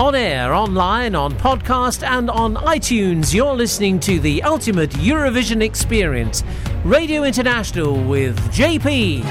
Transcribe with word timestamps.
On 0.00 0.12
air, 0.16 0.52
online, 0.52 1.14
on 1.14 1.32
podcast, 1.34 2.04
and 2.04 2.28
on 2.28 2.56
iTunes, 2.56 3.32
you're 3.32 3.54
listening 3.54 4.00
to 4.00 4.18
the 4.18 4.42
ultimate 4.42 4.90
Eurovision 4.90 5.62
experience 5.62 6.42
Radio 6.82 7.22
International 7.22 8.02
with 8.02 8.36
JP. 8.52 9.22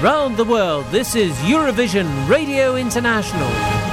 Around 0.00 0.36
the 0.36 0.44
world, 0.44 0.86
this 0.92 1.16
is 1.16 1.32
Eurovision 1.38 2.28
Radio 2.28 2.76
International. 2.76 3.87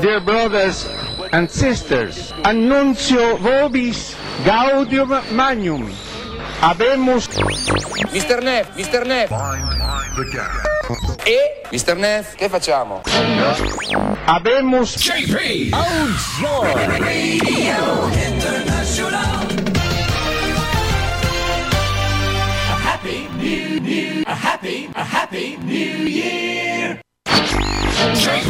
Dear 0.00 0.20
brothers 0.20 0.88
and 1.32 1.48
sisters, 1.48 2.32
annuncio 2.44 3.36
vobis 3.36 4.16
gaudium 4.44 5.20
magnum. 5.30 5.92
Abemus 6.60 7.28
Mr. 8.12 8.42
Neff, 8.42 8.70
Mr. 8.76 9.06
Neff. 9.06 9.30
E 11.24 11.62
Mr. 11.70 11.96
Neff, 11.96 12.34
che 12.34 12.48
facciamo? 12.48 13.02
Abemus 14.26 14.96
JP! 14.96 15.70
Oh, 15.72 16.72
a 24.26 24.34
happy, 24.34 24.86
a 24.94 25.04
happy 25.04 25.56
new 25.58 25.74
year. 25.74 27.00
Trick 27.24 28.44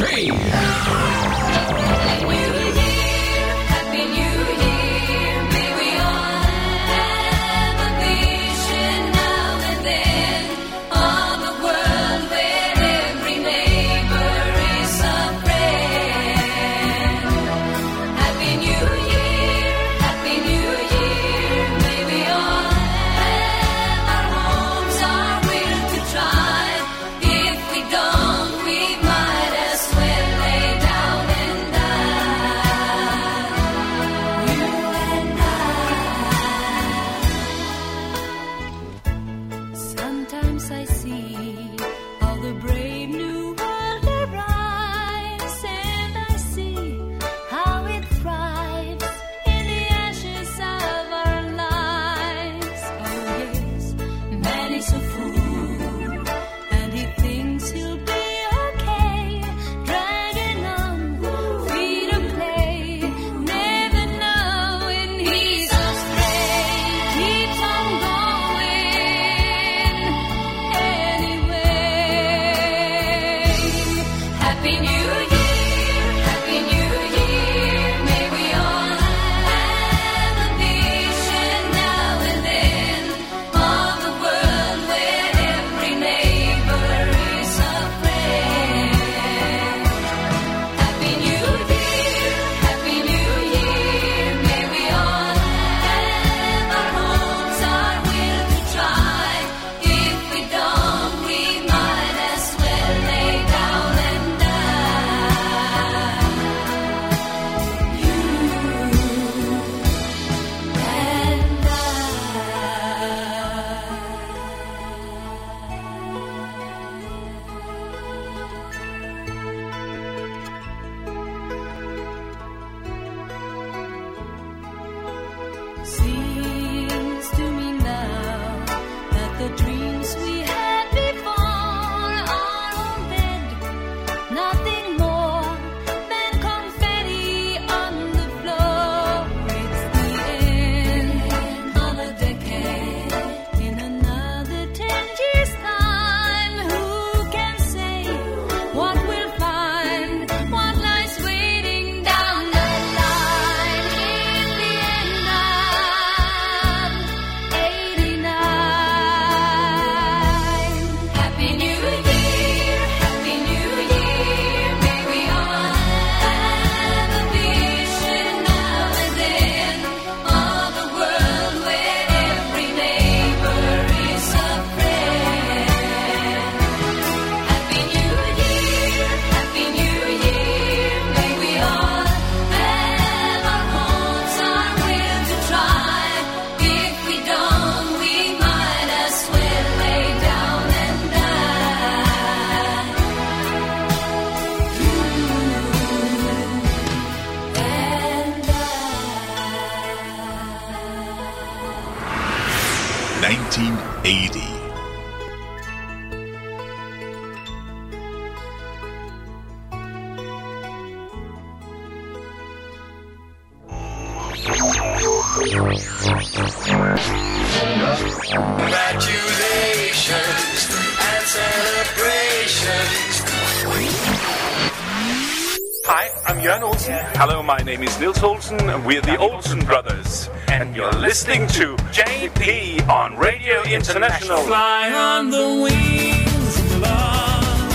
on 232.92 233.16
Radio 233.16 233.62
International. 233.62 234.36
Fly 234.42 234.92
on 234.92 235.30
the 235.30 235.48
wings 235.64 236.58
of 236.60 236.80
love. 236.80 237.72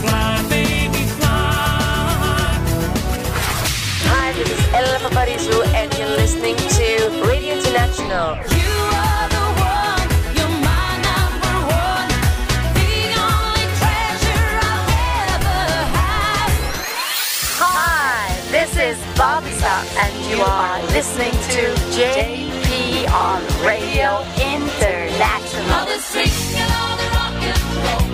Fly, 0.00 0.42
baby, 0.48 1.04
fly. 1.18 2.56
Hi, 4.08 4.32
this 4.32 4.48
is 4.48 4.60
Ella 4.72 4.98
Paparizou, 5.04 5.66
and 5.74 5.92
you're 5.98 6.16
listening 6.16 6.56
to 6.56 6.86
Radio 7.28 7.56
International. 7.60 8.28
You 8.56 8.72
are 9.04 9.28
the 9.36 9.46
one, 9.76 10.08
you're 10.32 10.56
my 10.64 10.90
number 11.08 11.54
one, 11.84 12.08
the 12.80 12.94
only 13.20 13.66
treasure 13.80 14.44
I'll 14.64 14.92
ever 15.28 15.60
have. 15.98 16.52
Hi, 17.60 18.32
this 18.50 18.72
is 18.78 18.96
Bobby 19.18 19.50
Star, 19.50 19.84
and 20.02 20.12
you 20.24 20.40
are 20.42 20.80
listening 20.96 21.32
to 21.52 21.62
JP 21.92 22.33
on 23.14 23.40
Radio 23.62 24.10
International. 24.42 25.68
Love 25.70 25.86
the 25.88 25.98
swing 26.02 26.34
and 26.58 26.70
all 26.78 26.96
the 26.98 27.08
rock 27.14 27.38
and 27.46 27.62
roll. 27.84 28.04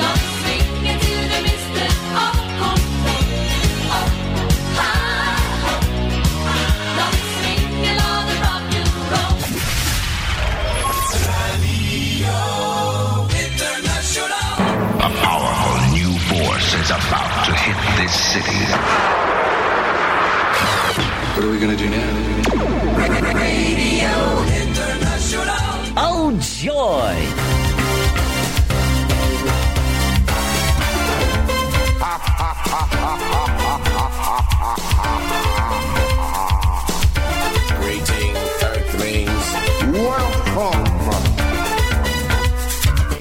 Love 0.00 0.20
the 0.24 0.30
swing 0.40 0.68
into 0.92 1.14
the 1.32 1.40
mystic 1.44 1.94
of 2.24 2.36
control. 2.60 3.24
Oh, 3.92 4.08
high, 4.80 5.68
oh. 5.68 5.84
Love 6.98 7.12
the 7.12 7.24
swing 7.36 7.72
and 7.90 7.98
all 8.08 8.22
the 8.30 8.36
rock 8.46 8.72
and 8.80 8.90
roll. 9.12 9.36
Radio 11.36 12.40
International. 13.44 14.56
A 14.96 15.10
powerful 15.24 15.78
new 15.92 16.12
force 16.30 16.70
is 16.72 16.88
about 16.88 17.32
to 17.46 17.52
hit 17.52 17.78
this 17.98 18.14
city. 18.32 18.60
What 21.40 21.48
are 21.48 21.52
we 21.52 21.58
gonna 21.58 21.74
do 21.74 21.88
now? 21.88 21.96
Radio 23.32 24.12
International. 24.60 25.56
Oh, 25.96 26.36
joy! 26.38 27.16
Greetings, 37.80 38.62
Earthlings. 38.62 39.48
Welcome. 39.96 40.84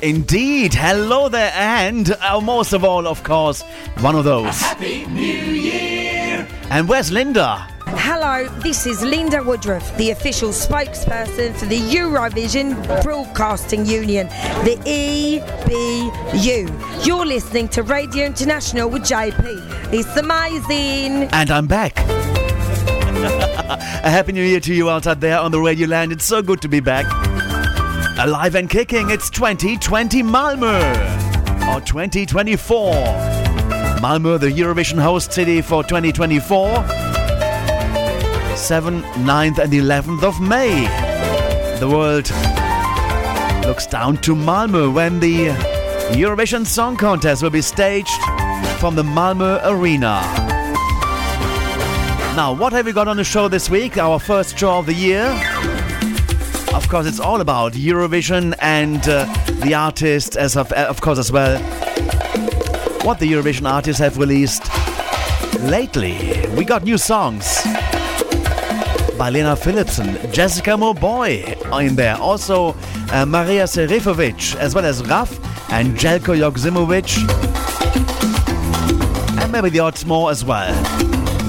Indeed. 0.04 0.74
Hello 0.74 1.30
there, 1.30 1.54
and 1.56 2.12
uh, 2.12 2.42
most 2.42 2.74
of 2.74 2.84
all, 2.84 3.08
of 3.08 3.24
course, 3.24 3.62
one 4.02 4.16
of 4.16 4.26
those. 4.26 4.60
Happy 4.60 5.06
New 5.06 5.24
Year. 5.24 6.46
And 6.70 6.90
where's 6.90 7.14
Linda? 7.14 7.66
Hello, 8.12 8.48
this 8.64 8.88
is 8.88 9.04
Linda 9.04 9.44
Woodruff, 9.44 9.96
the 9.98 10.10
official 10.10 10.50
spokesperson 10.50 11.56
for 11.56 11.68
the 11.68 11.78
Eurovision 11.78 12.74
Broadcasting 13.04 13.86
Union, 13.86 14.26
the 14.66 14.78
EBU. 14.84 16.66
You're 17.06 17.28
listening 17.28 17.68
to 17.68 17.84
Radio 17.84 18.26
International 18.26 18.90
with 18.90 19.04
JP. 19.04 19.94
It's 19.94 20.18
amazing. 20.18 21.30
And 21.32 21.52
I'm 21.52 21.68
back. 21.68 22.00
A 24.04 24.10
happy 24.10 24.32
new 24.32 24.44
year 24.44 24.60
to 24.62 24.74
you 24.74 24.90
out 24.90 25.04
there 25.04 25.38
on 25.38 25.52
the 25.52 25.60
radio 25.62 25.88
land. 25.88 26.12
It's 26.12 26.26
so 26.26 26.42
good 26.42 26.64
to 26.64 26.68
be 26.68 26.80
back. 26.80 27.06
Alive 28.18 28.56
and 28.56 28.68
kicking, 28.68 29.12
it's 29.12 29.30
2020 29.30 30.24
Malmö. 30.24 30.82
Or 31.72 31.80
2024. 31.82 32.92
Malmö, 34.02 34.40
the 34.40 34.50
Eurovision 34.50 34.98
host 35.00 35.32
city 35.32 35.62
for 35.62 35.84
2024. 35.84 37.09
7th, 38.70 39.02
9th, 39.14 39.58
and 39.58 39.74
11th 39.74 40.22
of 40.22 40.40
May. 40.40 40.86
The 41.80 41.90
world 41.90 42.30
looks 43.66 43.88
down 43.88 44.18
to 44.18 44.36
Malmö 44.36 44.94
when 44.94 45.20
the 45.20 45.48
Eurovision 46.14 46.68
Song 46.68 46.96
Contest 46.96 47.42
will 47.42 47.50
be 47.50 47.64
staged 47.64 48.22
from 48.78 48.94
the 48.94 49.02
Malmö 49.02 49.60
Arena. 49.66 50.22
Now, 52.36 52.54
what 52.54 52.72
have 52.74 52.86
we 52.86 52.92
got 52.94 53.08
on 53.08 53.18
the 53.18 53.24
show 53.24 53.48
this 53.48 53.72
week? 53.72 53.98
Our 53.98 54.20
first 54.20 54.56
show 54.56 54.78
of 54.78 54.86
the 54.86 54.94
year. 54.94 55.26
Of 56.72 56.88
course, 56.90 57.08
it's 57.08 57.20
all 57.20 57.42
about 57.42 57.74
Eurovision 57.74 58.54
and 58.60 59.00
uh, 59.10 59.26
the 59.64 59.74
artists, 59.74 60.36
as 60.36 60.56
of, 60.56 60.72
of 60.74 61.02
course, 61.02 61.18
as 61.18 61.32
well. 61.32 61.60
What 63.02 63.18
the 63.18 63.32
Eurovision 63.32 63.68
artists 63.68 64.00
have 64.00 64.20
released 64.20 64.70
lately. 65.62 66.46
We 66.56 66.66
got 66.66 66.84
new 66.84 67.00
songs 67.00 67.66
by 69.20 69.30
Lena 69.30 69.54
Philipsson, 69.54 70.32
Jessica 70.32 70.72
Mauboy 70.72 71.44
in 71.86 71.96
there. 71.98 72.16
Also, 72.16 72.74
uh, 73.12 73.26
Maria 73.26 73.66
Serifovic, 73.66 74.56
as 74.56 74.74
well 74.74 74.86
as 74.86 75.06
Raf 75.06 75.38
and 75.74 75.98
Željko 75.98 76.38
Joksimović. 76.40 77.28
And 79.42 79.52
maybe 79.52 79.70
the 79.70 79.80
odds 79.80 80.06
more 80.06 80.32
as 80.32 80.46
well. 80.46 80.74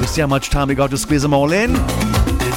We 0.01 0.07
see 0.07 0.21
how 0.21 0.27
much 0.27 0.51
time 0.51 0.67
we 0.67 0.75
got 0.75 0.91
to 0.91 0.99
squeeze 0.99 1.23
them 1.23 1.33
all 1.33 1.53
in. 1.53 1.77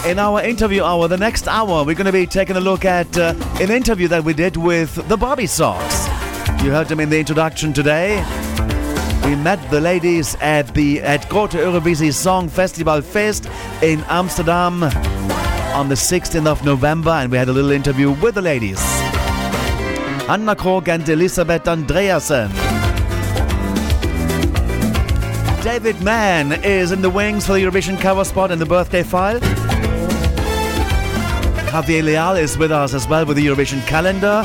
In 0.03 0.17
our 0.17 0.41
interview 0.41 0.83
hour, 0.83 1.07
the 1.07 1.17
next 1.17 1.47
hour, 1.47 1.83
we're 1.85 1.93
going 1.93 2.07
to 2.07 2.11
be 2.11 2.25
taking 2.25 2.55
a 2.55 2.59
look 2.59 2.83
at 2.83 3.15
uh, 3.15 3.35
an 3.61 3.69
interview 3.69 4.07
that 4.07 4.23
we 4.23 4.33
did 4.33 4.57
with 4.57 4.95
the 5.09 5.15
Bobbysocks. 5.15 6.07
You 6.63 6.71
heard 6.71 6.87
them 6.87 6.99
in 6.99 7.11
the 7.11 7.19
introduction 7.19 7.71
today. 7.71 8.23
We 9.25 9.35
met 9.35 9.71
the 9.71 9.79
ladies 9.79 10.35
at 10.41 10.73
the 10.73 11.01
at 11.01 11.29
Grote 11.29 11.51
Eurovisie 11.51 12.13
Song 12.13 12.49
Festival 12.49 13.01
Fest 13.01 13.49
in 13.81 14.01
Amsterdam 14.09 14.83
on 14.83 15.87
the 15.87 15.95
16th 15.95 16.45
of 16.45 16.65
November, 16.65 17.11
and 17.11 17.31
we 17.31 17.37
had 17.37 17.47
a 17.47 17.53
little 17.53 17.71
interview 17.71 18.11
with 18.11 18.35
the 18.35 18.41
ladies. 18.41 18.79
Hanne 20.27 20.55
Krogh 20.55 20.89
and 20.89 21.07
Elisabeth 21.07 21.63
Andreassen. 21.63 22.51
David 25.63 26.01
Mann 26.01 26.51
is 26.63 26.91
in 26.91 27.01
the 27.01 27.09
wings 27.09 27.45
for 27.45 27.53
the 27.53 27.59
Eurovision 27.59 27.99
cover 27.99 28.25
spot 28.25 28.51
in 28.51 28.59
the 28.59 28.65
birthday 28.65 29.03
file. 29.03 29.39
Javier 31.71 32.03
Leal 32.03 32.35
is 32.35 32.57
with 32.57 32.71
us 32.71 32.93
as 32.93 33.07
well 33.07 33.25
with 33.25 33.37
the 33.37 33.45
Eurovision 33.45 33.81
calendar. 33.87 34.43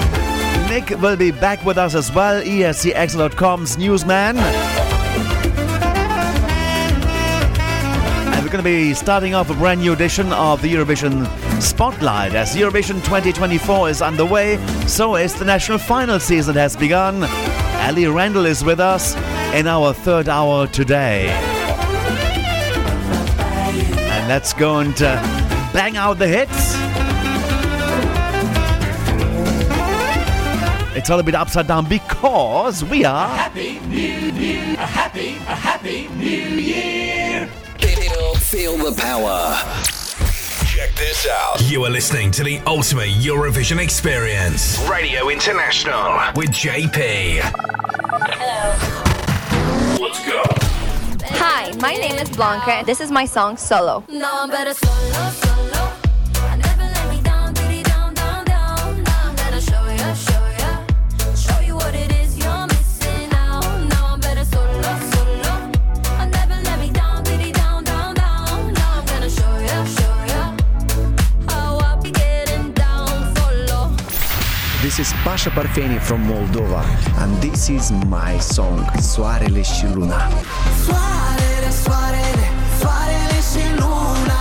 Nick 0.67 0.91
will 1.01 1.17
be 1.17 1.31
back 1.31 1.65
with 1.65 1.79
us 1.79 1.95
as 1.95 2.13
well, 2.13 2.43
E 2.43 2.61
escXtra.com's 2.61 3.79
newsman. 3.79 4.37
And 8.27 8.45
we're 8.45 8.51
going 8.51 8.63
to 8.63 8.63
be 8.63 8.95
starting 8.95 9.35
off 9.35 9.51
a 9.51 9.55
brand 9.55 9.81
new 9.81 9.93
edition 9.93 10.33
of 10.33 10.63
the 10.63 10.73
Eurovision 10.73 11.27
Spotlight. 11.61 12.35
As 12.35 12.55
Eurovision 12.57 13.03
2024 13.05 13.91
is 13.91 14.03
underway, 14.03 14.57
so 14.87 15.17
is 15.17 15.35
the 15.35 15.45
national 15.45 15.79
final 15.79 16.19
season 16.21 16.55
has 16.57 16.77
begun. 16.77 17.25
Ali 17.25 18.05
Rendall 18.05 18.47
is 18.47 18.65
with 18.65 18.81
us 18.81 19.15
in 19.55 19.67
our 19.67 19.93
third 19.93 20.29
hour 20.29 20.67
today. 20.67 21.29
And 24.11 24.29
let's 24.29 24.53
go 24.53 24.79
and 24.79 25.01
uh, 25.01 25.21
bang 25.73 25.97
out 25.97 26.19
the 26.19 26.29
hits. 26.29 26.88
It's 31.09 31.13
all 31.15 31.21
a 31.21 31.23
bit 31.23 31.35
upside 31.35 31.67
down 31.67 31.89
because 31.89 32.85
we 32.85 33.03
are. 33.07 33.29
Happy 33.29 33.81
New 33.89 34.31
New. 34.31 34.75
A 34.75 34.85
happy, 34.85 35.37
a 35.37 35.55
happy 35.55 36.07
New 36.09 36.27
Year. 36.27 37.47
Feel, 37.79 38.35
feel 38.35 38.77
the 38.77 38.95
power. 39.01 39.57
Check 40.67 40.95
this 40.97 41.27
out. 41.27 41.63
You 41.63 41.83
are 41.87 41.91
listening 41.91 42.31
to 42.33 42.45
the 42.45 42.59
ultimate 42.67 43.09
Eurovision 43.09 43.83
experience. 43.83 44.79
Radio 44.87 45.31
International. 45.31 46.21
With 46.37 46.51
JP. 46.51 47.41
Hello. 48.29 48.77
Let's 50.05 50.23
go. 50.27 50.43
Hi, 51.39 51.73
my 51.81 51.95
name 51.95 52.17
is 52.17 52.29
Blanka, 52.29 52.69
and 52.69 52.87
this 52.87 53.01
is 53.01 53.11
my 53.11 53.25
song 53.25 53.57
Solo. 53.57 54.05
Now 54.11 54.45
This 74.99 75.13
is 75.13 75.21
Pasha 75.23 75.51
Parfeni 75.51 76.01
from 76.01 76.27
Moldova, 76.27 76.83
and 77.23 77.31
this 77.41 77.71
is 77.71 77.93
my 78.11 78.37
song, 78.41 78.85
Soarele 79.01 79.63
și 79.63 79.87
Luna. 79.95 80.29
Soarele, 80.85 81.71
soarele, 81.83 82.47
soarele 82.81 83.39
și 83.51 83.65
luna, 83.79 84.41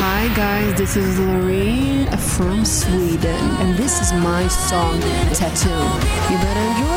Hi 0.00 0.24
guys, 0.40 0.74
this 0.80 0.94
is 0.96 1.18
Loreen 1.18 2.06
from 2.34 2.64
Sweden, 2.64 3.44
and 3.60 3.76
this 3.76 4.00
is 4.00 4.10
my 4.12 4.48
song, 4.68 5.00
Tattoo. 5.38 5.84
You 6.30 6.38
better 6.44 6.66
enjoy 6.70 6.87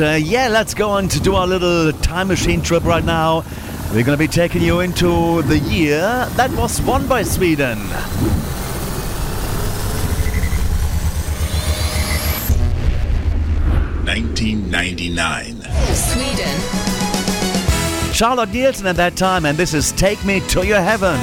Uh, 0.00 0.12
yeah, 0.14 0.48
let's 0.48 0.74
go 0.74 0.90
on 0.90 1.08
to 1.08 1.18
do 1.18 1.34
our 1.34 1.46
little 1.46 1.92
time 1.92 2.28
machine 2.28 2.62
trip 2.62 2.84
right 2.84 3.04
now. 3.04 3.44
We're 3.92 4.04
going 4.04 4.16
to 4.16 4.16
be 4.16 4.28
taking 4.28 4.62
you 4.62 4.80
into 4.80 5.42
the 5.42 5.58
year 5.58 6.00
that 6.36 6.50
was 6.52 6.80
won 6.82 7.08
by 7.08 7.22
Sweden. 7.22 7.78
Nineteen 14.04 14.70
ninety 14.70 15.10
nine. 15.10 15.62
Sweden. 15.92 16.60
Charlotte 18.12 18.50
Nilsson 18.50 18.86
at 18.86 18.96
that 18.96 19.16
time, 19.16 19.44
and 19.44 19.58
this 19.58 19.74
is 19.74 19.92
Take 19.92 20.24
Me 20.24 20.40
to 20.48 20.66
Your 20.66 20.80
Heaven. 20.80 21.18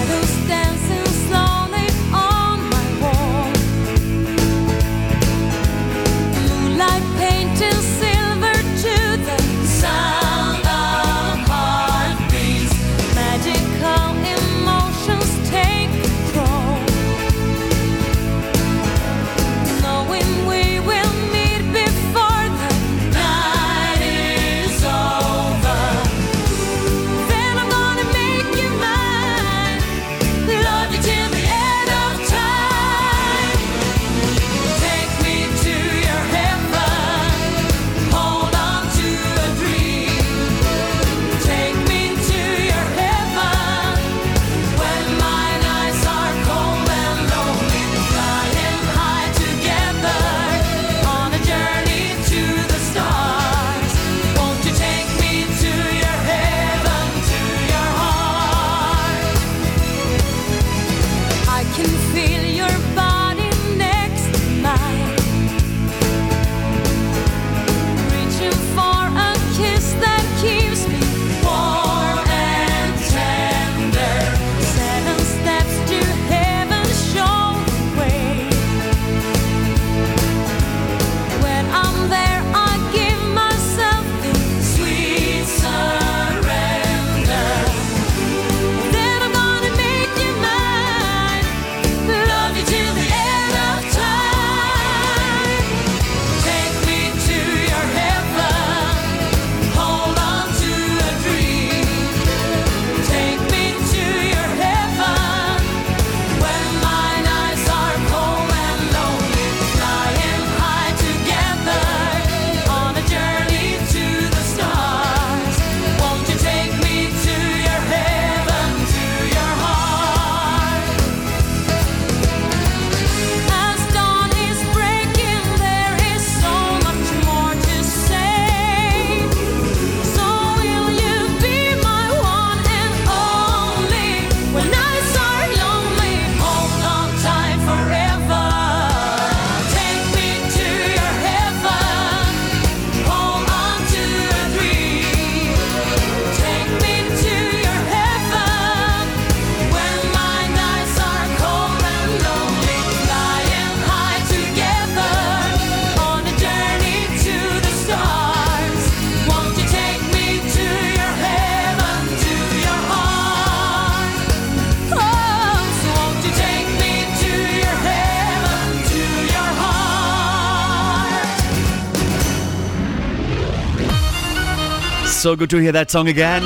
so 175.25 175.35
good 175.35 175.49
to 175.49 175.57
hear 175.57 175.71
that 175.71 175.89
song 175.89 176.07
again. 176.07 176.43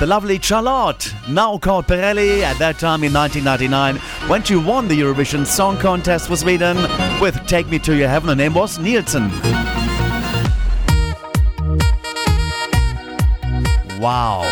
The 0.00 0.06
lovely 0.06 0.38
Charlotte, 0.40 1.12
now 1.28 1.58
called 1.58 1.86
Perelli, 1.86 2.40
at 2.40 2.58
that 2.58 2.78
time 2.78 3.04
in 3.04 3.12
1999, 3.12 3.96
when 4.30 4.42
she 4.42 4.56
won 4.56 4.88
the 4.88 4.98
Eurovision 4.98 5.44
Song 5.44 5.76
Contest 5.76 6.28
for 6.28 6.36
Sweden 6.36 6.78
with 7.20 7.38
Take 7.46 7.68
Me 7.68 7.78
to 7.80 7.94
Your 7.94 8.08
Heaven, 8.08 8.30
her 8.30 8.34
name 8.34 8.54
was 8.54 8.78
Nilsson. 8.78 9.28
Wow. 14.00 14.50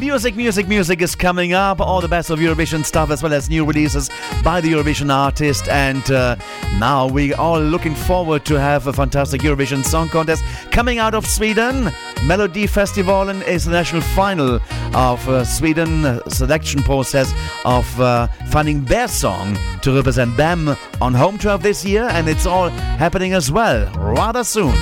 Music, 0.00 0.36
music, 0.36 0.68
music 0.68 1.00
is 1.00 1.14
coming 1.14 1.52
up. 1.52 1.80
All 1.80 2.00
the 2.00 2.08
best 2.08 2.30
of 2.30 2.38
Eurovision 2.38 2.84
stuff 2.84 3.10
as 3.10 3.22
well 3.22 3.32
as 3.32 3.48
new 3.48 3.64
releases 3.64 4.10
by 4.42 4.60
the 4.60 4.72
Eurovision 4.72 5.14
artist. 5.14 5.68
And 5.68 6.10
uh, 6.10 6.36
now 6.78 7.08
we 7.08 7.32
are 7.34 7.58
looking 7.58 7.94
forward 7.94 8.44
to 8.46 8.60
have 8.60 8.86
a 8.86 8.92
fantastic 8.92 9.40
Eurovision 9.40 9.84
Song 9.84 10.08
Contest 10.08 10.44
coming 10.70 10.98
out 10.98 11.14
of 11.14 11.26
Sweden. 11.26 11.90
Melody 12.24 12.66
Festival 12.66 13.28
is 13.30 13.64
the 13.64 13.70
national 13.70 14.02
final 14.02 14.60
of 14.94 15.28
uh, 15.28 15.44
Sweden 15.44 16.20
selection 16.28 16.82
process 16.82 17.32
of 17.64 18.00
uh, 18.00 18.26
finding 18.50 18.84
their 18.84 19.08
song 19.08 19.56
to 19.82 19.94
represent 19.94 20.36
them 20.36 20.76
on 21.00 21.14
home 21.14 21.38
turf 21.38 21.62
this 21.62 21.84
year 21.84 22.04
and 22.12 22.28
it's 22.28 22.46
all 22.46 22.68
happening 22.98 23.32
as 23.32 23.50
well 23.50 23.90
rather 23.94 24.44
soon. 24.44 24.74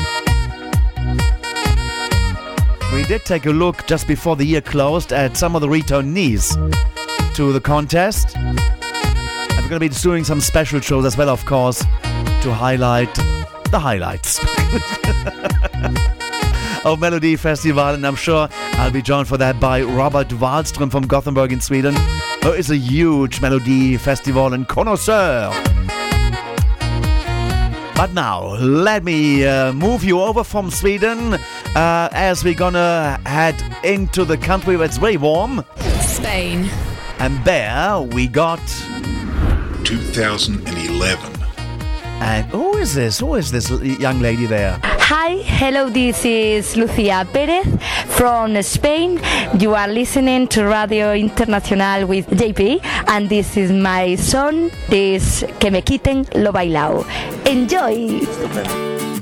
We 2.92 3.04
did 3.04 3.24
take 3.24 3.46
a 3.46 3.50
look 3.50 3.86
just 3.86 4.06
before 4.06 4.36
the 4.36 4.44
year 4.44 4.60
closed 4.60 5.12
at 5.12 5.36
some 5.36 5.54
of 5.54 5.60
the 5.60 5.68
returnees 5.68 6.54
to 7.34 7.52
the 7.52 7.60
contest. 7.60 8.36
We're 9.64 9.70
going 9.70 9.80
to 9.80 9.88
be 9.88 10.00
doing 10.02 10.24
some 10.24 10.42
special 10.42 10.78
shows 10.78 11.06
as 11.06 11.16
well, 11.16 11.30
of 11.30 11.46
course, 11.46 11.78
to 11.78 12.52
highlight 12.52 13.14
the 13.70 13.78
highlights 13.78 14.38
of 16.84 17.00
Melody 17.00 17.34
Festival. 17.36 17.82
And 17.82 18.06
I'm 18.06 18.14
sure 18.14 18.46
I'll 18.74 18.90
be 18.90 19.00
joined 19.00 19.26
for 19.26 19.38
that 19.38 19.58
by 19.58 19.80
Robert 19.80 20.28
Wahlström 20.28 20.90
from 20.90 21.06
Gothenburg 21.06 21.50
in 21.50 21.62
Sweden, 21.62 21.94
who 22.42 22.52
is 22.52 22.70
a 22.70 22.76
huge 22.76 23.40
Melody 23.40 23.96
Festival 23.96 24.52
and 24.52 24.68
connoisseur. 24.68 25.48
But 27.96 28.12
now, 28.12 28.56
let 28.56 29.02
me 29.02 29.46
uh, 29.46 29.72
move 29.72 30.04
you 30.04 30.20
over 30.20 30.44
from 30.44 30.70
Sweden 30.70 31.38
uh, 31.74 32.10
as 32.12 32.44
we're 32.44 32.52
gonna 32.52 33.18
head 33.24 33.56
into 33.82 34.26
the 34.26 34.36
country 34.36 34.76
where 34.76 34.84
it's 34.84 34.98
very 34.98 35.16
warm 35.16 35.64
Spain. 36.00 36.68
And 37.18 37.42
there 37.46 38.02
we 38.02 38.28
got 38.28 38.60
2011. 39.84 41.32
And 42.20 42.46
who 42.46 42.76
is 42.78 42.94
this? 42.94 43.20
Who 43.20 43.34
is 43.34 43.50
this 43.50 43.70
young 43.70 44.20
lady 44.20 44.46
there? 44.46 44.78
Hi, 44.82 45.36
hello, 45.44 45.90
this 45.90 46.24
is 46.24 46.76
Lucia 46.76 47.26
Perez 47.30 47.66
from 48.16 48.60
Spain. 48.62 49.20
You 49.58 49.74
are 49.74 49.88
listening 49.88 50.48
to 50.48 50.64
Radio 50.64 51.14
Internacional 51.14 52.08
with 52.08 52.26
JP, 52.28 52.80
and 53.08 53.28
this 53.28 53.56
is 53.56 53.70
my 53.70 54.14
song, 54.14 54.70
this 54.88 55.44
Que 55.60 55.70
me 55.70 55.82
quiten 55.82 56.26
lo 56.34 56.52
bailao. 56.52 57.04
Enjoy! 57.46 59.13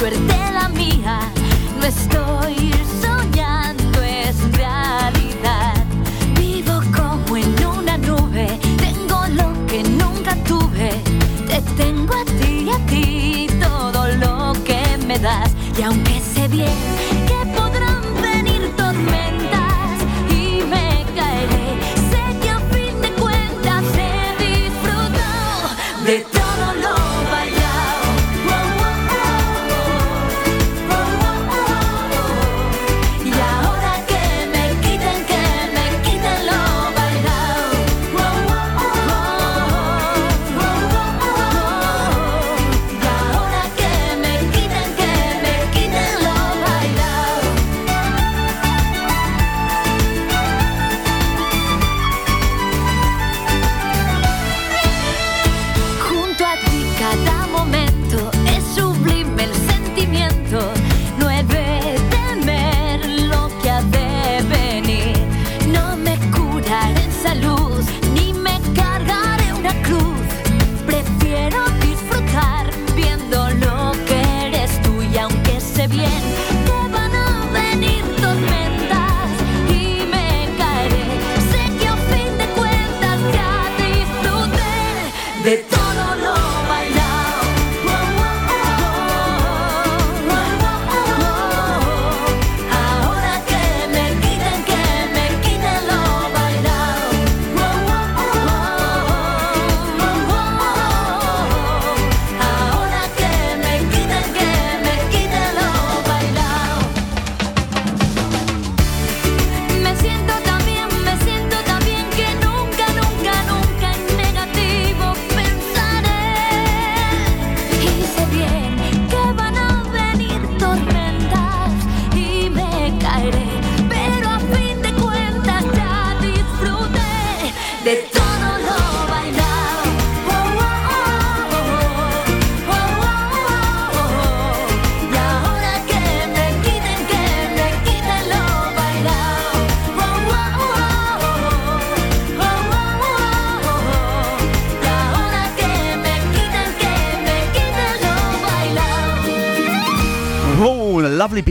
Suerte 0.00 0.34
la 0.54 0.66
mía. 0.70 1.20
No 1.78 1.84
estoy 1.86 2.72
soñando, 3.02 4.02
es 4.02 4.36
realidad. 4.56 5.84
Vivo 6.38 6.80
como 6.96 7.36
en 7.36 7.54
una 7.66 7.98
nube, 7.98 8.46
tengo 8.78 9.26
lo 9.40 9.66
que 9.66 9.82
nunca 9.82 10.34
tuve. 10.44 10.90
Te 11.46 11.60
tengo 11.76 12.14
a 12.14 12.24
ti 12.24 12.66
y 12.66 12.70
a 12.70 12.78
ti 12.86 13.46
todo 13.60 14.08
lo 14.24 14.54
que 14.64 14.80
me 15.06 15.18
das. 15.18 15.50
Y 15.78 15.82
aunque 15.82 16.18
sé 16.18 16.48
bien 16.48 17.19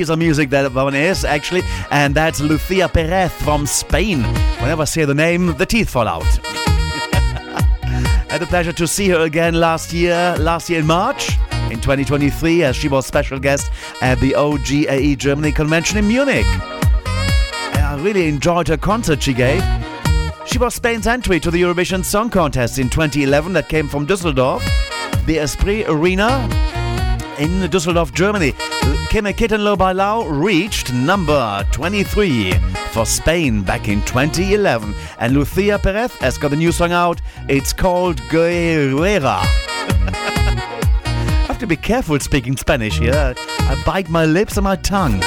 piece 0.10 0.14
of 0.16 0.20
music 0.20 0.50
that 0.50 0.74
one 0.74 0.96
is, 0.96 1.24
actually. 1.24 1.62
And 1.92 2.16
that's 2.16 2.42
Lucia 2.42 2.90
Perez 2.90 3.32
from 3.44 3.68
Spain. 3.68 4.24
Whenever 4.60 4.82
I 4.82 4.86
say 4.86 5.06
the 5.06 5.14
name, 5.14 5.56
the 5.58 5.68
teeth 5.68 5.90
fall 5.92 6.08
out. 6.08 6.24
Had 8.32 8.40
the 8.40 8.48
pleasure 8.48 8.74
to 8.74 8.88
see 8.88 9.10
her 9.10 9.20
again 9.22 9.54
last 9.54 9.94
year, 9.94 10.36
last 10.40 10.68
year 10.68 10.80
in 10.80 10.88
March, 10.88 11.38
in 11.70 11.80
2023, 11.80 12.64
as 12.64 12.76
she 12.76 12.88
was 12.88 13.06
special 13.06 13.40
guest 13.40 13.70
at 14.02 14.20
the 14.20 14.34
OGAE 14.34 15.16
Germany 15.18 15.52
convention 15.52 16.00
in 16.00 16.08
Munich. 16.08 16.48
And 16.48 17.86
I 17.86 18.00
really 18.02 18.28
enjoyed 18.28 18.68
her 18.68 18.78
concert 18.78 19.22
she 19.22 19.34
gave. 19.34 19.64
She 20.48 20.58
was 20.58 20.74
Spain's 20.74 21.06
entry 21.06 21.40
to 21.40 21.52
the 21.52 21.62
Eurovision 21.62 22.04
Song 22.04 22.32
Contest 22.32 22.80
in 22.80 22.90
2011 22.90 23.54
that 23.54 23.70
came 23.70 23.88
from 23.88 24.08
Düsseldorf, 24.08 24.64
the 25.28 25.38
Esprit 25.38 25.86
Arena 25.88 26.50
in 27.38 27.70
Düsseldorf, 27.70 28.12
Germany. 28.12 28.54
Que 29.10 29.24
me 29.24 29.34
quiten 29.34 29.64
lo 29.64 29.76
bailao 29.76 30.24
reached 30.30 30.94
number 30.94 31.66
23 31.72 32.54
for 32.92 33.08
Spain 33.08 33.64
back 33.64 33.88
in 33.88 34.04
2011. 34.04 34.94
And 35.18 35.34
Lucia 35.34 35.80
Perez 35.80 36.14
has 36.18 36.38
got 36.38 36.54
a 36.54 36.56
new 36.56 36.72
song 36.72 36.92
out. 36.92 37.20
It's 37.48 37.74
called 37.74 38.18
Guerrera. 38.30 39.40
I 41.42 41.46
have 41.48 41.58
to 41.58 41.66
be 41.66 41.76
careful 41.76 42.20
speaking 42.20 42.56
Spanish 42.56 43.00
here. 43.00 43.34
I 43.38 43.82
bite 43.84 44.10
my 44.10 44.26
lips 44.26 44.58
and 44.58 44.66
my 44.66 44.76
tongue. 44.76 45.20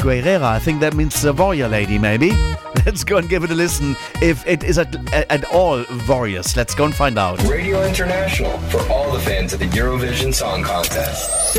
Guerrera, 0.00 0.42
I 0.42 0.58
think 0.58 0.80
that 0.80 0.94
means 0.94 1.24
warrior 1.24 1.68
lady, 1.68 1.98
maybe. 1.98 2.32
Let's 2.86 3.04
go 3.04 3.18
and 3.18 3.28
give 3.28 3.44
it 3.44 3.50
a 3.50 3.54
listen 3.54 3.96
if 4.22 4.46
it 4.46 4.64
is 4.64 4.78
at, 4.78 4.94
at 5.12 5.44
all 5.52 5.84
various. 6.08 6.56
Let's 6.56 6.74
go 6.74 6.84
and 6.84 6.94
find 6.94 7.18
out. 7.18 7.42
Radio 7.44 7.84
International 7.84 8.56
for 8.70 8.80
all 8.90 9.12
the 9.12 9.20
fans 9.20 9.52
of 9.52 9.58
the 9.58 9.66
Eurovision 9.66 10.32
Song 10.32 10.62
Contest. 10.62 11.56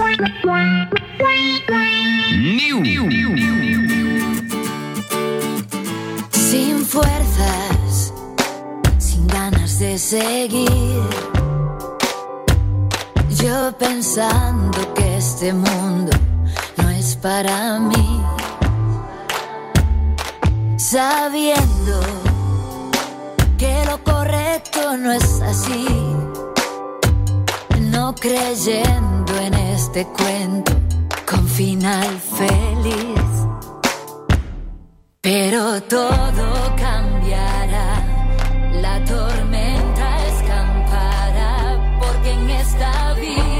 New. 2.37 2.83
Sin 6.31 6.85
fuerzas, 6.85 8.13
sin 8.97 9.27
ganas 9.27 9.79
de 9.79 9.97
seguir. 9.99 11.03
Yo 13.29 13.71
pensando 13.77 14.93
que 14.95 15.17
este 15.17 15.53
mundo 15.53 16.11
no 16.77 16.89
es 16.89 17.15
para 17.15 17.79
mí. 17.79 18.40
Sabiendo 20.81 21.99
que 23.55 23.85
lo 23.85 24.03
correcto 24.03 24.97
no 24.97 25.11
es 25.11 25.39
así. 25.41 25.85
No 27.79 28.15
creyendo 28.15 29.37
en 29.37 29.53
este 29.53 30.07
cuento 30.07 30.73
con 31.29 31.47
final 31.47 32.19
feliz. 32.19 33.21
Pero 35.21 35.81
todo 35.83 36.75
cambiará, 36.75 38.03
la 38.81 39.05
tormenta 39.05 40.25
escampará, 40.25 41.99
porque 42.01 42.31
en 42.31 42.49
esta 42.49 43.13
vida 43.13 43.50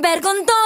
vergonzón. 0.00 0.59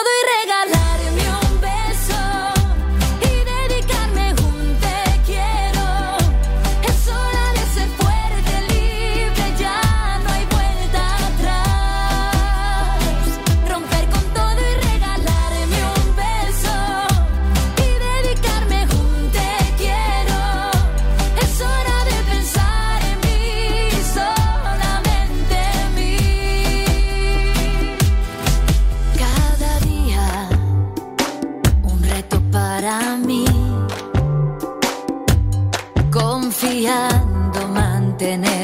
tener. 38.25 38.64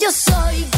Yo 0.00 0.10
soy 0.10 0.75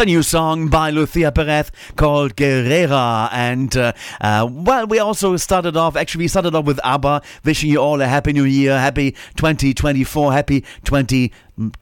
The 0.00 0.06
new 0.06 0.22
song 0.22 0.68
by 0.68 0.88
Lucia 0.88 1.30
Perez 1.30 1.70
called 1.94 2.34
Guerrera. 2.34 3.28
And, 3.32 3.76
uh, 3.76 3.92
uh, 4.22 4.48
well, 4.50 4.86
we 4.86 4.98
also 4.98 5.36
started 5.36 5.76
off, 5.76 5.94
actually, 5.94 6.24
we 6.24 6.28
started 6.28 6.54
off 6.54 6.64
with 6.64 6.80
ABBA, 6.82 7.20
wishing 7.44 7.68
you 7.68 7.80
all 7.82 8.00
a 8.00 8.06
happy 8.06 8.32
new 8.32 8.44
year, 8.44 8.78
happy 8.78 9.10
2024, 9.36 10.32
happy 10.32 10.64
20. 10.84 11.30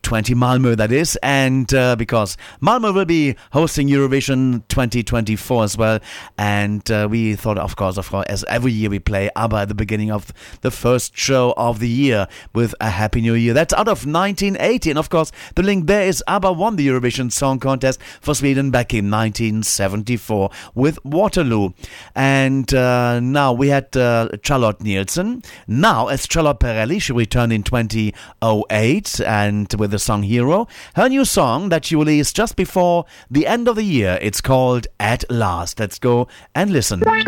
20 0.03 0.35
Malmö, 0.35 0.77
that 0.77 0.91
is, 0.91 1.17
and 1.23 1.73
uh, 1.73 1.95
because 1.97 2.37
Malmö 2.61 2.93
will 2.95 3.05
be 3.05 3.37
hosting 3.53 3.89
Eurovision 3.89 4.63
2024 4.69 5.65
as 5.65 5.79
well, 5.79 6.01
and 6.37 6.91
uh, 6.91 7.07
we 7.09 7.35
thought, 7.37 7.59
of 7.59 7.77
course, 7.77 7.97
of 7.97 8.09
course, 8.11 8.27
as 8.29 8.45
every 8.49 8.73
year 8.73 8.91
we 8.91 8.99
play 8.99 9.31
ABBA 9.37 9.57
at 9.57 9.69
the 9.69 9.75
beginning 9.75 10.11
of 10.11 10.33
the 10.63 10.71
first 10.71 11.17
show 11.17 11.55
of 11.57 11.79
the 11.79 11.89
year 11.89 12.27
with 12.55 12.75
a 12.81 12.91
Happy 12.91 13.21
New 13.21 13.35
Year. 13.35 13.55
That's 13.55 13.75
out 13.75 13.89
of 13.89 14.07
1980, 14.07 14.91
and 14.91 14.99
of 14.99 15.11
course, 15.11 15.31
the 15.55 15.63
link 15.63 15.87
there 15.87 16.07
is 16.07 16.23
ABBA 16.27 16.53
won 16.53 16.77
the 16.77 16.89
Eurovision 16.89 17.31
Song 17.31 17.61
Contest 17.61 18.01
for 18.21 18.35
Sweden 18.35 18.71
back 18.71 18.93
in 18.93 19.11
1974 19.11 20.51
with 20.75 21.05
Waterloo, 21.05 21.71
and 22.15 22.73
uh, 22.75 23.21
now 23.21 23.53
we 23.53 23.69
had 23.69 23.97
uh, 23.97 24.29
Charlotte 24.43 24.83
Nilsson. 24.83 25.43
Now, 25.67 26.09
as 26.09 26.27
Charlotte 26.27 26.61
Perelli, 26.61 27.01
she 27.01 27.13
returned 27.13 27.53
in 27.53 27.63
2008 27.63 29.21
and 29.21 29.68
with 29.75 29.91
the 29.91 29.99
song 29.99 30.23
Hero. 30.23 30.67
Her 30.95 31.09
new 31.09 31.25
song 31.25 31.69
that 31.69 31.85
she 31.85 31.97
released 31.97 32.37
just 32.37 32.57
before 32.57 33.05
the 33.31 33.47
end 33.47 33.69
of 33.69 33.77
the 33.77 33.85
year, 33.85 34.19
it's 34.23 34.41
called 34.41 34.87
At 34.99 35.25
Last. 35.31 35.81
Let's 35.81 35.99
go 35.99 36.29
and 36.55 36.71
listen. 36.71 37.03
At 37.07 37.27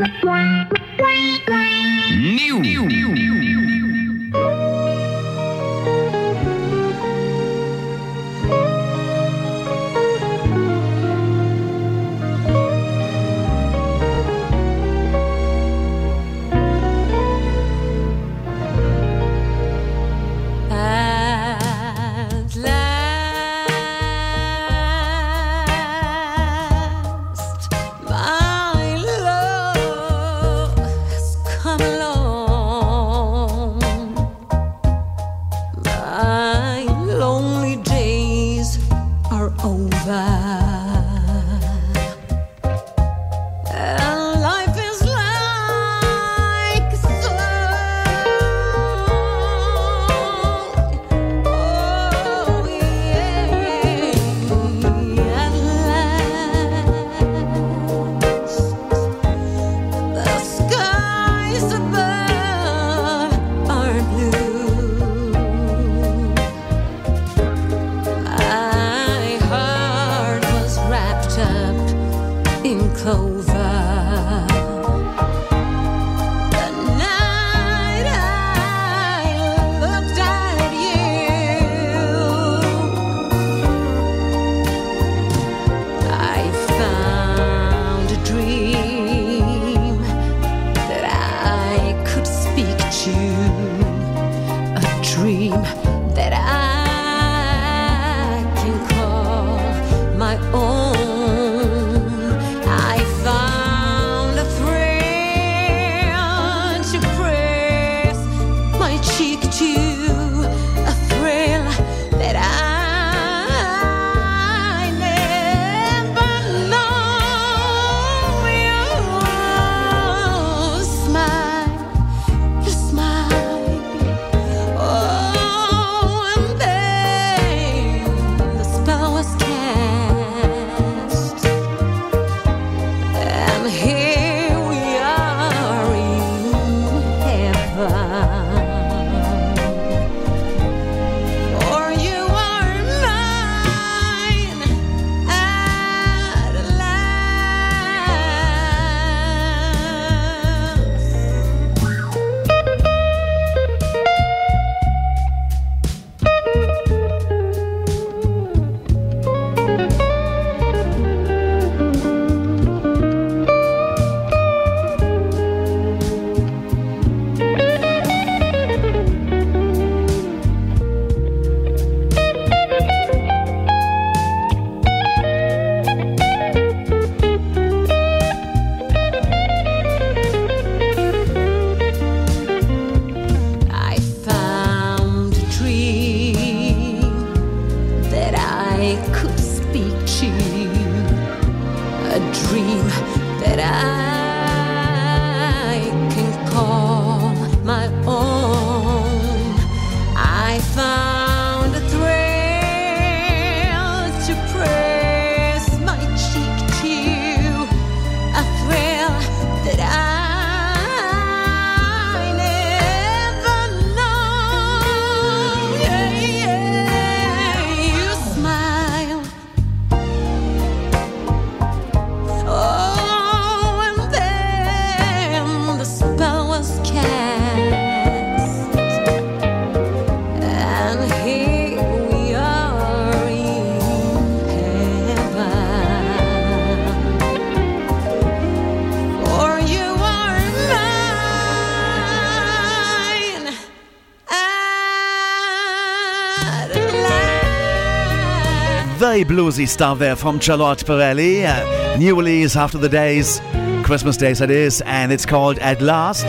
bluesy 249.50 249.66
stuff 249.68 249.98
there 249.98 250.14
from 250.14 250.38
Charlotte 250.38 250.78
Perelli. 250.84 251.44
Uh, 251.44 251.96
new 251.96 252.16
release 252.16 252.54
after 252.54 252.78
the 252.78 252.88
days, 252.88 253.40
Christmas 253.82 254.16
days 254.16 254.38
that 254.38 254.48
is, 254.50 254.80
and 254.82 255.10
it's 255.10 255.26
called 255.26 255.58
At 255.58 255.82
Last. 255.82 256.26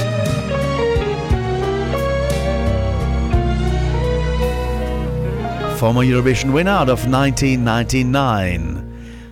Former 5.80 6.02
Eurovision 6.02 6.52
winner 6.52 6.72
out 6.72 6.90
of 6.90 7.08
1999. 7.08 8.88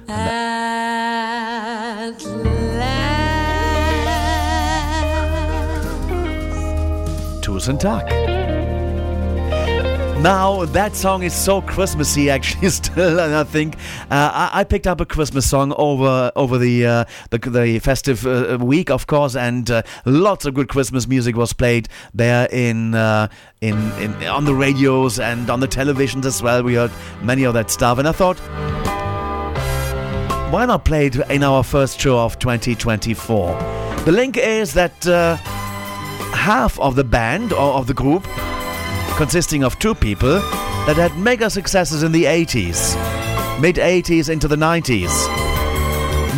At 0.08 1.50
Tusen 7.42 7.80
Tag. 7.80 8.19
Now 10.22 10.66
that 10.66 10.98
song 10.98 11.24
is 11.24 11.34
so 11.34 11.62
Christmassy, 11.62 12.30
actually, 12.30 12.70
still, 12.72 13.22
and 13.22 13.34
I 13.34 13.46
think 13.46 13.78
uh, 14.12 14.32
I, 14.34 14.50
I 14.54 14.64
picked 14.66 14.86
up 14.86 15.00
a 15.00 15.06
Christmas 15.06 15.50
song 15.50 15.74
over 15.78 16.30
over 16.36 16.58
the 16.58 16.86
uh, 16.86 17.06
the, 17.30 17.38
the 17.38 17.80
festive 17.80 18.28
uh, 18.28 18.58
week, 18.60 18.92
of 18.92 19.08
course, 19.08 19.38
and 19.38 19.72
uh, 19.72 19.82
lots 20.04 20.44
of 20.46 20.56
good 20.56 20.68
Christmas 20.68 21.08
music 21.08 21.38
was 21.38 21.54
played 21.54 21.88
there 22.14 22.50
in 22.52 22.96
uh, 22.96 23.30
in 23.62 23.78
in 23.94 24.14
on 24.26 24.44
the 24.44 24.54
radios 24.54 25.20
and 25.20 25.50
on 25.50 25.62
the 25.62 25.70
televisions 25.70 26.26
as 26.26 26.44
well. 26.44 26.64
We 26.64 26.76
heard 26.76 26.92
many 27.22 27.46
of 27.46 27.54
that 27.54 27.72
stuff, 27.72 27.98
and 27.98 28.06
I 28.06 28.12
thought, 28.12 28.40
why 30.52 30.66
not 30.66 30.84
play 30.84 31.06
it 31.06 31.16
in 31.30 31.44
our 31.44 31.64
first 31.64 31.98
show 31.98 32.20
of 32.20 32.38
2024? 32.40 33.58
The 34.04 34.12
link 34.12 34.36
is 34.36 34.74
that 34.74 35.08
uh, 35.08 35.38
half 36.36 36.78
of 36.78 36.98
the 36.98 37.06
band 37.06 37.54
or 37.54 37.76
of 37.76 37.88
the 37.88 37.94
group 37.94 38.28
consisting 39.20 39.64
of 39.66 39.78
two 39.80 39.94
people 39.94 40.40
that 40.88 40.96
had 40.96 41.14
mega 41.18 41.50
successes 41.50 42.04
in 42.04 42.14
the 42.14 42.24
80s, 42.24 42.96
mid 43.60 43.76
80s 43.76 44.30
into 44.30 44.48
the 44.48 44.56
90s. 44.56 45.12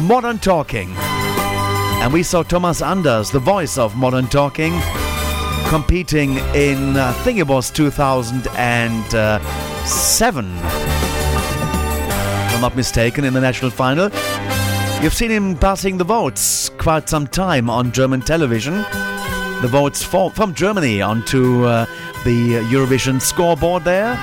Modern 0.07 0.39
Talking. 0.39 0.91
And 0.97 2.11
we 2.11 2.23
saw 2.23 2.41
Thomas 2.41 2.81
Anders, 2.81 3.29
the 3.29 3.37
voice 3.37 3.77
of 3.77 3.95
Modern 3.95 4.25
Talking, 4.25 4.73
competing 5.67 6.37
in, 6.55 6.97
I 6.97 7.13
think 7.23 7.37
it 7.37 7.47
was 7.47 7.69
2007, 7.69 8.47
if 8.47 8.55
I'm 12.55 12.61
not 12.61 12.75
mistaken, 12.75 13.25
in 13.25 13.35
the 13.35 13.41
national 13.41 13.69
final. 13.69 14.09
You've 15.03 15.13
seen 15.13 15.29
him 15.29 15.55
passing 15.55 15.99
the 15.99 16.03
votes 16.03 16.69
quite 16.79 17.07
some 17.07 17.27
time 17.27 17.69
on 17.69 17.91
German 17.91 18.21
television. 18.21 18.83
The 19.62 19.67
votes 19.67 20.04
for, 20.04 20.32
from 20.32 20.56
Germany 20.56 21.02
onto 21.02 21.65
uh, 21.65 21.86
the 22.24 22.54
Eurovision 22.71 23.21
scoreboard 23.21 23.84
there. 23.84 24.17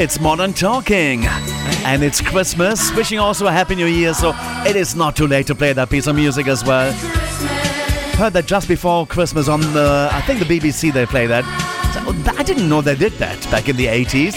It's 0.07 0.21
Modern 0.21 0.53
Talking. 0.53 1.25
And 1.85 2.05
it's 2.05 2.21
Christmas. 2.21 2.95
Wishing 2.95 3.19
also 3.19 3.49
a 3.49 3.51
Happy 3.51 3.75
New 3.75 3.87
Year, 3.87 4.14
so 4.14 4.33
it 4.64 4.77
is 4.77 4.95
not 4.95 5.16
too 5.16 5.27
late 5.27 5.49
to 5.49 5.55
play 5.57 5.73
that 5.73 5.90
piece 5.90 6.07
of 6.07 6.14
music 6.14 6.47
as 6.47 6.64
well. 6.64 6.92
Heard 8.12 8.35
that 8.35 8.47
just 8.47 8.69
before 8.69 9.05
Christmas 9.09 9.49
on 9.49 9.61
the, 9.73 10.09
I 10.12 10.21
think 10.21 10.38
the 10.38 10.45
BBC 10.45 10.92
they 10.92 11.07
play 11.07 11.27
that. 11.27 11.42
So, 11.92 12.33
I 12.38 12.45
didn't 12.45 12.69
know 12.69 12.83
they 12.83 12.95
did 12.95 13.14
that 13.14 13.51
back 13.51 13.69
in 13.69 13.75
the 13.75 13.87
80s. 13.87 14.35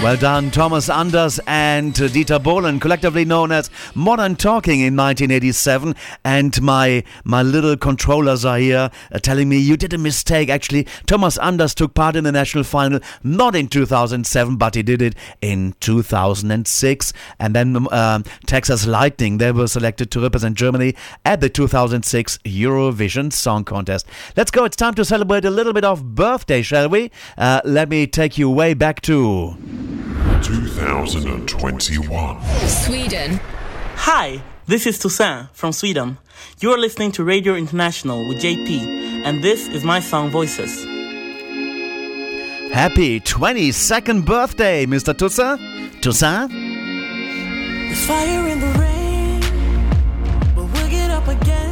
Well 0.00 0.16
done, 0.16 0.52
Thomas 0.52 0.88
Anders 0.88 1.40
and 1.48 1.92
Dieter 1.92 2.40
Bohlen, 2.40 2.80
collectively 2.80 3.24
known 3.24 3.50
as 3.50 3.68
Modern 3.94 4.36
Talking 4.36 4.80
in 4.80 4.96
1987. 4.96 5.94
And 6.24 6.60
my 6.62 7.04
my 7.24 7.42
little 7.42 7.76
controllers 7.76 8.44
are 8.44 8.58
here 8.58 8.90
uh, 9.10 9.18
telling 9.18 9.48
me 9.48 9.58
you 9.58 9.76
did 9.76 9.92
a 9.92 9.98
mistake. 9.98 10.48
Actually, 10.48 10.86
Thomas 11.06 11.38
Anders 11.38 11.74
took 11.74 11.94
part 11.94 12.16
in 12.16 12.24
the 12.24 12.32
national 12.32 12.64
final 12.64 13.00
not 13.22 13.54
in 13.54 13.68
2007, 13.68 14.56
but 14.56 14.74
he 14.74 14.82
did 14.82 15.02
it 15.02 15.14
in 15.40 15.74
2006. 15.80 17.12
And 17.38 17.54
then 17.54 17.86
um, 17.92 18.24
Texas 18.46 18.86
Lightning, 18.86 19.38
they 19.38 19.52
were 19.52 19.68
selected 19.68 20.10
to 20.12 20.20
represent 20.20 20.56
Germany 20.56 20.94
at 21.24 21.40
the 21.40 21.48
2006 21.48 22.38
Eurovision 22.38 23.32
Song 23.32 23.64
Contest. 23.64 24.06
Let's 24.36 24.50
go. 24.50 24.64
It's 24.64 24.76
time 24.76 24.94
to 24.94 25.04
celebrate 25.04 25.44
a 25.44 25.50
little 25.50 25.72
bit 25.72 25.84
of 25.84 26.14
birthday, 26.14 26.62
shall 26.62 26.88
we? 26.88 27.10
Uh, 27.36 27.60
let 27.64 27.88
me 27.88 28.06
take 28.06 28.38
you 28.38 28.50
way 28.50 28.74
back 28.74 29.00
to. 29.02 29.56
2021. 30.42 32.42
Sweden. 32.66 33.40
Hi, 34.04 34.42
this 34.66 34.84
is 34.88 34.98
Tusse 34.98 35.46
from 35.52 35.70
Sweden. 35.70 36.18
You 36.58 36.72
are 36.72 36.76
listening 36.76 37.12
to 37.12 37.22
Radio 37.22 37.54
International 37.54 38.26
with 38.28 38.38
JP, 38.42 39.22
and 39.24 39.44
this 39.44 39.68
is 39.68 39.84
my 39.84 40.00
song 40.00 40.28
Voices. 40.28 40.82
Happy 42.72 43.20
22nd 43.20 44.24
birthday, 44.24 44.86
Mr. 44.86 45.16
Toussaint. 45.16 46.02
Toussaint? 46.02 46.50
There's 46.50 48.04
fire 48.04 48.48
in 48.48 48.58
the 48.58 48.72
rain, 48.80 49.40
but 50.56 50.64
we'll 50.64 50.90
get 50.90 51.12
up 51.12 51.28
again. 51.28 51.71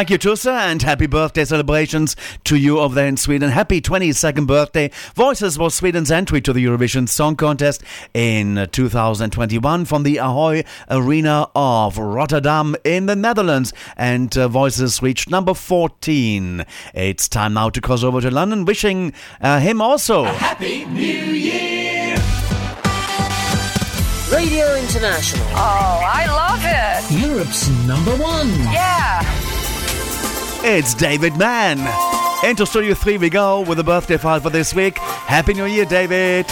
Thank 0.00 0.08
you, 0.08 0.16
Tusse, 0.16 0.46
and 0.46 0.80
happy 0.80 1.06
birthday 1.06 1.44
celebrations 1.44 2.16
to 2.44 2.56
you 2.56 2.78
over 2.78 2.94
there 2.94 3.06
in 3.06 3.18
Sweden. 3.18 3.50
Happy 3.50 3.82
22nd 3.82 4.46
birthday. 4.46 4.90
Voices 5.14 5.58
was 5.58 5.74
Sweden's 5.74 6.10
entry 6.10 6.40
to 6.40 6.54
the 6.54 6.64
Eurovision 6.64 7.06
Song 7.06 7.36
Contest 7.36 7.82
in 8.14 8.66
2021 8.72 9.84
from 9.84 10.02
the 10.02 10.16
Ahoy 10.16 10.64
Arena 10.88 11.50
of 11.54 11.98
Rotterdam 11.98 12.76
in 12.82 13.04
the 13.04 13.14
Netherlands. 13.14 13.74
And 13.94 14.34
uh, 14.38 14.48
Voices 14.48 15.02
reached 15.02 15.28
number 15.28 15.52
14. 15.52 16.64
It's 16.94 17.28
time 17.28 17.52
now 17.52 17.68
to 17.68 17.82
cross 17.82 18.02
over 18.02 18.22
to 18.22 18.30
London, 18.30 18.64
wishing 18.64 19.12
uh, 19.42 19.60
him 19.60 19.82
also. 19.82 20.24
a 20.24 20.28
Happy 20.28 20.86
New 20.86 21.02
Year! 21.02 22.16
Radio 24.32 24.76
International. 24.76 25.44
Oh, 25.50 26.00
I 26.02 26.24
love 26.24 26.62
it. 26.64 27.28
Europe's 27.28 27.68
number 27.86 28.16
one. 28.16 28.48
Yeah. 28.72 29.49
It's 30.62 30.92
David 30.92 31.38
Mann. 31.38 31.78
Into 32.44 32.66
Studio 32.66 32.92
3 32.92 33.16
we 33.16 33.30
go 33.30 33.62
with 33.62 33.78
a 33.78 33.84
birthday 33.84 34.18
file 34.18 34.40
for 34.40 34.50
this 34.50 34.74
week. 34.74 34.98
Happy 34.98 35.54
New 35.54 35.64
Year, 35.64 35.86
David. 35.86 36.46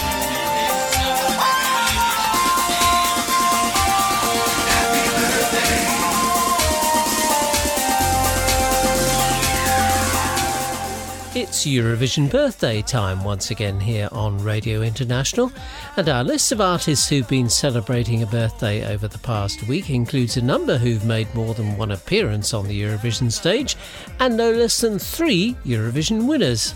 It's 11.35 11.63
Eurovision 11.63 12.31
birthday 12.31 12.81
time 12.81 13.23
once 13.23 13.51
again 13.51 13.79
here 13.79 14.09
on 14.11 14.43
Radio 14.43 14.81
International, 14.81 15.51
and 15.95 16.09
our 16.09 16.23
list 16.23 16.51
of 16.51 16.59
artists 16.59 17.07
who've 17.07 17.27
been 17.27 17.49
celebrating 17.49 18.23
a 18.23 18.25
birthday 18.25 18.91
over 18.91 19.07
the 19.07 19.19
past 19.19 19.61
week 19.67 19.91
includes 19.91 20.37
a 20.37 20.41
number 20.41 20.79
who've 20.79 21.05
made 21.05 21.33
more 21.35 21.53
than 21.53 21.77
one 21.77 21.91
appearance 21.91 22.51
on 22.51 22.67
the 22.67 22.81
Eurovision 22.81 23.31
stage, 23.31 23.77
and 24.19 24.35
no 24.35 24.51
less 24.51 24.81
than 24.81 24.97
three 24.97 25.55
Eurovision 25.63 26.25
winners. 26.25 26.73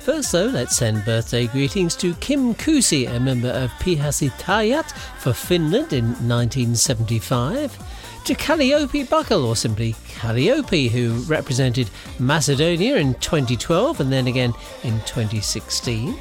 First, 0.00 0.32
though, 0.32 0.46
let's 0.46 0.78
send 0.78 1.04
birthday 1.04 1.46
greetings 1.46 1.94
to 1.96 2.14
Kim 2.14 2.54
Kuusi, 2.54 3.06
a 3.14 3.20
member 3.20 3.50
of 3.50 3.70
Pihasoittajat 3.72 4.92
for 5.18 5.34
Finland 5.34 5.92
in 5.92 6.06
1975, 6.26 7.76
to 8.28 8.34
Kaliopi 8.34 9.06
Bukle, 9.06 9.46
or 9.46 9.56
simply 9.56 9.94
Kaliopi, 10.18 10.90
who 10.90 11.14
represented 11.32 11.88
Macedonia 12.18 12.96
in 12.96 13.14
2012 13.14 14.00
and 14.00 14.12
then 14.12 14.26
again 14.26 14.52
in 14.82 15.00
2016 15.06 16.14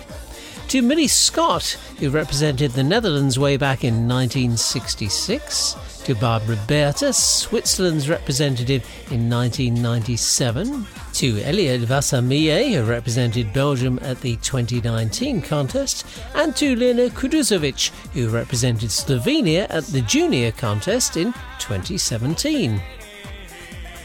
to 0.70 0.82
Millie 0.82 1.08
Scott, 1.08 1.78
who 1.99 2.10
represented 2.10 2.72
the 2.72 2.84
Netherlands 2.84 3.38
way 3.38 3.58
back 3.58 3.84
in 3.84 4.08
1966, 4.08 6.03
to 6.05 6.16
Barbara 6.16 6.58
Berta, 6.66 7.12
Switzerland's 7.12 8.10
representative 8.10 8.84
in 9.12 9.30
1997, 9.30 10.86
to 11.18 11.41
Eliot 11.41 11.82
Vassamillet, 11.82 12.76
who 12.76 12.84
represented 12.84 13.51
Belgium 13.51 13.97
at 14.03 14.22
the 14.22 14.36
2019 14.36 15.41
contest, 15.41 16.05
and 16.36 16.55
to 16.55 16.76
Lena 16.76 17.09
Kuduzović, 17.09 17.89
who 18.13 18.30
represented 18.30 18.91
Slovenia 18.91 19.65
at 19.72 19.86
the 19.86 20.01
junior 20.01 20.51
contest 20.51 21.18
in 21.18 21.34
2017. 21.57 22.80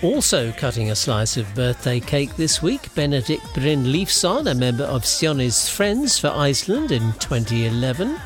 Also 0.03 0.53
cutting 0.53 0.91
a 0.91 0.97
slice 0.97 1.37
of 1.37 1.55
birthday 1.55 2.01
cake 2.01 2.35
this 2.37 2.63
week, 2.63 2.89
Benedikt 2.95 3.45
Brynleifsson, 3.55 4.51
a 4.51 4.55
member 4.55 4.85
of 4.85 5.03
Sjonni's 5.03 5.69
Friends 5.69 6.19
for 6.19 6.29
Iceland 6.29 6.93
in 6.93 7.13
2011. 7.21 8.19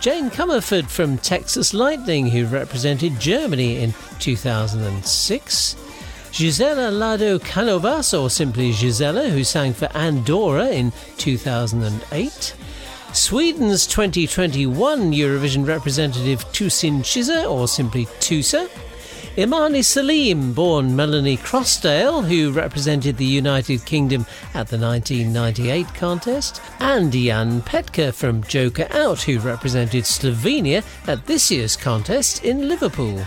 Jane 0.00 0.28
Comerford 0.28 0.90
from 0.90 1.18
Texas 1.18 1.72
Lightning, 1.72 2.26
who 2.26 2.46
represented 2.46 3.20
Germany 3.20 3.76
in 3.76 3.94
2006. 4.18 5.76
Gisela 6.34 6.90
Lladó 6.90 7.38
Cánovas, 7.38 8.12
or 8.12 8.28
simply 8.28 8.72
Gisela, 8.72 9.28
who 9.28 9.44
sang 9.44 9.72
for 9.72 9.88
Andorra 9.96 10.66
in 10.66 10.92
2008. 11.16 12.56
Sweden's 13.12 13.86
2021 13.86 15.12
Eurovision 15.12 15.64
representative 15.64 16.40
Tousin 16.50 17.02
Chiza, 17.04 17.48
or 17.48 17.68
simply 17.68 18.08
Tusse. 18.18 18.68
Imaani 19.36 19.84
Saleem, 19.84 20.52
born 20.56 20.96
Melanie 20.96 21.36
Crosdale, 21.36 22.26
who 22.26 22.50
represented 22.50 23.16
the 23.16 23.24
United 23.24 23.84
Kingdom 23.84 24.26
at 24.54 24.66
the 24.66 24.76
1998 24.76 25.86
contest, 25.94 26.60
and 26.80 27.12
Jan 27.12 27.62
Peteh 27.62 28.12
from 28.12 28.42
Joker 28.42 28.88
Out, 28.90 29.22
who 29.22 29.38
represented 29.38 30.02
Slovenia 30.02 30.84
at 31.06 31.26
this 31.26 31.52
year's 31.52 31.76
contest 31.76 32.42
in 32.42 32.66
Liverpool. 32.66 33.24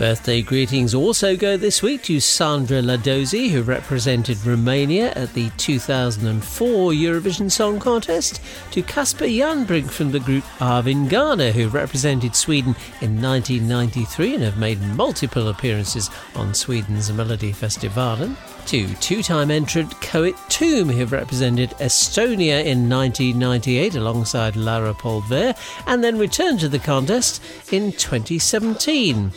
Birthday 0.00 0.40
greetings 0.40 0.94
also 0.94 1.36
go 1.36 1.58
this 1.58 1.82
week 1.82 2.04
to 2.04 2.16
Sanda 2.16 2.82
Ladoși, 2.82 3.50
who 3.50 3.60
represented 3.60 4.42
Romania 4.46 5.12
at 5.12 5.34
the 5.34 5.50
2004 5.58 6.92
Eurovision 6.92 7.50
Song 7.50 7.78
Contest, 7.78 8.40
to 8.70 8.80
Kasper 8.80 9.26
Janebrink 9.26 9.90
from 9.90 10.10
the 10.10 10.18
group 10.18 10.44
Arvingarna, 10.58 11.52
who 11.52 11.68
represented 11.68 12.34
Sweden 12.34 12.74
in 13.02 13.20
1993 13.20 14.36
and 14.36 14.42
have 14.42 14.56
made 14.56 14.80
multiple 14.80 15.48
appearances 15.48 16.08
on 16.34 16.54
Sweden's 16.54 17.10
Melodifestivalen, 17.10 18.38
to 18.68 18.94
two 18.96 19.22
time 19.22 19.50
entrant 19.50 19.90
Koit 19.96 20.36
Toome, 20.48 20.94
who 20.94 21.04
represented 21.04 21.70
Estonia 21.72 22.64
in 22.64 22.88
1998 22.88 23.96
alongside 23.96 24.56
Laura 24.56 24.94
Põldvere, 24.94 25.54
and 25.86 26.02
then 26.02 26.16
returned 26.16 26.60
to 26.60 26.70
the 26.70 26.78
contest 26.78 27.42
in 27.70 27.92
2017. 27.92 29.30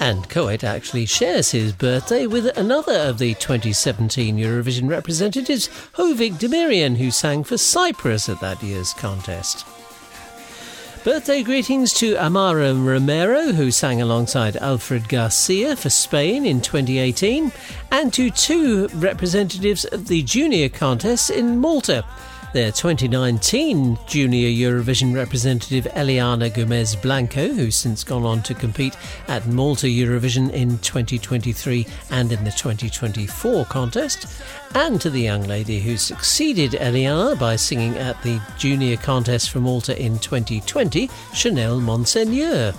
And 0.00 0.28
Koit 0.28 0.64
actually 0.64 1.06
shares 1.06 1.52
his 1.52 1.72
birthday 1.72 2.26
with 2.26 2.46
another 2.58 2.98
of 2.98 3.18
the 3.18 3.34
2017 3.34 4.36
Eurovision 4.36 4.88
representatives, 4.88 5.68
Hovig 5.94 6.34
Demirjian, 6.34 6.96
who 6.96 7.10
sang 7.10 7.44
for 7.44 7.56
Cyprus 7.56 8.28
at 8.28 8.40
that 8.40 8.62
year's 8.62 8.92
contest. 8.92 9.64
Birthday 11.04 11.42
greetings 11.42 11.92
to 11.92 12.14
Amaia 12.16 12.74
Romero, 12.74 13.52
who 13.52 13.70
sang 13.70 14.00
alongside 14.00 14.56
Alfred 14.56 15.02
García 15.02 15.76
for 15.76 15.90
Spain 15.90 16.46
in 16.46 16.62
2018, 16.62 17.52
and 17.92 18.10
to 18.14 18.30
two 18.30 18.88
representatives 18.88 19.84
of 19.84 20.08
the 20.08 20.22
junior 20.22 20.70
contest 20.70 21.28
in 21.28 21.58
Malta. 21.58 22.06
Their 22.54 22.70
2019 22.70 23.98
Junior 24.06 24.48
Eurovision 24.48 25.12
representative 25.12 25.86
Eliana 25.92 26.54
Gomez 26.54 26.94
Blanco, 26.94 27.48
who's 27.48 27.74
since 27.74 28.04
gone 28.04 28.22
on 28.22 28.44
to 28.44 28.54
compete 28.54 28.96
at 29.26 29.48
Malta 29.48 29.88
Eurovision 29.88 30.52
in 30.52 30.78
2023 30.78 31.84
and 32.12 32.30
in 32.30 32.44
the 32.44 32.52
2024 32.52 33.64
contest, 33.64 34.40
and 34.76 35.00
to 35.00 35.10
the 35.10 35.20
young 35.20 35.42
lady 35.42 35.80
who 35.80 35.96
succeeded 35.96 36.80
Eliana 36.80 37.36
by 37.36 37.56
singing 37.56 37.96
at 37.96 38.22
the 38.22 38.40
Junior 38.56 38.98
contest 38.98 39.50
for 39.50 39.58
Malta 39.58 40.00
in 40.00 40.20
2020, 40.20 41.10
Chanel 41.32 41.80
Monseigneur. 41.80 42.72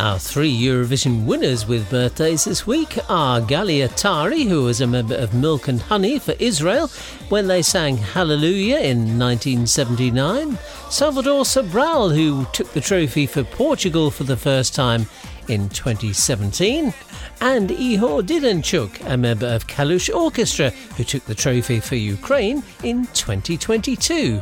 Our 0.00 0.18
three 0.18 0.58
Eurovision 0.58 1.26
winners 1.26 1.68
with 1.68 1.90
birthdays 1.90 2.46
this 2.46 2.66
week 2.66 2.96
are 3.10 3.38
Gali 3.38 3.86
Atari, 3.86 4.48
who 4.48 4.64
was 4.64 4.80
a 4.80 4.86
member 4.86 5.14
of 5.14 5.34
Milk 5.34 5.68
and 5.68 5.78
Honey 5.78 6.18
for 6.18 6.32
Israel 6.38 6.88
when 7.28 7.48
they 7.48 7.60
sang 7.60 7.98
Hallelujah 7.98 8.78
in 8.78 9.18
1979, 9.18 10.56
Salvador 10.88 11.42
Sobral, 11.44 12.14
who 12.14 12.46
took 12.54 12.72
the 12.72 12.80
trophy 12.80 13.26
for 13.26 13.44
Portugal 13.44 14.10
for 14.10 14.24
the 14.24 14.38
first 14.38 14.74
time 14.74 15.04
in 15.48 15.68
2017, 15.68 16.94
and 17.42 17.68
Ihor 17.68 18.22
Didenchuk, 18.22 19.06
a 19.06 19.18
member 19.18 19.48
of 19.48 19.66
Kalush 19.66 20.08
Orchestra, 20.14 20.70
who 20.96 21.04
took 21.04 21.26
the 21.26 21.34
trophy 21.34 21.78
for 21.78 21.96
Ukraine 21.96 22.62
in 22.82 23.04
2022. 23.08 24.40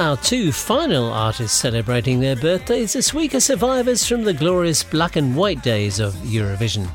Our 0.00 0.16
two 0.16 0.50
final 0.50 1.12
artists 1.12 1.60
celebrating 1.60 2.20
their 2.20 2.34
birthdays 2.34 2.94
this 2.94 3.12
week 3.12 3.34
are 3.34 3.40
survivors 3.40 4.06
from 4.06 4.24
the 4.24 4.32
glorious 4.32 4.82
black 4.82 5.16
and 5.16 5.36
white 5.36 5.62
days 5.62 6.00
of 6.00 6.14
Eurovision. 6.14 6.88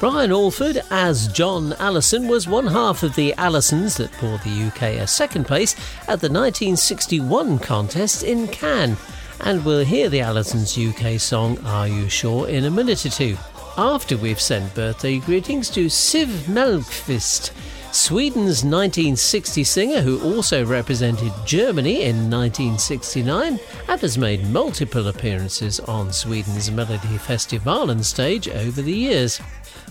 Brian 0.00 0.32
Alford, 0.32 0.80
as 0.90 1.28
John 1.28 1.74
Allison, 1.74 2.28
was 2.28 2.48
one 2.48 2.66
half 2.66 3.02
of 3.02 3.14
the 3.16 3.34
Allisons 3.36 3.98
that 3.98 4.18
brought 4.18 4.42
the 4.44 4.62
UK 4.62 5.02
a 5.02 5.06
second 5.06 5.46
place 5.46 5.74
at 6.08 6.22
the 6.22 6.30
1961 6.30 7.58
contest 7.58 8.22
in 8.22 8.48
Cannes, 8.48 8.96
and 9.40 9.62
we'll 9.62 9.84
hear 9.84 10.08
the 10.08 10.22
Allisons 10.22 10.78
UK 10.78 11.20
song 11.20 11.58
Are 11.66 11.86
You 11.86 12.08
Sure 12.08 12.48
in 12.48 12.64
a 12.64 12.70
minute 12.70 13.04
or 13.04 13.10
two. 13.10 13.36
After 13.76 14.16
we've 14.16 14.40
sent 14.40 14.74
birthday 14.74 15.18
greetings 15.18 15.68
to 15.70 15.84
Siv 15.84 16.28
Malmqvist, 16.46 17.50
Sweden's 17.92 18.64
1960 18.64 19.64
singer 19.64 20.00
who 20.00 20.34
also 20.34 20.64
represented 20.64 21.30
Germany 21.44 22.02
in 22.02 22.30
1969 22.30 23.60
and 23.88 24.00
has 24.00 24.16
made 24.16 24.48
multiple 24.48 25.08
appearances 25.08 25.78
on 25.80 26.10
Sweden's 26.12 26.70
Melody 26.70 27.18
Festival 27.18 27.52
Festivalen 27.62 28.02
stage 28.02 28.48
over 28.48 28.80
the 28.80 28.92
years. 28.92 29.40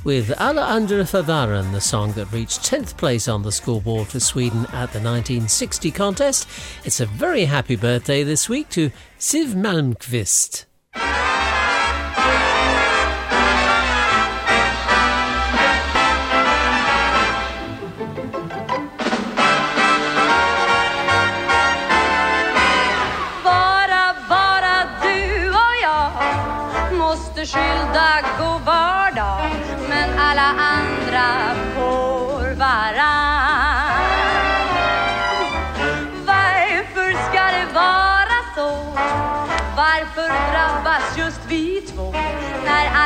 With 0.04 0.32
Alla 0.40 0.64
andra 0.64 1.06
får 1.06 1.24
varann, 1.24 1.72
the 1.72 1.82
song 1.82 2.14
that 2.14 2.32
reached 2.32 2.62
10th 2.62 2.98
place 2.98 3.28
on 3.28 3.44
the 3.44 3.52
scoreboard 3.52 4.08
for 4.08 4.20
Sweden 4.20 4.66
at 4.68 4.94
the 4.94 5.00
1960 5.00 5.92
contest, 5.92 6.48
it's 6.84 7.00
a 7.00 7.06
very 7.06 7.46
happy 7.46 7.76
birthday 7.76 8.24
this 8.24 8.50
week 8.50 8.70
to 8.70 8.92
Siv 9.20 9.54
Malmqvist. 9.54 10.66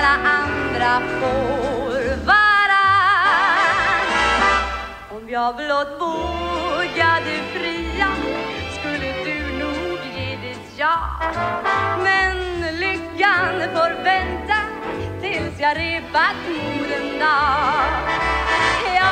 Alla 0.06 0.30
andra 0.30 1.02
får 1.20 2.26
varann? 2.26 4.08
Om 5.12 5.30
jag 5.30 5.56
blott 5.56 5.98
vågade 6.00 7.36
fria 7.54 8.08
skulle 8.80 9.14
du 9.24 9.60
nog 9.60 10.00
ge 10.16 10.36
ditt 10.36 10.78
ja. 10.78 11.00
Men 12.04 12.62
lyckan 12.80 13.62
får 13.76 14.04
vänta 14.04 14.58
tills 15.22 15.60
jag 15.60 15.78
repat 15.78 16.36
moden 16.48 17.20
dag. 17.20 17.86
Ja, 18.96 19.12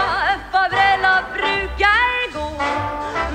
farbröllop 0.51 1.33
brukar 1.33 2.33
gå 2.33 2.63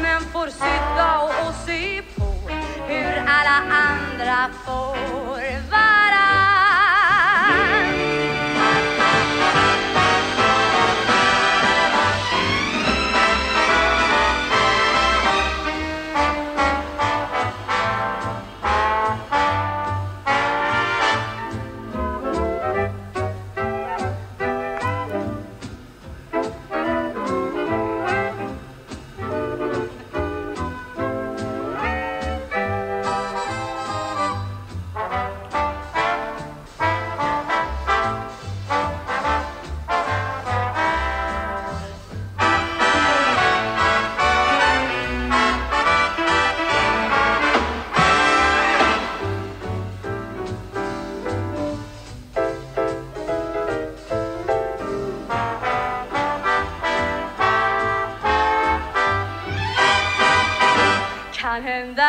men 0.03 0.21
får 0.21 0.47
sitta 0.47 1.19
och, 1.19 1.49
och 1.49 1.55
se 1.67 2.03
på 2.17 2.51
hur 2.87 3.23
alla 3.27 3.63
andra 3.71 4.51
får 4.65 5.88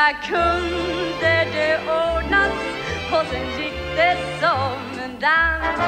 varann 0.09 0.21
kunde 0.27 1.45
det 1.53 1.79
ordnas 1.87 2.53
och 3.11 3.25
sen 3.31 3.63
gick 3.63 3.95
det 3.95 4.17
som 4.41 5.03
en 5.03 5.19
dans. 5.19 5.79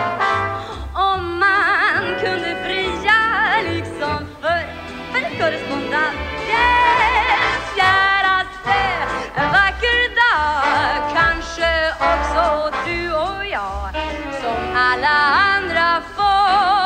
Om 0.93 1.39
man 1.39 2.19
kunde 2.19 2.55
fria 2.65 3.21
liksom 3.63 4.25
för, 4.41 4.63
för 5.11 5.37
korrespondens. 5.37 6.15
Yes, 6.49 7.75
käraste, 7.75 8.81
en 9.35 9.51
vacker 9.51 10.09
dag 10.15 11.13
kanske 11.13 11.93
också 11.99 12.71
du 12.85 13.13
och 13.13 13.45
jag 13.45 13.91
som 14.41 14.75
alla 14.75 15.17
andra 15.57 16.01
får 16.15 16.80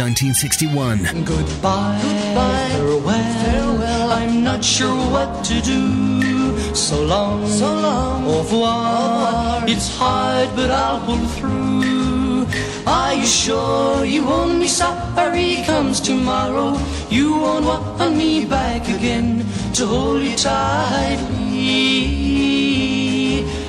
1961. 0.00 1.24
Goodbye, 1.26 2.00
farewell, 2.32 3.04
farewell. 3.44 4.12
I'm 4.12 4.42
not 4.42 4.64
sure 4.64 4.96
what 5.12 5.44
to 5.44 5.60
do. 5.60 6.74
So 6.74 7.04
long, 7.04 7.46
so 7.46 7.66
long, 7.66 8.24
au 8.24 8.38
revoir. 8.38 9.62
It's 9.68 9.94
hard, 9.98 10.48
but 10.56 10.70
I'll 10.70 11.00
pull 11.04 11.18
through. 11.36 12.46
Are 12.86 13.12
you 13.12 13.26
sure 13.26 14.06
you 14.06 14.24
won't 14.24 14.60
be 14.60 14.68
sorry 14.68 15.56
comes 15.66 16.00
tomorrow? 16.00 16.78
You 17.10 17.36
won't 17.36 17.66
want 17.66 18.16
me 18.16 18.46
back 18.46 18.88
again 18.88 19.44
to 19.74 19.84
hold 19.86 20.22
you 20.22 20.34
tightly. 20.34 21.50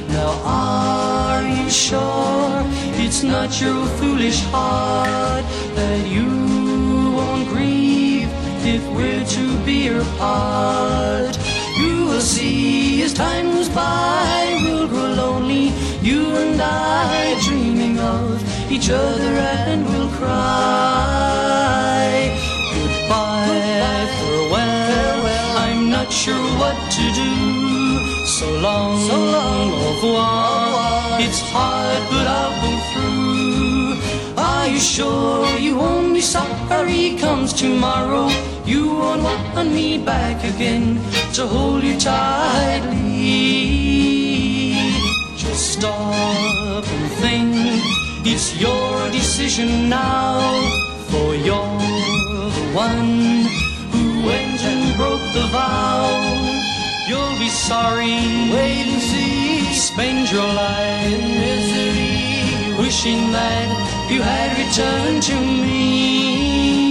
Now, 0.08 0.32
are 0.46 1.44
you 1.44 1.70
sure 1.70 2.64
it's 3.12 3.24
not 3.24 3.60
your 3.60 3.86
foolish 4.00 4.40
heart 4.54 5.44
that 5.76 6.08
you 6.08 6.30
won't 7.18 7.46
grieve 7.50 8.30
if 8.64 8.82
we're 8.96 9.26
to 9.26 9.66
be 9.66 9.90
apart? 9.90 11.38
You 11.78 12.06
will 12.06 12.22
see 12.22 13.04
as 13.04 13.14
time 13.14 13.48
goes 13.52 13.68
by, 13.68 14.62
we'll 14.64 14.88
grow 14.88 15.12
lonely. 15.24 15.74
You 16.02 16.22
and 16.44 16.62
I 16.62 17.38
dreaming 17.46 18.00
of 18.00 18.40
each 18.72 18.90
other 18.90 19.34
and 19.68 19.84
we'll 19.90 20.12
cry. 20.12 21.12
Goodbye, 22.74 24.08
farewell. 24.20 25.22
I'm 25.66 25.90
not 25.90 26.10
sure 26.14 26.46
what 26.62 26.78
to 26.96 27.04
do. 27.22 27.32
So 28.26 28.48
long, 28.68 28.98
so 29.06 29.18
long, 29.36 29.74
au 29.74 29.96
revoir. 29.96 31.20
It's 31.20 31.42
hard, 31.52 32.02
but 32.10 32.32
through. 32.32 32.91
Are 32.91 32.91
you 34.72 34.80
sure 34.80 35.58
you 35.58 35.76
won't 35.76 36.14
be 36.14 36.22
sorry 36.22 37.18
comes 37.18 37.52
tomorrow? 37.52 38.30
You 38.66 38.88
won't 38.88 39.24
want 39.24 39.72
me 39.74 39.98
back 39.98 40.44
again 40.46 40.96
to 41.34 41.46
hold 41.46 41.84
you 41.84 42.00
tightly. 42.00 43.02
Just 45.36 45.74
stop 45.74 46.86
and 46.88 47.12
think. 47.22 47.82
It's 48.24 48.56
your 48.62 49.10
decision 49.12 49.90
now, 49.90 50.40
for 51.10 51.36
you're 51.36 51.80
the 52.58 52.66
one 52.74 53.46
who 53.92 54.24
went 54.26 54.62
and 54.72 54.96
broke 54.96 55.28
the 55.34 55.48
vow. 55.52 56.06
You'll 57.10 57.38
be 57.40 57.50
sorry. 57.50 58.16
Wait 58.54 58.88
and 58.94 59.02
see. 59.02 59.74
Spend 59.74 60.32
your 60.32 60.48
life 60.54 61.12
in 61.12 61.24
misery, 61.46 62.78
wishing 62.82 63.32
that 63.34 64.01
you 64.12 64.22
had 64.22 64.58
returned 64.58 65.24
to 65.24 65.36
me. 65.36 66.82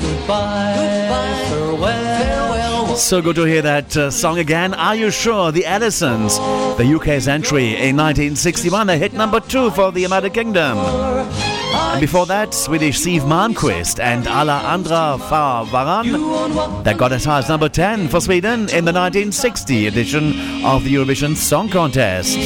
Goodbye, 0.00 1.46
farewell, 1.48 1.78
farewell. 1.78 2.96
So 2.96 3.20
good 3.20 3.36
to 3.36 3.44
hear 3.44 3.62
that 3.62 3.96
uh, 3.96 4.10
song 4.10 4.38
again. 4.38 4.74
Are 4.74 4.94
you 4.94 5.10
sure? 5.10 5.50
The 5.52 5.66
Edisons, 5.66 6.38
the 6.78 6.94
UK's 6.96 7.26
entry 7.26 7.68
in 7.70 7.96
1961, 7.96 8.90
a 8.90 8.96
hit 8.96 9.12
number 9.12 9.40
two 9.40 9.70
for 9.70 9.90
the 9.90 10.00
United 10.00 10.34
Kingdom. 10.34 10.78
And 10.78 12.00
before 12.00 12.26
that, 12.26 12.54
Swedish 12.54 13.00
Steve 13.00 13.22
Malmquist 13.22 13.98
and 14.00 14.26
Alla 14.26 14.60
andra 14.72 15.18
får 15.18 15.66
varann. 15.66 16.84
That 16.84 16.96
got 16.96 17.12
as 17.12 17.24
high 17.24 17.38
as 17.38 17.48
number 17.48 17.68
10 17.68 18.08
for 18.08 18.20
Sweden 18.20 18.68
in 18.70 18.84
the 18.84 18.92
1960 18.92 19.86
edition 19.86 20.28
of 20.64 20.84
the 20.84 20.94
Eurovision 20.94 21.36
Song 21.36 21.68
Contest. 21.68 22.38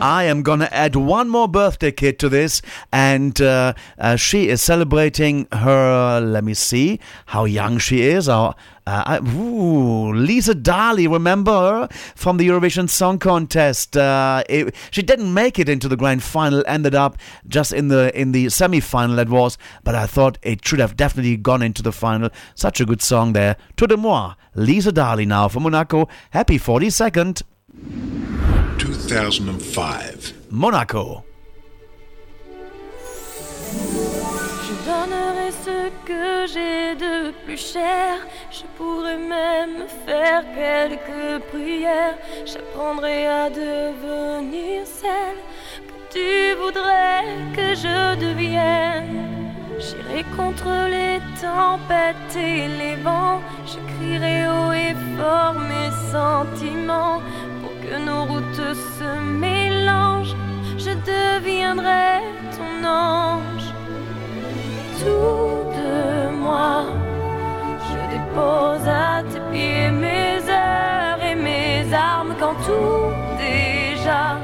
I 0.00 0.24
am 0.24 0.42
gonna 0.42 0.68
add 0.72 0.96
one 0.96 1.28
more 1.28 1.46
birthday 1.48 1.92
kid 1.92 2.18
to 2.20 2.28
this, 2.28 2.62
and 2.92 3.40
uh, 3.40 3.74
uh, 3.98 4.16
she 4.16 4.48
is 4.48 4.62
celebrating 4.62 5.46
her. 5.52 6.20
Let 6.20 6.44
me 6.44 6.54
see 6.54 7.00
how 7.26 7.44
young 7.44 7.78
she 7.78 8.02
is. 8.02 8.28
Uh, 8.28 8.48
uh, 8.48 8.52
I- 8.86 9.18
ooh, 9.18 10.12
Lise 10.14 10.54
Darly, 10.54 11.06
remember 11.06 11.52
her 11.52 11.88
from 12.16 12.38
the 12.38 12.48
Eurovision 12.48 12.88
Song 12.88 13.18
Contest? 13.18 13.96
Uh, 13.96 14.42
it- 14.48 14.74
she 14.90 15.02
didn't 15.02 15.32
make 15.34 15.58
it 15.58 15.68
into 15.68 15.86
the 15.88 15.96
grand 15.96 16.22
final. 16.22 16.64
Ended 16.66 16.94
up 16.94 17.18
just 17.46 17.72
in 17.72 17.88
the 17.88 18.10
in 18.18 18.32
the 18.32 18.48
semi 18.48 18.80
final. 18.80 19.16
That 19.16 19.28
was, 19.28 19.58
but 19.84 19.94
I 19.94 20.06
thought 20.06 20.38
it 20.42 20.66
should 20.66 20.78
have 20.80 20.96
definitely 20.96 21.36
gone 21.36 21.62
into 21.62 21.82
the 21.82 21.92
final. 21.92 22.30
Such 22.54 22.80
a 22.80 22.86
good 22.86 23.02
song 23.02 23.32
there. 23.34 23.56
Tout 23.76 23.88
de 23.88 23.96
moi, 23.96 24.34
Lise 24.54 24.92
Darly 24.92 25.26
now 25.26 25.48
from 25.48 25.64
Monaco. 25.64 26.08
Happy 26.30 26.58
42nd, 26.58 27.42
2005. 28.82 30.34
Monaco. 30.50 31.22
Je 34.64 34.74
donnerai 34.88 35.50
ce 35.66 35.90
que 36.06 36.46
j'ai 36.52 36.94
de 36.94 37.30
plus 37.44 37.58
cher. 37.72 38.26
Je 38.50 38.62
pourrais 38.78 39.18
même 39.18 39.86
faire 40.06 40.42
quelques 40.54 41.42
prières. 41.50 42.16
J'apprendrai 42.46 43.26
à 43.26 43.50
devenir 43.50 44.86
celle 44.86 45.40
que 45.88 45.96
tu 46.14 46.54
voudrais 46.62 47.24
que 47.54 47.74
je 47.74 48.16
devienne. 48.18 49.52
J'irai 49.78 50.24
contre 50.36 50.72
les 50.88 51.20
tempêtes 51.38 52.34
et 52.34 52.68
les 52.80 52.96
vents. 52.96 53.42
Je 53.66 53.78
crierai 53.92 54.48
haut 54.48 54.72
et 54.72 54.94
fort 55.16 55.54
mes 55.54 55.90
sentiments 56.10 57.20
que 57.90 57.98
nos 57.98 58.24
routes 58.24 58.74
se 58.98 59.10
mélangent. 59.20 60.36
Je 60.78 60.92
deviendrai 61.14 62.20
ton 62.56 62.72
ange 62.86 63.68
tout 65.00 65.56
de 65.78 66.30
moi. 66.44 66.84
Je 67.88 67.98
dépose 68.14 68.86
à 68.86 69.22
tes 69.30 69.42
pieds 69.50 69.90
mes 69.90 70.38
heures 70.48 71.20
et 71.30 71.34
mes 71.34 71.92
armes 71.92 72.34
quand 72.38 72.56
tout 72.66 73.10
déjà 73.38 74.38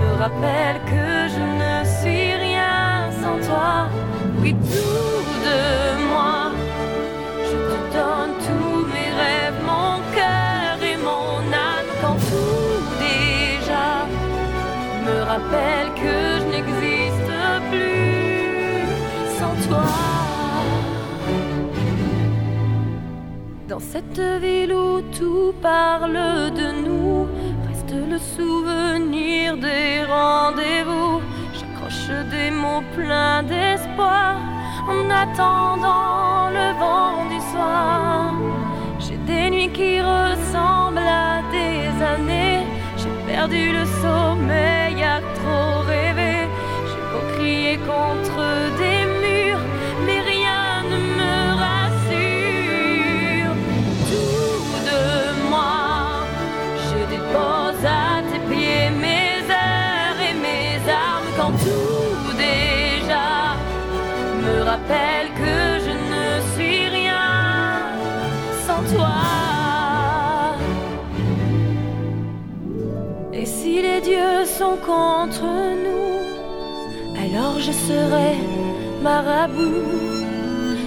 me 0.00 0.10
rappelle 0.22 0.78
que 0.92 1.08
je 1.34 1.44
ne 1.62 1.74
suis 1.96 2.34
rien 2.46 3.10
sans 3.20 3.38
toi. 3.46 3.88
Oui, 4.40 4.54
tout 4.54 5.20
de 5.46 5.60
moi. 6.10 6.39
Rappelle 15.30 15.88
que 16.02 16.16
je 16.40 16.46
n'existe 16.52 17.32
plus 17.70 18.86
sans 19.38 19.54
toi. 19.66 19.84
Dans 23.68 23.78
cette 23.92 24.22
ville 24.44 24.72
où 24.72 25.00
tout 25.18 25.52
parle 25.62 26.20
de 26.60 26.68
nous, 26.86 27.28
reste 27.68 27.94
le 28.12 28.18
souvenir 28.36 29.56
des 29.68 29.90
rendez-vous. 30.16 31.20
J'accroche 31.56 32.10
des 32.34 32.50
mots 32.62 32.86
pleins 32.96 33.42
d'espoir 33.44 34.34
en 34.94 35.02
attendant 35.24 36.50
le 36.58 36.68
vent 36.82 37.16
du 37.32 37.40
soir. 37.52 38.34
J'ai 38.98 39.18
des 39.30 39.46
nuits 39.54 39.72
qui 39.78 39.92
ressemblent 40.00 41.14
à 41.26 41.40
des 41.56 41.82
années. 42.14 42.79
Perdu 43.32 43.64
le 43.72 43.84
sommeil 44.02 44.98
à 45.04 45.20
trop 45.38 45.76
rêver. 45.86 46.40
J'ai 46.88 47.04
beau 47.10 47.24
crier 47.36 47.76
contre 47.78 48.40
des 48.82 49.02
murs, 49.22 49.64
mais 50.04 50.20
rien 50.32 50.64
ne 50.92 50.98
me 51.18 51.36
rassure. 51.64 53.54
Tout 54.10 54.72
de 54.90 55.04
moi, 55.48 56.26
je 56.88 57.00
dépose 57.14 57.82
à 57.86 58.20
tes 58.30 58.42
pieds 58.50 58.90
mes 59.06 59.38
heures 59.62 60.20
et 60.28 60.36
mes 60.46 60.74
armes 60.90 61.30
quand 61.38 61.54
tout 61.64 62.32
déjà 62.36 63.28
me 64.44 64.54
rappelle 64.70 65.28
que 65.40 65.49
les 73.82 74.00
dieux 74.00 74.44
sont 74.44 74.76
contre 74.76 75.44
nous, 75.84 77.22
alors 77.22 77.58
je 77.58 77.72
serai 77.72 78.36
marabout. 79.02 80.20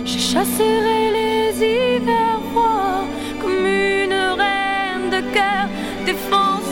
Je 0.06 0.18
chasserai 0.18 1.02
les 1.18 1.66
hivers 1.66 2.42
froids 2.52 3.06
comme 3.42 3.66
une 3.66 4.14
reine 4.42 5.10
de 5.10 5.22
cœur 5.34 5.66
défend 6.06 6.63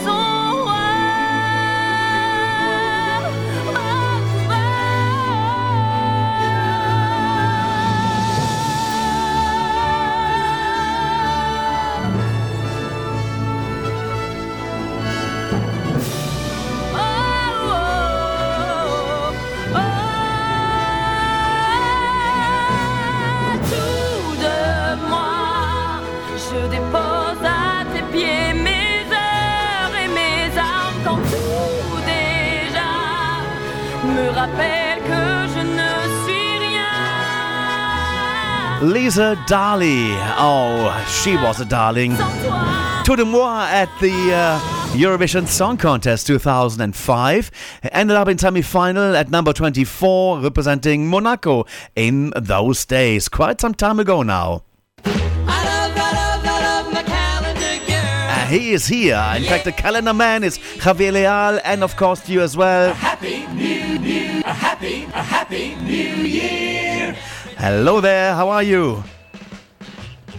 rappelle 34.42 34.98
que 35.10 35.22
je 35.54 35.62
ne 35.78 35.90
suis 36.24 36.58
rien. 36.66 36.92
Lise 38.82 39.36
Darly. 39.46 40.16
Oh, 40.38 40.90
she 41.06 41.36
was 41.36 41.60
a 41.60 41.64
darling. 41.64 42.16
Tout 43.04 43.16
de 43.16 43.24
moi 43.24 43.66
at 43.70 43.88
the 44.00 44.12
uh, 44.32 44.58
Eurovision 44.94 45.46
Song 45.46 45.76
Contest 45.76 46.26
2005. 46.26 47.50
Ended 47.92 48.16
up 48.16 48.28
in 48.28 48.38
semi-final 48.38 49.14
at 49.16 49.30
number 49.30 49.52
24, 49.52 50.40
representing 50.40 51.06
Monaco 51.06 51.64
in 51.94 52.32
those 52.36 52.84
days. 52.84 53.28
Quite 53.28 53.60
some 53.60 53.74
time 53.74 54.00
ago 54.00 54.22
now. 54.22 54.62
Uh, 55.04 55.61
he 58.52 58.72
is 58.72 58.86
here. 58.86 59.24
In 59.36 59.44
fact, 59.44 59.64
the 59.64 59.72
calendar 59.72 60.12
man 60.12 60.44
is 60.44 60.58
Javier 60.58 61.12
Leal, 61.12 61.60
and 61.64 61.82
of 61.82 61.96
course 61.96 62.28
you 62.28 62.42
as 62.42 62.54
well. 62.54 62.92
Happy 62.92 63.46
New 63.46 63.98
New, 63.98 64.42
a 64.44 64.52
happy, 64.52 65.04
a 65.04 65.22
happy 65.22 65.74
New 65.76 66.14
Year. 66.22 67.16
Hello 67.56 68.00
there. 68.00 68.34
How 68.34 68.50
are 68.50 68.62
you? 68.62 69.02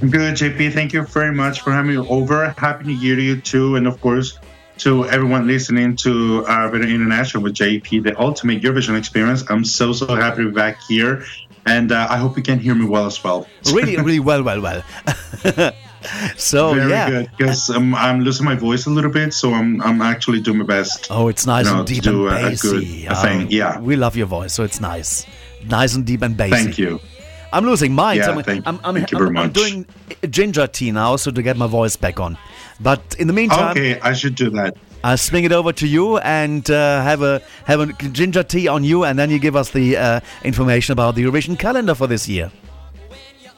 Good, 0.02 0.36
JP. 0.36 0.74
Thank 0.74 0.94
you 0.94 1.04
very 1.04 1.34
much 1.34 1.62
for 1.62 1.72
having 1.72 1.92
me 1.92 1.98
over. 1.98 2.54
Happy 2.58 2.86
New 2.86 2.94
Year 2.94 3.16
to 3.16 3.22
you 3.22 3.42
too, 3.42 3.76
and 3.78 3.88
of 3.88 4.00
course 4.00 4.38
to 4.78 5.06
everyone 5.08 5.48
listening 5.48 5.96
to 5.96 6.46
uh, 6.48 6.70
Radio 6.72 6.90
International 6.94 7.42
with 7.42 7.54
JP, 7.56 8.04
the 8.04 8.20
ultimate 8.20 8.62
Eurovision 8.62 8.98
experience. 8.98 9.44
I'm 9.50 9.66
so 9.66 9.92
so 9.92 10.14
happy 10.16 10.44
to 10.44 10.50
be 10.50 10.54
back 10.54 10.78
here, 10.88 11.26
and 11.66 11.92
uh, 11.92 12.08
I 12.10 12.18
hope 12.18 12.38
you 12.38 12.44
can 12.44 12.60
hear 12.60 12.76
me 12.76 12.86
well 12.86 13.08
as 13.08 13.24
well. 13.24 13.48
Really, 13.72 13.98
really 13.98 14.20
well, 14.20 14.44
well, 14.44 14.62
well. 14.62 14.84
so 16.38 16.74
Very 16.74 16.90
yeah. 16.92 17.10
good 17.10 17.30
because 17.38 17.70
um, 17.70 17.96
I'm 17.96 18.22
losing 18.22 18.46
my 18.46 18.56
voice 18.56 18.86
a 18.86 18.90
little 18.90 19.12
bit, 19.12 19.34
so 19.34 19.54
I'm 19.54 19.82
I'm 19.82 20.02
actually 20.02 20.42
doing 20.42 20.60
my 20.60 20.66
best. 20.66 21.08
Oh, 21.10 21.28
it's 21.28 21.46
nice 21.46 21.66
you 21.66 21.72
know, 21.74 21.80
and 21.80 21.88
deep 21.88 22.06
and 22.06 22.16
a, 22.16 22.28
a 22.28 22.30
bassy. 22.50 22.70
good 22.70 23.12
a 23.12 23.16
thing. 23.16 23.42
Um, 23.44 23.48
Yeah. 23.50 23.80
we 23.80 23.96
love 23.96 24.16
your 24.16 24.28
voice, 24.28 24.54
so 24.54 24.64
it's 24.64 24.80
nice, 24.82 25.26
nice 25.68 25.96
and 25.96 26.06
deep 26.06 26.22
and 26.22 26.36
bassy. 26.38 26.52
Thank 26.52 26.78
you. 26.78 27.00
I'm 27.52 27.66
losing 27.66 27.94
mine. 27.94 28.18
Yeah, 28.18 28.26
so 28.26 28.32
I'm, 28.34 28.44
thank- 28.44 28.68
I'm, 28.68 28.80
I'm, 28.84 28.96
thank 28.96 29.12
you 29.12 29.18
I'm- 29.20 29.28
very 29.34 29.38
I'm 29.46 29.52
doing 29.52 29.86
ginger 30.30 30.66
tea 30.68 30.92
now, 30.92 31.16
so 31.18 31.30
to 31.32 31.42
get 31.44 31.56
my 31.56 31.68
voice 31.68 31.96
back 31.96 32.20
on. 32.20 32.38
But 32.80 33.16
in 33.20 33.28
the 33.28 33.34
meantime, 33.34 33.72
Okay, 33.72 34.00
I 34.02 34.14
should 34.14 34.36
do 34.36 34.50
that. 34.52 34.76
I'll 35.06 35.18
swing 35.18 35.44
it 35.44 35.52
over 35.52 35.74
to 35.74 35.86
you 35.86 36.18
and 36.20 36.68
uh, 36.72 37.04
have 37.04 37.22
a 37.22 37.42
have 37.66 37.82
a 37.82 37.88
ginger 38.12 38.42
tea 38.42 38.68
on 38.70 38.84
you, 38.84 39.04
and 39.04 39.20
then 39.20 39.30
you 39.30 39.38
give 39.38 39.56
us 39.56 39.70
the 39.72 39.98
uh, 39.98 40.20
information 40.44 40.94
about 40.94 41.16
the 41.16 41.24
Eurovision 41.26 41.60
calendar 41.60 41.94
for 41.94 42.08
this 42.08 42.28
year. 42.28 42.52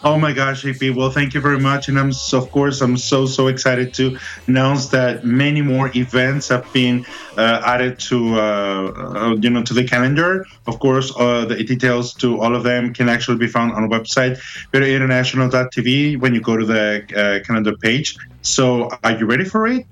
Oh 0.04 0.20
my 0.20 0.34
gosh, 0.34 0.66
AP. 0.66 0.96
Well, 0.96 1.10
thank 1.10 1.34
you 1.34 1.42
very 1.42 1.60
much, 1.60 1.88
and 1.88 1.98
I'm 1.98 2.12
so, 2.12 2.38
of 2.38 2.52
course 2.52 2.82
I'm 2.82 2.98
so 2.98 3.26
so 3.26 3.48
excited 3.48 3.94
to 3.96 4.18
announce 4.48 4.90
that 4.90 5.26
many 5.26 5.62
more 5.62 5.90
events 5.96 6.50
have 6.50 6.72
been 6.74 7.06
uh, 7.38 7.62
added 7.66 7.98
to 8.10 8.36
uh, 8.36 8.42
uh, 8.42 9.36
you 9.40 9.50
know 9.50 9.64
to 9.64 9.74
the 9.74 9.84
calendar. 9.88 10.46
Of 10.68 10.80
course, 10.80 11.12
uh, 11.18 11.46
the 11.46 11.64
details 11.64 12.14
to 12.16 12.40
all 12.40 12.56
of 12.56 12.64
them 12.64 12.94
can 12.94 13.10
actually 13.10 13.38
be 13.38 13.48
found 13.48 13.72
on 13.72 13.84
our 13.84 13.90
website, 13.90 14.38
radiointernational.tv, 14.74 16.20
when 16.20 16.36
you 16.36 16.42
go 16.42 16.58
to 16.58 16.66
the 16.66 16.84
uh, 17.16 17.46
calendar 17.46 17.76
page. 17.78 18.16
So, 18.42 18.90
are 19.04 19.18
you 19.18 19.26
ready 19.26 19.46
for 19.46 19.66
it? 19.66 19.88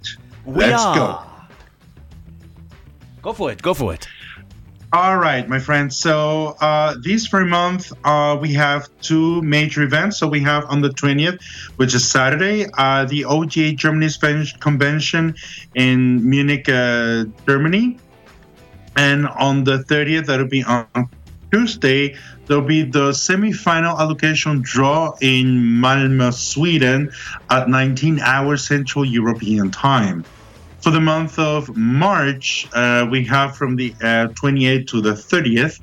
We 0.46 0.56
Let's 0.56 0.84
are. 0.84 0.96
go. 0.96 1.20
Go 3.22 3.34
for 3.34 3.52
it. 3.52 3.62
Go 3.62 3.74
for 3.74 3.94
it. 3.94 4.08
All 4.94 5.18
right, 5.18 5.50
my 5.50 5.58
friends. 5.58 5.98
So 5.98 6.56
uh, 6.62 6.94
this 7.02 7.26
very 7.26 7.48
month, 7.48 7.92
uh, 8.04 8.38
we 8.40 8.54
have 8.54 8.88
two 9.02 9.42
major 9.42 9.82
events. 9.82 10.20
So 10.20 10.28
we 10.28 10.42
have 10.42 10.66
on 10.70 10.82
the 10.82 10.90
20th, 10.90 11.42
which 11.78 11.96
is 11.96 12.08
Saturday, 12.08 12.68
uh, 12.78 13.06
the 13.06 13.26
OGAE 13.26 13.76
Germany 13.76 14.10
Spanish 14.10 14.56
Convention 14.58 15.34
in 15.74 16.30
Munich, 16.30 16.70
uh, 16.70 17.26
Germany. 17.48 17.98
And 18.96 19.28
on 19.30 19.64
the 19.64 19.80
30th, 19.80 20.28
that'll 20.28 20.48
be 20.48 20.64
on 20.64 20.86
Tuesday, 21.52 22.16
there'll 22.46 22.62
be 22.62 22.84
the 22.84 23.14
semi-final 23.14 24.00
allocation 24.00 24.62
draw 24.62 25.16
in 25.22 25.58
Malmö, 25.82 26.32
Sweden 26.32 27.12
at 27.50 27.68
19 27.68 28.20
hours 28.20 28.64
Central 28.64 29.06
European 29.06 29.72
Time. 29.72 30.24
For 30.84 30.92
the 30.92 31.00
month 31.00 31.40
of 31.40 31.78
March, 31.78 32.68
uh, 32.74 33.08
we 33.10 33.24
have 33.24 33.56
from 33.56 33.78
the 33.78 33.94
uh, 34.02 34.28
28th 34.36 34.88
to 34.88 35.00
the 35.00 35.14
30th 35.14 35.80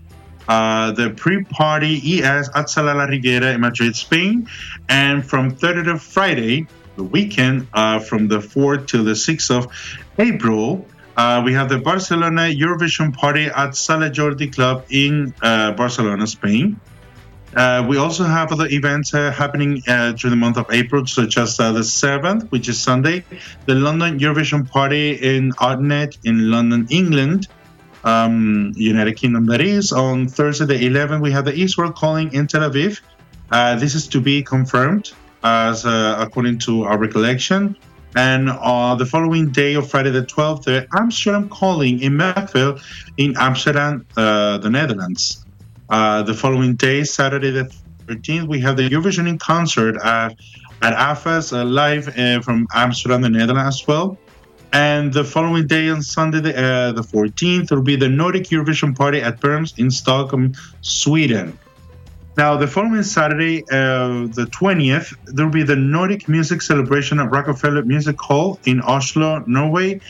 uh, 0.46 0.90
the 0.92 1.10
pre-party 1.10 2.20
ES 2.20 2.50
at 2.54 2.68
Sala 2.68 2.92
La 2.92 3.04
Riviera 3.04 3.52
in 3.52 3.60
Madrid, 3.60 3.96
Spain, 3.96 4.48
and 4.90 5.24
from 5.24 5.52
Thursday 5.52 5.84
to 5.84 5.96
Friday, 5.96 6.66
the 6.96 7.04
weekend, 7.04 7.66
uh, 7.72 8.00
from 8.00 8.28
the 8.28 8.40
4th 8.40 8.88
to 8.88 9.02
the 9.02 9.12
6th 9.12 9.50
of 9.50 9.72
April, 10.18 10.84
uh, 11.16 11.40
we 11.44 11.54
have 11.54 11.68
the 11.68 11.78
Barcelona 11.78 12.42
Eurovision 12.42 13.16
Party 13.16 13.46
at 13.46 13.76
Sala 13.76 14.10
Jordi 14.10 14.52
Club 14.52 14.84
in 14.90 15.32
uh, 15.40 15.72
Barcelona, 15.72 16.26
Spain. 16.26 16.78
Uh, 17.54 17.84
we 17.88 17.96
also 17.96 18.24
have 18.24 18.52
other 18.52 18.66
events 18.68 19.12
uh, 19.12 19.32
happening 19.32 19.82
uh, 19.88 20.12
during 20.12 20.30
the 20.30 20.36
month 20.36 20.56
of 20.56 20.66
April, 20.70 21.04
such 21.06 21.36
as 21.36 21.58
uh, 21.58 21.72
the 21.72 21.80
7th, 21.80 22.48
which 22.50 22.68
is 22.68 22.78
Sunday, 22.78 23.24
the 23.66 23.74
London 23.74 24.18
Eurovision 24.18 24.68
Party 24.70 25.12
in 25.14 25.50
Outernet 25.52 26.16
in 26.24 26.50
London, 26.50 26.86
England, 26.90 27.48
um, 28.04 28.72
United 28.76 29.16
Kingdom, 29.16 29.46
that 29.46 29.60
is. 29.60 29.92
On 29.92 30.28
Thursday, 30.28 30.64
the 30.64 30.88
11th, 30.88 31.20
we 31.20 31.32
have 31.32 31.44
the 31.44 31.54
East 31.54 31.76
World 31.76 31.96
Calling 31.96 32.32
in 32.32 32.46
Tel 32.46 32.70
Aviv. 32.70 33.00
Uh, 33.50 33.74
this 33.74 33.96
is 33.96 34.06
to 34.08 34.20
be 34.20 34.42
confirmed, 34.44 35.10
as 35.42 35.84
uh, 35.84 36.16
according 36.20 36.58
to 36.58 36.84
our 36.84 36.98
recollection. 36.98 37.76
And 38.14 38.48
the 38.48 39.08
following 39.10 39.50
day, 39.50 39.74
of 39.74 39.90
Friday 39.90 40.10
the 40.10 40.22
12th, 40.22 40.64
the 40.64 40.86
Amsterdam 40.96 41.48
Calling 41.48 42.00
in 42.00 42.14
Melkweg 42.14 42.80
in 43.16 43.34
Amsterdam, 43.36 44.06
the 44.14 44.68
Netherlands. 44.70 45.44
Uh, 45.90 46.22
the 46.22 46.34
following 46.34 46.76
day, 46.76 47.02
Saturday 47.02 47.50
the 47.50 47.68
13th, 48.06 48.46
we 48.46 48.60
have 48.60 48.76
the 48.76 48.88
Eurovision 48.88 49.28
in 49.28 49.38
concert 49.38 49.96
at, 49.96 50.36
at 50.82 50.94
AFAS 50.94 51.52
uh, 51.52 51.64
live 51.64 52.16
uh, 52.16 52.40
from 52.40 52.68
Amsterdam, 52.72 53.22
the 53.22 53.30
Netherlands 53.30 53.80
as 53.80 53.86
well. 53.88 54.16
And 54.72 55.12
the 55.12 55.24
following 55.24 55.66
day 55.66 55.88
on 55.90 56.00
Sunday, 56.00 56.38
the, 56.38 56.56
uh, 56.56 56.92
the 56.92 57.02
14th, 57.02 57.68
there 57.68 57.78
will 57.78 57.84
be 57.84 57.96
the 57.96 58.08
Nordic 58.08 58.44
Eurovision 58.44 58.96
Party 58.96 59.20
at 59.20 59.40
Berns 59.40 59.74
in 59.78 59.90
Stockholm, 59.90 60.52
Sweden. 60.80 61.58
Now, 62.40 62.56
the 62.56 62.66
following 62.66 63.02
Saturday, 63.02 63.64
uh, 63.70 64.24
the 64.32 64.48
20th, 64.50 65.14
there 65.26 65.44
will 65.44 65.52
be 65.52 65.62
the 65.62 65.76
Nordic 65.76 66.26
Music 66.26 66.62
Celebration 66.62 67.20
at 67.20 67.30
Rockefeller 67.30 67.82
Music 67.82 68.18
Hall 68.18 68.58
in 68.64 68.80
Oslo, 68.80 69.44
Norway. 69.46 70.00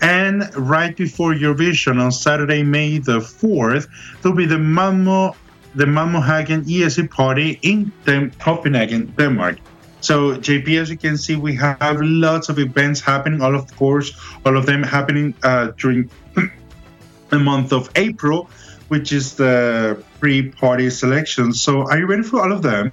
And 0.00 0.48
right 0.54 0.96
before 0.96 1.32
Eurovision 1.34 2.00
on 2.00 2.12
Saturday, 2.12 2.62
May 2.62 2.98
the 2.98 3.18
4th, 3.18 3.88
there 4.22 4.30
will 4.30 4.38
be 4.38 4.46
the 4.46 4.56
Malmo, 4.56 5.34
the 5.74 5.84
Malmohagen 5.84 6.62
ESC 6.62 7.10
party 7.10 7.58
in 7.62 7.90
Copenhagen, 8.38 9.12
Denmark. 9.18 9.58
So, 10.00 10.36
JP, 10.36 10.80
as 10.80 10.90
you 10.90 10.96
can 10.96 11.18
see, 11.18 11.34
we 11.34 11.56
have 11.56 12.00
lots 12.00 12.48
of 12.48 12.60
events 12.60 13.00
happening. 13.00 13.42
All 13.42 13.56
of 13.56 13.66
course, 13.74 14.12
all 14.46 14.56
of 14.56 14.64
them 14.64 14.84
happening 14.84 15.34
uh, 15.42 15.72
during 15.76 16.08
the 17.30 17.38
month 17.40 17.72
of 17.72 17.90
April, 17.96 18.48
which 18.86 19.12
is 19.12 19.34
the 19.34 20.00
pre-party 20.20 20.90
selection. 20.90 21.52
So, 21.52 21.82
are 21.82 21.98
you 21.98 22.06
ready 22.06 22.22
for 22.22 22.40
all 22.42 22.52
of 22.52 22.62
them? 22.62 22.92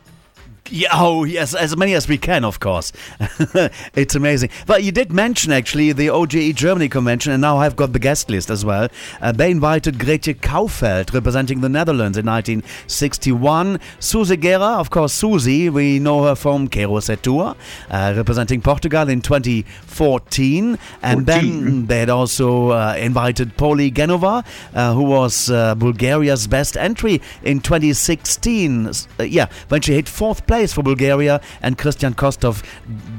Yeah, 0.70 0.90
oh, 0.94 1.24
yes, 1.24 1.54
as 1.54 1.78
many 1.78 1.94
as 1.94 2.08
we 2.08 2.18
can, 2.18 2.44
of 2.44 2.60
course. 2.60 2.92
it's 3.96 4.16
amazing. 4.16 4.50
But 4.66 4.84
you 4.84 4.92
did 4.92 5.12
mention 5.12 5.52
actually 5.52 5.92
the 5.94 6.08
OGAE 6.08 6.56
Germany 6.56 6.90
convention, 6.90 7.32
and 7.32 7.42
now 7.42 7.58
I've 7.58 7.76
got 7.76 7.94
the 7.94 8.00
guest 8.00 8.30
list 8.30 8.50
as 8.50 8.66
well. 8.66 8.90
Uh, 9.22 9.32
they 9.32 9.52
invited 9.52 9.96
Greetje 9.96 10.36
Kauffeld, 10.36 11.14
representing 11.14 11.62
the 11.62 11.70
Netherlands 11.70 12.18
in 12.18 12.26
1961. 12.26 13.80
Suze 14.00 14.36
Guerra, 14.36 14.78
of 14.80 14.90
course, 14.90 15.14
Susie, 15.14 15.70
we 15.70 16.00
know 16.00 16.24
her 16.24 16.36
from 16.36 16.68
Quero 16.68 17.00
Ser 17.00 17.16
Tua, 17.16 17.56
uh, 17.90 18.14
representing 18.16 18.62
Portugal 18.62 19.10
in 19.10 19.22
2014. 19.22 20.78
And 21.02 21.26
then 21.26 21.86
they 21.86 22.00
had 22.00 22.10
also 22.10 22.70
uh, 22.72 22.96
invited 23.00 23.56
Poli 23.58 23.92
Genova, 23.92 24.44
uh, 24.74 24.94
who 24.94 25.04
was 25.04 25.50
uh, 25.50 25.76
Bulgaria's 25.76 26.48
best 26.48 26.76
entry 26.78 27.22
in 27.44 27.62
2016. 27.62 28.88
Uh, 28.88 29.24
yeah, 29.24 29.48
when 29.70 29.82
she 29.82 29.94
hit 29.94 30.08
fourth 30.08 30.46
place 30.46 30.57
for 30.66 30.84
Bulgaria, 30.84 31.42
and 31.62 31.78
Kristian 31.78 32.16
Kostov 32.16 32.64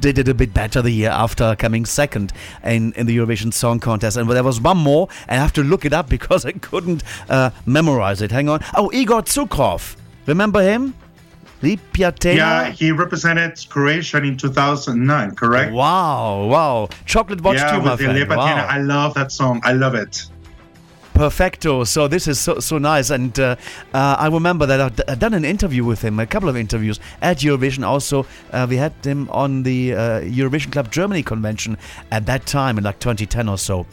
did 0.01 0.18
it 0.18 0.28
a 0.28 0.34
bit 0.34 0.53
better 0.53 0.82
the 0.82 0.91
year 0.91 1.11
after 1.11 1.55
coming 1.57 1.84
second 1.84 2.32
in, 2.64 2.93
in 2.95 3.07
the 3.07 3.16
Eurovision 3.16 3.53
Song 3.53 3.78
Contest. 3.80 4.16
And 4.16 4.28
there 4.30 4.43
was 4.43 4.61
one 4.61 4.78
more, 4.78 5.09
and 5.28 5.39
I 5.39 5.43
have 5.43 5.53
to 5.55 5.62
look 5.62 5.84
it 5.84 5.93
up 5.93 6.09
because 6.18 6.45
I 6.45 6.53
couldn't 6.53 7.03
uh, 7.28 7.51
memorize 7.66 8.22
it. 8.22 8.30
Hang 8.30 8.49
on. 8.49 8.64
Oh, 8.74 8.91
Igor 8.93 9.22
Cukrov. 9.22 9.97
Remember 10.26 10.62
him? 10.62 10.95
Lijepa 11.62 12.12
Tena? 12.18 12.36
Yeah, 12.36 12.70
he 12.70 12.93
represented 12.93 13.66
Croatia 13.68 14.18
in 14.18 14.36
2009, 14.36 15.34
correct? 15.34 15.72
Wow, 15.72 16.47
wow. 16.47 16.89
Chocolate 17.05 17.41
Watch 17.41 17.57
yeah, 17.57 17.72
too, 17.72 17.82
my 17.82 17.91
with 17.91 17.99
the 17.99 18.05
friend. 18.05 18.28
Wow. 18.30 18.66
I 18.68 18.78
love 18.78 19.14
that 19.14 19.32
song. 19.32 19.61
I 19.64 19.72
love 19.72 19.95
it. 19.95 20.26
Perfecto. 21.19 21.83
So 21.83 22.07
this 22.07 22.29
is 22.29 22.39
so, 22.39 22.61
so 22.61 22.79
nice, 22.79 23.11
and 23.11 23.37
uh, 23.41 23.57
uh, 23.93 24.14
I 24.21 24.29
remember 24.29 24.66
that 24.66 24.81
I've 24.81 24.95
d- 24.95 25.03
I've 25.09 25.19
done 25.19 25.35
an 25.35 25.45
interview 25.45 25.85
with 25.85 26.01
him, 26.01 26.21
a 26.21 26.27
couple 26.27 26.49
of 26.49 26.57
interviews 26.57 27.01
at 27.21 27.39
Eurovision. 27.39 27.85
Also, 27.85 28.25
uh, 28.53 28.69
we 28.71 28.77
had 28.77 28.93
him 29.05 29.29
on 29.31 29.64
the 29.64 29.95
uh, 29.95 30.21
Eurovision 30.21 30.71
Club 30.71 30.93
Germany 30.93 31.25
convention 31.25 31.77
at 32.12 32.27
that 32.27 32.47
time 32.47 32.79
in 32.79 32.85
like 32.85 33.01
2010 33.01 33.49
or 33.49 33.59
so. 33.59 33.85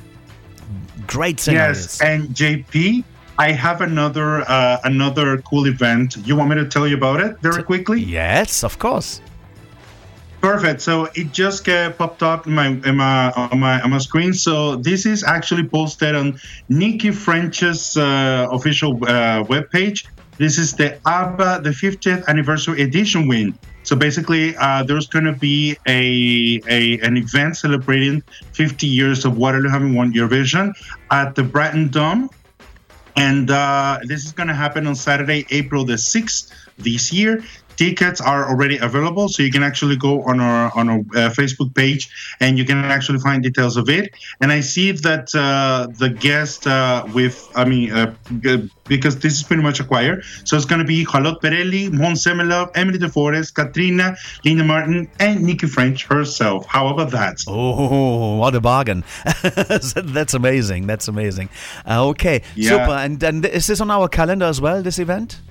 Great 1.08 1.40
singer. 1.40 1.58
Yes, 1.58 2.00
and 2.00 2.30
JP, 2.30 3.04
I 3.40 3.54
have 3.54 3.82
another 3.82 4.42
uh, 4.48 4.80
another 4.84 5.40
cool 5.40 5.66
event. 5.66 6.18
You 6.28 6.36
want 6.36 6.52
me 6.52 6.58
to 6.58 6.68
tell 6.68 6.88
you 6.88 6.96
about 6.96 7.22
it 7.22 7.40
very 7.40 7.64
quickly? 7.64 8.02
Yes, 8.02 8.64
of 8.64 8.78
course. 8.78 9.20
Perfect. 10.46 10.82
So 10.82 11.06
it 11.16 11.32
just 11.32 11.68
uh, 11.68 11.90
popped 11.94 12.22
up 12.22 12.46
in 12.46 12.54
my, 12.54 12.68
in 12.68 12.98
my 12.98 13.32
on 13.32 13.60
my 13.60 13.82
on 13.82 13.90
my 13.90 13.98
screen. 13.98 14.32
So 14.32 14.76
this 14.76 15.08
is 15.08 15.24
actually 15.24 15.68
posted 15.68 16.14
on 16.14 16.40
Nikki 16.70 17.10
French's 17.10 17.98
uh, 17.98 18.48
official 18.52 18.92
uh, 19.06 19.44
webpage. 19.46 20.06
This 20.38 20.60
is 20.60 20.74
the 20.74 21.00
ABBA 21.04 21.62
the 21.64 21.72
50th 21.72 22.28
anniversary 22.28 22.84
edition 22.84 23.28
win. 23.28 23.58
So 23.82 23.96
basically, 23.96 24.56
uh, 24.58 24.84
there's 24.84 25.08
going 25.08 25.26
to 25.26 25.34
be 25.34 25.78
a, 25.88 26.62
a 26.70 27.00
an 27.00 27.18
event 27.18 27.58
celebrating 27.58 28.22
50 28.54 28.86
years 28.86 29.26
of 29.26 29.38
Waterloo 29.38 29.70
having 29.70 29.96
won 29.96 30.14
Eurovision 30.14 30.76
at 31.10 31.34
the 31.34 31.42
Brighton 31.42 31.88
Dome 31.88 32.30
and 33.16 33.50
uh, 33.50 34.00
this 34.04 34.26
is 34.26 34.34
going 34.34 34.50
to 34.50 34.54
happen 34.54 34.88
on 34.88 34.96
Saturday, 34.96 35.46
April 35.50 35.86
the 35.86 35.94
6th 35.94 36.52
this 36.78 37.14
year. 37.14 37.44
Tickets 37.78 38.22
are 38.22 38.50
already 38.50 38.78
available, 38.78 39.28
so 39.30 39.44
you 39.44 39.52
can 39.52 39.64
actually 39.64 39.98
go 39.98 40.24
on 40.24 40.40
our 40.40 40.72
on 40.76 40.90
our 40.90 41.00
uh, 41.00 41.30
Facebook 41.30 41.74
page 41.76 42.10
and 42.40 42.58
you 42.58 42.66
can 42.66 42.78
actually 42.86 43.20
find 43.20 43.44
details 43.44 43.76
of 43.78 43.90
it. 43.90 44.14
And 44.42 44.52
I 44.52 44.62
see 44.62 44.92
that 44.92 45.34
uh, 45.36 45.88
the 45.98 46.10
guest 46.10 46.68
uh, 46.68 47.06
with, 47.14 47.50
I 47.56 47.66
mean, 47.66 47.92
uh, 47.92 48.14
because 48.88 49.18
this 49.20 49.34
is 49.34 49.44
pretty 49.44 49.64
much 49.64 49.80
a 49.80 49.84
choir, 49.84 50.22
so 50.44 50.56
it's 50.56 50.66
going 50.66 50.80
to 50.80 50.86
be 50.86 51.06
Charlotte 51.06 51.42
Perelli, 51.42 51.90
Måns 51.90 52.24
Zelmerlöw, 52.26 52.72
Emmelie 52.76 53.00
de 53.00 53.10
Forest, 53.10 53.56
Katrina, 53.56 54.16
Linda 54.44 54.64
Martin, 54.64 55.10
and 55.20 55.42
Nikki 55.42 55.68
French 55.68 56.06
herself. 56.06 56.66
How 56.68 56.88
about 56.88 57.12
that? 57.12 57.44
Oh, 57.48 58.38
what 58.38 58.54
a 58.56 58.62
bargain! 58.62 59.04
That's 59.44 60.34
amazing. 60.34 60.88
That's 60.88 61.08
amazing. 61.08 61.50
Uh, 61.88 62.08
okay, 62.08 62.42
Yeah. 62.56 62.70
super. 62.70 62.92
And 62.92 63.22
and 63.24 63.46
is 63.46 63.68
this 63.68 63.82
on 63.82 63.90
our 63.92 64.08
calendar 64.08 64.46
as 64.46 64.62
well? 64.62 64.82
This 64.82 65.00
event? 65.00 65.42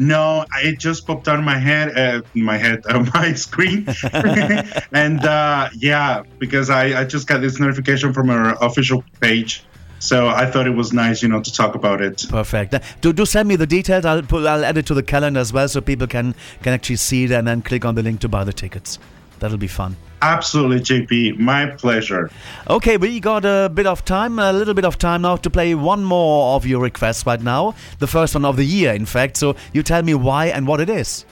No, 0.00 0.46
it 0.56 0.78
just 0.78 1.06
popped 1.06 1.28
out 1.28 1.38
of 1.38 1.44
my 1.44 1.58
head, 1.58 1.98
uh, 1.98 2.22
my 2.32 2.56
head, 2.56 2.84
uh, 2.88 3.04
my 3.12 3.34
screen, 3.34 3.86
and 4.92 5.20
uh, 5.26 5.68
yeah, 5.76 6.22
because 6.38 6.70
I, 6.70 7.02
I 7.02 7.04
just 7.04 7.26
got 7.26 7.42
this 7.42 7.60
notification 7.60 8.14
from 8.14 8.30
our 8.30 8.56
official 8.64 9.04
page, 9.20 9.62
so 9.98 10.28
I 10.28 10.50
thought 10.50 10.66
it 10.66 10.70
was 10.70 10.94
nice, 10.94 11.22
you 11.22 11.28
know, 11.28 11.42
to 11.42 11.52
talk 11.52 11.74
about 11.74 12.00
it. 12.00 12.24
Perfect. 12.30 12.76
Do, 13.02 13.12
do 13.12 13.26
send 13.26 13.46
me 13.46 13.56
the 13.56 13.66
details. 13.66 14.06
I'll 14.06 14.22
put, 14.22 14.46
I'll 14.46 14.64
add 14.64 14.78
it 14.78 14.86
to 14.86 14.94
the 14.94 15.02
calendar 15.02 15.38
as 15.38 15.52
well, 15.52 15.68
so 15.68 15.82
people 15.82 16.06
can 16.06 16.34
can 16.62 16.72
actually 16.72 16.96
see 16.96 17.24
it 17.24 17.32
and 17.32 17.46
then 17.46 17.60
click 17.60 17.84
on 17.84 17.94
the 17.94 18.02
link 18.02 18.20
to 18.20 18.28
buy 18.28 18.44
the 18.44 18.54
tickets. 18.54 18.98
That'll 19.38 19.58
be 19.58 19.68
fun. 19.68 19.96
Absolutely, 20.22 20.80
JP, 20.80 21.38
my 21.38 21.66
pleasure. 21.66 22.30
Okay, 22.68 22.98
we 22.98 23.20
got 23.20 23.44
a 23.44 23.70
bit 23.72 23.86
of 23.86 24.04
time, 24.04 24.38
a 24.38 24.52
little 24.52 24.74
bit 24.74 24.84
of 24.84 24.98
time 24.98 25.22
now 25.22 25.36
to 25.36 25.48
play 25.48 25.74
one 25.74 26.04
more 26.04 26.56
of 26.56 26.66
your 26.66 26.80
requests 26.80 27.24
right 27.24 27.40
now. 27.40 27.74
The 28.00 28.06
first 28.06 28.34
one 28.34 28.44
of 28.44 28.56
the 28.56 28.64
year, 28.64 28.92
in 28.92 29.06
fact. 29.06 29.38
So 29.38 29.56
you 29.72 29.82
tell 29.82 30.02
me 30.02 30.14
why 30.14 30.46
and 30.46 30.66
what 30.66 30.80
it 30.80 30.90
is. 30.90 31.24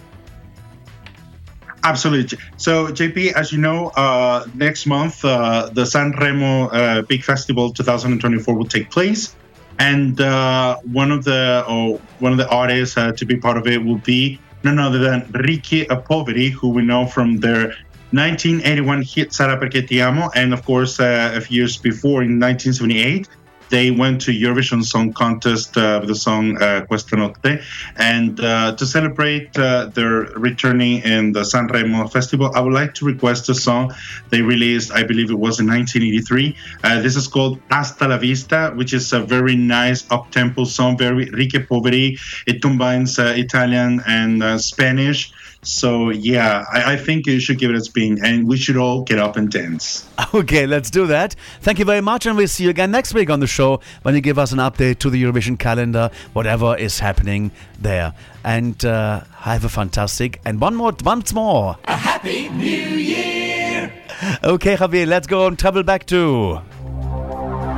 Absolutely. 1.84 2.39
So, 2.57 2.89
JP, 2.89 3.32
as 3.32 3.53
you 3.53 3.59
know, 3.59 3.89
uh, 3.89 4.47
next 4.55 4.86
month 4.86 5.24
uh, 5.24 5.70
the 5.72 5.86
San 5.86 6.12
Remo 6.12 6.68
uh, 6.68 7.03
Big 7.03 7.22
Festival 7.22 7.72
2024 7.72 8.55
will 8.55 8.64
take 8.64 8.91
place, 8.91 9.36
and 9.78 10.20
uh, 10.20 10.76
one 10.93 11.12
of 11.12 11.24
the 11.24 11.64
or 11.68 12.01
one 12.18 12.32
of 12.32 12.39
the 12.39 12.49
artists 12.49 12.97
uh, 12.97 13.12
to 13.12 13.24
be 13.24 13.36
part 13.36 13.57
of 13.57 13.66
it 13.66 13.84
will 13.84 13.99
be 13.99 14.41
none 14.64 14.78
other 14.78 14.99
than 14.99 15.30
Ricky 15.32 15.84
Poveri, 15.84 16.51
who 16.51 16.70
we 16.70 16.82
know 16.82 17.07
from 17.07 17.36
their 17.36 17.76
1981 18.11 19.02
hit 19.02 19.32
"Sarà 19.32 19.59
perché 19.59 19.84
ti 19.86 20.00
amo," 20.00 20.30
and 20.34 20.52
of 20.52 20.64
course, 20.64 20.98
uh, 20.98 21.32
a 21.34 21.40
few 21.40 21.56
years 21.59 21.76
before 21.76 22.22
in 22.22 22.38
1978. 22.38 23.28
They 23.70 23.90
went 23.90 24.20
to 24.22 24.32
Eurovision 24.32 24.82
Song 24.82 25.12
Contest 25.12 25.76
uh, 25.76 25.98
with 26.00 26.09
the 26.09 26.14
song 26.14 26.56
uh, 26.56 26.86
Questa 26.86 27.16
Notte. 27.16 27.61
And 27.96 28.40
uh, 28.40 28.74
to 28.76 28.86
celebrate 28.86 29.59
uh, 29.59 29.86
their 29.86 30.22
returning 30.36 31.02
in 31.02 31.32
the 31.32 31.44
San 31.44 31.66
Remo 31.66 32.06
Festival, 32.09 32.50
I 32.54 32.61
would 32.61 32.72
like 32.72 32.94
to 32.94 33.04
request 33.04 33.48
a 33.48 33.54
song 33.54 33.92
they 34.30 34.42
released, 34.42 34.90
I 34.92 35.02
believe 35.02 35.30
it 35.30 35.38
was 35.38 35.61
in 35.61 35.66
1983. 35.66 36.56
Uh, 36.82 37.02
this 37.02 37.16
is 37.16 37.26
called 37.26 37.61
Hasta 37.70 38.09
la 38.09 38.16
Vista, 38.16 38.72
which 38.74 38.94
is 38.94 39.12
a 39.12 39.20
very 39.20 39.56
nice 39.56 40.11
up-tempo 40.11 40.64
song, 40.64 40.96
very 40.96 41.26
ricche 41.26 41.66
poveri. 41.66 42.18
It 42.46 42.62
combines 42.62 43.18
uh, 43.18 43.34
Italian 43.36 44.00
and 44.06 44.61
Spanish. 44.61 45.32
So 45.62 46.11
yeah, 46.11 46.64
I, 46.72 46.92
I 46.92 46.96
think 46.96 47.26
you 47.26 47.40
should 47.40 47.59
give 47.59 47.70
it 47.70 47.76
a 47.76 47.80
spin, 47.80 48.24
and 48.24 48.46
we 48.46 48.56
should 48.56 48.76
all 48.76 49.02
get 49.02 49.18
up 49.18 49.36
and 49.36 49.50
dance. 49.50 50.04
Okay, 50.34 50.66
let's 50.66 50.90
do 50.90 51.06
that. 51.06 51.34
Thank 51.62 51.78
you 51.78 51.86
very 51.86 52.02
much, 52.02 52.26
and 52.26 52.36
we'll 52.36 52.48
see 52.48 52.64
you 52.64 52.70
again 52.70 52.90
next 52.90 53.14
week 53.14 53.30
on 53.30 53.40
the 53.40 53.46
show 53.46 53.80
when 54.02 54.14
you 54.14 54.20
give 54.20 54.38
us 54.38 54.52
an 54.52 54.59
update 54.59 54.98
to 54.98 55.09
the 55.11 55.22
Eurovision 55.22 55.59
calendar, 55.59 56.11
whatever 56.34 56.76
is 56.76 56.98
happening 56.98 57.50
there. 57.80 58.12
And 58.44 58.84
uh, 58.84 59.22
have 59.36 59.64
a 59.64 59.68
fantastic 59.70 60.40
and 60.44 60.61
one 60.61 60.74
more, 60.76 60.92
once 61.02 61.32
more. 61.32 61.78
A 61.84 61.96
happy 61.96 62.48
new 62.50 62.66
year. 62.66 63.92
Okay, 64.44 64.76
Javier, 64.76 65.06
let's 65.06 65.26
go 65.28 65.46
and 65.46 65.56
travel 65.59 65.82
back 65.84 66.04
to 66.06 66.61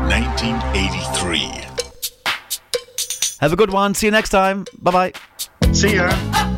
1983. 0.09 1.39
Have 3.41 3.53
a 3.53 3.57
good 3.57 3.71
one. 3.71 3.95
See 3.95 4.07
you 4.07 4.11
next 4.11 4.31
time. 4.31 4.65
Bye 4.79 4.91
bye. 4.91 5.13
See 5.73 5.95
ya. 5.97 6.57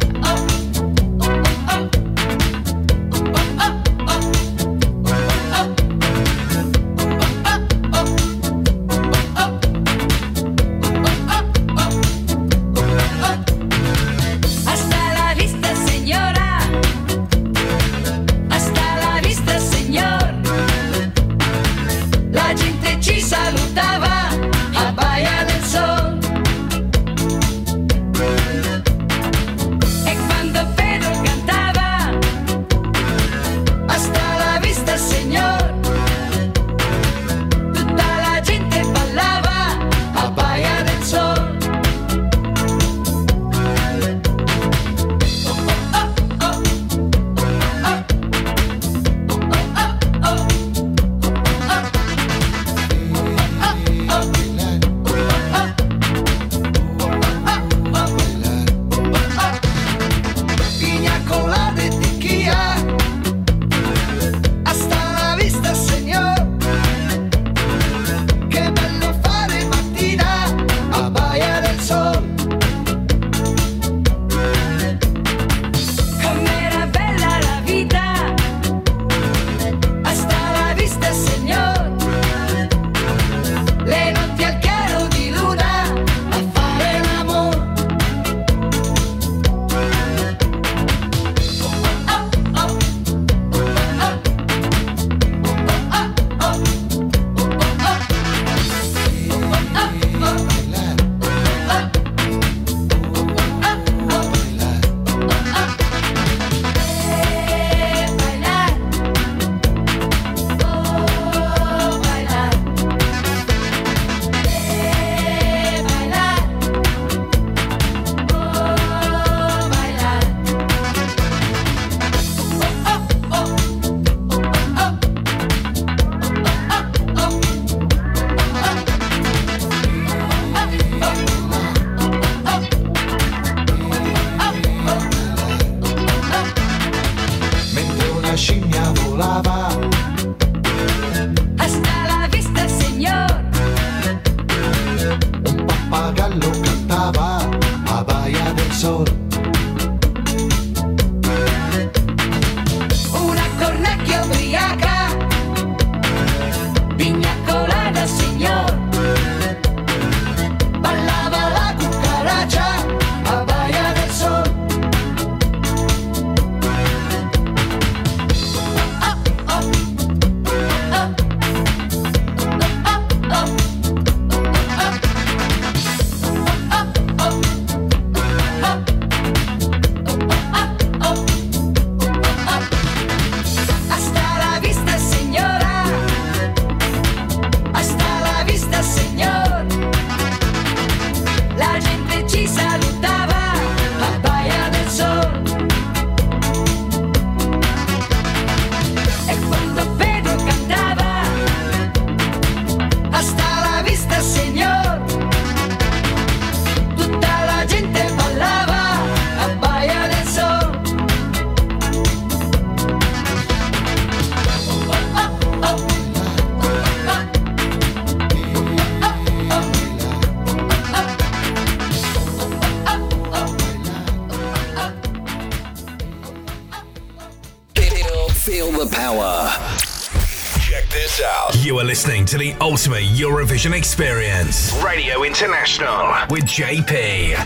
the 232.42 232.52
ultimate 232.60 233.04
Eurovision 233.04 233.72
experience. 233.72 234.72
Radio 234.84 235.22
International 235.22 236.12
with 236.28 236.42
JP. 236.42 237.36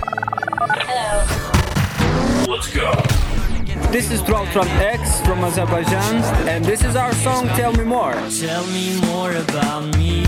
Hello. 0.73 2.47
Let's 2.51 2.73
go. 2.75 2.95
This 3.93 4.11
is 4.11 4.23
Troll 4.23 4.47
from 4.47 4.67
X 4.69 5.21
from 5.21 5.45
Azerbaijan, 5.45 6.23
and 6.49 6.65
this 6.65 6.83
is 6.83 6.97
our 6.97 7.13
song 7.13 7.47
Tell 7.49 7.75
Me 7.75 7.85
More. 7.85 8.15
Tell 8.41 8.67
me 8.69 8.99
more 9.03 9.33
about 9.33 9.95
me. 9.99 10.25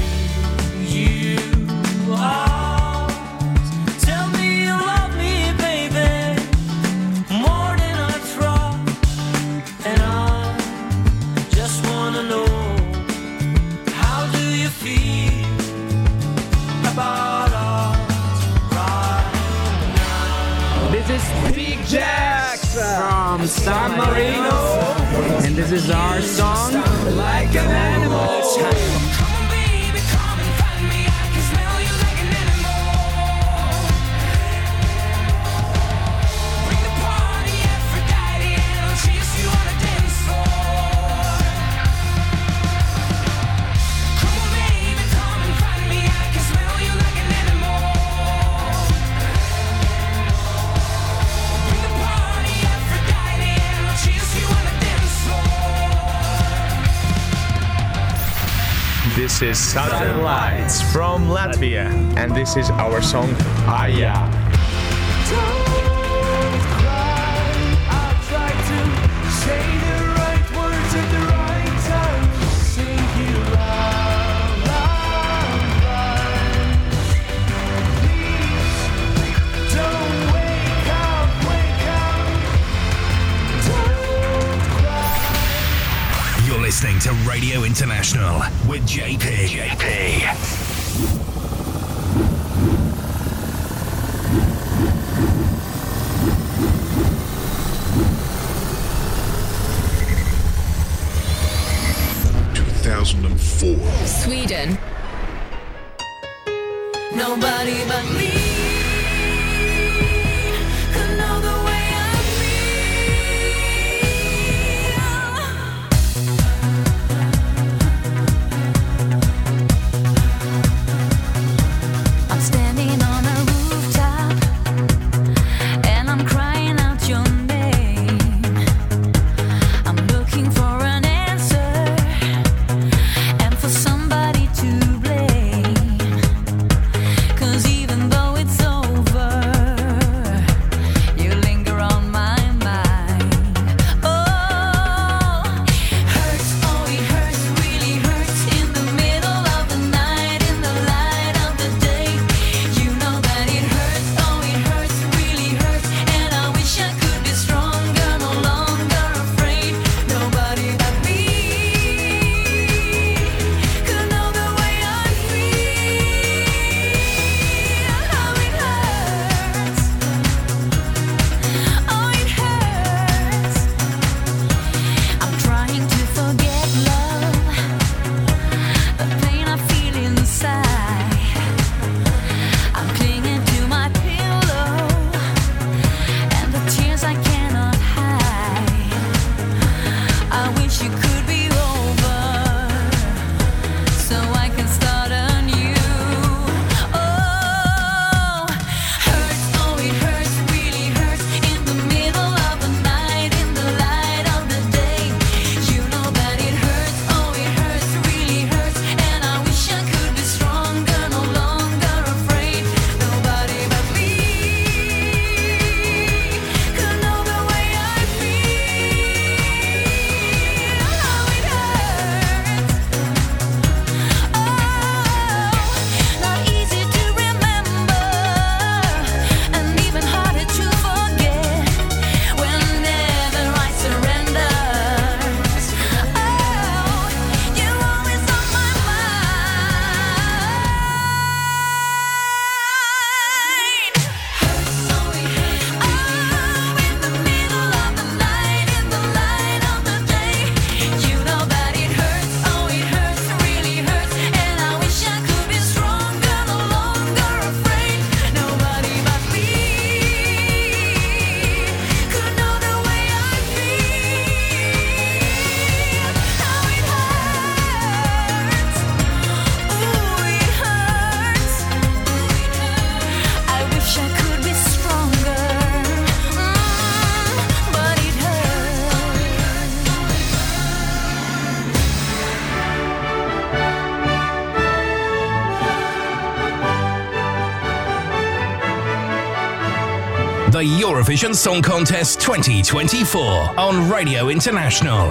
Eurovision 291.09 291.35
Song 291.35 291.63
Contest 291.63 292.21
2024 292.21 293.19
on 293.59 293.91
Radio 293.91 294.29
International 294.29 295.07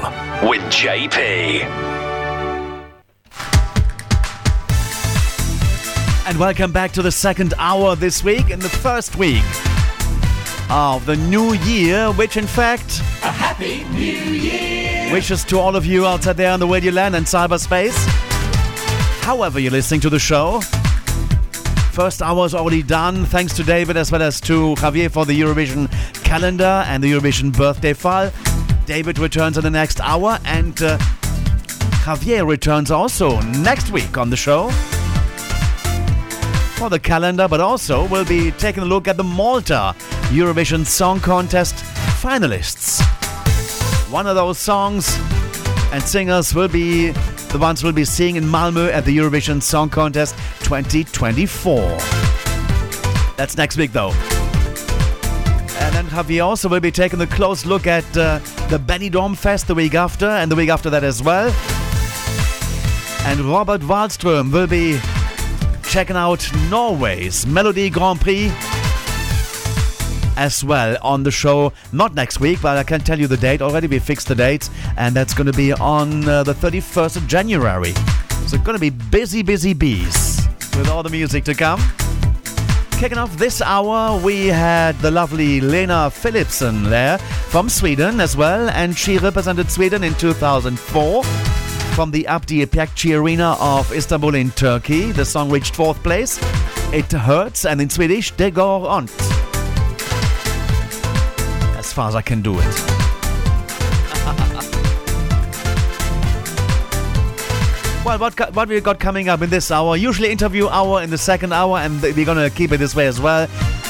with 0.48 0.62
JP. 0.66 1.64
And 6.28 6.38
welcome 6.38 6.72
back 6.72 6.92
to 6.92 7.02
the 7.02 7.12
second 7.12 7.56
hour 7.58 7.96
this 7.96 8.24
week 8.24 8.52
in 8.52 8.60
the 8.60 8.70
first 8.70 9.16
week 9.16 9.42
of 10.70 11.04
the 11.08 11.16
new 11.16 11.54
year, 11.56 12.12
which 12.12 12.38
in 12.38 12.46
fact 12.46 13.00
A 13.24 13.32
happy 13.32 13.84
new 13.86 14.00
year. 14.00 15.12
wishes 15.12 15.44
to 15.46 15.58
all 15.58 15.76
of 15.76 15.84
you 15.84 16.06
out 16.06 16.22
there 16.22 16.52
in 16.54 16.60
the 16.60 16.68
radio 16.68 16.92
land 16.94 17.16
and 17.16 17.26
cyberspace. 17.26 17.98
However, 19.24 19.60
you're 19.60 19.72
listening 19.72 20.02
to 20.02 20.12
the 20.12 20.20
show. 20.20 20.62
First 21.98 22.22
hour 22.22 22.46
is 22.46 22.54
already 22.54 22.84
done. 22.84 23.26
Thanks 23.26 23.56
to 23.56 23.64
David 23.64 23.98
as 23.98 24.12
well 24.12 24.22
as 24.22 24.40
to 24.42 24.76
Javier 24.76 25.10
for 25.10 25.26
the 25.26 25.34
Eurovision 25.34 25.87
calendar 26.28 26.84
and 26.88 27.02
the 27.02 27.10
Eurovision 27.10 27.56
birthday 27.56 27.94
file. 27.94 28.34
David 28.86 29.18
returns 29.18 29.58
in 29.58 29.64
the 29.64 29.70
next 29.70 30.02
hour, 30.02 30.38
and 30.44 30.82
uh, 30.82 30.98
Javier 32.04 32.46
returns 32.46 32.92
also 32.92 33.40
next 33.42 33.92
week 33.92 34.18
on 34.18 34.30
the 34.30 34.36
show 34.36 34.70
for 36.78 36.90
the 36.90 37.00
calendar, 37.00 37.48
but 37.48 37.62
also 37.62 38.06
we'll 38.10 38.26
be 38.26 38.52
taking 38.52 38.84
a 38.84 38.86
look 38.86 39.08
at 39.08 39.16
the 39.16 39.24
Malta 39.24 39.96
Eurovision 40.30 40.86
Song 40.86 41.22
Contest 41.22 41.76
finalists. 42.22 43.02
One 44.12 44.28
of 44.28 44.36
those 44.36 44.58
songs 44.58 45.18
and 45.94 46.04
singers 46.04 46.54
will 46.54 46.68
be 46.68 47.12
the 47.52 47.58
ones 47.58 47.86
we'll 47.86 47.94
be 47.94 48.04
seeing 48.04 48.36
in 48.36 48.44
Malmö 48.44 48.92
at 48.92 49.06
the 49.06 49.18
Eurovision 49.18 49.64
Song 49.64 49.90
Contest 49.90 50.36
2024. 50.66 51.78
That's 53.38 53.56
next 53.56 53.78
week, 53.78 53.94
though. 53.94 54.37
And 55.80 55.96
then 55.96 56.06
Javier 56.06 56.46
also 56.46 56.70
will 56.70 56.80
be 56.80 56.92
taking 56.92 57.22
a 57.22 57.28
close 57.28 57.66
look 57.66 57.88
at 57.88 58.06
uh, 58.18 58.40
the 58.70 58.80
Benidorm 58.80 59.38
Fest 59.38 59.68
the 59.68 59.76
week 59.76 59.96
after, 59.96 60.26
and 60.26 60.52
the 60.52 60.56
week 60.56 60.70
after 60.70 60.90
that 60.90 61.04
as 61.04 61.22
well. 61.22 61.48
And 63.26 63.40
Robert 63.42 63.82
Wallström 63.82 64.52
will 64.52 64.68
be 64.68 65.00
checking 65.84 66.16
out 66.16 66.40
Norway's 66.70 67.46
Melodi 67.46 67.92
Grand 67.92 68.22
Prix 68.22 68.52
as 70.38 70.64
well 70.64 70.98
on 71.02 71.24
the 71.24 71.32
show. 71.32 71.74
Not 71.92 72.14
next 72.14 72.40
week, 72.40 72.62
but 72.62 72.78
I 72.78 72.84
can 72.84 73.02
tell 73.02 73.20
you 73.20 73.28
the 73.28 73.38
date 73.38 73.62
already. 73.62 73.88
We 73.88 74.00
fixed 74.00 74.28
the 74.28 74.36
date, 74.36 74.70
and 74.96 75.16
that's 75.16 75.34
going 75.34 75.48
to 75.48 75.58
be 75.58 75.74
on 75.74 76.28
uh, 76.28 76.44
the 76.44 76.54
31st 76.54 77.18
of 77.18 77.28
January. 77.28 77.94
So 78.48 78.58
going 78.60 78.78
to 78.78 78.80
be 78.80 78.92
busy, 78.92 79.42
busy 79.42 79.74
bees 79.74 80.48
with 80.78 80.88
all 80.90 81.04
the 81.04 81.10
music 81.10 81.44
to 81.46 81.54
come. 81.54 81.82
Kicking 82.98 83.20
off 83.20 83.38
this 83.38 83.62
hour, 83.62 84.20
we 84.20 84.48
had 84.48 84.98
the 85.02 85.12
lovely 85.12 85.62
Lena 85.62 86.10
Philipsson 86.10 86.90
there 86.90 87.20
from 87.20 87.70
Sweden 87.70 88.20
as 88.20 88.36
well, 88.36 88.72
and 88.72 88.98
she 88.98 89.20
represented 89.20 89.70
Sweden 89.70 90.04
in 90.04 90.16
2004 90.16 91.24
from 91.94 92.10
the 92.10 92.26
Abdi 92.26 92.66
Ipekci 92.66 93.16
Arena 93.16 93.56
of 93.60 93.92
Istanbul 93.94 94.34
in 94.34 94.50
Turkey. 94.50 95.12
The 95.12 95.26
song 95.26 95.52
reached 95.52 95.76
fourth 95.76 96.02
place. 96.02 96.40
It 96.92 97.12
hurts, 97.12 97.66
and 97.66 97.80
in 97.80 97.90
Swedish, 97.92 98.32
Det 98.32 98.52
gör 98.56 98.90
ont. 98.90 99.12
As 101.78 101.94
far 101.94 102.08
as 102.08 102.16
I 102.16 102.24
can 102.24 102.42
do 102.42 102.58
it. 102.58 103.07
Well, 108.08 108.20
what, 108.20 108.56
what 108.56 108.70
we 108.70 108.80
got 108.80 109.02
coming 109.02 109.28
up 109.28 109.42
in 109.42 109.50
this 109.50 109.70
hour? 109.70 109.98
Usually 109.98 110.32
interview 110.32 110.70
hour 110.70 111.04
in 111.04 111.10
the 111.10 111.18
second 111.18 111.52
hour, 111.52 111.80
and 111.80 112.02
we're 112.02 112.24
gonna 112.24 112.50
keep 112.50 112.72
it 112.72 112.78
this 112.78 112.96
way 112.96 113.06
as 113.06 113.20
well. 113.20 113.50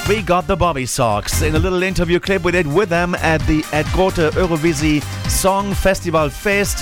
We 0.10 0.24
got 0.24 0.48
the 0.48 0.58
Bobbysocks 0.58 1.48
in 1.48 1.54
a 1.54 1.60
little 1.60 1.84
interview 1.84 2.20
clip 2.20 2.44
we 2.44 2.52
did 2.52 2.66
with 2.66 2.90
them 2.90 3.14
at 3.14 3.46
the 3.46 3.64
at 3.74 3.86
Grote 3.94 4.16
Eurovisie 4.16 5.02
Songfestival 5.28 6.32
Feest 6.32 6.80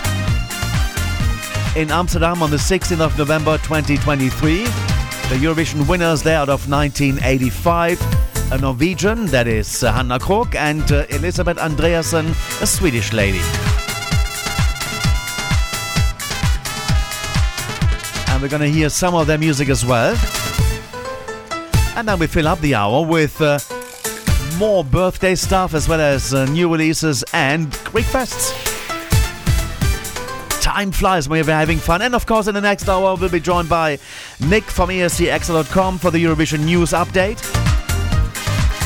in 1.76 1.92
Amsterdam 1.92 2.42
on 2.42 2.52
the 2.52 2.58
16th 2.58 3.02
of 3.02 3.18
November 3.18 3.58
2023. 3.58 4.64
The 4.64 5.36
Eurovision 5.36 5.90
winners 5.90 6.24
there 6.24 6.40
out 6.40 6.48
of 6.48 6.70
1985, 6.70 8.54
a 8.54 8.58
Norwegian, 8.60 9.26
that 9.26 9.46
is 9.46 9.82
Hanne 9.82 10.08
Krogh, 10.20 10.56
and 10.56 10.90
uh, 10.90 11.06
Elisabeth 11.10 11.58
Andreassen, 11.58 12.30
a 12.62 12.66
Swedish 12.66 13.12
lady. 13.12 13.42
And 18.36 18.42
we're 18.42 18.50
gonna 18.50 18.68
hear 18.68 18.90
some 18.90 19.16
of 19.16 19.28
their 19.28 19.38
music 19.38 19.70
as 19.70 19.86
well. 19.86 20.14
And 21.96 22.06
then 22.06 22.20
we 22.20 22.28
fill 22.28 22.50
up 22.50 22.60
the 22.60 22.76
hour 22.76 23.08
with 23.08 23.40
uh, 23.40 23.60
more 24.58 24.84
birthday 24.84 25.36
stuff 25.36 25.74
as 25.74 25.88
well 25.88 26.02
as 26.02 26.34
uh, 26.34 26.44
new 26.48 26.70
releases 26.70 27.24
and 27.32 27.72
Greek 27.86 28.04
fests 28.04 28.52
time 30.60 30.92
flies 30.92 31.30
when 31.30 31.46
we're 31.46 31.54
having 31.54 31.78
fun. 31.78 32.02
And 32.02 32.14
of 32.14 32.26
course, 32.26 32.48
in 32.48 32.54
the 32.54 32.60
next 32.60 32.90
hour, 32.90 33.16
we'll 33.16 33.30
be 33.30 33.40
joined 33.40 33.70
by 33.70 34.00
Nick 34.42 34.66
from 34.66 34.90
escXtra.com 34.90 35.98
for 35.98 36.12
the 36.12 36.22
Eurovision 36.22 36.66
News 36.66 36.92
Update. 36.92 37.40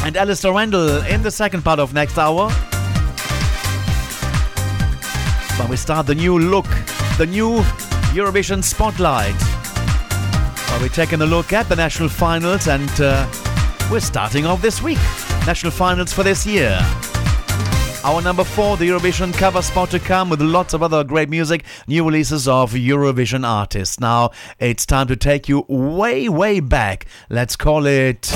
And 0.06 0.16
Alasdair 0.16 0.54
Rendall 0.54 1.10
in 1.10 1.24
the 1.24 1.32
second 1.32 1.64
part 1.64 1.80
of 1.80 1.92
next 1.92 2.20
hour. 2.20 2.50
But 5.58 5.70
we 5.72 5.76
start 5.76 6.06
the 6.06 6.14
new 6.14 6.38
look, 6.38 6.68
the 7.18 7.26
new 7.26 7.64
Eurovision 8.14 8.64
Spotlight. 8.64 9.40
Well, 10.70 10.82
we're 10.82 10.90
taking 10.90 11.22
a 11.22 11.26
look 11.26 11.54
at 11.54 11.70
the 11.70 11.76
national 11.76 12.10
finals 12.10 12.68
and 12.68 12.90
uh, 13.00 13.28
we're 13.92 14.00
starting 14.00 14.48
off 14.48 14.62
this 14.62 14.82
week. 14.82 14.98
National 15.46 15.72
finals 15.72 16.12
for 16.12 16.24
this 16.24 16.46
year. 16.46 16.80
Our 18.04 18.22
number 18.22 18.44
four, 18.44 18.78
the 18.78 18.90
Eurovision 18.90 19.32
cover 19.34 19.62
spot 19.62 19.92
to 19.92 20.00
come 20.00 20.30
with 20.30 20.42
lots 20.42 20.74
of 20.74 20.82
other 20.82 21.04
great 21.04 21.30
music, 21.30 21.66
new 21.88 22.04
releases 22.04 22.48
of 22.48 22.72
Eurovision 22.72 23.48
artists. 23.48 24.00
Now 24.00 24.32
it's 24.58 24.88
time 24.88 25.08
to 25.08 25.16
take 25.16 25.48
you 25.48 25.66
way, 25.68 26.30
way 26.30 26.62
back. 26.62 27.06
Let's 27.30 27.56
call 27.56 27.86
it. 27.86 28.34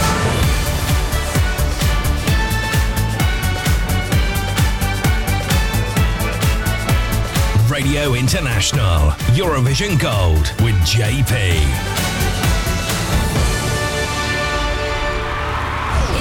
Radio 7.84 8.14
International 8.14 9.10
Eurovision 9.36 10.00
Gold 10.00 10.48
with 10.64 10.74
JP. 10.88 11.30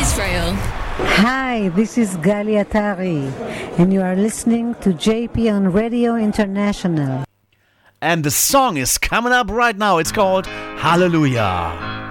Israel. 0.01 0.55
Hi, 1.22 1.68
this 1.76 1.97
is 1.98 2.16
Gali 2.16 2.59
Atari, 2.59 3.30
and 3.78 3.93
you 3.93 4.01
are 4.01 4.16
listening 4.16 4.74
to 4.80 4.90
JP 4.90 5.55
on 5.55 5.72
Radio 5.72 6.16
International. 6.16 7.22
And 8.01 8.24
the 8.24 8.32
song 8.32 8.76
is 8.76 8.98
coming 8.98 9.32
up 9.32 9.48
right 9.48 9.76
now. 9.76 9.98
It's 9.98 10.10
called 10.10 10.48
Hallelujah. 10.48 12.02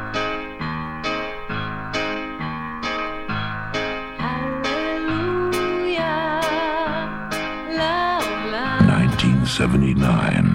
1979. 9.52 10.51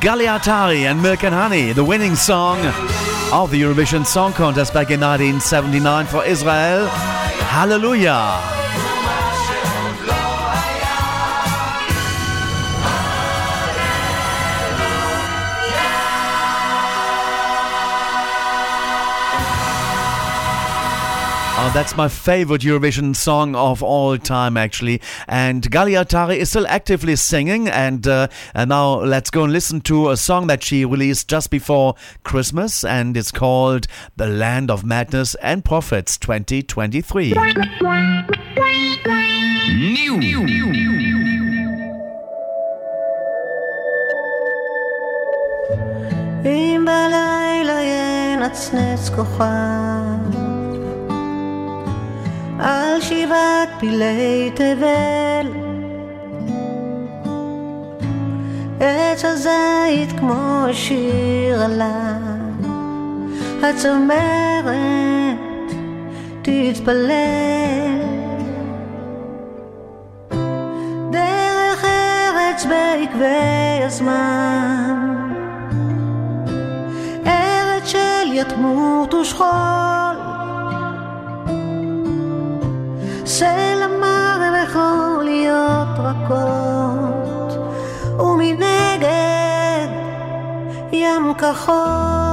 Gali 0.00 0.24
Atari 0.24 0.90
and 0.90 1.02
Milk 1.02 1.24
and 1.24 1.34
Honey, 1.34 1.72
the 1.72 1.84
winning 1.84 2.14
song 2.14 2.56
of 3.34 3.50
the 3.50 3.60
Eurovision 3.60 4.06
Song 4.06 4.32
Contest 4.32 4.72
back 4.72 4.90
in 4.90 4.98
1979 4.98 6.06
for 6.06 6.24
Israel. 6.24 6.86
Hallelujah! 6.86 8.59
Oh, 21.59 21.71
that's 21.73 21.95
my 21.95 22.09
favorite 22.09 22.61
Eurovision 22.61 23.15
song 23.15 23.55
of 23.55 23.81
all 23.81 24.17
time, 24.17 24.57
actually. 24.57 25.01
And 25.27 25.63
Galiatari 25.63 26.35
is 26.35 26.49
still 26.49 26.67
actively 26.67 27.15
singing. 27.15 27.69
And, 27.69 28.05
uh, 28.05 28.27
and 28.53 28.69
now 28.69 28.95
let's 28.95 29.29
go 29.29 29.45
and 29.45 29.53
listen 29.53 29.79
to 29.81 30.09
a 30.09 30.17
song 30.17 30.47
that 30.47 30.63
she 30.63 30.83
released 30.83 31.29
just 31.29 31.49
before 31.49 31.95
Christmas. 32.23 32.83
And 32.83 33.15
it's 33.15 33.31
called 33.31 33.87
The 34.17 34.27
Land 34.27 34.69
of 34.69 34.83
Madness 34.83 35.35
and 35.35 35.63
Prophets 35.63 36.17
2023. 36.17 37.33
אם 46.45 46.85
בלילה 46.85 47.81
ינצנץ 47.81 49.09
כוכב 49.09 49.98
על 52.62 53.00
שבעת 53.00 53.68
פילי 53.78 54.50
תבל. 54.54 55.46
עץ 58.80 59.24
הזית 59.24 60.18
כמו 60.18 60.64
שיר 60.72 61.62
עליו 61.62 62.70
הצמרת 63.62 64.64
תתפלל. 66.42 67.10
דרך 71.10 71.84
ארץ 71.84 72.64
בעקבי 72.64 73.84
הזמן. 73.86 75.24
ארץ 77.26 77.86
של 77.86 78.32
יתמות 78.32 79.14
ושכול 79.14 80.09
סלע 83.40 83.86
מר 84.00 84.62
יכול 84.64 85.24
להיות 85.24 85.88
רכות 85.98 87.52
ומנגד 88.18 89.88
ים 90.92 91.34
כחול 91.38 92.29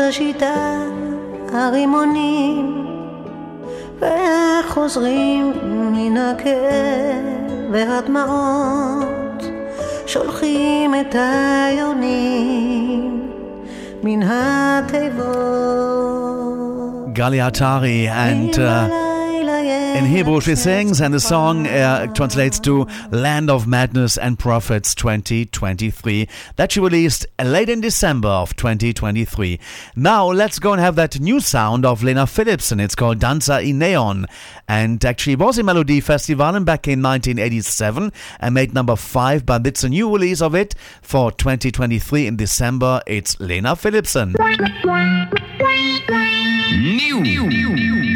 השיטה 0.00 0.80
הרימונים 1.52 2.86
וחוזרים 3.98 5.52
מן 5.64 6.16
הכאב 6.16 7.24
והדמעות 7.72 9.44
שולחים 10.06 10.94
את 10.94 11.14
היונים 11.18 13.22
מן 14.02 14.22
התיבות 14.22 15.64
Galiatari 17.14 18.08
and. 18.08 18.58
Uh, 18.58 19.03
In 19.94 20.06
Hebrew, 20.06 20.40
she 20.40 20.56
sings, 20.56 21.00
and 21.00 21.14
the 21.14 21.20
song 21.20 21.68
uh, 21.68 22.08
translates 22.14 22.58
to 22.60 22.84
Land 23.12 23.48
of 23.48 23.68
Madness 23.68 24.18
and 24.18 24.36
Prophets 24.36 24.92
2023 24.92 26.28
that 26.56 26.72
she 26.72 26.80
released 26.80 27.26
late 27.40 27.68
in 27.68 27.80
December 27.80 28.26
of 28.26 28.56
2023. 28.56 29.60
Now, 29.94 30.26
let's 30.26 30.58
go 30.58 30.72
and 30.72 30.80
have 30.80 30.96
that 30.96 31.20
new 31.20 31.38
sound 31.38 31.86
of 31.86 32.02
Lena 32.02 32.24
Philipsson. 32.24 32.82
It's 32.82 32.96
called 32.96 33.20
Dansa 33.20 33.64
i 33.64 33.70
neon, 33.70 34.26
and 34.66 35.04
actually 35.04 35.36
was 35.36 35.58
in 35.58 35.66
Melody 35.66 36.00
Festival 36.00 36.58
back 36.64 36.88
in 36.88 37.00
1987 37.00 38.12
and 38.40 38.54
made 38.54 38.74
number 38.74 38.96
five, 38.96 39.46
but 39.46 39.64
it's 39.64 39.84
a 39.84 39.88
new 39.88 40.12
release 40.12 40.42
of 40.42 40.56
it 40.56 40.74
for 41.02 41.30
2023 41.30 42.26
in 42.26 42.34
December. 42.34 43.00
It's 43.06 43.38
Lena 43.38 43.76
Philipsson. 43.76 44.34
Mitt 46.76 48.13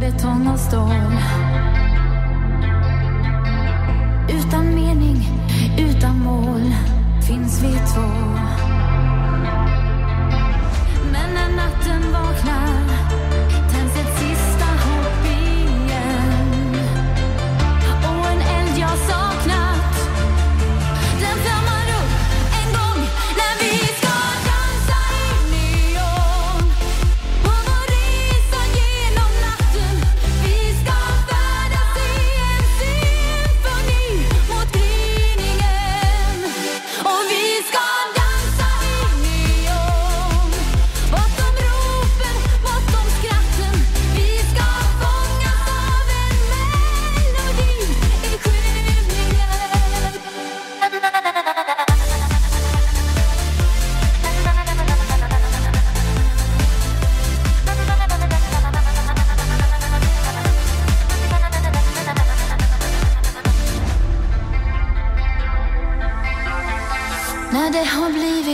betong 0.00 0.48
och 0.48 0.58
stål. 0.58 1.12
Utan 4.28 4.74
mening, 4.74 5.28
utan 5.78 6.18
mål 6.18 6.74
finns 7.28 7.62
vi 7.62 7.72
två. 7.72 8.10
Men 11.12 11.34
när 11.34 11.56
natten 11.56 12.12
vaknar 12.12 12.79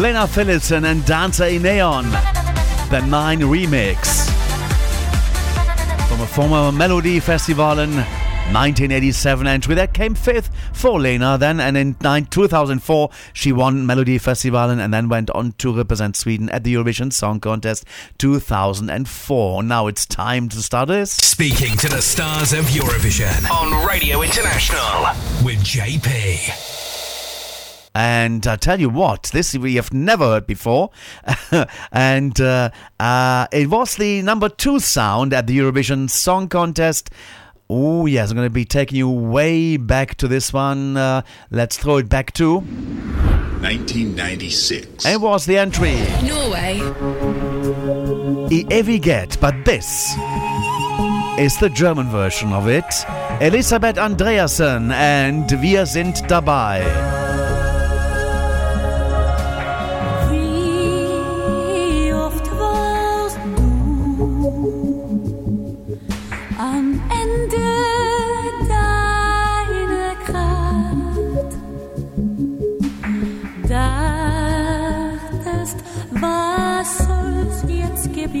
Lena 0.00 0.26
Philipsson 0.26 0.90
and 0.90 1.02
Dansa 1.02 1.44
i 1.44 1.58
neon, 1.58 2.04
the 2.88 3.06
Nine 3.06 3.40
remix. 3.40 4.26
From 6.08 6.22
a 6.22 6.26
former 6.26 6.72
Melody 6.72 7.20
Festival 7.20 7.78
in 7.80 7.90
1987 7.90 9.46
entry 9.46 9.74
that 9.74 9.92
came 9.92 10.14
fifth 10.14 10.50
for 10.72 10.98
Lena 10.98 11.36
then 11.36 11.60
and 11.60 11.76
in 11.76 11.94
2004 12.30 13.10
she 13.34 13.52
won 13.52 13.84
Melody 13.84 14.16
Festival 14.16 14.70
and 14.70 14.94
then 14.94 15.10
went 15.10 15.28
on 15.32 15.52
to 15.58 15.76
represent 15.76 16.16
Sweden 16.16 16.48
at 16.48 16.64
the 16.64 16.72
Eurovision 16.72 17.12
Song 17.12 17.38
Contest 17.38 17.84
2004. 18.16 19.62
Now 19.62 19.86
it's 19.86 20.06
time 20.06 20.48
to 20.48 20.62
start 20.62 20.88
this. 20.88 21.12
Speaking 21.12 21.76
to 21.76 21.90
the 21.90 22.00
stars 22.00 22.54
of 22.54 22.64
Eurovision 22.64 23.50
on 23.50 23.86
Radio 23.86 24.22
International 24.22 25.12
with 25.44 25.58
JP. 25.58 26.79
And 27.94 28.46
I 28.46 28.56
tell 28.56 28.80
you 28.80 28.88
what, 28.88 29.24
this 29.32 29.56
we 29.56 29.74
have 29.74 29.92
never 29.92 30.24
heard 30.24 30.46
before. 30.46 30.90
and 31.92 32.40
uh, 32.40 32.70
uh, 32.98 33.46
it 33.52 33.68
was 33.68 33.96
the 33.96 34.22
number 34.22 34.48
two 34.48 34.78
sound 34.78 35.32
at 35.32 35.46
the 35.46 35.58
Eurovision 35.58 36.08
Song 36.08 36.48
Contest. 36.48 37.10
Oh, 37.68 38.06
yes, 38.06 38.30
I'm 38.30 38.36
going 38.36 38.46
to 38.46 38.50
be 38.50 38.64
taking 38.64 38.98
you 38.98 39.08
way 39.08 39.76
back 39.76 40.16
to 40.16 40.28
this 40.28 40.52
one. 40.52 40.96
Uh, 40.96 41.22
let's 41.50 41.76
throw 41.76 41.98
it 41.98 42.08
back 42.08 42.32
to 42.34 42.60
1996. 42.60 45.06
It 45.06 45.20
was 45.20 45.46
the 45.46 45.58
entry. 45.58 45.94
Norway 46.22 46.80
I 48.50 48.64
evighet, 48.70 49.40
but 49.40 49.64
this 49.64 50.14
is 51.38 51.56
the 51.58 51.68
German 51.68 52.10
version 52.10 52.52
of 52.52 52.66
it. 52.66 52.84
Elisabeth 53.40 53.96
Andreassen 53.96 54.90
and 54.92 55.48
Wir 55.62 55.86
sind 55.86 56.28
dabei. 56.28 56.82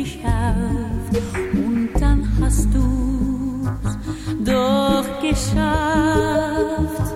geb 0.00 0.06
ich 0.06 0.24
auf 0.24 1.52
und 1.52 1.88
dann 2.00 2.28
hast 2.40 2.68
du's 2.74 3.98
doch 4.44 5.20
geschafft. 5.20 7.09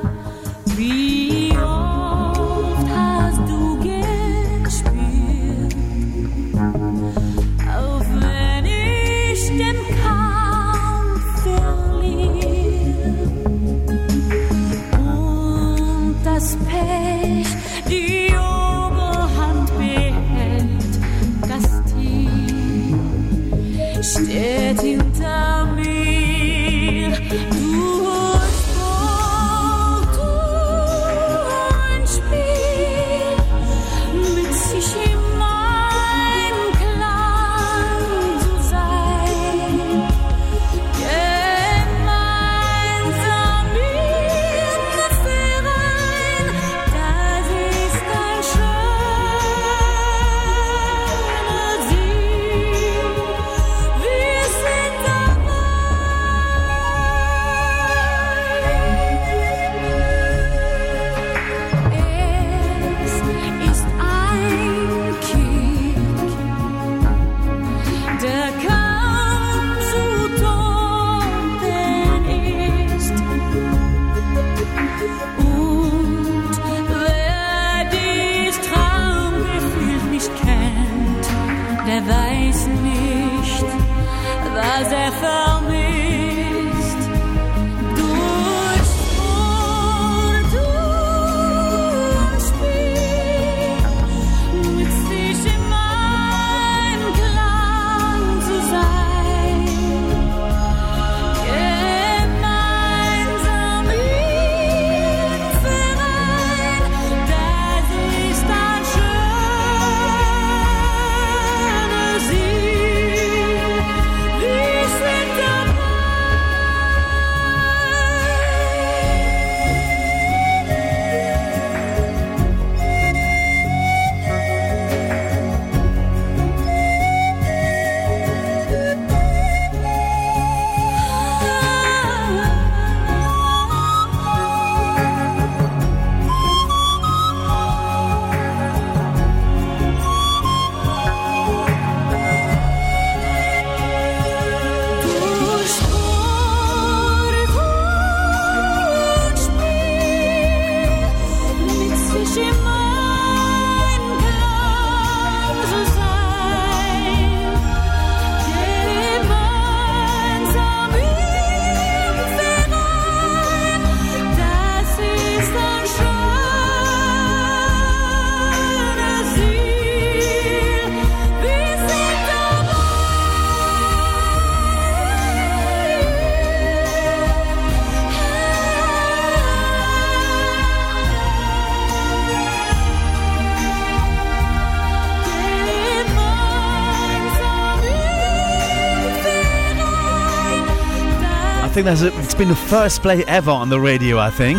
Think 191.84 191.98
that's 191.98 192.16
it's 192.24 192.34
been 192.34 192.48
the 192.48 192.56
first 192.56 193.02
play 193.02 193.24
ever 193.26 193.50
on 193.50 193.68
the 193.68 193.78
radio, 193.78 194.18
I 194.18 194.30
think. 194.30 194.58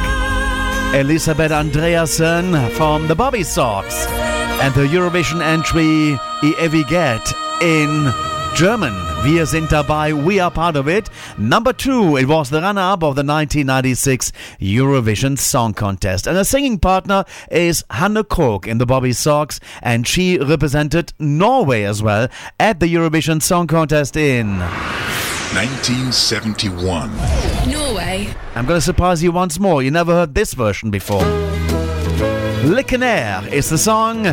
Elisabeth 0.94 1.52
Andreassen 1.52 2.70
from 2.74 3.08
the 3.08 3.16
Bobbysocks 3.16 4.08
and 4.62 4.72
the 4.76 4.82
Eurovision 4.82 5.42
entry 5.42 6.20
I 6.44 6.54
evighet 6.60 7.34
in 7.64 8.14
German. 8.56 8.94
Wir 9.24 9.48
sind 9.48 9.70
dabei, 9.70 10.14
we 10.14 10.40
are 10.40 10.52
part 10.52 10.76
of 10.76 10.88
it. 10.88 11.10
Number 11.36 11.74
two, 11.74 12.16
it 12.16 12.28
was 12.28 12.52
the 12.52 12.62
runner 12.62 12.82
up 12.82 13.02
of 13.02 13.16
the 13.16 13.24
1996 13.24 14.32
Eurovision 14.60 15.40
Song 15.40 15.74
Contest. 15.74 16.28
And 16.28 16.38
a 16.38 16.46
singing 16.46 16.78
partner 16.78 17.26
is 17.50 17.84
Hanne 17.90 18.24
Krogh 18.24 18.68
in 18.68 18.78
the 18.78 18.86
Bobbysocks, 18.86 19.60
and 19.82 20.06
she 20.06 20.38
represented 20.38 21.12
Norway 21.18 21.86
as 21.86 22.04
well 22.04 22.28
at 22.60 22.80
the 22.80 22.94
Eurovision 22.94 23.42
Song 23.42 23.66
Contest 23.66 24.16
in 24.16 24.62
1971. 25.56 27.10
Norway. 27.72 28.28
I'm 28.56 28.66
going 28.66 28.78
to 28.78 28.82
surprise 28.82 29.24
you 29.24 29.32
once 29.32 29.58
more. 29.58 29.82
You 29.82 29.90
never 29.90 30.12
heard 30.12 30.36
this 30.36 30.54
version 30.54 30.92
before. 30.92 31.24
Lickenair 32.66 33.50
is 33.54 33.70
the 33.70 33.78
song 33.78 34.24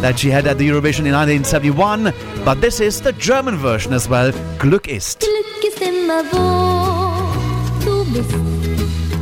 that 0.00 0.18
she 0.18 0.28
had 0.28 0.48
at 0.48 0.58
the 0.58 0.68
Eurovision 0.68 1.06
in 1.06 1.12
1971, 1.12 2.12
but 2.44 2.60
this 2.60 2.80
is 2.80 3.00
the 3.00 3.12
German 3.12 3.56
version 3.58 3.92
as 3.92 4.08
well. 4.08 4.32
Glück 4.58 4.88
ist. 4.88 5.20
Glück 5.20 5.72
ist 5.72 5.80
immer 5.80 6.24
wo 6.32 7.22
du 7.84 8.04
bist, 8.12 8.34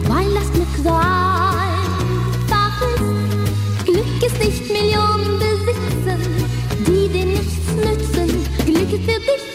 weil 0.08 0.32
das 0.32 0.50
Glück 0.52 0.74
so 0.82 0.94
einfach 0.94 2.80
ist. 2.94 3.84
Glück 3.84 4.22
ist 4.24 4.38
nicht 4.38 4.72
Millionen 4.72 5.38
besitzen, 5.38 6.46
die 6.86 7.08
dir 7.08 7.26
nichts 7.26 7.74
nützen. 7.76 8.46
Glück 8.64 8.92
ist 8.94 9.04
für 9.04 9.20
dich 9.20 9.49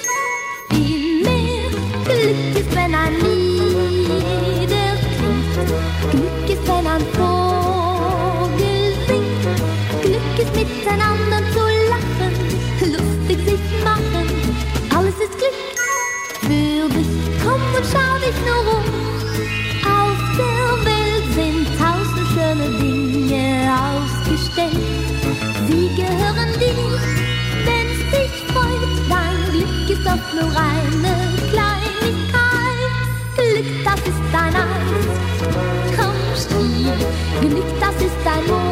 Glück 6.12 6.50
ist, 6.50 6.68
wenn 6.68 6.86
ein 6.86 7.02
Vogel 7.14 8.94
singt. 9.08 9.44
Glück 10.04 10.38
ist, 10.38 10.56
miteinander 10.56 11.42
zu 11.52 11.64
lachen, 11.90 12.34
lustig 12.94 13.40
sich 13.44 13.84
machen. 13.84 14.26
Alles 14.96 15.16
ist 15.16 15.36
Glück 15.40 15.60
für 16.42 16.90
dich. 16.94 17.08
Komm 17.44 17.62
und 17.76 17.86
schau 17.92 18.14
dich 18.20 18.40
nur 18.46 18.64
um. 18.76 18.86
Auf 19.84 20.20
der 20.38 20.68
Welt 20.86 21.28
sind 21.34 21.66
tausend 21.80 22.28
schöne 22.34 22.68
Dinge 22.80 23.74
ausgestellt. 23.90 24.78
Sie 25.68 25.88
gehören 25.96 26.52
dir, 26.60 26.78
wenn's 27.66 28.02
dich 28.12 28.36
freut. 28.54 28.94
Dein 29.10 29.38
Glück 29.52 29.90
ist 29.90 30.06
doch 30.06 30.26
nur 30.40 30.52
eine 30.56 31.35
dein 34.36 34.54
Eis. 34.54 34.64
Komm, 35.96 36.14
spiel. 36.36 37.50
Glück, 37.50 37.80
das 37.80 37.96
ist 38.06 38.18
dein 38.24 38.46
Murmelspiel. 38.48 38.65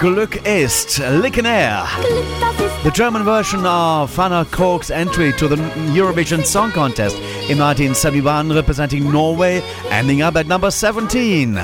Glück 0.00 0.46
ist 0.46 0.98
Licken 1.20 1.44
Air. 1.44 1.86
Glück, 1.94 2.24
das 2.40 2.66
ist 2.66 2.84
The 2.84 2.90
German 2.90 3.22
version 3.22 3.66
of 3.66 4.16
Hanne 4.16 4.46
Krogh's 4.46 4.88
entry 4.88 5.30
to 5.32 5.46
the 5.46 5.56
Eurovision 5.92 6.42
Song 6.42 6.72
Contest 6.72 7.16
in 7.50 7.60
1971, 7.60 8.50
representing 8.50 9.12
Norway, 9.12 9.62
ending 9.90 10.22
up 10.22 10.36
at 10.36 10.46
number 10.46 10.70
17. 10.70 11.58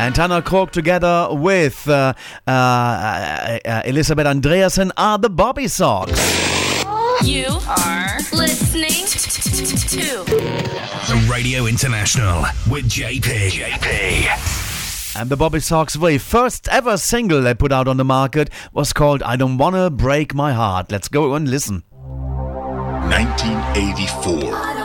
And 0.00 0.16
Hannah 0.16 0.42
Kork, 0.42 0.72
together 0.72 1.28
with 1.30 1.86
uh, 1.88 2.12
uh, 2.48 2.50
uh, 2.50 3.82
Elisabeth 3.84 4.26
Andreassen, 4.26 4.90
are 4.96 5.18
the 5.18 5.30
Bobbysocks. 5.30 6.51
You 7.24 7.46
are 7.68 8.18
listening 8.32 9.06
to 9.06 10.24
the 10.24 11.28
Radio 11.30 11.66
International 11.66 12.42
with 12.68 12.88
JP. 12.88 13.50
JP. 13.50 15.20
And 15.20 15.30
the 15.30 15.36
Bobbysocks' 15.36 15.94
very 15.94 16.18
first 16.18 16.66
ever 16.68 16.96
single 16.96 17.40
they 17.40 17.54
put 17.54 17.70
out 17.70 17.86
on 17.86 17.96
the 17.96 18.04
market 18.04 18.50
was 18.72 18.92
called 18.92 19.22
I 19.22 19.36
Don't 19.36 19.56
Wanna 19.56 19.88
Break 19.88 20.34
My 20.34 20.52
Heart. 20.52 20.90
Let's 20.90 21.06
go 21.06 21.34
and 21.34 21.48
listen. 21.48 21.84
1984. 21.92 24.81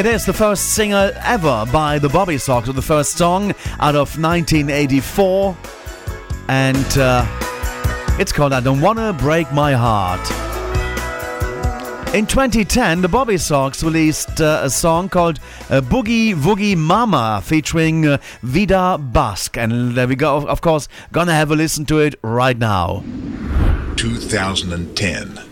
It 0.00 0.06
is 0.06 0.24
the 0.24 0.32
first 0.32 0.70
single 0.70 1.12
ever 1.26 1.66
by 1.70 1.98
the 1.98 2.08
Bobbysocks, 2.08 2.66
or 2.68 2.72
the 2.72 2.80
first 2.80 3.18
song 3.18 3.50
out 3.80 3.94
of 3.94 4.18
1984. 4.18 5.54
And 6.48 6.96
uh, 6.96 7.26
it's 8.18 8.32
called 8.32 8.54
I 8.54 8.60
Don't 8.60 8.80
Wanna 8.80 9.12
Break 9.12 9.52
My 9.52 9.74
Heart. 9.74 10.26
In 12.14 12.26
2010, 12.26 13.02
the 13.02 13.08
Bobbysocks 13.08 13.84
released 13.84 14.40
uh, 14.40 14.62
a 14.62 14.70
song 14.70 15.10
called 15.10 15.38
uh, 15.68 15.82
Boogie 15.82 16.34
Woogie 16.34 16.78
Mama 16.78 17.42
featuring 17.44 18.06
uh, 18.06 18.16
Vida 18.40 18.96
Busk. 18.96 19.58
And 19.58 19.94
there 19.94 20.08
we 20.08 20.16
go, 20.16 20.48
of 20.48 20.62
course, 20.62 20.88
gonna 21.12 21.34
have 21.34 21.50
a 21.50 21.54
listen 21.54 21.84
to 21.84 21.98
it 21.98 22.14
right 22.22 22.56
now. 22.56 23.04
2010. 23.96 25.49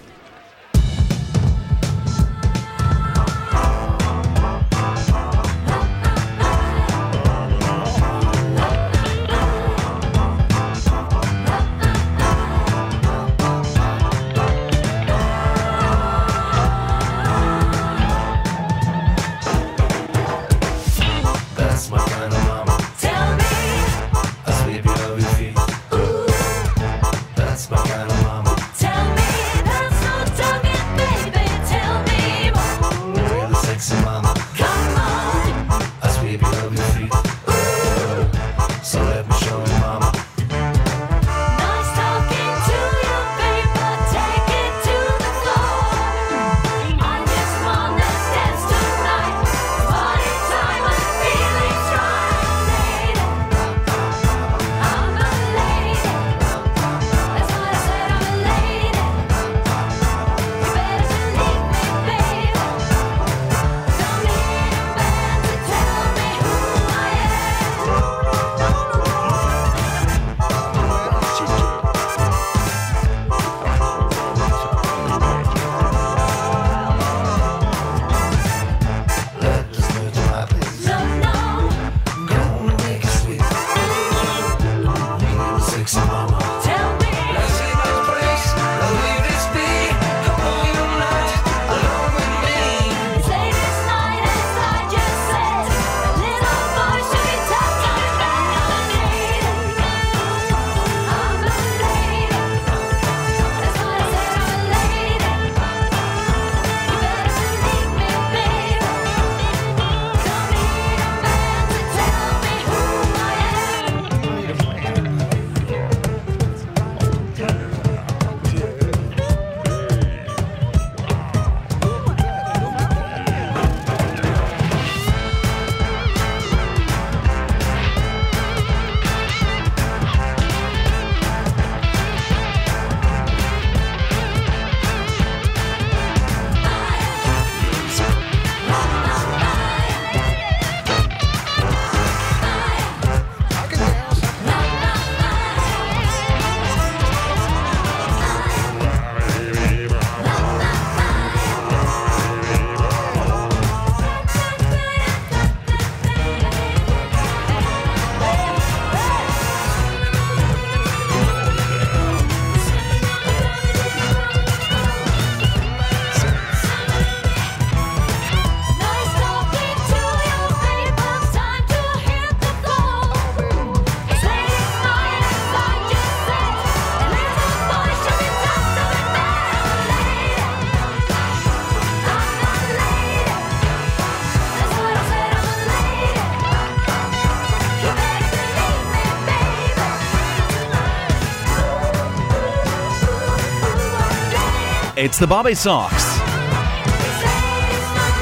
It's 195.09 195.19
the 195.19 195.25
Bobbysocks. 195.25 196.19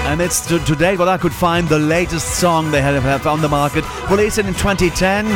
And 0.06 0.20
it's 0.20 0.46
to 0.46 0.60
today 0.60 0.96
what 0.96 1.08
I 1.08 1.18
could 1.18 1.32
find 1.32 1.68
the 1.68 1.80
latest 1.80 2.38
song 2.38 2.70
they 2.70 2.80
have, 2.80 3.02
have 3.02 3.26
on 3.26 3.42
the 3.42 3.48
market, 3.48 3.84
released 4.08 4.38
in 4.38 4.46
2010, 4.46 5.26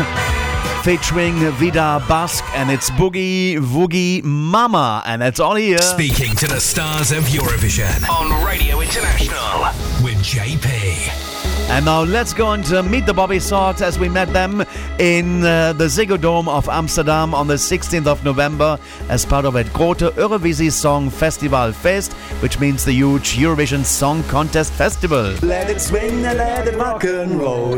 featuring 0.84 1.34
Vida 1.54 2.04
Busk, 2.06 2.44
and 2.54 2.70
it's 2.70 2.88
Boogie 2.90 3.56
Woogie 3.56 4.22
Mama, 4.22 5.02
and 5.04 5.20
that's 5.20 5.40
all 5.40 5.56
here. 5.56 5.78
Speaking 5.78 6.36
to 6.36 6.46
the 6.46 6.60
stars 6.60 7.10
of 7.10 7.24
Eurovision 7.24 8.08
on 8.08 8.46
Radio 8.46 8.80
International 8.80 9.64
with 10.04 10.18
JP. 10.18 11.30
And 11.70 11.84
now 11.84 12.02
let's 12.02 12.32
go 12.32 12.46
on 12.46 12.62
to 12.64 12.82
meet 12.82 13.06
the 13.06 13.12
Bobbysocks 13.12 13.80
as 13.80 13.98
we 13.98 14.08
met 14.08 14.32
them 14.32 14.64
in 15.00 15.42
uh, 15.44 15.72
the 15.72 15.86
Ziggo 15.86 16.20
Dome 16.20 16.46
of 16.46 16.68
Amsterdam 16.68 17.34
on 17.34 17.46
the 17.46 17.54
16th 17.54 18.06
of 18.06 18.22
November 18.22 18.78
as 19.08 19.24
part 19.24 19.46
of 19.46 19.56
a 19.56 19.64
Grote 19.64 20.00
Eurovisie 20.00 20.68
Songfestival 20.68 21.72
Feest, 21.72 22.12
which 22.42 22.60
means 22.60 22.84
the 22.84 22.92
huge 22.92 23.38
Eurovision 23.38 23.82
Song 23.82 24.22
Contest 24.24 24.74
Festival. 24.74 25.32
Let 25.42 25.70
it 25.70 25.80
swing 25.80 26.26
and 26.26 26.36
let 26.36 26.68
it 26.68 26.76
rock 26.76 27.04
and 27.04 27.40
roll. 27.40 27.76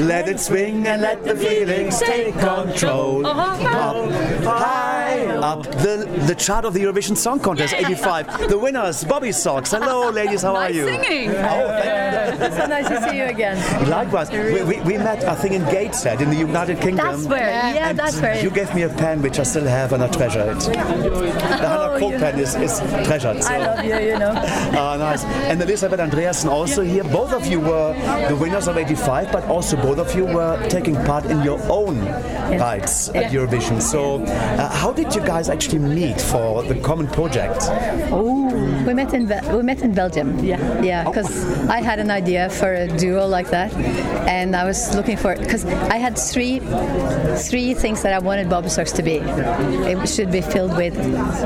let 0.00 0.28
it 0.28 0.40
swing 0.40 0.86
and 0.86 1.02
let 1.02 1.22
the 1.24 1.36
feelings 1.36 2.00
take 2.00 2.32
control. 2.38 3.26
Up 3.26 3.60
high, 3.60 5.26
up 5.26 5.62
the, 5.64 6.08
the 6.26 6.34
chart 6.34 6.64
of 6.64 6.72
the 6.72 6.80
Eurovision 6.80 7.18
Song 7.18 7.38
Contest 7.38 7.74
85. 7.74 8.48
The 8.48 8.58
winners, 8.58 9.04
Bobbysocks. 9.04 9.78
Hello, 9.78 10.08
ladies, 10.08 10.40
how 10.40 10.56
are 10.56 10.70
you? 10.70 10.86
singing. 10.86 11.30
Oh, 11.32 11.68
thank 11.82 11.95
so 12.38 12.66
nice 12.66 12.88
to 12.88 13.08
see 13.08 13.18
you 13.18 13.24
again. 13.24 13.56
Likewise, 13.88 14.30
we, 14.30 14.62
we, 14.62 14.80
we 14.80 14.98
met, 14.98 15.24
I 15.24 15.34
think, 15.34 15.54
in 15.54 15.64
Gateshead 15.64 16.20
in 16.20 16.30
the 16.30 16.36
United 16.36 16.80
Kingdom. 16.80 17.06
That's 17.06 17.26
where, 17.26 17.74
yeah, 17.74 17.92
that's 17.92 18.20
where. 18.20 18.42
You 18.42 18.50
gave 18.50 18.74
me 18.74 18.82
a 18.82 18.88
pen 18.88 19.22
which 19.22 19.38
I 19.38 19.42
still 19.42 19.64
have 19.64 19.92
and 19.92 20.02
I 20.02 20.08
treasure 20.08 20.42
it. 20.50 20.62
The 21.98 22.04
Hanne 22.04 22.08
Oh, 22.08 22.10
you- 22.12 22.18
pen 22.18 22.38
is, 22.38 22.54
is 22.56 22.78
treasured. 23.06 23.38
I 23.44 23.58
love 23.58 23.84
you, 23.84 23.96
you 23.98 24.18
know. 24.18 24.32
Ah, 24.78 24.96
nice. 24.96 25.24
And 25.50 25.60
Elisabeth 25.62 26.00
Andreassen 26.00 26.50
also 26.50 26.82
here. 26.82 27.04
Both 27.04 27.32
of 27.32 27.46
you 27.46 27.60
were 27.60 27.94
the 28.28 28.36
winners 28.36 28.68
of 28.68 28.76
85, 28.76 29.32
but 29.32 29.44
also 29.44 29.76
both 29.76 29.98
of 29.98 30.14
you 30.14 30.24
were 30.26 30.58
taking 30.68 30.94
part 31.04 31.24
in 31.26 31.42
your 31.42 31.60
own 31.70 31.98
rights 32.58 33.08
at 33.10 33.14
Yeah. 33.14 33.30
Eurovision. 33.30 33.80
So, 33.80 34.22
uh, 34.24 34.68
how 34.68 34.92
did 34.92 35.14
you 35.14 35.20
guys 35.20 35.36
guys 35.36 35.50
actually 35.50 35.80
meet 35.80 36.18
for 36.18 36.62
the 36.62 36.74
common 36.76 37.06
project? 37.08 37.60
Oh, 38.10 38.48
we 38.86 38.94
met 38.94 39.12
in 39.12 39.26
Be- 39.26 39.44
we 39.52 39.62
met 39.62 39.82
in 39.82 39.92
Belgium. 39.92 40.38
Yeah, 40.42 40.56
yeah, 40.82 41.04
because 41.04 41.28
I 41.68 41.82
had 41.82 41.98
an 41.98 42.10
idea 42.10 42.48
for 42.48 42.72
a 42.72 42.86
duo 42.88 43.26
like 43.26 43.50
that, 43.50 43.70
and 44.26 44.56
I 44.56 44.64
was 44.64 44.94
looking 44.94 45.18
for 45.18 45.36
because 45.36 45.64
I 45.92 45.98
had 45.98 46.16
three 46.16 46.60
three 47.50 47.74
things 47.74 48.00
that 48.02 48.12
I 48.14 48.18
wanted 48.18 48.48
Bobbysocks 48.48 48.94
to 48.94 49.02
be. 49.02 49.16
It 49.90 50.08
should 50.08 50.30
be 50.32 50.40
filled 50.40 50.74
with 50.76 50.96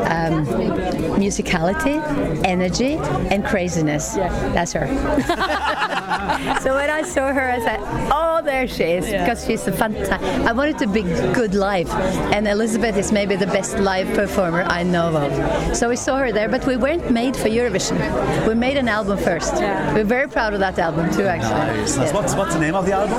um, 0.07 0.40
musicality, 0.47 1.97
energy, 2.45 2.95
and 3.31 3.45
craziness. 3.45 4.15
That's 4.15 4.73
her. 4.73 4.87
so 6.63 6.75
when 6.75 6.91
I 6.91 7.03
saw 7.03 7.33
her, 7.33 7.51
I 7.51 7.61
said, 7.61 7.81
"Oh, 8.13 8.41
there 8.45 8.67
she 8.67 8.85
is," 8.85 9.09
Yeah. 9.09 9.25
because 9.25 9.45
she's 9.47 9.67
a 9.67 9.73
fantastic. 9.73 10.21
I 10.47 10.53
wanted 10.53 10.79
to 10.79 10.87
be 10.87 11.03
good 11.03 11.55
live, 11.55 11.91
and 12.35 12.47
Elisabeth 12.49 12.97
is 12.97 13.13
maybe 13.13 13.37
the 13.37 13.47
best 13.47 13.79
live 13.79 14.09
performer 14.15 14.63
I 14.63 14.83
know 14.83 15.17
of. 15.17 15.77
So 15.77 15.89
we 15.89 15.97
saw 15.97 16.17
her 16.19 16.33
there, 16.33 16.49
but 16.49 16.67
we 16.67 16.77
weren't 16.77 17.11
made 17.11 17.37
for 17.37 17.49
Eurovision. 17.49 17.99
We 18.47 18.55
made 18.55 18.77
an 18.77 18.89
album 18.89 19.19
first. 19.19 19.55
We're 19.95 20.05
very 20.05 20.29
proud 20.29 20.55
of 20.55 20.61
that 20.61 20.79
album 20.79 21.11
too, 21.13 21.27
actually. 21.27 21.81
Nice. 21.81 21.97
nice. 21.97 22.13
What's, 22.13 22.35
what's 22.35 22.55
the 22.55 22.61
name 22.61 22.75
of 22.75 22.87
the 22.87 22.93
album? 22.93 23.19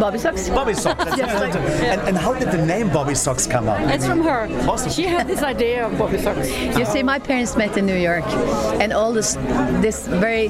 Bobbysocks. 0.00 0.52
Bobby 0.54 0.74
Socks. 0.74 1.04
Yes. 1.16 1.30
excellent. 1.30 1.56
and, 1.82 2.00
and 2.08 2.16
how 2.16 2.34
did 2.34 2.50
the 2.50 2.64
name 2.64 2.88
Bobbysocks 2.90 3.48
come 3.50 3.68
up? 3.68 3.78
It's 3.92 4.06
from 4.06 4.22
her. 4.22 4.48
Awesome. 4.68 4.90
She 4.90 5.04
had 5.04 5.26
this 5.26 5.42
idea 5.42 5.86
of 5.86 5.92
Bobbysocks. 5.92 6.47
You 6.78 6.84
see, 6.84 7.02
my 7.02 7.18
parents 7.18 7.56
met 7.56 7.76
in 7.76 7.86
New 7.86 7.96
York, 7.96 8.24
and 8.80 8.92
all 8.92 9.12
this 9.12 9.34
this 9.82 10.06
very 10.06 10.48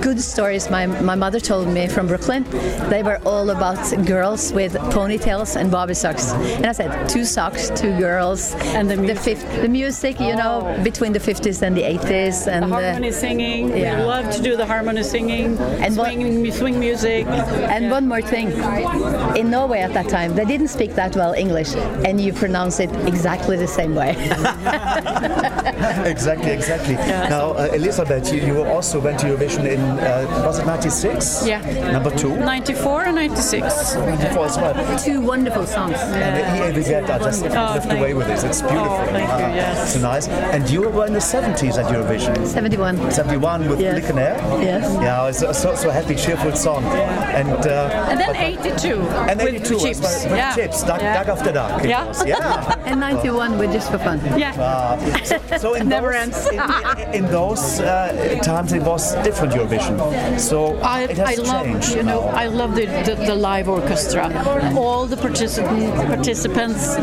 good 0.00 0.20
stories 0.20 0.70
my, 0.70 0.86
my 0.86 1.14
mother 1.14 1.40
told 1.40 1.68
me 1.68 1.86
from 1.86 2.06
Brooklyn, 2.06 2.44
they 2.88 3.02
were 3.02 3.20
all 3.24 3.50
about 3.50 3.78
girls 4.06 4.52
with 4.52 4.74
ponytails 4.94 5.56
and 5.56 5.70
Bobby 5.70 5.94
socks. 5.94 6.32
And 6.32 6.66
I 6.66 6.72
said, 6.72 7.08
two 7.08 7.24
socks, 7.24 7.70
two 7.70 7.96
girls, 7.98 8.54
and 8.76 8.90
the 8.90 8.96
music, 8.96 9.38
the, 9.60 9.68
music 9.68 10.20
you 10.20 10.34
know, 10.36 10.76
oh. 10.78 10.84
between 10.84 11.12
the 11.12 11.18
50s 11.18 11.62
and 11.62 11.76
the 11.76 11.82
80s, 11.82 12.46
and 12.46 12.64
Oh. 12.64 12.68
the 12.68 12.74
harmony 12.74 13.12
singing. 13.12 13.72
We 13.72 13.82
love 13.82 14.30
to 14.36 14.42
do 14.42 14.56
the 14.56 14.66
harmony 14.66 15.02
singing 15.02 15.58
and 15.58 15.94
swing, 15.94 16.52
swing 16.52 16.78
music. 16.78 17.26
And 17.26 17.90
one 17.90 18.06
more 18.06 18.22
thing, 18.22 18.48
in 19.36 19.50
Norway 19.50 19.80
at 19.80 19.92
that 19.94 20.08
time, 20.08 20.34
they 20.34 20.44
didn't 20.44 20.68
speak 20.68 20.94
that 20.94 21.16
well 21.16 21.32
English, 21.32 21.74
and 22.06 22.20
you 22.20 22.32
pronounce 22.32 22.80
it 22.80 22.90
exactly 23.06 23.56
the 23.56 23.68
same 23.68 23.94
way. 23.94 24.14
exactly, 26.06 26.50
exactly. 26.50 26.94
Now, 26.94 27.52
uh, 27.52 27.68
Elisabeth, 27.72 28.32
you, 28.32 28.40
you 28.42 28.64
also 28.64 29.00
went 29.00 29.18
to 29.20 29.26
Eurovision 29.26 29.66
in, 29.66 29.80
uh, 29.80 30.42
was 30.46 30.58
it 30.58 30.66
96? 30.66 31.46
Yeah. 31.46 31.60
Number 31.92 32.10
two? 32.16 32.36
94 32.36 33.02
and 33.04 33.16
96. 33.16 33.94
94 33.94 34.46
as 34.46 34.56
well. 34.56 34.98
Two 34.98 35.20
wonderful 35.20 35.66
songs. 35.66 35.96
And 35.98 36.56
here 36.56 36.74
we 36.74 36.82
get, 36.88 37.08
I 37.10 37.18
just 37.18 37.44
Oh, 37.44 37.72
lift 37.74 37.86
thank 37.86 37.98
away 37.98 38.14
with 38.14 38.26
this. 38.26 38.44
It's 38.44 38.60
beautiful. 38.60 38.86
Oh, 38.90 39.06
thank 39.06 39.28
you, 39.28 39.46
Ah, 39.46 39.54
yes. 39.54 39.94
So 39.94 40.00
nice. 40.00 40.28
And 40.28 40.68
you 40.70 40.82
were 40.88 41.06
in 41.06 41.12
the 41.12 41.18
70s 41.20 41.78
at 41.78 41.86
Eurovision. 41.92 42.46
71. 42.46 43.10
71 43.10 43.68
with 43.68 43.80
Yes. 43.80 43.94
Lick? 43.94 44.14
Yes. 44.62 44.84
Yeah, 45.02 45.28
it's 45.28 45.42
a 45.42 45.54
so, 45.54 45.74
so 45.74 45.90
happy, 45.90 46.14
cheerful 46.14 46.54
song. 46.54 46.84
And, 46.84 47.48
uh, 47.66 48.06
And 48.10 48.20
then 48.20 48.34
82. 48.36 49.00
and 49.28 49.40
with 49.40 49.54
82 49.54 49.78
chips. 49.78 50.00
well, 50.00 50.24
with 50.30 50.36
yeah. 50.38 50.54
chips, 50.54 50.82
Duck, 50.82 51.00
yeah. 51.00 51.22
Dag 51.24 51.28
Efter 51.28 51.52
Dag. 51.52 51.84
it 51.84 51.88
Yeah. 51.90 52.04
was. 52.06 52.24
Yeah. 52.30 52.74
and 52.86 53.00
91 53.00 53.58
with 53.58 53.72
Just 53.72 53.90
for 53.90 53.98
Fun. 53.98 54.20
Yeah. 54.38 54.52
Ah, 54.60 54.96
so, 55.24 55.38
so 55.58 55.74
in 55.74 55.88
Never 55.88 56.12
those, 56.12 56.22
ends. 56.22 56.46
in, 56.48 57.24
in 57.24 57.30
those 57.30 57.80
uh, 57.80 58.38
times 58.42 58.72
it 58.72 58.82
was 58.82 59.14
different 59.24 59.52
Eurovision. 59.54 60.38
So 60.38 60.76
I, 60.80 61.02
it 61.04 61.16
has 61.18 61.38
I 61.38 61.42
love, 61.42 61.64
changed. 61.66 61.94
you 61.96 62.02
know, 62.02 62.20
now. 62.30 62.36
I 62.36 62.46
love 62.46 62.74
the, 62.74 62.86
the, 63.06 63.14
the 63.26 63.34
live 63.34 63.68
orchestra. 63.68 64.24
All 64.76 65.06
the 65.06 65.16
participant, 65.16 65.94
participants 66.06 66.96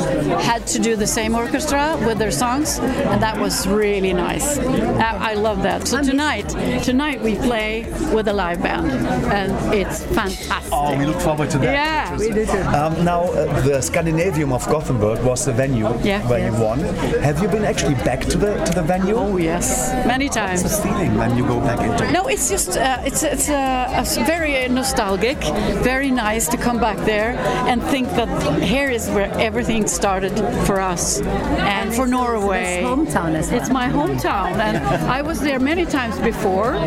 had 0.46 0.66
to 0.68 0.80
do 0.80 0.96
the 0.96 1.08
same 1.08 1.36
orchestra 1.36 1.98
with 2.06 2.18
their 2.20 2.32
songs, 2.32 2.80
and 2.80 3.22
that 3.22 3.38
was 3.40 3.68
really 3.68 4.14
nice. 4.14 4.58
I, 4.60 5.32
I 5.32 5.34
love 5.34 5.64
that. 5.64 5.88
So 5.88 6.02
tonight, 6.02 6.50
tonight 6.84 7.22
we 7.22 7.36
play 7.36 7.84
with 8.14 8.28
a 8.28 8.34
live 8.34 8.62
band, 8.62 8.92
and 9.32 9.52
it's 9.74 10.04
fantastic. 10.04 10.72
Oh, 10.72 10.98
we 10.98 11.06
look 11.06 11.20
forward 11.22 11.50
to 11.52 11.58
that. 11.60 11.74
Yeah, 11.74 12.18
we 12.18 12.30
do 12.32 12.46
too. 12.46 12.58
Um, 12.62 13.04
now, 13.04 13.24
uh, 13.24 13.62
the 13.62 13.82
Scandinavium 13.82 14.54
of 14.54 14.66
Gothenburg 14.68 15.24
was 15.24 15.46
the 15.46 15.54
venue 15.54 15.88
Yeah. 16.04 16.28
where 16.30 16.40
Yes. 16.40 16.54
you 16.58 16.64
won. 16.64 16.80
Have 17.24 17.42
you 17.42 17.47
been 17.52 17.66
actually 17.66 17.96
back 17.96 18.22
to 18.22 18.38
the 18.38 18.54
to 18.66 18.72
the 18.74 18.84
venue? 18.84 19.16
Oh 19.16 19.38
yes, 19.38 19.94
many 20.06 20.30
times. 20.30 20.64
What's 20.64 20.78
the 20.78 20.84
feeling 20.88 21.16
when 21.18 21.38
you 21.38 21.46
go 21.46 21.60
back 21.60 21.80
into? 21.80 22.12
No, 22.12 22.28
it's 22.28 22.50
just 22.50 22.78
uh, 22.78 23.02
it's 23.06 23.24
it's 23.24 23.50
uh, 23.50 23.88
it's 24.02 24.18
very 24.18 24.68
nostalgic, 24.68 25.38
very 25.84 26.12
nice 26.12 26.48
to 26.50 26.58
come 26.58 26.80
back 26.80 26.98
there 27.06 27.32
and 27.70 27.82
think 27.84 28.08
that 28.12 28.30
here 28.62 28.90
is 28.90 29.10
where 29.10 29.32
everything 29.38 29.88
started 29.88 30.36
for 30.66 30.80
us 30.80 31.22
and 31.22 31.94
for 31.94 32.08
Norway. 32.08 32.82
It's 32.82 32.88
hometown 32.88 33.36
as 33.36 33.48
well. 33.50 33.62
It's 33.62 33.70
my 33.70 33.88
hometown, 33.88 34.58
and 34.58 34.78
I 35.18 35.22
was 35.22 35.40
there 35.40 35.60
many 35.60 35.86
times 35.86 36.20
before, 36.20 36.78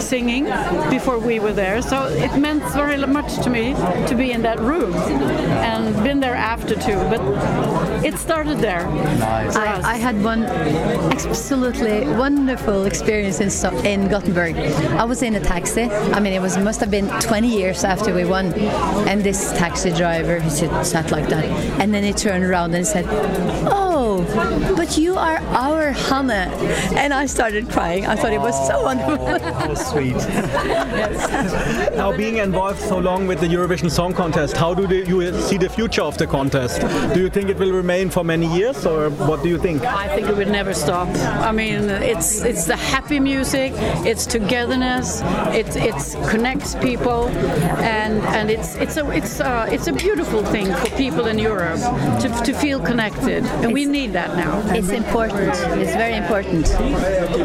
singing 0.00 0.44
before 0.90 1.18
we 1.18 1.40
were 1.40 1.52
there. 1.52 1.82
So 1.82 2.06
it 2.06 2.36
meant 2.38 2.62
very 2.72 2.96
much 3.06 3.42
to 3.44 3.50
me 3.50 3.74
to 4.08 4.14
be 4.16 4.32
in 4.32 4.42
that 4.42 4.58
room, 4.60 4.94
and 4.94 5.94
been 6.02 6.20
there 6.20 6.34
after 6.34 6.74
too. 6.74 6.98
But 7.12 7.20
it 8.04 8.16
started 8.18 8.58
there. 8.58 8.84
Nice. 9.18 9.56
for. 9.56 9.86
I, 9.86 9.94
I 9.94 9.96
had 10.08 10.24
one 10.24 10.44
absolutely 10.44 12.00
wonderful 12.16 12.86
experience 12.86 13.40
in, 13.40 13.50
in 13.84 14.08
Gothenburg. 14.08 14.56
I 14.56 15.04
was 15.04 15.22
in 15.22 15.34
a 15.34 15.40
taxi. 15.40 15.82
I 15.82 16.18
mean, 16.18 16.32
it 16.32 16.40
was 16.40 16.56
must 16.56 16.80
have 16.80 16.90
been 16.90 17.08
20 17.20 17.46
years 17.46 17.84
after 17.84 18.14
we 18.14 18.24
won, 18.24 18.54
and 19.06 19.22
this 19.22 19.52
taxi 19.52 19.90
driver 19.92 20.40
he 20.40 20.48
sat 20.48 21.10
like 21.10 21.28
that, 21.28 21.44
and 21.78 21.92
then 21.92 22.04
he 22.04 22.14
turned 22.14 22.42
around 22.42 22.74
and 22.74 22.86
said, 22.86 23.04
"Oh, 23.70 23.87
but 24.76 24.96
you 24.98 25.16
are 25.16 25.38
our 25.54 25.92
Hanne," 25.92 26.30
and 26.96 27.12
I 27.12 27.26
started 27.26 27.68
crying. 27.68 28.06
I 28.06 28.16
thought 28.16 28.32
it 28.32 28.40
was 28.40 28.56
so 28.66 28.82
wonderful. 28.82 29.38
How 29.38 29.74
sweet. 29.74 30.16
Now, 31.98 32.16
being 32.16 32.36
involved 32.36 32.80
so 32.80 32.98
long 32.98 33.26
with 33.26 33.40
the 33.40 33.46
Eurovision 33.46 33.90
Song 33.90 34.12
Contest, 34.12 34.56
how 34.56 34.72
do 34.72 34.82
you 34.94 35.32
see 35.40 35.58
the 35.58 35.68
future 35.68 36.02
of 36.02 36.16
the 36.16 36.26
contest? 36.26 36.80
Do 37.14 37.20
you 37.20 37.28
think 37.28 37.48
it 37.48 37.58
will 37.58 37.72
remain 37.72 38.10
for 38.10 38.24
many 38.24 38.46
years, 38.56 38.86
or 38.86 39.10
what 39.10 39.42
do 39.42 39.48
you 39.48 39.58
think? 39.58 39.82
I 39.84 40.08
think 40.14 40.28
it 40.28 40.36
would 40.36 40.48
never 40.50 40.74
stop. 40.74 41.08
I 41.48 41.52
mean, 41.52 41.90
it's 41.90 42.42
it's 42.44 42.64
the 42.66 42.76
happy 42.76 43.20
music, 43.20 43.72
it's 44.06 44.26
togetherness, 44.26 45.22
it 45.52 45.76
it 45.76 45.94
connects 46.28 46.74
people, 46.76 47.28
and 47.98 48.22
and 48.36 48.50
it's 48.50 48.76
it's 48.76 48.96
a 48.96 49.10
it's 49.10 49.40
a, 49.40 49.66
it's 49.70 49.88
a 49.88 49.92
beautiful 49.92 50.44
thing 50.44 50.72
for 50.74 50.90
people 50.96 51.26
in 51.26 51.38
Europe 51.38 51.80
to, 52.20 52.28
to 52.44 52.52
feel 52.52 52.80
connected, 52.80 53.44
and 53.62 53.72
we 53.72 53.84
need 53.84 54.07
that 54.12 54.36
now. 54.36 54.62
It's 54.74 54.90
important. 54.90 55.50
It's 55.82 55.94
very 55.94 56.16
important. 56.16 56.66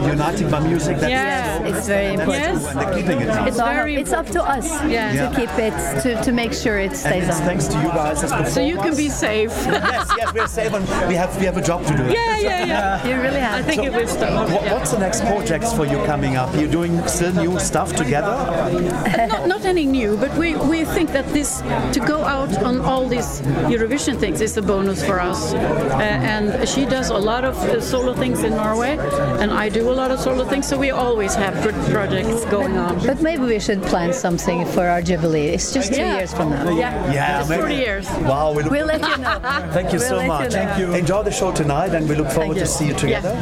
United 0.08 0.50
by 0.52 0.60
music. 0.60 0.98
That's 0.98 1.12
Yeah. 1.12 1.64
It's 1.64 1.88
very 1.88 2.14
important. 2.14 2.34
Yes. 2.44 2.68
and 2.68 2.80
they're 2.80 2.94
keeping 2.96 3.22
it. 3.22 3.48
It's, 3.48 3.58
very 3.58 3.96
it's 3.96 4.14
up 4.14 4.28
to 4.28 4.42
us 4.44 4.68
Yeah. 4.84 5.12
to 5.12 5.16
Yeah. 5.16 5.36
keep 5.36 5.54
it 5.68 5.74
to, 6.04 6.22
to 6.24 6.32
make 6.32 6.54
sure 6.54 6.78
it 6.80 6.88
and 6.92 6.98
stays 6.98 7.28
it's 7.28 7.40
on. 7.40 7.46
thanks 7.48 7.68
to 7.68 7.78
you 7.80 7.88
guys 7.90 8.24
as. 8.24 8.54
So 8.54 8.62
you 8.62 8.78
can 8.78 8.96
be 8.96 9.10
safe. 9.10 9.52
yes, 9.68 10.10
yes, 10.18 10.34
we 10.34 10.40
are 10.40 10.48
safe 10.48 10.74
and 10.74 10.86
we 11.08 11.16
have 11.16 11.32
we 11.40 11.46
have 11.46 11.58
a 11.58 11.62
job 11.62 11.86
to 11.86 11.94
do. 11.98 12.04
yeah, 12.12 12.38
yeah, 12.40 12.66
yeah. 12.66 13.04
You 13.08 13.16
really 13.22 13.40
have. 13.40 13.56
I 13.60 13.62
think 13.62 13.84
it 13.84 13.92
will 13.94 14.08
stop. 14.08 14.50
What. 14.50 14.64
What's 14.74 14.92
the 14.92 15.00
next 15.00 15.22
projects 15.22 15.74
for 15.74 15.86
you 15.86 15.98
coming 16.06 16.36
up? 16.36 16.54
You're 16.56 16.72
doing 16.80 16.94
still 17.08 17.34
new 17.34 17.60
stuff 17.60 17.94
together? 17.96 18.34
not, 19.30 19.48
not 19.48 19.66
any 19.66 19.86
new, 19.86 20.18
but 20.18 20.32
we, 20.38 20.56
we 20.56 20.84
think 20.86 21.12
that 21.12 21.28
this 21.34 21.62
to 21.94 22.00
go 22.06 22.24
out 22.24 22.52
on 22.64 22.82
all 22.82 23.08
these 23.08 23.42
Eurovision 23.74 24.18
things 24.20 24.42
is 24.42 24.58
a 24.58 24.62
bonus 24.62 25.04
for 25.06 25.20
us. 25.20 25.54
Uh, 25.54 25.98
and 26.36 26.50
she 26.66 26.86
does 26.86 27.10
a 27.10 27.18
lot 27.18 27.44
of 27.44 27.56
uh, 27.58 27.82
solo 27.82 28.14
things 28.14 28.44
in 28.44 28.52
Norway, 28.52 28.98
and 29.42 29.52
I 29.52 29.70
do 29.70 29.90
a 29.90 29.96
lot 30.02 30.12
of 30.12 30.20
solo 30.20 30.46
things, 30.46 30.68
so 30.68 30.78
we 30.78 30.92
always 30.92 31.36
have 31.36 31.54
good 31.64 31.76
projects 31.92 32.46
going 32.46 32.78
on. 32.78 33.00
But 33.06 33.22
maybe 33.22 33.44
we 33.44 33.60
should 33.60 33.82
plan 33.84 34.14
something 34.14 34.66
for 34.68 34.86
our 34.88 35.02
jubilee. 35.02 35.48
It's 35.56 35.74
just 35.74 35.94
two 35.94 36.02
Yeah. 36.02 36.18
years 36.18 36.34
from 36.34 36.50
now. 36.52 36.70
Yeah, 36.70 37.12
Yeah, 37.14 37.40
it's 37.42 37.50
maybe. 37.50 37.62
40 37.62 37.76
years. 37.76 38.10
Wow, 38.32 38.52
we 38.54 38.64
look 38.64 38.72
We'll 38.72 38.86
let 38.88 39.02
you 39.02 39.18
know. 39.18 39.40
Thank 39.72 39.94
you 39.94 40.00
We'll 40.00 40.10
so 40.10 40.18
let 40.18 40.28
much. 40.28 40.52
know. 40.52 40.58
Thank 40.66 40.80
you. 40.80 40.94
Enjoy 40.94 41.24
the 41.24 41.32
show 41.32 41.52
tonight, 41.52 41.94
and 41.96 42.08
we 42.08 42.16
look 42.16 42.30
forward 42.32 42.58
to 42.58 42.66
see 42.68 42.88
you 42.88 42.94
together 42.94 43.34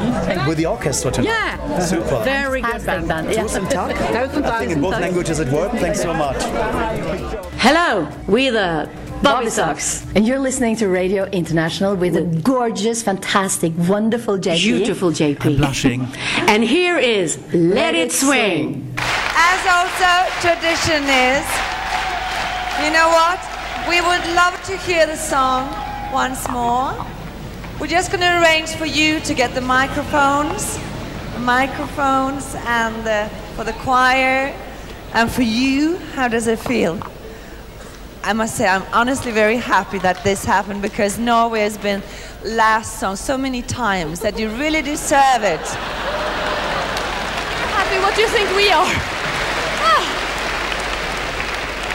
with 0.48 0.58
the 0.58 0.66
orchestra 0.66 1.12
tonight. 1.12 1.28
Yeah. 1.32 1.80
super. 1.80 2.24
Very 2.24 2.62
good 2.62 2.82
Fantastic 2.82 3.08
band. 3.08 3.28
band. 3.28 3.34
Yeah. 3.36 3.44
Tusen 3.44 3.70
takk. 3.70 3.96
I 4.56 4.60
think 4.60 4.72
in 4.72 4.82
both 4.82 5.00
languages 5.00 5.40
it 5.40 5.50
worked. 5.50 5.76
Thanks 5.78 6.02
so 6.02 6.14
much. 6.14 6.38
Hello, 7.58 8.08
we're 8.28 8.52
the 8.52 8.90
Bobbysocks. 9.22 10.04
And 10.16 10.26
you're 10.26 10.40
listening 10.40 10.76
to 10.78 10.88
Radio 10.88 11.26
International 11.26 11.96
with 11.96 12.16
a 12.16 12.24
gorgeous, 12.42 13.04
fantastic, 13.04 13.72
wonderful 13.78 14.40
JP. 14.40 14.62
Beautiful 14.64 15.12
JP. 15.12 15.46
I'm 15.46 15.58
Blushing. 15.58 16.08
And 16.50 16.64
here 16.64 16.98
is 16.98 17.38
Let 17.54 17.94
It 17.94 18.12
Swing. 18.12 18.92
As 18.98 19.62
also 19.70 20.12
tradition 20.42 21.04
is, 21.04 21.46
you 22.82 22.90
know 22.92 23.10
what? 23.14 23.40
We 23.88 24.02
would 24.02 24.26
love 24.36 24.60
to 24.66 24.76
hear 24.78 25.06
the 25.06 25.16
song 25.16 25.70
once 26.12 26.50
more. 26.50 26.92
We're 27.80 27.88
just 27.88 28.12
going 28.12 28.22
to 28.22 28.42
arrange 28.42 28.72
for 28.72 28.88
you 28.88 29.20
to 29.20 29.36
get 29.36 29.54
the 29.54 29.62
microphones, 29.62 30.80
microphones, 31.38 32.56
and 32.66 33.08
uh, 33.08 33.28
for 33.56 33.66
the 33.66 33.74
choir, 33.74 34.52
and 35.14 35.32
for 35.32 35.44
you, 35.44 35.98
how 36.16 36.28
does 36.28 36.48
it 36.48 36.58
feel? 36.58 37.00
I 38.24 38.34
must 38.34 38.56
say, 38.56 38.68
I'm 38.68 38.84
honestly 38.94 39.32
very 39.32 39.58
happy 39.58 39.98
that 40.00 40.24
this 40.24 40.46
happened 40.46 40.84
because 40.84 41.18
Norway 41.18 41.62
has 41.62 41.76
been 41.78 42.04
last 42.44 43.00
song 43.00 43.16
so 43.16 43.36
many 43.36 43.64
times 43.64 44.20
that 44.20 44.38
you 44.38 44.50
really 44.50 44.84
deserve 44.84 45.42
it. 45.42 45.60
Happy, 47.74 47.98
what 48.00 48.14
do 48.16 48.22
you 48.22 48.28
think 48.28 48.48
we 48.56 48.70
are? 48.70 48.86
Ah. 49.82 50.06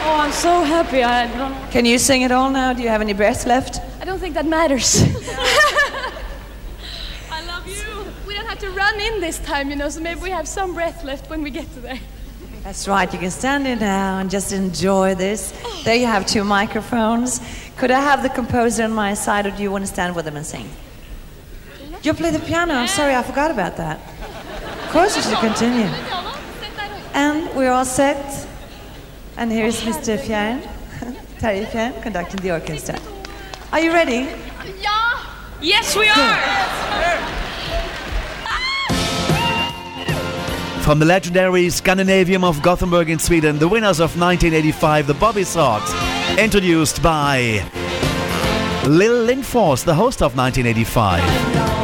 Oh, 0.03 0.19
I'm 0.19 0.33
so 0.33 0.63
happy. 0.63 1.01
I 1.01 1.27
don't, 1.37 1.71
Can 1.71 1.85
you 1.85 1.97
sing 1.97 2.23
it 2.23 2.31
all 2.33 2.49
now? 2.49 2.73
Do 2.73 2.83
you 2.83 2.89
have 2.89 2.99
any 2.99 3.13
breath 3.13 3.45
left? 3.45 3.79
I 4.01 4.05
don't 4.05 4.19
think 4.19 4.33
that 4.33 4.45
matters. 4.45 5.01
I 7.31 7.41
love 7.47 7.65
you. 7.65 8.05
We 8.27 8.33
don't 8.35 8.47
have 8.47 8.59
to 8.59 8.69
run 8.71 8.99
in 8.99 9.21
this 9.21 9.39
time, 9.39 9.69
you 9.69 9.77
know, 9.77 9.87
so 9.87 10.01
maybe 10.01 10.19
we 10.19 10.31
have 10.31 10.47
some 10.47 10.73
breath 10.73 11.05
left 11.05 11.29
when 11.29 11.41
we 11.41 11.51
get 11.51 11.73
to 11.75 11.79
there. 11.79 11.99
That's 12.67 12.85
right. 12.85 13.13
You 13.13 13.17
can 13.17 13.31
stand 13.31 13.65
here 13.65 13.77
now 13.77 14.19
and 14.19 14.29
just 14.29 14.51
enjoy 14.51 15.15
this. 15.15 15.53
There 15.85 15.95
you 15.95 16.05
have 16.05 16.25
two 16.25 16.43
microphones. 16.43 17.39
Could 17.77 17.91
I 17.91 18.01
have 18.01 18.23
the 18.23 18.29
composer 18.29 18.83
on 18.83 18.91
my 18.91 19.13
side, 19.13 19.45
or 19.45 19.51
do 19.51 19.63
you 19.63 19.71
want 19.71 19.85
to 19.85 19.87
stand 19.87 20.17
with 20.17 20.25
them 20.25 20.35
and 20.35 20.45
sing? 20.45 20.69
You 22.03 22.13
play 22.13 22.29
the 22.29 22.39
piano. 22.39 22.73
I'm 22.73 22.89
sorry, 22.89 23.15
I 23.15 23.23
forgot 23.23 23.51
about 23.51 23.77
that. 23.77 24.01
Of 24.83 24.89
course, 24.89 25.15
you 25.15 25.21
should 25.21 25.37
continue. 25.37 25.87
And 27.13 27.49
we're 27.55 27.71
all 27.71 27.85
set. 27.85 28.45
And 29.37 29.49
here's 29.49 29.79
Mr. 29.83 30.19
Fjærn, 30.19 30.59
Terje 31.39 31.67
Fjærn, 31.71 32.03
conducting 32.03 32.41
the 32.41 32.51
orchestra. 32.51 32.99
Are 33.71 33.79
you 33.79 33.93
ready? 33.93 34.27
Yeah. 34.81 35.23
Yes, 35.61 35.95
we 35.95 36.09
are. 36.09 37.46
From 40.87 40.99
the 40.99 41.05
legendary 41.05 41.65
Scandinavium 41.67 42.45
of 42.45 42.61
Gothenburg 42.61 43.09
in 43.09 43.19
Sweden, 43.19 43.59
the 43.59 43.67
winners 43.67 43.99
of 43.99 44.17
1985, 44.17 45.07
the 45.07 45.13
Bobbysocks, 45.15 45.91
introduced 46.41 47.03
by 47.03 47.61
Lil 48.87 49.27
Lindfors, 49.27 49.83
the 49.83 49.93
host 49.93 50.21
of 50.21 50.37
1985. 50.37 51.76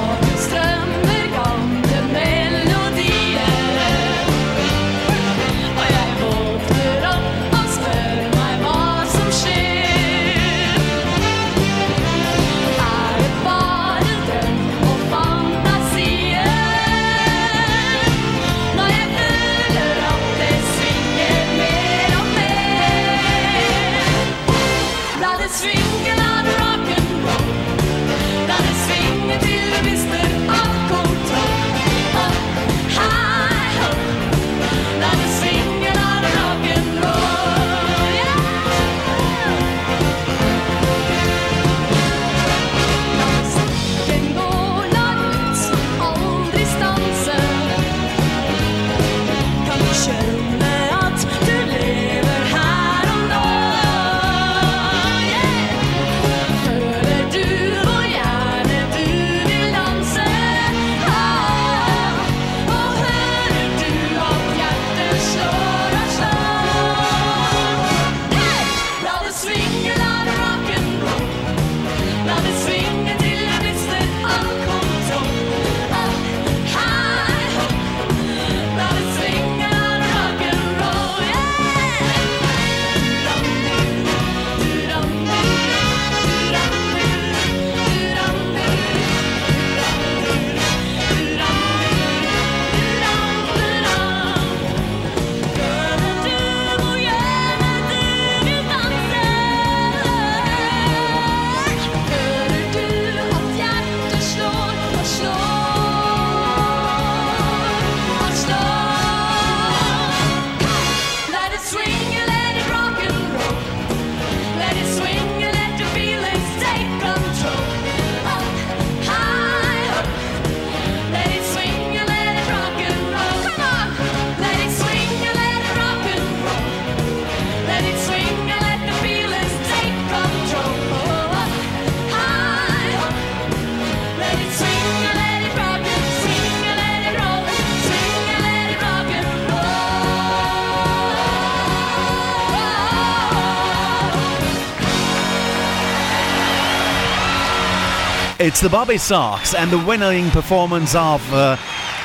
It's 148.53 148.61
the 148.61 148.69
Bobbysocks 148.69 149.55
and 149.57 149.71
the 149.71 149.79
winning 149.79 150.29
performance 150.29 150.93
of 150.93 151.25
uh, 151.33 151.57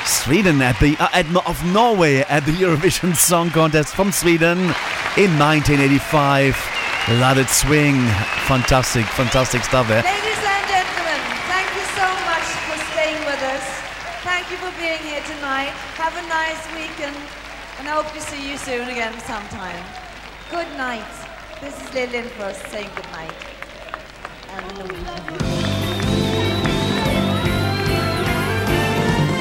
Sweden 0.03 0.63
at 0.63 0.79
the 0.79 0.97
uh, 0.97 1.07
at, 1.13 1.29
of 1.45 1.63
Norway 1.71 2.25
at 2.25 2.43
the 2.43 2.51
Eurovision 2.51 3.15
Song 3.29 3.51
Contest 3.51 3.93
from 3.93 4.11
Sweden 4.11 4.57
in 5.13 5.29
1985. 5.37 6.57
Let 7.21 7.37
it 7.37 7.49
swing, 7.49 8.01
fantastic, 8.49 9.05
fantastic 9.13 9.61
stuff 9.61 9.87
there. 9.87 10.01
Ladies 10.01 10.41
and 10.41 10.65
gentlemen, 10.73 11.21
thank 11.53 11.69
you 11.77 11.85
so 11.93 12.09
much 12.25 12.47
for 12.65 12.77
staying 12.97 13.21
with 13.29 13.41
us. 13.45 13.65
Thank 14.25 14.49
you 14.49 14.57
for 14.57 14.73
being 14.81 15.05
here 15.05 15.21
tonight. 15.29 15.69
Have 16.01 16.17
a 16.17 16.25
nice 16.33 16.65
weekend, 16.73 17.15
and 17.77 17.87
I 17.87 17.93
hope 17.93 18.09
to 18.17 18.21
see 18.21 18.49
you 18.49 18.57
soon 18.57 18.89
again 18.89 19.13
sometime. 19.21 19.85
Good 20.49 20.67
night. 20.81 21.13
This 21.61 21.77
is 21.77 21.93
Lil 21.93 22.09
Lindfors 22.09 22.57
saying 22.73 22.89
good 22.95 23.11
night. 23.11 23.48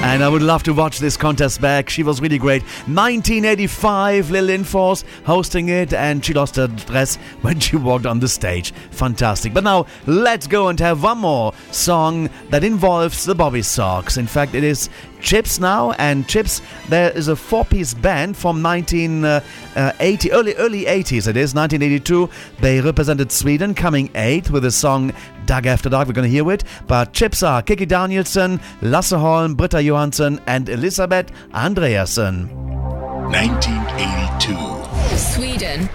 And 0.09 0.25
I 0.25 0.29
would 0.31 0.41
love 0.41 0.63
to 0.63 0.73
watch 0.73 1.01
this 1.01 1.19
contest 1.19 1.61
back. 1.61 1.91
She 1.91 2.03
was 2.03 2.23
really 2.23 2.39
great. 2.39 2.63
1985, 2.63 4.31
Lil 4.31 4.47
Lindfors 4.47 5.05
hosting 5.25 5.69
it, 5.69 5.93
and 5.93 6.25
she 6.25 6.33
lost 6.33 6.57
her 6.57 6.67
dress 6.67 7.17
when 7.43 7.61
she 7.61 7.77
walked 7.77 8.07
on 8.07 8.19
the 8.19 8.27
stage. 8.27 8.73
Fantastic. 8.91 9.53
But 9.53 9.65
now, 9.65 9.85
let's 10.07 10.47
go 10.47 10.69
and 10.69 10.81
have 10.81 11.03
one 11.03 11.19
more 11.19 11.53
song 11.73 12.31
that 12.49 12.65
involves 12.65 13.27
the 13.27 13.35
Bobbysocks. 13.35 14.17
In 14.17 14.27
fact, 14.27 14.55
it 14.55 14.65
is 14.65 14.89
Chips 15.21 15.59
now, 15.59 15.93
and 15.93 16.27
Chips, 16.29 16.63
there 16.89 17.11
is 17.11 17.29
a 17.29 17.37
four-piece 17.37 17.95
band 17.95 18.37
from 18.37 18.63
1980, 18.63 20.31
uh, 20.31 20.35
uh, 20.35 20.39
early 20.39 20.55
early 20.55 20.85
80s. 20.85 21.27
It 21.29 21.37
is 21.37 21.55
1982. 21.55 22.29
They 22.61 22.81
represented 22.81 23.33
Sweden, 23.33 23.75
coming 23.75 24.11
eighth 24.15 24.51
with 24.51 24.63
the 24.63 24.71
song 24.71 25.13
"Dag 25.47 25.67
Efter 25.67 25.91
Dag." 25.91 26.07
We're 26.07 26.15
going 26.15 26.29
to 26.29 26.31
hear 26.31 26.51
it. 26.53 26.65
But 26.87 27.13
Chips 27.13 27.43
are 27.43 27.63
Kikki 27.63 27.87
Danielsson, 27.87 28.61
Lasse 28.81 29.11
Holm, 29.11 29.55
Britta 29.55 29.83
Johansson, 29.83 30.41
and 30.47 30.69
Elisabeth 30.69 31.33
Andreassen. 31.53 32.49
1982. 33.31 35.17
Sweden. 35.17 35.89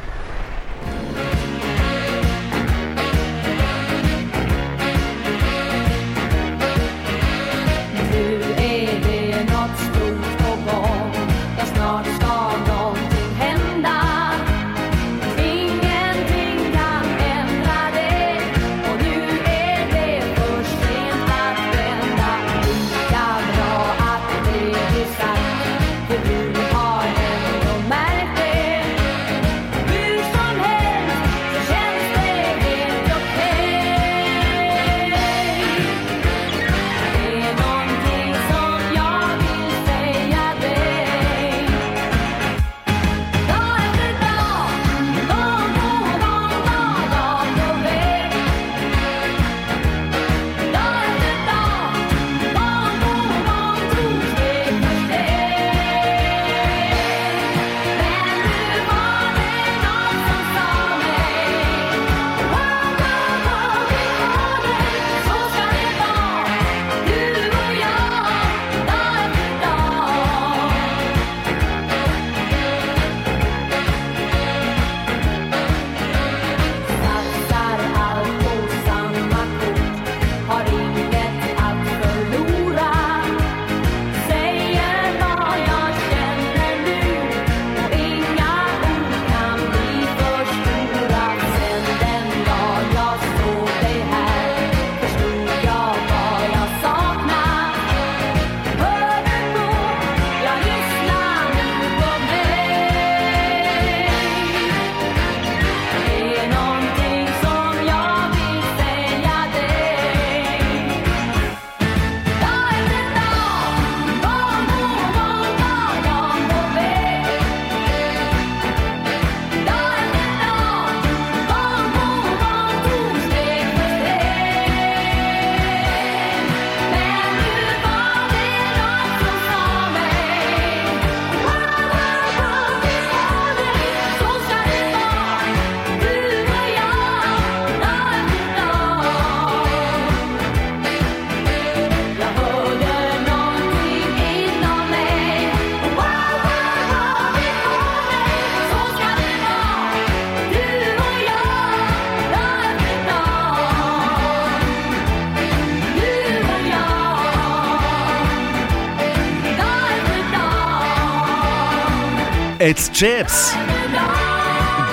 It's 162.65 162.87
Chips. 162.87 163.51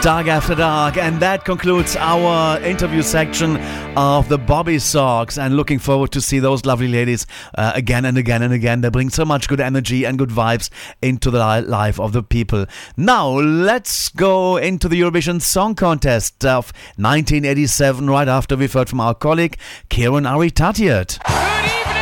Dag 0.03 0.27
Efter 0.27 0.57
Dag, 0.57 0.99
and 0.99 1.21
that 1.21 1.45
concludes 1.45 1.95
our 1.95 2.61
interview 2.63 3.01
section 3.01 3.59
of 3.97 4.29
the 4.29 4.41
Bobbysocks. 4.41 5.41
And 5.41 5.55
looking 5.55 5.79
forward 5.79 6.11
to 6.11 6.21
see 6.21 6.41
those 6.41 6.67
lovely 6.67 6.89
ladies 6.89 7.29
uh, 7.57 7.71
again 7.77 8.05
and 8.07 8.19
again 8.19 8.43
and 8.43 8.53
again. 8.53 8.81
They 8.81 8.89
bring 8.89 9.09
so 9.09 9.25
much 9.25 9.47
good 9.47 9.61
energy 9.61 10.05
and 10.05 10.19
good 10.19 10.31
vibes 10.31 10.69
into 11.01 11.31
the 11.31 11.63
life 11.63 12.01
of 12.01 12.13
the 12.13 12.25
people. 12.25 12.67
Now, 12.97 13.29
let's 13.29 14.09
go 14.09 14.57
into 14.57 14.89
the 14.89 15.01
Eurovision 15.01 15.41
Song 15.41 15.77
Contest 15.77 16.45
of 16.45 16.73
1987, 16.97 18.11
right 18.11 18.27
after 18.27 18.57
we've 18.57 18.73
heard 18.73 18.89
from 18.89 18.99
our 18.99 19.15
colleague 19.15 19.57
Kieran 19.91 20.25
Aritatiat. 20.25 22.00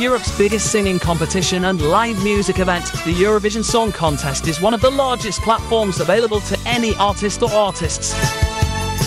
Europe's 0.00 0.34
biggest 0.38 0.72
singing 0.72 0.98
competition 0.98 1.66
and 1.66 1.82
live 1.82 2.24
music 2.24 2.58
event, 2.58 2.86
the 3.04 3.12
Eurovision 3.12 3.62
Song 3.62 3.92
Contest 3.92 4.48
is 4.48 4.58
one 4.58 4.72
of 4.72 4.80
the 4.80 4.88
largest 4.88 5.42
platforms 5.42 6.00
available 6.00 6.40
to 6.40 6.58
any 6.64 6.94
artist 6.94 7.42
or 7.42 7.50
artists. 7.50 8.14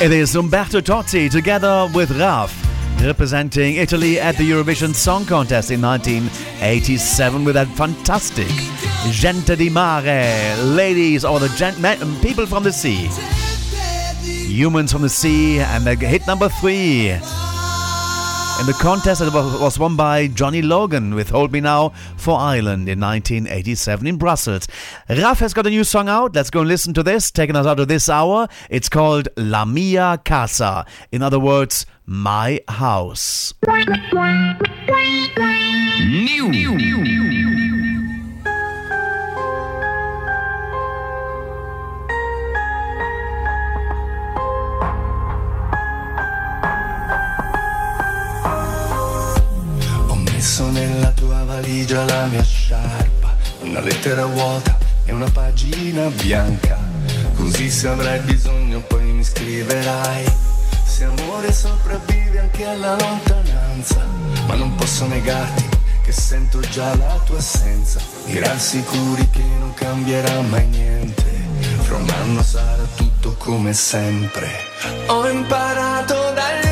It 0.00 0.12
is 0.12 0.34
Umberto 0.34 0.80
Tozzi 0.80 1.30
together 1.30 1.88
with 1.94 2.10
Raf. 2.12 2.56
representing 3.04 3.76
Italy 3.76 4.18
at 4.18 4.36
the 4.36 4.50
Eurovision 4.50 4.94
Song 4.94 5.24
Contest 5.26 5.70
in 5.70 5.80
1987 5.80 7.44
with 7.44 7.54
that 7.54 7.68
fantastic 7.68 8.48
Gente 9.10 9.56
di 9.56 9.68
Mare, 9.70 10.56
ladies 10.64 11.24
or 11.24 11.38
the 11.38 11.48
gen- 11.50 11.80
men, 11.80 11.98
people 12.20 12.46
from 12.46 12.62
the 12.62 12.72
sea. 12.72 13.08
Humans 14.46 14.92
from 14.92 15.02
the 15.02 15.08
Sea, 15.08 15.60
and 15.60 15.84
the 15.84 15.94
hit 15.94 16.26
number 16.26 16.48
three. 16.48 17.10
In 18.60 18.66
the 18.66 18.76
contest, 18.78 19.22
it 19.22 19.32
was 19.32 19.78
won 19.78 19.96
by 19.96 20.26
Johnny 20.26 20.60
Logan 20.60 21.14
with 21.14 21.30
Hold 21.30 21.50
Me 21.52 21.60
Now 21.60 21.92
for 22.18 22.38
Ireland 22.38 22.90
in 22.90 23.00
1987 23.00 24.06
in 24.06 24.18
Brussels. 24.18 24.68
Raf 25.18 25.40
has 25.40 25.52
got 25.52 25.66
a 25.66 25.70
new 25.70 25.82
song 25.82 26.08
out. 26.08 26.36
Let's 26.36 26.50
go 26.50 26.60
and 26.60 26.68
listen 26.68 26.94
to 26.94 27.02
this, 27.02 27.32
taking 27.32 27.56
us 27.56 27.66
out 27.66 27.80
of 27.80 27.88
this 27.88 28.08
hour. 28.08 28.46
It's 28.68 28.88
called 28.88 29.28
La 29.36 29.64
Mia 29.64 30.20
Casa. 30.24 30.86
In 31.10 31.20
other 31.20 31.40
words, 31.40 31.84
My 32.06 32.60
House. 32.68 33.52
Ho 50.06 50.14
messo 50.14 50.70
nella 50.70 51.10
tua 51.10 51.42
valigia 51.42 52.04
la 52.04 52.26
mia 52.26 52.44
sciarpa, 52.44 53.36
una 53.62 53.80
lettera 53.80 54.24
vuota 54.26 54.89
e 55.10 55.12
una 55.12 55.30
pagina 55.30 56.06
bianca. 56.08 56.78
Così 57.34 57.68
se 57.68 57.88
avrai 57.88 58.20
bisogno 58.20 58.80
poi 58.80 59.02
mi 59.02 59.24
scriverai. 59.24 60.24
Se 60.84 61.04
amore 61.04 61.52
sopravvive 61.52 62.38
anche 62.38 62.64
alla 62.64 62.96
lontananza, 62.96 64.06
ma 64.46 64.54
non 64.54 64.74
posso 64.76 65.06
negarti 65.06 65.68
che 66.04 66.12
sento 66.12 66.60
già 66.60 66.94
la 66.96 67.18
tua 67.24 67.38
assenza. 67.38 68.00
Mi 68.26 68.38
rassicuri 68.38 69.28
che 69.30 69.42
non 69.58 69.74
cambierà 69.74 70.40
mai 70.42 70.66
niente. 70.68 71.24
Fra 71.80 71.96
un 71.96 72.08
anno 72.08 72.42
sarà 72.42 72.86
tutto 72.94 73.34
come 73.34 73.72
sempre. 73.72 74.48
Ho 75.06 75.28
imparato 75.28 76.14
dagli 76.34 76.69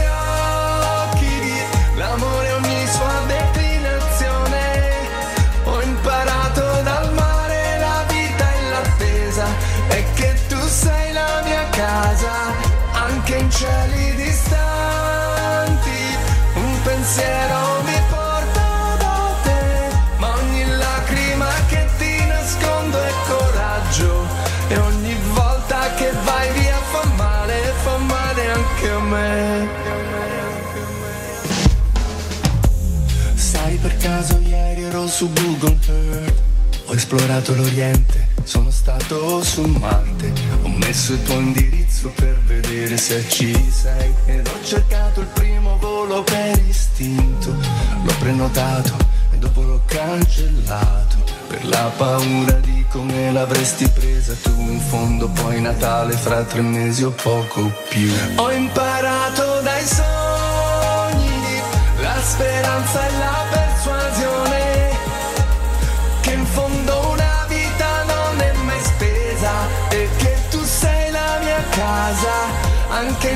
ieri 34.88 34.96
ero 34.96 35.06
su 35.06 35.30
Google 35.32 35.78
Earth. 35.86 36.42
Ho 36.86 36.94
esplorato 36.94 37.54
l'Oriente, 37.54 38.28
sono 38.44 38.70
stato 38.70 39.42
su 39.44 39.62
Marte. 39.62 40.32
Ho 40.62 40.68
messo 40.68 41.12
il 41.12 41.22
tuo 41.22 41.34
indirizzo 41.34 42.10
per 42.14 42.40
vedere 42.44 42.96
se 42.96 43.24
ci 43.28 43.52
sei. 43.70 44.14
Ed 44.24 44.46
ho 44.46 44.64
cercato 44.64 45.20
il 45.20 45.26
primo 45.26 45.76
volo 45.78 46.22
per 46.22 46.58
istinto. 46.66 47.50
L'ho 47.50 48.14
prenotato 48.18 48.96
e 49.32 49.36
dopo 49.36 49.62
l'ho 49.62 49.82
cancellato. 49.84 51.16
Per 51.48 51.64
la 51.66 51.90
paura 51.96 52.52
di 52.52 52.84
come 52.90 53.32
l'avresti 53.32 53.88
presa 53.88 54.34
tu. 54.42 54.54
In 54.58 54.80
fondo 54.80 55.28
poi 55.28 55.60
Natale 55.60 56.14
fra 56.14 56.42
tre 56.44 56.62
mesi 56.62 57.04
o 57.04 57.10
poco 57.10 57.70
più. 57.88 58.10
Ho 58.36 58.50
imparato 58.50 59.60
dai 59.60 59.84
sogni. 59.84 61.60
La 62.00 62.20
speranza 62.22 63.06
e 63.06 63.18
la 63.18 63.46
persuasione 63.50 63.67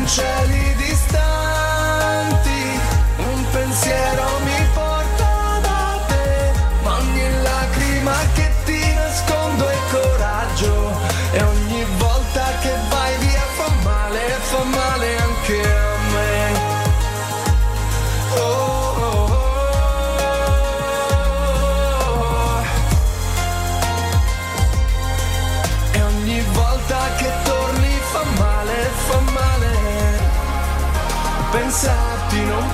anche 0.03 0.72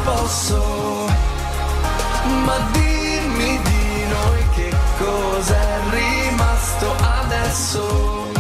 posso, 0.09 1.07
ma 2.45 2.57
dimmi 2.73 3.61
di 3.63 4.07
noi 4.15 4.43
che 4.55 4.71
cosa 4.99 5.55
è 5.55 5.79
rimasto 5.91 6.95
adesso. 7.23 8.31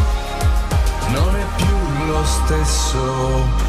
Non 1.08 1.36
è 1.36 1.46
più 1.56 2.06
lo 2.06 2.24
stesso. 2.24 3.66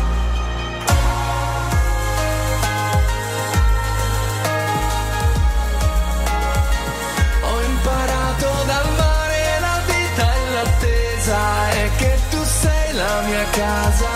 E 11.71 11.89
che 11.97 12.19
tu 12.29 12.43
sei 12.43 12.93
la 12.93 13.21
mia 13.25 13.45
casa, 13.51 14.09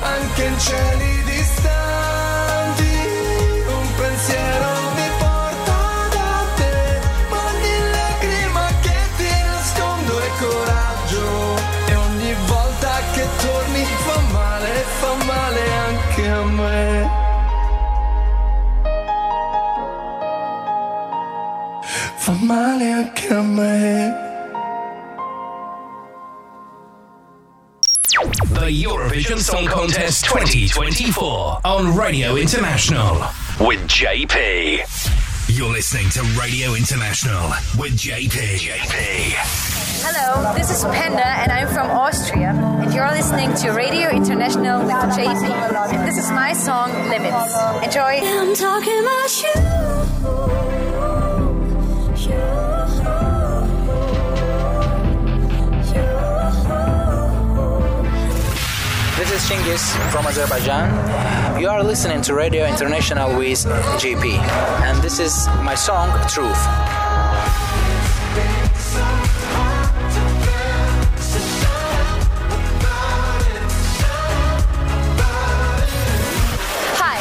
anche 0.00 0.44
in 0.44 0.58
cieli 0.58 1.19
Fa 22.50 22.56
male 22.56 22.82
anche. 22.82 24.12
The 28.54 28.68
Eurovision 28.68 29.38
Song 29.38 29.66
Contest 29.66 30.24
2024 30.24 31.60
on 31.64 31.96
Radio 31.96 32.34
International 32.34 33.20
with 33.60 33.78
JP. 33.86 34.82
You're 35.46 35.70
listening 35.70 36.10
to 36.10 36.22
Radio 36.40 36.74
International 36.74 37.50
with 37.78 37.92
JP. 37.92 38.58
JP. 38.58 39.34
Hello, 40.02 40.52
this 40.54 40.70
is 40.70 40.82
Panda 40.86 41.24
and 41.24 41.52
I'm 41.52 41.68
from 41.68 41.88
Austria 41.88 42.50
and 42.50 42.92
you're 42.92 43.10
listening 43.12 43.54
to 43.62 43.70
Radio 43.70 44.10
International 44.10 44.80
with 44.80 44.90
JP. 44.90 45.92
And 45.92 46.08
this 46.08 46.18
is 46.18 46.28
my 46.32 46.52
song 46.52 46.90
Limits. 47.10 47.54
Enjoy. 47.84 48.18
I'm 48.26 48.56
talking 48.56 48.98
about 48.98 49.20
This 49.30 50.79
is 59.40 59.50
Chingiz 59.50 60.10
from 60.10 60.26
Azerbaijan. 60.26 61.60
You 61.60 61.68
are 61.68 61.82
listening 61.82 62.22
to 62.22 62.34
Radio 62.34 62.66
International 62.66 63.36
with 63.36 63.64
JP, 64.00 64.24
and 64.84 65.00
this 65.02 65.18
is 65.18 65.46
my 65.62 65.74
song 65.74 66.08
Truth. 66.28 66.56
Hi, 76.98 77.20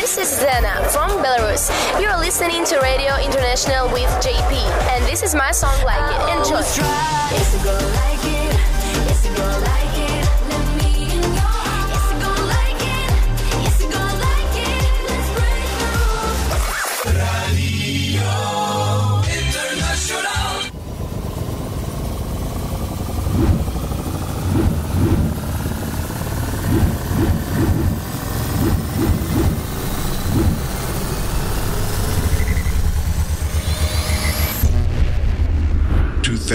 this 0.00 0.18
is 0.18 0.28
Zena 0.28 0.88
from 0.90 1.10
Belarus. 1.22 1.70
You're 2.00 2.18
listening 2.18 2.64
to 2.66 2.80
Radio 2.80 3.16
International 3.24 3.88
with 3.92 4.10
JP, 4.24 4.52
and 4.92 5.04
this 5.04 5.22
is 5.22 5.34
my 5.34 5.52
song 5.52 5.76
Like 5.84 6.00
It. 6.12 6.38
Enjoy. 6.38 6.62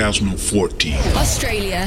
2014. 0.02 0.98
Australia. 1.15 1.86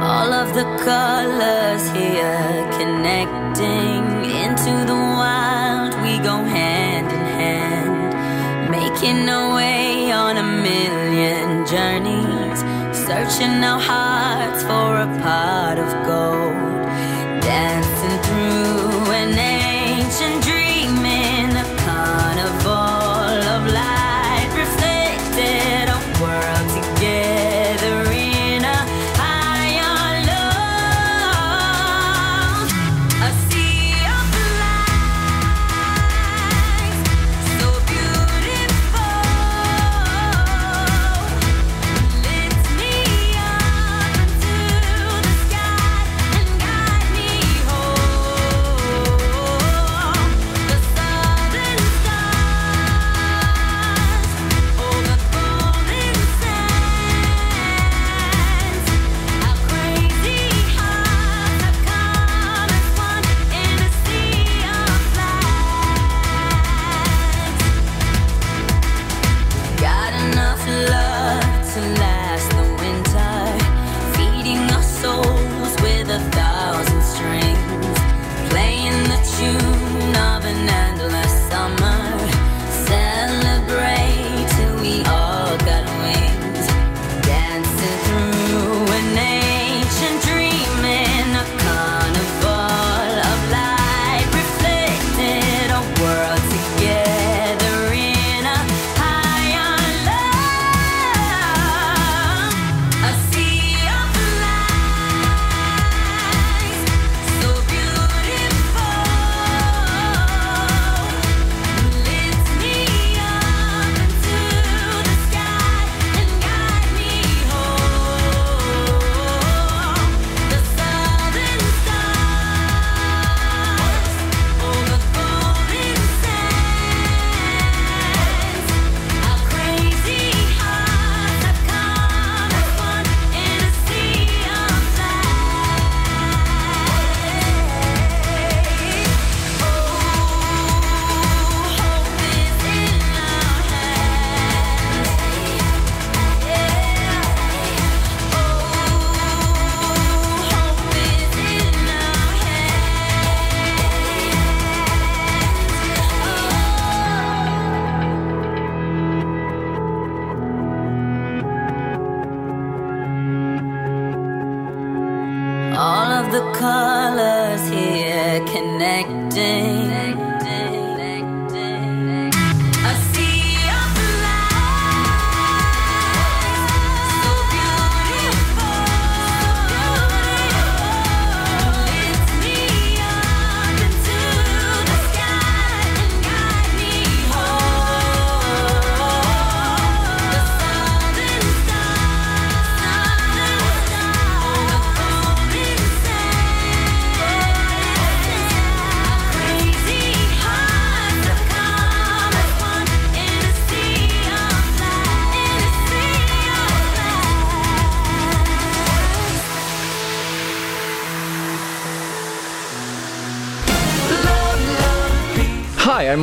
All 0.00 0.32
of 0.32 0.54
the 0.54 0.64
colors 0.88 1.84
here 1.90 2.70
connecting 2.78 4.04
into 4.44 4.72
the 4.90 4.98
wild. 5.18 5.92
We 6.00 6.16
go 6.24 6.36
hand 6.56 7.08
in 7.18 7.26
hand, 7.42 8.70
making 8.70 9.28
our 9.28 9.54
way 9.54 10.10
on 10.12 10.38
a 10.38 10.48
million 10.68 11.66
journeys, 11.66 12.60
searching 13.06 13.62
our 13.70 13.80
hearts 13.80 14.62
for 14.62 14.90
a 15.06 15.08
pot 15.20 15.76
of 15.78 15.90
gold, 16.06 16.86
dancing 17.42 17.89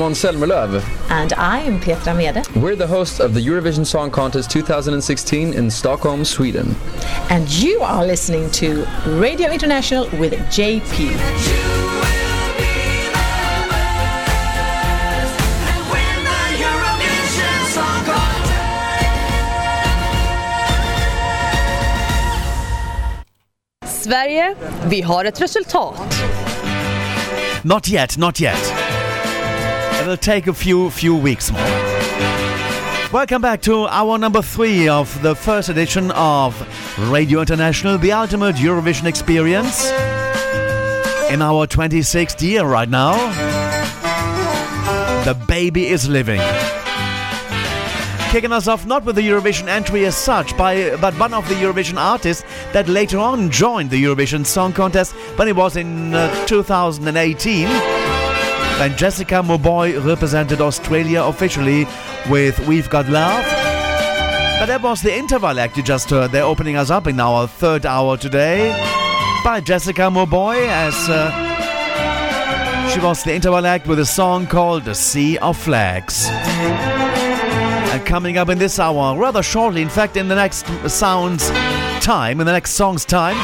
Måns 0.08 0.20
Zelmerlöw. 0.22 0.82
And 1.10 1.34
I 1.34 1.68
am 1.68 1.80
Petra 1.82 2.14
Mede. 2.14 2.42
We're 2.56 2.78
the 2.78 2.88
hosts 2.88 3.20
of 3.20 3.34
the 3.34 3.42
Eurovision 3.42 3.86
Song 3.86 4.10
Contest 4.10 4.50
2016 4.52 5.54
in 5.54 5.70
Stockholm, 5.70 6.24
Sweden. 6.24 6.76
And 7.30 7.50
you 7.50 7.82
are 7.82 8.08
listening 8.08 8.50
to 8.52 8.86
Radio 9.20 9.52
International 9.52 10.08
with 10.18 10.34
JP. 10.50 11.12
Sverige, 23.86 24.56
vi 24.86 25.02
har 25.02 25.26
ett 25.26 25.42
resultat. 25.42 25.94
Not 27.64 27.88
yet, 27.88 28.18
not 28.18 28.42
yet. 28.42 28.77
It'll 30.08 30.16
take 30.16 30.48
a 30.48 30.54
few 30.54 30.90
few 30.90 31.14
weeks 31.14 31.52
more. 31.52 31.62
Welcome 33.12 33.42
back 33.42 33.62
to 33.64 33.88
hour 33.88 34.18
number 34.18 34.42
three 34.42 34.88
of 34.88 35.22
the 35.22 35.36
first 35.36 35.68
edition 35.68 36.12
of 36.12 36.56
Radio 37.10 37.42
International, 37.42 37.98
the 37.98 38.14
ultimate 38.14 38.56
Eurovision 38.56 39.04
experience. 39.04 39.92
In 41.30 41.42
our 41.42 41.68
26th 41.68 42.42
year 42.42 42.64
right 42.64 42.88
now, 42.88 43.16
the 45.26 45.34
baby 45.46 45.88
is 45.88 46.08
living. 46.08 46.40
Kicking 48.32 48.54
us 48.54 48.70
off 48.70 48.86
not 48.86 49.04
with 49.04 49.18
the 49.18 49.28
Eurovision 49.28 49.68
entry 49.68 50.06
as 50.06 50.16
such, 50.16 50.56
by, 50.56 50.96
but 51.02 51.14
one 51.20 51.34
of 51.34 51.46
the 51.50 51.56
Eurovision 51.56 51.98
artists 51.98 52.46
that 52.72 52.88
later 52.88 53.18
on 53.18 53.52
joined 53.52 53.90
the 53.90 54.02
Eurovision 54.02 54.46
Song 54.46 54.72
Contest 54.72 55.12
when 55.36 55.50
it 55.50 55.56
was 55.58 55.76
in 55.76 56.14
uh, 56.14 56.46
2018 56.46 57.97
when 58.80 58.96
Jessica 58.96 59.36
Mauboy 59.36 60.04
represented 60.06 60.62
Australia 60.62 61.24
officially 61.24 61.86
with 62.30 62.60
We've 62.68 62.90
Got 62.90 63.10
Love. 63.10 63.44
But 64.60 64.68
that 64.68 64.82
was 64.82 65.02
the 65.02 65.16
interval 65.16 65.60
act 65.60 65.78
you 65.78 65.84
just 65.84 66.10
heard. 66.10 66.32
They're 66.32 66.44
opening 66.44 66.76
us 66.76 66.90
up 66.90 67.08
in 67.08 67.20
our 67.20 67.48
third 67.48 67.86
hour 67.86 68.18
today 68.18 68.72
by 69.44 69.62
Jessica 69.62 70.02
Mauboy 70.04 70.68
as 70.68 70.96
uh, 71.10 72.90
She 72.94 73.00
was 73.00 73.24
the 73.24 73.34
interval 73.34 73.66
act 73.66 73.88
with 73.88 74.00
a 74.00 74.06
song 74.06 74.48
called 74.48 74.86
The 74.86 74.96
Sea 74.96 75.38
of 75.40 75.58
Flags. 75.58 76.28
And 76.30 78.06
coming 78.06 78.38
up 78.38 78.50
in 78.50 78.58
this 78.58 78.80
hour, 78.80 79.18
rather 79.18 79.42
shortly, 79.44 79.82
in 79.82 79.90
fact, 79.90 80.18
in 80.18 80.28
the 80.28 80.36
next 80.36 80.68
sound's 80.90 81.50
time, 82.04 82.40
in 82.40 82.46
the 82.46 82.54
next 82.54 82.72
song's 82.72 83.06
time, 83.06 83.36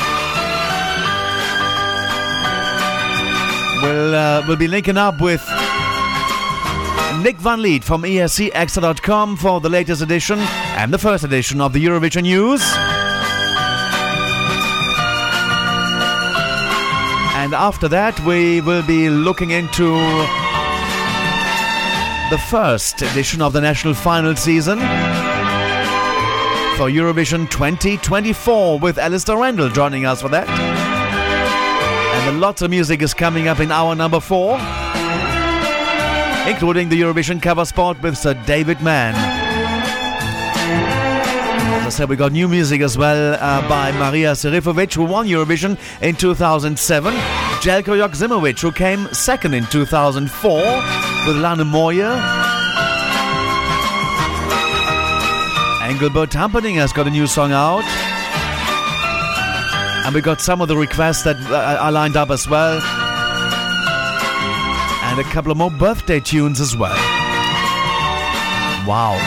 we'll, 3.83 4.15
uh, 4.15 4.43
we'll 4.47 4.57
be 4.57 4.67
linking 4.67 4.97
up 4.97 5.21
with 5.21 5.41
Nick 7.21 7.37
van 7.37 7.61
Lith 7.61 7.83
from 7.83 8.03
escXtra.com 8.03 9.37
for 9.37 9.61
the 9.61 9.69
latest 9.69 10.01
edition 10.01 10.39
and 10.39 10.93
the 10.93 10.97
first 10.97 11.23
edition 11.23 11.61
of 11.61 11.73
the 11.73 11.85
Eurovision 11.85 12.23
News. 12.23 12.61
And 17.35 17.53
after 17.53 17.87
that, 17.89 18.19
we 18.21 18.61
will 18.61 18.83
be 18.83 19.09
looking 19.09 19.51
into 19.51 19.93
the 22.29 22.37
first 22.49 23.01
edition 23.01 23.41
of 23.41 23.53
the 23.53 23.61
national 23.61 23.93
final 23.93 24.35
season 24.35 24.79
for 26.77 26.89
Eurovision 26.89 27.49
2024 27.49 28.79
with 28.79 28.95
Alasdair 28.97 29.37
Rendall 29.37 29.73
joining 29.73 30.05
us 30.05 30.21
for 30.21 30.29
that. 30.29 30.72
And 32.25 32.39
lots 32.39 32.61
of 32.61 32.69
music 32.69 33.01
is 33.01 33.13
coming 33.13 33.49
up 33.49 33.59
in 33.59 33.69
hour 33.69 33.95
number 33.95 34.21
four, 34.21 34.53
including 36.47 36.87
the 36.87 36.99
Eurovision 37.01 37.41
cover 37.41 37.65
spot 37.65 38.01
with 38.01 38.17
Sir 38.17 38.33
David 38.45 38.81
Mann. 38.81 39.13
As 41.81 41.87
I 41.87 41.89
said, 41.89 42.09
we 42.09 42.15
got 42.15 42.31
new 42.31 42.47
music 42.47 42.79
as 42.79 42.97
well 42.97 43.37
uh, 43.41 43.67
by 43.67 43.91
Marija 43.91 44.31
Šerifović, 44.31 44.95
who 44.95 45.03
won 45.03 45.27
Eurovision 45.27 45.77
in 46.01 46.15
2007. 46.15 47.13
Željko 47.61 47.95
Joksimović, 47.97 48.61
who 48.61 48.71
came 48.71 49.09
second 49.11 49.53
in 49.53 49.65
2004 49.65 50.61
with 51.27 51.35
Lane 51.35 51.65
moje. 51.65 52.07
Engelbert 55.83 56.33
Humperdinck 56.33 56.77
has 56.77 56.93
got 56.93 57.05
a 57.05 57.11
new 57.11 57.27
song 57.27 57.51
out. 57.51 58.12
And 60.05 60.13
we 60.13 60.21
got 60.21 60.41
some 60.41 60.61
of 60.61 60.67
the 60.67 60.75
requests 60.75 61.23
that 61.23 61.37
uh, 61.49 61.77
are 61.79 61.91
lined 61.91 62.17
up 62.17 62.29
as 62.29 62.47
well. 62.47 62.81
And 65.03 65.19
a 65.19 65.23
couple 65.23 65.51
of 65.51 65.57
more 65.57 65.71
birthday 65.71 66.19
tunes 66.19 66.59
as 66.59 66.75
well. 66.75 66.95
Wow. 68.85 69.17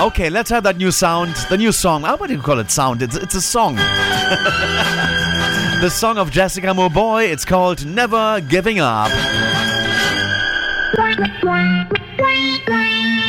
Okay, 0.00 0.30
let's 0.30 0.48
have 0.48 0.62
that 0.62 0.78
new 0.78 0.90
sound, 0.90 1.34
the 1.50 1.58
new 1.58 1.72
song. 1.72 2.04
How 2.04 2.16
would 2.16 2.30
you 2.30 2.40
call 2.40 2.58
it 2.58 2.70
sound? 2.70 3.02
It's, 3.02 3.16
it's 3.16 3.34
a 3.34 3.42
song. 3.42 3.74
the 5.80 5.90
song 5.90 6.16
of 6.16 6.30
Jessica 6.30 6.68
Mauboy. 6.68 7.30
It's 7.30 7.44
called 7.44 7.84
Never 7.84 8.40
Giving 8.40 8.80
Up. 8.80 9.10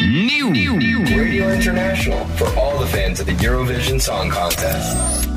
New. 0.07 0.51
New. 0.51 0.71
Radio 1.17 1.49
International 1.49 2.25
for 2.37 2.47
all 2.57 2.79
the 2.79 2.87
fans 2.87 3.19
of 3.19 3.25
the 3.25 3.33
Eurovision 3.33 3.99
Song 3.99 4.29
Contest. 4.29 5.30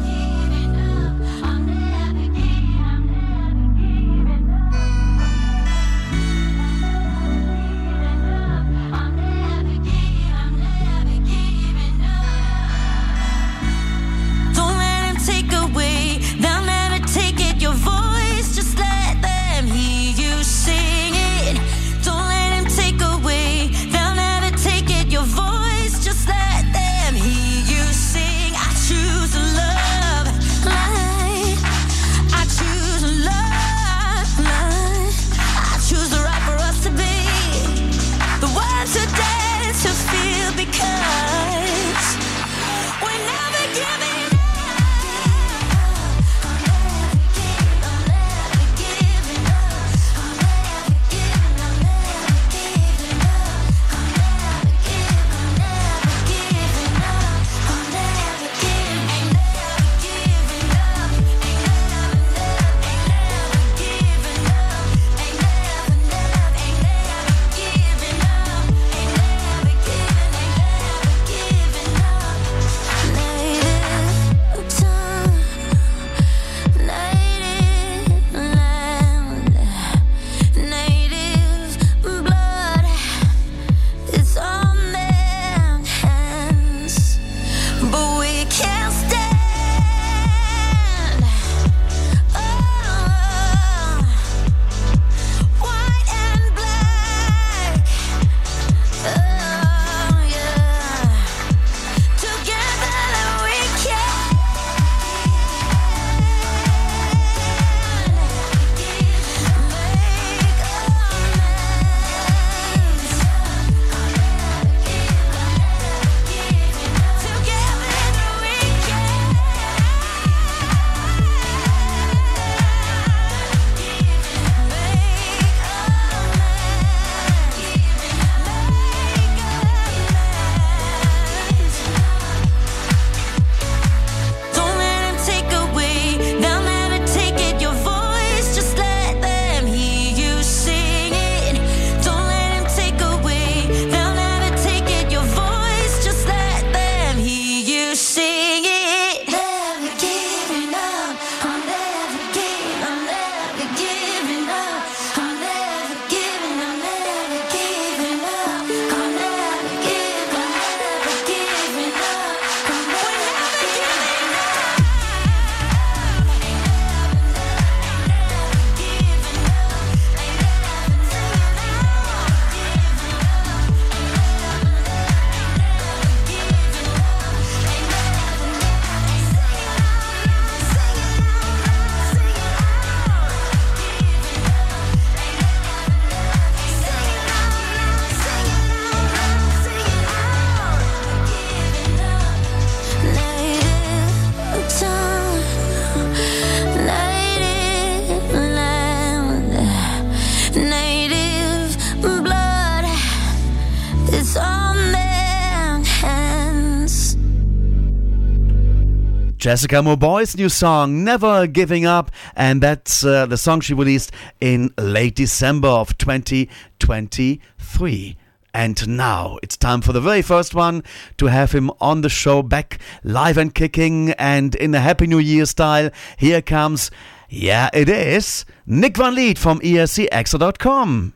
Jessica 209.44 209.76
Mauboy's 209.82 210.36
new 210.38 210.48
song, 210.48 211.04
Never 211.04 211.46
Giving 211.46 211.84
Up, 211.84 212.10
and 212.34 212.62
that's 212.62 213.04
uh, 213.04 213.26
the 213.26 213.36
song 213.36 213.60
she 213.60 213.74
released 213.74 214.10
in 214.40 214.72
late 214.78 215.16
December 215.16 215.68
of 215.68 215.98
2023. 215.98 218.16
And 218.54 218.88
now 218.88 219.38
it's 219.42 219.58
time 219.58 219.82
for 219.82 219.92
the 219.92 220.00
very 220.00 220.22
first 220.22 220.54
one 220.54 220.82
to 221.18 221.26
have 221.26 221.52
him 221.52 221.70
on 221.78 222.00
the 222.00 222.08
show 222.08 222.42
back 222.42 222.78
live 223.02 223.36
and 223.36 223.54
kicking 223.54 224.12
and 224.12 224.54
in 224.54 224.74
a 224.74 224.80
Happy 224.80 225.06
New 225.06 225.18
Year 225.18 225.44
style. 225.44 225.90
Here 226.16 226.40
comes, 226.40 226.90
yeah, 227.28 227.68
it 227.74 227.90
is 227.90 228.46
Nick 228.64 228.96
van 228.96 229.14
Lith 229.14 229.36
from 229.36 229.60
escXtra.com. 229.60 231.12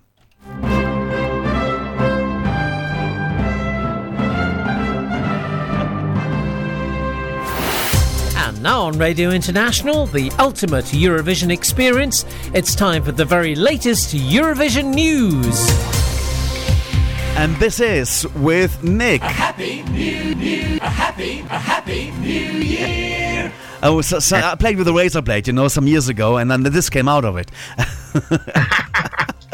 And 8.59 8.65
now 8.65 8.83
on 8.87 8.99
Radio 8.99 9.31
International, 9.31 10.07
the 10.07 10.33
ultimate 10.41 10.87
Eurovision 10.87 11.53
experience, 11.53 12.25
it's 12.53 12.75
time 12.75 13.05
for 13.05 13.13
the 13.13 13.25
very 13.25 13.55
latest 13.55 14.17
Eurovision 14.17 14.93
news. 14.93 15.71
And 17.37 17.55
this 17.59 17.79
is 17.79 18.27
with 18.35 18.83
Nick. 18.83 19.23
Happy 19.23 19.85
New 19.85 20.35
New, 20.35 20.79
a 20.83 20.91
happy, 20.91 21.39
a 21.39 21.57
happy 21.57 22.11
New 22.21 22.59
Year. 22.59 23.53
Oh, 23.85 24.01
so, 24.01 24.19
so 24.19 24.37
I 24.39 24.57
played 24.57 24.77
with 24.77 24.89
a 24.89 24.93
razor 24.93 25.23
blade, 25.23 25.47
you 25.47 25.53
know, 25.53 25.69
some 25.69 25.87
years 25.87 26.09
ago, 26.09 26.37
and 26.39 26.51
then 26.51 26.65
this 26.65 26.91
came 26.91 27.07
out 27.07 27.25
of 27.25 27.37
it. 27.37 27.53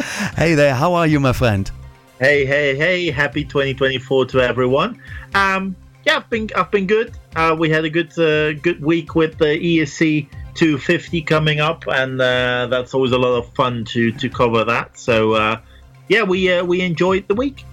hey 0.34 0.54
there, 0.54 0.74
how 0.74 0.94
are 0.94 1.06
you, 1.06 1.20
my 1.20 1.34
friend? 1.34 1.70
Hey, 2.18 2.46
hey, 2.46 2.74
hey! 2.74 3.10
Happy 3.10 3.44
2024 3.44 4.24
to 4.26 4.40
everyone. 4.40 4.98
Um, 5.34 5.76
yeah, 6.04 6.16
I've 6.16 6.30
been 6.30 6.48
I've 6.54 6.70
been 6.70 6.86
good. 6.86 7.16
Uh, 7.34 7.56
we 7.58 7.70
had 7.70 7.84
a 7.84 7.90
good 7.90 8.16
uh, 8.18 8.52
good 8.54 8.82
week 8.82 9.14
with 9.14 9.38
the 9.38 9.58
ESC 9.58 10.28
250 10.54 11.22
coming 11.22 11.60
up, 11.60 11.84
and 11.88 12.20
uh, 12.20 12.66
that's 12.68 12.94
always 12.94 13.12
a 13.12 13.18
lot 13.18 13.36
of 13.36 13.52
fun 13.54 13.84
to 13.86 14.12
to 14.12 14.28
cover 14.28 14.64
that. 14.64 14.98
So 14.98 15.32
uh, 15.32 15.60
yeah, 16.08 16.22
we 16.22 16.52
uh, 16.52 16.64
we 16.64 16.80
enjoyed 16.80 17.26
the 17.28 17.34
week. 17.34 17.64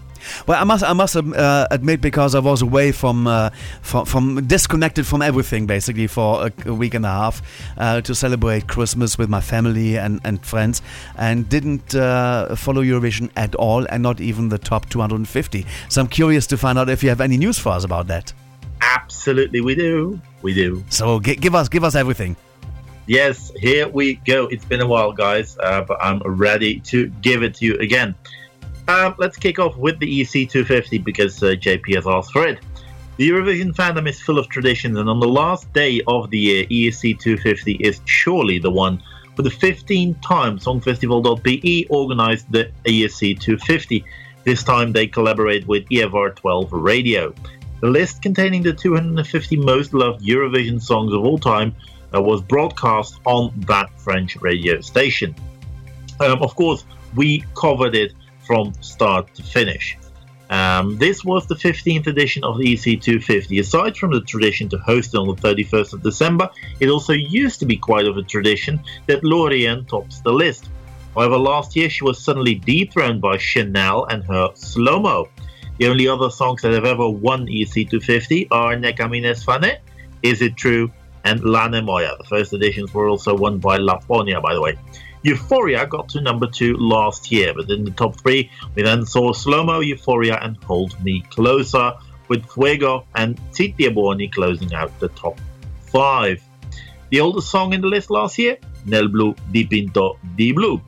Well, 0.48 0.60
I 0.61 0.64
must 0.64 0.84
I 0.84 0.93
must 0.93 1.15
uh, 1.15 1.68
admit 1.72 2.02
because 2.02 2.35
I 2.35 2.39
was 2.39 2.61
away 2.61 2.91
from, 2.91 3.27
uh, 3.27 3.49
from 3.81 4.06
from 4.06 4.48
disconnected 4.48 5.06
from 5.07 5.22
everything 5.22 5.65
basically 5.65 6.07
for 6.07 6.48
a, 6.48 6.52
a 6.65 6.73
week 6.73 6.93
and 6.93 7.06
a 7.06 7.10
half 7.10 7.41
uh, 7.77 8.02
to 8.02 8.15
celebrate 8.15 8.68
Christmas 8.68 9.18
with 9.18 9.30
my 9.30 9.41
family 9.41 9.98
and, 9.98 10.19
and 10.23 10.45
friends, 10.45 10.81
and 11.18 11.48
didn't 11.49 11.95
uh, 11.95 12.56
follow 12.56 12.81
Eurovision 12.84 13.30
at 13.35 13.56
all, 13.56 13.85
and 13.89 14.03
not 14.03 14.22
even 14.22 14.49
the 14.49 14.57
top 14.57 14.89
250. 14.89 15.65
So 15.89 16.02
I'm 16.02 16.07
curious 16.07 16.48
to 16.48 16.57
find 16.57 16.77
out 16.77 16.89
if 16.89 17.03
you 17.03 17.10
have 17.10 17.22
any 17.22 17.38
news 17.38 17.57
for 17.57 17.69
us 17.69 17.84
about 17.84 18.07
that. 18.07 18.34
Absolutely, 18.81 19.61
we 19.61 19.76
do. 19.76 20.19
We 20.41 20.53
do. 20.53 20.84
So 20.89 21.19
gi- 21.19 21.35
give 21.35 21.56
us 21.56 21.69
give 21.69 21.84
us 21.84 21.95
everything. 21.95 22.35
Yes, 23.07 23.52
here 23.57 23.88
we 23.88 24.15
go. 24.26 24.48
It's 24.48 24.65
been 24.65 24.81
a 24.81 24.88
while, 24.88 25.11
guys, 25.11 25.57
uh, 25.60 25.81
but 25.81 25.98
I'm 26.02 26.22
ready 26.23 26.80
to 26.81 27.07
give 27.22 27.43
it 27.43 27.56
to 27.56 27.65
you 27.65 27.76
again. 27.80 28.15
Um, 28.87 29.15
let's 29.17 29.37
kick 29.37 29.59
off 29.59 29.77
with 29.77 29.99
the 29.99 30.21
ESC 30.21 30.49
250 30.49 30.97
because 30.99 31.41
uh, 31.41 31.47
JP 31.47 31.95
has 31.95 32.07
asked 32.07 32.31
for 32.31 32.45
it. 32.47 32.59
The 33.17 33.29
Eurovision 33.29 33.73
fandom 33.73 34.09
is 34.09 34.19
full 34.19 34.39
of 34.39 34.49
traditions, 34.49 34.97
and 34.97 35.09
on 35.09 35.19
the 35.19 35.27
last 35.27 35.71
day 35.73 36.01
of 36.07 36.29
the 36.29 36.39
year, 36.39 36.65
ESC 36.65 37.19
250 37.19 37.73
is 37.73 38.01
surely 38.05 38.57
the 38.57 38.71
one 38.71 39.01
for 39.35 39.43
the 39.43 39.49
15th 39.49 40.21
time 40.21 40.57
Songfestival.be 40.57 41.87
organized 41.89 42.51
the 42.51 42.71
ESC 42.85 43.39
250. 43.39 44.03
This 44.43 44.63
time 44.63 44.91
they 44.91 45.07
collaborate 45.07 45.67
with 45.67 45.87
EFR 45.89 46.35
12 46.35 46.73
Radio. 46.73 47.33
The 47.81 47.87
list 47.87 48.21
containing 48.21 48.63
the 48.63 48.73
250 48.73 49.57
most 49.57 49.93
loved 49.93 50.25
Eurovision 50.25 50.81
songs 50.81 51.13
of 51.13 51.23
all 51.23 51.37
time 51.37 51.75
uh, 52.13 52.21
was 52.21 52.41
broadcast 52.41 53.19
on 53.25 53.53
that 53.67 53.89
French 53.99 54.35
radio 54.37 54.81
station. 54.81 55.35
Um, 56.19 56.41
of 56.41 56.55
course, 56.55 56.85
we 57.15 57.43
covered 57.55 57.95
it 57.95 58.13
from 58.52 58.73
start 58.82 59.34
to 59.34 59.41
finish. 59.41 59.98
Um, 60.49 60.98
this 60.98 61.23
was 61.23 61.48
the 61.48 61.56
15th 61.56 62.07
edition 62.07 62.44
of 62.44 62.57
the 62.57 62.65
ESC 62.65 63.02
250. 63.02 63.60
Aside 63.60 63.95
from 63.95 64.11
the 64.11 64.19
tradition 64.19 64.68
to 64.72 64.78
host 64.80 65.14
it 65.14 65.18
on 65.18 65.28
the 65.28 65.36
31st 65.36 65.94
of 65.94 66.03
December, 66.03 66.49
it 66.82 66.90
also 66.90 67.14
used 67.14 67.61
to 67.61 67.65
be 67.65 67.78
quite 67.78 68.06
of 68.06 68.18
a 68.18 68.23
tradition 68.23 68.82
that 69.07 69.23
Loreen 69.23 69.88
tops 69.88 70.19
the 70.19 70.34
list. 70.34 70.69
However, 71.15 71.38
last 71.38 71.78
year 71.78 71.90
she 71.90 72.03
was 72.03 72.22
suddenly 72.22 72.56
dethroned 72.56 73.22
by 73.22 73.38
Chanel 73.38 74.03
and 74.07 74.22
her 74.26 74.49
Slow 74.56 74.99
Mo. 74.99 75.30
The 75.78 75.88
only 75.88 76.10
other 76.10 76.30
songs 76.30 76.61
that 76.64 76.73
have 76.73 76.84
ever 76.84 77.07
won 77.07 77.48
ESC 77.48 77.90
250 77.90 78.49
are 78.52 78.76
Nekamines 78.76 79.45
Fane, 79.45 79.78
Is 80.23 80.41
It 80.41 80.57
True, 80.57 80.91
and 81.23 81.40
Lane 81.45 81.86
moje. 81.86 82.18
The 82.18 82.26
first 82.26 82.52
editions 82.52 82.94
were 82.94 83.07
also 83.07 83.34
won 83.34 83.60
by 83.60 83.78
Laponia, 83.78 84.41
by 84.41 84.53
the 84.53 84.61
way. 84.61 84.78
Euphoria 85.23 85.85
got 85.85 86.10
to 86.10 86.22
number 86.22 86.48
two 86.48 86.76
last 86.77 87.31
year, 87.31 87.53
but 87.53 87.69
in 87.69 87.84
the 87.84 87.91
top 87.91 88.19
three, 88.19 88.49
we 88.76 88.84
then 88.84 89.06
saw 89.06 89.34
Slow 89.34 89.64
Mo, 89.64 89.80
Euphoria, 89.80 90.39
and 90.41 90.57
Hold 90.64 90.99
Me 91.03 91.22
Closer, 91.30 91.93
with 92.27 92.49
Fuego 92.49 93.06
and 93.15 93.38
Titia 93.52 93.93
Boni 93.93 94.30
closing 94.30 94.73
out 94.73 94.98
the 94.99 95.10
top 95.10 95.39
five. 95.81 96.41
The 97.10 97.19
oldest 97.19 97.52
song 97.52 97.73
in 97.73 97.81
the 97.81 97.88
list 97.88 98.10
last 98.10 98.38
year, 98.38 98.57
Nel 98.85 99.10
Blu 99.10 99.35
Di 99.52 99.65
Pinto 99.65 100.18
Di 100.38 100.53
Blu. 100.53 100.81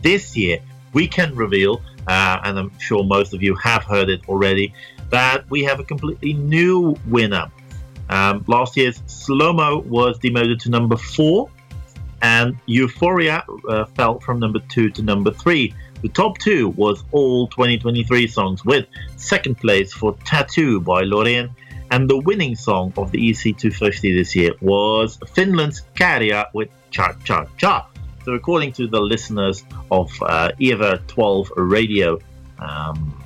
This 0.00 0.34
year, 0.36 0.58
we 0.94 1.06
can 1.06 1.34
reveal, 1.34 1.82
uh, 2.06 2.40
and 2.44 2.58
I'm 2.58 2.78
sure 2.78 3.04
most 3.04 3.34
of 3.34 3.42
you 3.42 3.54
have 3.56 3.84
heard 3.84 4.08
it 4.08 4.26
already, 4.28 4.72
that 5.10 5.48
we 5.50 5.62
have 5.64 5.80
a 5.80 5.84
completely 5.84 6.32
new 6.32 6.96
winner. 7.06 7.50
Um, 8.08 8.44
last 8.48 8.76
year's 8.76 9.02
Slow 9.06 9.52
Mo 9.52 9.78
was 9.80 10.18
demoted 10.18 10.60
to 10.60 10.70
number 10.70 10.96
four, 10.96 11.50
and 12.24 12.56
Euphoria 12.64 13.44
uh, 13.68 13.84
fell 13.84 14.18
from 14.18 14.40
number 14.40 14.58
two 14.70 14.88
to 14.88 15.02
number 15.02 15.30
three. 15.30 15.74
The 16.00 16.08
top 16.08 16.38
two 16.38 16.70
was 16.70 17.04
all 17.12 17.48
2023 17.48 18.26
songs, 18.28 18.64
with 18.64 18.86
second 19.16 19.58
place 19.58 19.92
for 19.92 20.16
Tattoo 20.24 20.80
by 20.80 21.02
Loreen, 21.02 21.50
and 21.90 22.08
the 22.08 22.16
winning 22.16 22.56
song 22.56 22.94
of 22.96 23.10
the 23.10 23.18
ESC 23.18 23.58
250 23.58 24.16
this 24.16 24.34
year 24.34 24.52
was 24.62 25.18
Finland's 25.34 25.82
Käärijä 25.96 26.46
with 26.54 26.70
Cha 26.90 27.12
Cha 27.24 27.44
Cha. 27.58 27.86
So, 28.24 28.32
according 28.32 28.72
to 28.72 28.86
the 28.86 29.00
listeners 29.00 29.62
of 29.90 30.10
uh, 30.22 30.50
EVA 30.58 31.02
12 31.06 31.52
radio, 31.56 32.18
um, 32.58 33.22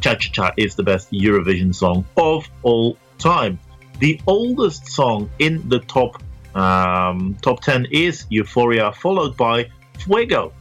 Cha 0.00 0.14
Cha 0.14 0.30
Cha 0.32 0.52
is 0.56 0.74
the 0.74 0.82
best 0.82 1.12
Eurovision 1.12 1.74
song 1.74 2.06
of 2.16 2.48
all 2.62 2.96
time. 3.18 3.58
The 3.98 4.18
oldest 4.26 4.86
song 4.86 5.28
in 5.38 5.68
the 5.68 5.80
top 5.80 6.22
um, 6.58 7.36
top 7.40 7.60
10 7.62 7.86
is 7.90 8.26
Euphoria, 8.30 8.92
followed 8.92 9.36
by 9.36 9.70
Fuego, 9.98 10.52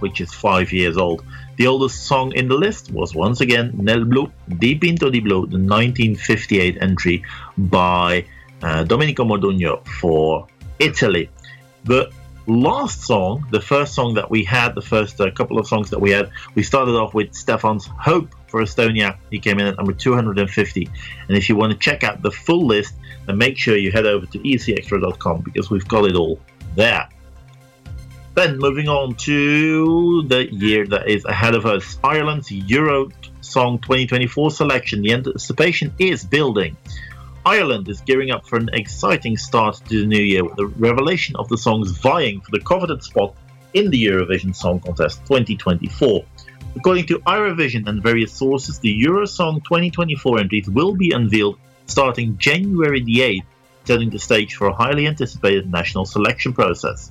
which 0.00 0.20
is 0.20 0.32
five 0.32 0.72
years 0.72 0.96
old. 0.96 1.24
The 1.56 1.66
oldest 1.66 2.04
song 2.04 2.32
in 2.32 2.48
the 2.48 2.54
list 2.54 2.90
was 2.90 3.14
once 3.14 3.40
again 3.40 3.72
Nel 3.76 4.04
Blu, 4.04 4.30
Di 4.58 4.74
Pinto 4.74 5.10
di 5.10 5.20
Blu, 5.20 5.46
the 5.46 5.58
1958 5.58 6.78
entry 6.80 7.22
by 7.56 8.24
uh, 8.62 8.82
Domenico 8.84 9.24
Modugno 9.24 9.86
for 9.86 10.46
Italy. 10.78 11.30
The 11.84 12.10
last 12.46 13.02
song, 13.02 13.46
the 13.50 13.60
first 13.60 13.94
song 13.94 14.14
that 14.14 14.30
we 14.30 14.44
had, 14.44 14.74
the 14.74 14.82
first 14.82 15.20
uh, 15.20 15.30
couple 15.30 15.58
of 15.58 15.66
songs 15.66 15.90
that 15.90 16.00
we 16.00 16.10
had, 16.10 16.30
we 16.54 16.62
started 16.62 16.92
off 16.92 17.14
with 17.14 17.34
Stefan's 17.34 17.86
Hope 17.86 18.34
for 18.48 18.62
Estonia. 18.62 19.16
He 19.30 19.38
came 19.38 19.58
in 19.58 19.66
at 19.66 19.76
number 19.76 19.92
250. 19.92 20.90
And 21.28 21.36
if 21.36 21.48
you 21.48 21.56
want 21.56 21.72
to 21.72 21.78
check 21.78 22.04
out 22.04 22.22
the 22.22 22.30
full 22.30 22.66
list, 22.66 22.94
then 23.26 23.38
make 23.38 23.58
sure 23.58 23.76
you 23.76 23.90
head 23.92 24.06
over 24.06 24.26
to 24.26 24.38
escXtra.com 24.38 25.42
because 25.42 25.70
we've 25.70 25.88
got 25.88 26.04
it 26.04 26.16
all 26.16 26.40
there. 26.76 27.08
Then 28.34 28.58
moving 28.58 28.88
on 28.88 29.14
to 29.14 30.24
the 30.24 30.52
year 30.52 30.86
that 30.88 31.08
is 31.08 31.24
ahead 31.24 31.54
of 31.54 31.66
us 31.66 31.98
Ireland's 32.02 32.50
Euro 32.50 33.10
Song 33.40 33.78
2024 33.78 34.50
selection. 34.50 35.02
The 35.02 35.12
anticipation 35.12 35.94
is 35.98 36.24
building. 36.24 36.76
Ireland 37.46 37.88
is 37.88 38.00
gearing 38.00 38.30
up 38.30 38.46
for 38.46 38.56
an 38.56 38.70
exciting 38.72 39.36
start 39.36 39.76
to 39.88 40.00
the 40.00 40.06
new 40.06 40.22
year 40.22 40.44
with 40.44 40.56
the 40.56 40.66
revelation 40.66 41.36
of 41.36 41.46
the 41.48 41.58
songs 41.58 41.90
vying 41.98 42.40
for 42.40 42.50
the 42.50 42.64
coveted 42.64 43.02
spot 43.02 43.34
in 43.74 43.90
the 43.90 44.06
Eurovision 44.06 44.56
Song 44.56 44.80
Contest 44.80 45.20
2024. 45.26 46.24
According 46.76 47.06
to 47.06 47.18
Eurovision 47.18 47.86
and 47.86 48.02
various 48.02 48.32
sources, 48.32 48.78
the 48.78 48.98
Eurosong 49.04 49.62
2024 49.62 50.40
entries 50.40 50.70
will 50.70 50.94
be 50.94 51.12
unveiled 51.12 51.58
starting 51.86 52.38
January 52.38 53.02
the 53.02 53.18
8th, 53.18 53.46
setting 53.84 54.08
the 54.08 54.18
stage 54.18 54.54
for 54.54 54.68
a 54.68 54.74
highly 54.74 55.06
anticipated 55.06 55.70
national 55.70 56.06
selection 56.06 56.54
process. 56.54 57.10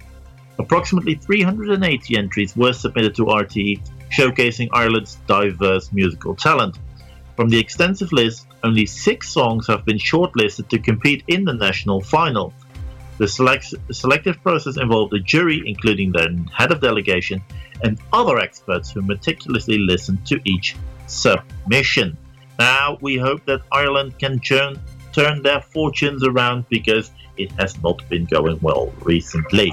Approximately 0.57 1.15
380 1.15 2.17
entries 2.17 2.57
were 2.57 2.73
submitted 2.73 3.13
to 3.15 3.25
RTE, 3.25 3.81
showcasing 4.11 4.69
Ireland's 4.71 5.15
diverse 5.27 5.91
musical 5.91 6.35
talent. 6.35 6.79
From 7.35 7.49
the 7.49 7.59
extensive 7.59 8.11
list, 8.11 8.47
only 8.63 8.85
six 8.85 9.29
songs 9.29 9.67
have 9.67 9.85
been 9.85 9.97
shortlisted 9.97 10.69
to 10.69 10.79
compete 10.79 11.23
in 11.27 11.43
the 11.43 11.53
national 11.53 12.01
final. 12.01 12.53
The 13.17 13.27
select- 13.27 13.75
selective 13.91 14.41
process 14.41 14.77
involved 14.77 15.13
a 15.13 15.19
jury, 15.19 15.61
including 15.65 16.11
the 16.11 16.45
head 16.55 16.71
of 16.71 16.81
delegation, 16.81 17.41
and 17.83 17.99
other 18.11 18.39
experts 18.39 18.91
who 18.91 19.01
meticulously 19.01 19.77
listened 19.77 20.25
to 20.27 20.39
each 20.45 20.75
submission. 21.07 22.17
Now, 22.57 22.97
we 23.01 23.17
hope 23.17 23.45
that 23.45 23.61
Ireland 23.71 24.17
can 24.17 24.39
turn 24.39 24.79
turn 25.11 25.43
their 25.43 25.61
fortunes 25.61 26.23
around 26.23 26.65
because 26.69 27.11
it 27.37 27.51
has 27.53 27.81
not 27.83 28.07
been 28.09 28.25
going 28.25 28.57
well 28.61 28.91
recently. 29.01 29.71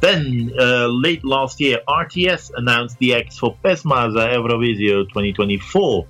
Then, 0.00 0.50
uh, 0.58 0.88
late 0.88 1.24
last 1.24 1.60
year, 1.60 1.78
RTS 1.86 2.50
announced 2.56 2.98
the 2.98 3.14
acts 3.14 3.38
for 3.38 3.56
Pesma 3.62 4.12
za 4.12 4.26
Evroviziju 4.36 5.08
2024. 5.08 6.06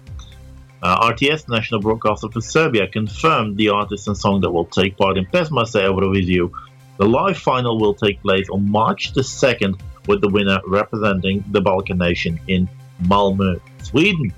Uh, 0.82 1.12
RTS, 1.12 1.48
national 1.48 1.80
broadcaster 1.80 2.28
for 2.28 2.40
Serbia, 2.40 2.88
confirmed 2.88 3.56
the 3.56 3.68
artist 3.68 4.09
and 4.09 4.16
song 4.16 4.40
that 4.40 4.50
will 4.50 4.64
take 4.64 4.96
part 4.96 5.16
in 5.16 5.24
Pesma 5.26 5.64
za 5.64 5.78
Evroviziju. 5.78 6.50
The 6.98 7.06
live 7.06 7.38
final 7.38 7.78
will 7.78 7.94
take 7.94 8.20
place 8.20 8.48
on 8.50 8.68
March 8.68 9.12
the 9.12 9.20
2nd, 9.20 9.80
with 10.09 10.20
the 10.20 10.28
winner 10.28 10.59
representing 10.66 11.44
the 11.52 11.60
Balkan 11.60 11.98
nation 11.98 12.40
in 12.48 12.68
Malmö, 13.04 13.60
Sweden. 13.82 14.34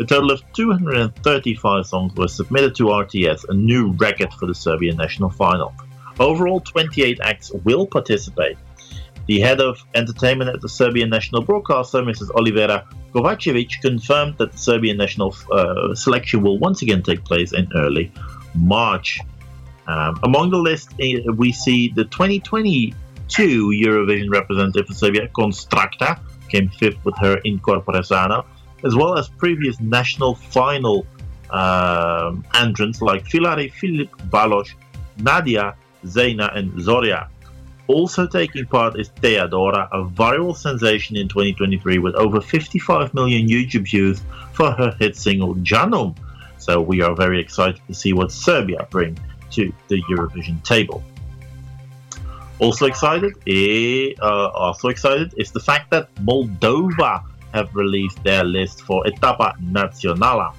A 0.00 0.04
total 0.04 0.32
of 0.32 0.42
235 0.54 1.86
songs 1.86 2.12
were 2.16 2.26
submitted 2.26 2.74
to 2.74 2.86
RTS, 2.86 3.48
a 3.48 3.54
new 3.54 3.92
record 3.92 4.32
for 4.32 4.46
the 4.46 4.54
Serbian 4.54 4.96
national 4.96 5.30
final. 5.30 5.72
Overall, 6.18 6.58
28 6.58 7.20
acts 7.22 7.52
will 7.64 7.86
participate. 7.86 8.56
The 9.26 9.40
head 9.40 9.60
of 9.60 9.82
entertainment 9.94 10.50
at 10.50 10.60
the 10.60 10.68
Serbian 10.68 11.08
national 11.08 11.42
broadcaster, 11.42 12.02
Mrs. 12.02 12.28
Olivera 12.30 12.84
Kovacevic, 13.14 13.80
confirmed 13.80 14.36
that 14.38 14.52
the 14.52 14.58
Serbian 14.58 14.96
national 14.96 15.34
uh, 15.50 15.94
selection 15.94 16.42
will 16.42 16.58
once 16.58 16.82
again 16.82 17.02
take 17.02 17.24
place 17.24 17.52
in 17.52 17.68
early 17.74 18.12
March. 18.54 19.20
Um, 19.86 20.18
among 20.22 20.50
the 20.50 20.58
list, 20.58 20.92
uh, 20.94 21.32
we 21.32 21.52
see 21.52 21.88
the 21.88 22.04
2022 22.04 22.94
Eurovision 23.28 24.30
representative 24.30 24.86
for 24.86 24.94
Serbia, 24.94 25.28
Konstrakta, 25.28 26.20
came 26.48 26.68
fifth 26.68 27.02
with 27.04 27.16
her 27.18 27.38
In 27.44 27.58
corpore 27.60 28.04
sano, 28.04 28.44
as 28.84 28.94
well 28.94 29.16
as 29.18 29.28
previous 29.28 29.80
national 29.80 30.34
final 30.34 31.06
um, 31.50 32.44
entrants 32.54 33.00
like 33.00 33.24
Filari, 33.24 33.72
Filip, 33.72 34.10
Baloch, 34.30 34.68
Nadia, 35.18 35.74
Zeina, 36.04 36.54
and 36.56 36.72
Zoria. 36.72 37.28
Also 37.86 38.26
taking 38.26 38.64
part 38.64 38.98
is 38.98 39.08
Theodora, 39.08 39.88
a 39.92 40.04
viral 40.04 40.56
sensation 40.56 41.16
in 41.16 41.28
2023 41.28 41.98
with 41.98 42.14
over 42.14 42.40
55 42.40 43.12
million 43.12 43.46
YouTube 43.46 43.84
views 43.84 44.22
for 44.52 44.70
her 44.70 44.96
hit 44.98 45.16
single 45.16 45.54
Janum. 45.56 46.14
So 46.56 46.80
we 46.80 47.02
are 47.02 47.14
very 47.14 47.40
excited 47.40 47.80
to 47.88 47.94
see 47.94 48.14
what 48.14 48.32
Serbia 48.32 48.86
bring 48.90 49.18
to 49.50 49.70
the 49.88 50.02
Eurovision 50.10 50.62
table. 50.64 51.02
Also 52.58 52.86
excited, 52.86 53.34
eh, 53.46 54.14
uh, 54.22 54.48
also 54.48 54.88
excited 54.88 55.34
is 55.36 55.50
the 55.50 55.60
fact 55.60 55.90
that 55.90 56.14
Moldova 56.14 57.22
have 57.52 57.74
released 57.74 58.22
their 58.22 58.44
list 58.44 58.80
for 58.82 59.06
Etapa 59.06 59.54
Nacionala. 59.62 60.54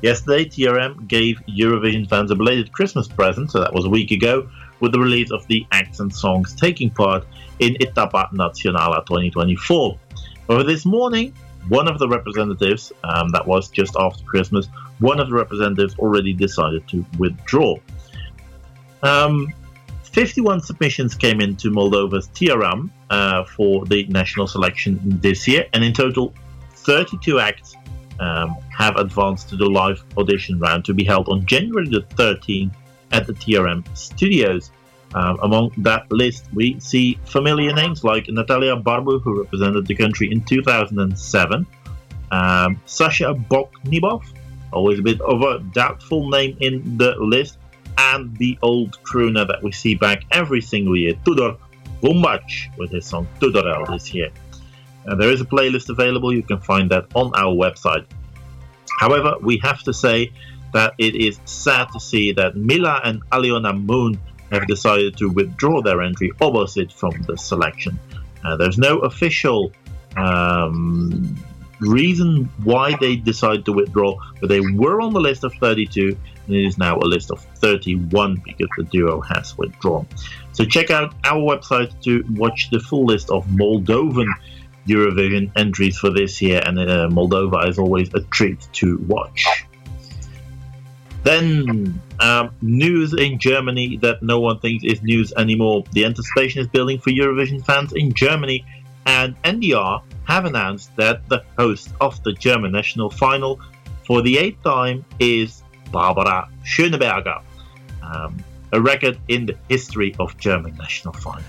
Yesterday, 0.00 0.44
TRM 0.44 1.08
gave 1.08 1.40
Eurovision 1.48 2.08
fans 2.08 2.30
a 2.30 2.36
belated 2.36 2.70
Christmas 2.70 3.08
present, 3.08 3.50
so 3.50 3.60
that 3.60 3.72
was 3.74 3.84
a 3.84 3.88
week 3.88 4.12
ago, 4.12 4.48
with 4.80 4.92
the 4.92 4.98
release 4.98 5.30
of 5.30 5.46
the 5.48 5.66
acts 5.72 6.00
and 6.00 6.14
songs 6.14 6.54
taking 6.54 6.90
part 6.90 7.24
in 7.58 7.76
Etapa 7.82 8.28
Nacionala 8.32 9.04
2024. 9.06 9.98
However, 10.48 10.64
this 10.64 10.84
morning, 10.84 11.34
one 11.68 11.88
of 11.88 11.98
the 11.98 12.08
representatives, 12.08 12.92
um, 13.04 13.30
that 13.30 13.46
was 13.46 13.68
just 13.68 13.94
after 13.98 14.24
Christmas, 14.24 14.68
one 15.00 15.20
of 15.20 15.28
the 15.28 15.34
representatives 15.34 15.94
already 15.98 16.32
decided 16.32 16.86
to 16.88 17.04
withdraw. 17.18 17.76
Um, 19.02 19.52
51 20.02 20.62
submissions 20.62 21.14
came 21.14 21.40
into 21.40 21.70
Moldova's 21.70 22.28
TRM 22.28 22.90
uh, 23.10 23.44
for 23.44 23.84
the 23.86 24.06
national 24.06 24.46
selection 24.46 24.98
this 25.20 25.46
year, 25.46 25.66
and 25.72 25.84
in 25.84 25.92
total, 25.92 26.32
32 26.74 27.38
acts 27.38 27.76
um, 28.18 28.56
have 28.76 28.96
advanced 28.96 29.48
to 29.50 29.56
the 29.56 29.66
live 29.66 30.02
audition 30.16 30.58
round 30.58 30.84
to 30.86 30.94
be 30.94 31.04
held 31.04 31.28
on 31.28 31.44
January 31.46 31.88
the 31.88 32.00
13th 32.16 32.72
at 33.12 33.26
the 33.26 33.32
TRM 33.32 33.84
studios. 33.96 34.70
Um, 35.14 35.38
among 35.42 35.72
that 35.78 36.10
list, 36.12 36.44
we 36.52 36.78
see 36.80 37.18
familiar 37.24 37.72
names 37.72 38.04
like 38.04 38.28
Natalia 38.28 38.76
Barbu, 38.76 39.22
who 39.22 39.40
represented 39.42 39.86
the 39.86 39.94
country 39.94 40.30
in 40.30 40.42
2007, 40.42 41.66
um, 42.30 42.80
Sasha 42.84 43.34
Bognibov, 43.34 44.22
always 44.72 44.98
a 44.98 45.02
bit 45.02 45.20
of 45.22 45.40
a 45.40 45.60
doubtful 45.72 46.28
name 46.28 46.56
in 46.60 46.98
the 46.98 47.14
list, 47.18 47.58
and 47.96 48.36
the 48.36 48.58
old 48.62 49.02
crooner 49.02 49.46
that 49.48 49.62
we 49.62 49.72
see 49.72 49.94
back 49.94 50.24
every 50.30 50.60
single 50.60 50.96
year, 50.96 51.14
Tudor 51.24 51.56
Bumbac, 52.02 52.76
with 52.76 52.90
his 52.90 53.06
song 53.06 53.26
Tudorel 53.40 53.86
this 53.86 54.12
year. 54.12 54.30
Uh, 55.06 55.14
there 55.14 55.30
is 55.30 55.40
a 55.40 55.44
playlist 55.44 55.88
available, 55.88 56.34
you 56.34 56.42
can 56.42 56.60
find 56.60 56.90
that 56.90 57.06
on 57.14 57.32
our 57.34 57.54
website. 57.54 58.04
However, 59.00 59.36
we 59.40 59.58
have 59.62 59.82
to 59.84 59.92
say 59.92 60.32
that 60.72 60.94
it 60.98 61.14
is 61.14 61.40
sad 61.44 61.88
to 61.92 62.00
see 62.00 62.32
that 62.32 62.56
Mila 62.56 63.00
and 63.04 63.22
Aliona 63.30 63.72
Moon 63.78 64.18
have 64.50 64.66
decided 64.66 65.16
to 65.18 65.28
withdraw 65.28 65.82
their 65.82 66.02
entry 66.02 66.32
opposite 66.40 66.92
from 66.92 67.12
the 67.22 67.36
selection. 67.36 67.98
Uh, 68.44 68.56
there's 68.56 68.78
no 68.78 68.98
official 69.00 69.72
um, 70.16 71.36
reason 71.80 72.50
why 72.64 72.96
they 73.00 73.16
decided 73.16 73.64
to 73.66 73.72
withdraw, 73.72 74.16
but 74.40 74.48
they 74.48 74.60
were 74.60 75.00
on 75.00 75.12
the 75.12 75.20
list 75.20 75.44
of 75.44 75.52
32, 75.54 76.16
and 76.46 76.56
it 76.56 76.64
is 76.64 76.78
now 76.78 76.96
a 76.96 77.04
list 77.04 77.30
of 77.30 77.40
31 77.56 78.42
because 78.44 78.68
the 78.76 78.84
duo 78.84 79.20
has 79.20 79.56
withdrawn. 79.58 80.06
So 80.52 80.64
check 80.64 80.90
out 80.90 81.14
our 81.24 81.40
website 81.40 82.00
to 82.02 82.24
watch 82.30 82.70
the 82.70 82.80
full 82.80 83.04
list 83.04 83.30
of 83.30 83.46
Moldovan 83.46 84.28
Eurovision 84.86 85.52
entries 85.56 85.98
for 85.98 86.10
this 86.10 86.40
year, 86.40 86.62
and 86.64 86.78
uh, 86.78 87.08
Moldova 87.10 87.68
is 87.68 87.78
always 87.78 88.12
a 88.14 88.20
treat 88.22 88.66
to 88.74 88.98
watch. 89.06 89.46
Then, 91.24 92.00
um, 92.20 92.50
news 92.62 93.12
in 93.12 93.38
Germany 93.38 93.96
that 93.98 94.22
no 94.22 94.40
one 94.40 94.58
thinks 94.60 94.84
is 94.84 95.02
news 95.02 95.32
anymore. 95.36 95.84
The 95.92 96.04
anticipation 96.04 96.60
is 96.60 96.68
building 96.68 96.98
for 96.98 97.10
Eurovision 97.10 97.64
fans 97.64 97.92
in 97.92 98.12
Germany, 98.12 98.64
and 99.06 99.40
NDR 99.42 100.02
have 100.24 100.44
announced 100.44 100.94
that 100.96 101.28
the 101.28 101.42
host 101.58 101.90
of 102.00 102.22
the 102.22 102.32
German 102.32 102.72
national 102.72 103.10
final 103.10 103.60
for 104.06 104.22
the 104.22 104.38
eighth 104.38 104.62
time 104.62 105.04
is 105.18 105.62
Barbara 105.90 106.48
Schöneberger, 106.64 107.42
um, 108.02 108.42
a 108.72 108.80
record 108.80 109.18
in 109.28 109.46
the 109.46 109.56
history 109.68 110.14
of 110.18 110.36
German 110.38 110.74
national 110.76 111.14
finals. 111.14 111.44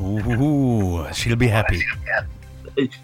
Ooh, 0.00 1.06
she'll 1.12 1.36
be 1.36 1.48
happy. 1.48 1.82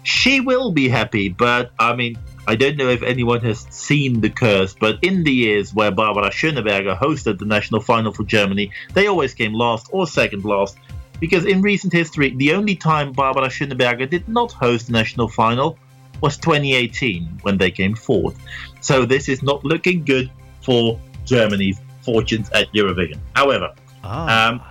She 0.03 0.41
will 0.41 0.71
be 0.71 0.89
happy, 0.89 1.29
but 1.29 1.71
I 1.79 1.95
mean, 1.95 2.17
I 2.47 2.55
don't 2.55 2.77
know 2.77 2.89
if 2.89 3.03
anyone 3.03 3.41
has 3.41 3.67
seen 3.69 4.21
the 4.21 4.29
curse, 4.29 4.73
but 4.73 4.99
in 5.03 5.23
the 5.23 5.31
years 5.31 5.73
where 5.73 5.91
Barbara 5.91 6.29
Schöneberger 6.29 6.97
hosted 6.97 7.39
the 7.39 7.45
national 7.45 7.81
final 7.81 8.11
for 8.11 8.23
Germany, 8.23 8.71
they 8.93 9.07
always 9.07 9.33
came 9.33 9.53
last 9.53 9.87
or 9.91 10.07
second 10.07 10.43
last. 10.43 10.77
Because 11.19 11.45
in 11.45 11.61
recent 11.61 11.93
history, 11.93 12.33
the 12.35 12.53
only 12.53 12.75
time 12.75 13.11
Barbara 13.11 13.47
Schöneberger 13.47 14.09
did 14.09 14.27
not 14.27 14.51
host 14.51 14.87
the 14.87 14.93
national 14.93 15.27
final 15.27 15.77
was 16.19 16.37
2018 16.37 17.39
when 17.43 17.57
they 17.57 17.69
came 17.69 17.95
fourth. 17.95 18.39
So 18.81 19.05
this 19.05 19.29
is 19.29 19.43
not 19.43 19.63
looking 19.63 20.03
good 20.03 20.31
for 20.61 20.99
Germany's 21.25 21.79
fortunes 22.01 22.49
at 22.51 22.71
Eurovision. 22.73 23.19
However, 23.35 23.73
um, 24.03 24.61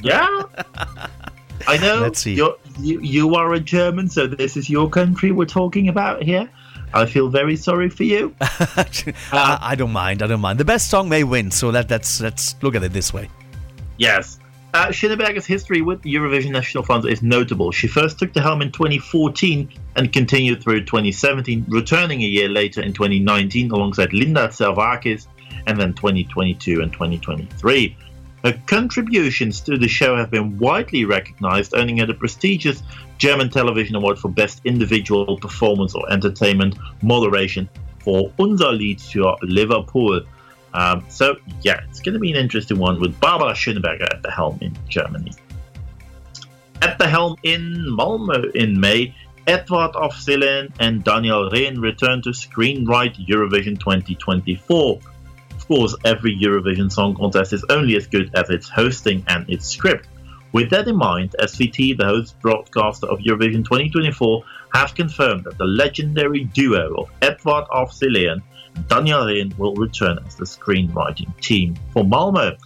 yeah, 0.00 0.42
I 1.66 1.76
know 1.78 2.00
Let's 2.02 2.20
see. 2.20 2.34
You're, 2.34 2.56
you 2.78 3.00
you 3.00 3.34
are 3.34 3.52
a 3.54 3.60
German, 3.60 4.08
so 4.08 4.26
this 4.26 4.56
is 4.56 4.68
your 4.70 4.88
country 4.88 5.32
we're 5.32 5.46
talking 5.46 5.88
about 5.88 6.22
here. 6.22 6.48
I 6.94 7.06
feel 7.06 7.28
very 7.28 7.56
sorry 7.56 7.88
for 7.88 8.04
you. 8.04 8.34
I, 8.40 9.58
I 9.60 9.74
don't 9.74 9.92
mind. 9.92 10.22
I 10.22 10.26
don't 10.26 10.40
mind. 10.40 10.58
The 10.58 10.64
best 10.64 10.90
song 10.90 11.08
may 11.08 11.24
win, 11.24 11.50
so 11.50 11.70
that, 11.70 11.88
that's 11.88 12.20
let's 12.20 12.54
look 12.62 12.74
at 12.74 12.82
it 12.82 12.92
this 12.92 13.12
way. 13.12 13.28
Yes. 13.98 14.38
Uh, 14.74 14.86
Schöneberger's 14.86 15.44
history 15.44 15.82
with 15.82 16.00
the 16.00 16.14
Eurovision 16.14 16.50
National 16.50 16.82
Fund 16.82 17.06
is 17.06 17.22
notable. 17.22 17.72
She 17.72 17.86
first 17.86 18.18
took 18.18 18.32
the 18.32 18.40
helm 18.40 18.62
in 18.62 18.72
2014 18.72 19.68
and 19.96 20.12
continued 20.12 20.62
through 20.62 20.86
2017, 20.86 21.66
returning 21.68 22.22
a 22.22 22.26
year 22.26 22.48
later 22.48 22.80
in 22.80 22.94
2019 22.94 23.70
alongside 23.70 24.14
Linda 24.14 24.48
Zervakis, 24.48 25.26
and 25.66 25.78
then 25.78 25.92
2022 25.92 26.80
and 26.80 26.90
2023. 26.90 27.96
Her 28.44 28.60
contributions 28.66 29.60
to 29.62 29.78
the 29.78 29.88
show 29.88 30.16
have 30.16 30.30
been 30.30 30.58
widely 30.58 31.04
recognized, 31.04 31.74
earning 31.76 31.98
her 31.98 32.06
the 32.06 32.14
prestigious 32.14 32.82
German 33.18 33.50
Television 33.50 33.94
Award 33.94 34.18
for 34.18 34.28
Best 34.28 34.60
Individual 34.64 35.38
Performance 35.38 35.94
or 35.94 36.10
Entertainment 36.10 36.76
Moderation 37.02 37.68
for 38.00 38.32
Unser 38.38 38.72
Lied 38.72 38.98
für 38.98 39.36
Liverpool. 39.42 40.22
Um, 40.74 41.04
so, 41.08 41.36
yeah, 41.60 41.80
it's 41.88 42.00
going 42.00 42.14
to 42.14 42.18
be 42.18 42.32
an 42.32 42.36
interesting 42.36 42.78
one 42.78 43.00
with 43.00 43.18
Barbara 43.20 43.52
Schöneberger 43.52 44.12
at 44.12 44.22
the 44.22 44.30
helm 44.30 44.58
in 44.60 44.76
Germany. 44.88 45.32
At 46.80 46.98
the 46.98 47.06
helm 47.06 47.36
in 47.44 47.86
Malmö 47.96 48.52
in 48.56 48.80
May, 48.80 49.14
Edward 49.46 49.94
af 49.94 50.14
Sillén 50.14 50.72
and 50.80 51.04
Daniel 51.04 51.50
Rehn 51.50 51.80
returned 51.80 52.24
to 52.24 52.30
Screenwrite 52.30 53.24
Eurovision 53.28 53.78
2024. 53.78 55.00
Of 55.62 55.68
course, 55.68 55.94
every 56.04 56.36
Eurovision 56.36 56.90
Song 56.90 57.14
Contest 57.14 57.52
is 57.52 57.64
only 57.70 57.94
as 57.94 58.08
good 58.08 58.34
as 58.34 58.50
its 58.50 58.68
hosting 58.68 59.24
and 59.28 59.48
its 59.48 59.64
script. 59.64 60.08
With 60.50 60.70
that 60.70 60.88
in 60.88 60.96
mind, 60.96 61.36
SVT, 61.38 61.96
the 61.96 62.04
host 62.04 62.34
broadcaster 62.40 63.06
of 63.06 63.20
Eurovision 63.20 63.64
2024, 63.64 64.42
have 64.74 64.92
confirmed 64.96 65.44
that 65.44 65.58
the 65.58 65.64
legendary 65.64 66.44
duo 66.46 66.96
of 66.96 67.10
Edvard 67.22 67.66
af 67.72 67.92
Sillén 67.92 68.42
Daniel 68.88 69.20
Rehn 69.20 69.56
will 69.56 69.76
return 69.76 70.18
as 70.26 70.34
the 70.34 70.44
screenwriting 70.44 71.32
team 71.40 71.76
for 71.92 72.02
Malmo. 72.02 72.56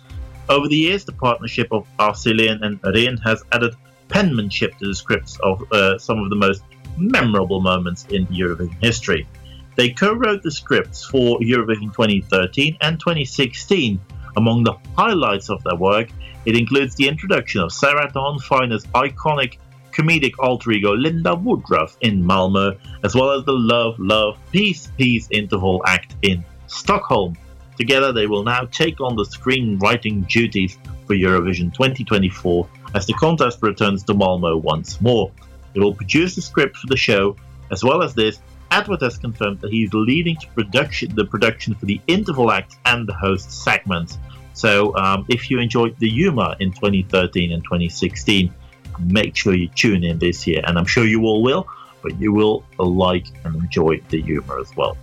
Over 0.49 0.67
the 0.67 0.77
years, 0.77 1.05
the 1.05 1.13
partnership 1.13 1.69
of 1.73 1.87
Arcelian 1.99 2.63
and 2.63 2.81
Rehn 2.81 3.23
has 3.23 3.45
added 3.53 3.75
penmanship 4.09 4.75
to 4.79 4.87
the 4.87 4.95
scripts 4.95 5.39
of 5.41 5.71
uh, 5.71 5.99
some 5.99 6.19
of 6.21 6.31
the 6.31 6.37
most 6.37 6.63
memorable 6.97 7.61
moments 7.61 8.07
in 8.07 8.27
Eurovision 8.29 8.83
history. 8.83 9.29
They 9.77 9.91
co-wrote 9.91 10.43
the 10.43 10.51
scripts 10.51 11.05
for 11.05 11.39
Eurovision 11.41 11.93
2013 11.93 12.79
and 12.81 12.99
2016. 12.99 14.01
Among 14.37 14.65
the 14.65 14.75
highlights 14.97 15.51
of 15.51 15.63
their 15.63 15.77
work, 15.77 16.09
it 16.47 16.57
includes 16.57 16.95
the 16.95 17.09
introduction 17.09 17.61
of 17.61 17.73
Sarah 17.73 18.11
Dawn 18.13 18.39
Finer's 18.39 18.87
iconic 18.87 19.59
comedic 19.93 20.35
alter 20.39 20.73
ego 20.73 20.93
Linda 20.93 21.35
Woodruff 21.35 21.97
in 22.01 22.23
Malmö, 22.23 22.79
as 23.03 23.15
well 23.15 23.31
as 23.31 23.45
the 23.45 23.53
Love, 23.53 23.99
Love, 23.99 24.39
Peace, 24.53 24.91
Peace 24.97 25.29
interval 25.31 25.83
act 25.87 26.15
in 26.23 26.45
Stockholm. 26.67 27.37
Together, 27.79 28.13
they 28.13 28.27
will 28.27 28.45
now 28.45 28.65
take 28.65 29.01
on 29.01 29.17
the 29.17 29.25
screenwriting 29.25 30.27
duties 30.27 30.79
for 31.07 31.15
Eurovision 31.15 31.73
2024 31.73 32.69
as 32.95 33.07
the 33.07 33.13
contest 33.15 33.59
returns 33.63 34.03
to 34.05 34.15
Malmö 34.15 34.61
once 34.61 35.01
more. 35.01 35.31
They 35.75 35.81
will 35.81 35.95
produce 35.95 36.35
the 36.35 36.43
script 36.43 36.77
for 36.79 36.87
the 36.87 36.97
show. 36.97 37.37
As 37.71 37.83
well 37.83 38.03
as 38.03 38.15
this, 38.15 38.39
Edward 38.77 39.01
has 39.01 39.17
confirmed 39.17 39.63
that 39.63 39.73
he's 39.73 39.95
leading 39.95 40.37
to 40.37 40.47
production 40.49 41.15
the 41.15 41.25
production 41.25 41.75
for 41.75 41.87
the 41.87 41.99
interval 42.09 42.53
act 42.53 42.77
and 42.85 43.09
the 43.09 43.15
host 43.15 43.51
segments. 43.51 44.19
So, 44.53 44.95
um, 44.97 45.25
if 45.31 45.51
you 45.51 45.59
enjoyed 45.61 45.99
the 45.99 46.11
humor 46.11 46.55
in 46.61 46.73
2013 46.73 47.53
and 47.53 47.65
2016, 47.65 48.53
make 49.01 49.35
sure 49.35 49.55
you 49.55 49.69
tune 49.69 50.05
in 50.05 50.19
this 50.19 50.47
year, 50.47 50.61
and 50.67 50.79
I'm 50.79 50.85
sure 50.85 51.07
you 51.07 51.23
all 51.23 51.43
will. 51.43 51.67
But 52.03 52.21
you 52.21 52.35
will 52.35 52.65
like 52.79 53.27
and 53.45 53.57
enjoy 53.57 54.01
the 54.11 54.21
humor 54.21 54.61
as 54.61 54.71
well. 54.77 54.99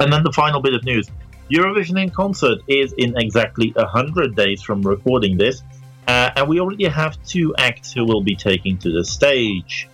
And 0.00 0.12
then 0.12 0.24
the 0.24 0.32
final 0.32 0.60
bit 0.60 0.74
of 0.74 0.82
news 0.84 1.08
Eurovision 1.50 2.02
in 2.02 2.10
concert 2.10 2.58
is 2.66 2.92
in 2.94 3.16
exactly 3.16 3.70
100 3.76 4.34
days 4.34 4.62
from 4.62 4.82
recording 4.82 5.36
this, 5.36 5.62
uh, 6.08 6.30
and 6.34 6.48
we 6.48 6.58
already 6.58 6.86
have 6.86 7.22
two 7.24 7.54
acts 7.56 7.92
who 7.92 8.04
will 8.04 8.22
be 8.22 8.34
taking 8.34 8.76
to 8.78 8.90
the 8.90 9.04
stage. 9.04 9.88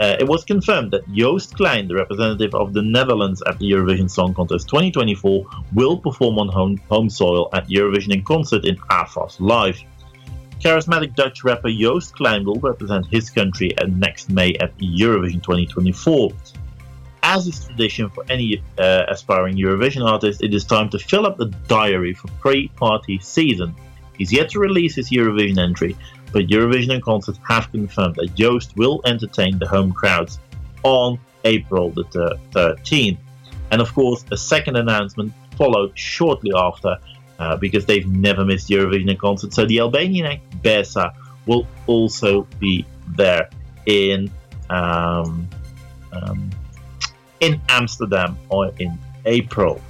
Uh, 0.00 0.16
it 0.20 0.28
was 0.28 0.44
confirmed 0.44 0.92
that 0.92 1.10
Joost 1.12 1.56
Klein, 1.56 1.88
the 1.88 1.94
representative 1.94 2.54
of 2.54 2.72
the 2.72 2.82
Netherlands 2.82 3.42
at 3.48 3.58
the 3.58 3.68
Eurovision 3.70 4.08
Song 4.08 4.32
Contest 4.32 4.68
2024, 4.68 5.44
will 5.74 5.98
perform 5.98 6.38
on 6.38 6.48
home, 6.48 6.76
home 6.88 7.10
soil 7.10 7.48
at 7.52 7.66
Eurovision 7.68 8.14
in 8.14 8.22
concert 8.22 8.64
in 8.64 8.76
AFAS 8.90 9.40
Live. 9.40 9.80
Charismatic 10.60 11.16
Dutch 11.16 11.42
rapper 11.42 11.70
Joost 11.70 12.14
Klein 12.14 12.44
will 12.44 12.60
represent 12.60 13.06
his 13.06 13.28
country 13.28 13.76
at 13.78 13.90
next 13.90 14.30
May 14.30 14.54
at 14.54 14.76
Eurovision 14.78 15.42
2024. 15.42 16.30
As 17.24 17.48
is 17.48 17.64
tradition 17.64 18.08
for 18.08 18.24
any 18.28 18.62
uh, 18.78 19.04
aspiring 19.08 19.56
Eurovision 19.56 20.08
artist, 20.08 20.42
it 20.42 20.54
is 20.54 20.64
time 20.64 20.88
to 20.90 20.98
fill 20.98 21.26
up 21.26 21.36
the 21.36 21.46
diary 21.66 22.14
for 22.14 22.28
pre-party 22.40 23.18
season. 23.18 23.74
He's 24.16 24.32
yet 24.32 24.50
to 24.50 24.60
release 24.60 24.96
his 24.96 25.10
Eurovision 25.10 25.58
entry, 25.58 25.96
but 26.32 26.46
Eurovision 26.46 26.94
and 26.94 27.02
Concert 27.02 27.36
have 27.48 27.70
confirmed 27.70 28.16
that 28.16 28.34
Joost 28.34 28.76
will 28.76 29.00
entertain 29.04 29.58
the 29.58 29.66
home 29.66 29.92
crowds 29.92 30.38
on 30.82 31.18
April 31.44 31.90
the 31.90 32.38
13th. 32.52 33.18
And 33.70 33.80
of 33.80 33.92
course, 33.94 34.24
a 34.30 34.36
second 34.36 34.76
announcement 34.76 35.32
followed 35.56 35.98
shortly 35.98 36.52
after 36.54 36.96
uh, 37.38 37.56
because 37.56 37.86
they've 37.86 38.06
never 38.06 38.44
missed 38.44 38.68
Eurovision 38.68 39.10
and 39.10 39.18
Concert. 39.18 39.52
So 39.52 39.64
the 39.64 39.80
Albanian 39.80 40.26
act 40.26 40.62
Besa 40.62 41.12
will 41.46 41.66
also 41.86 42.42
be 42.58 42.84
there 43.16 43.48
in 43.86 44.30
um, 44.70 45.48
um, 46.12 46.50
in 47.40 47.60
Amsterdam 47.68 48.36
or 48.48 48.72
in 48.78 48.98
April. 49.24 49.80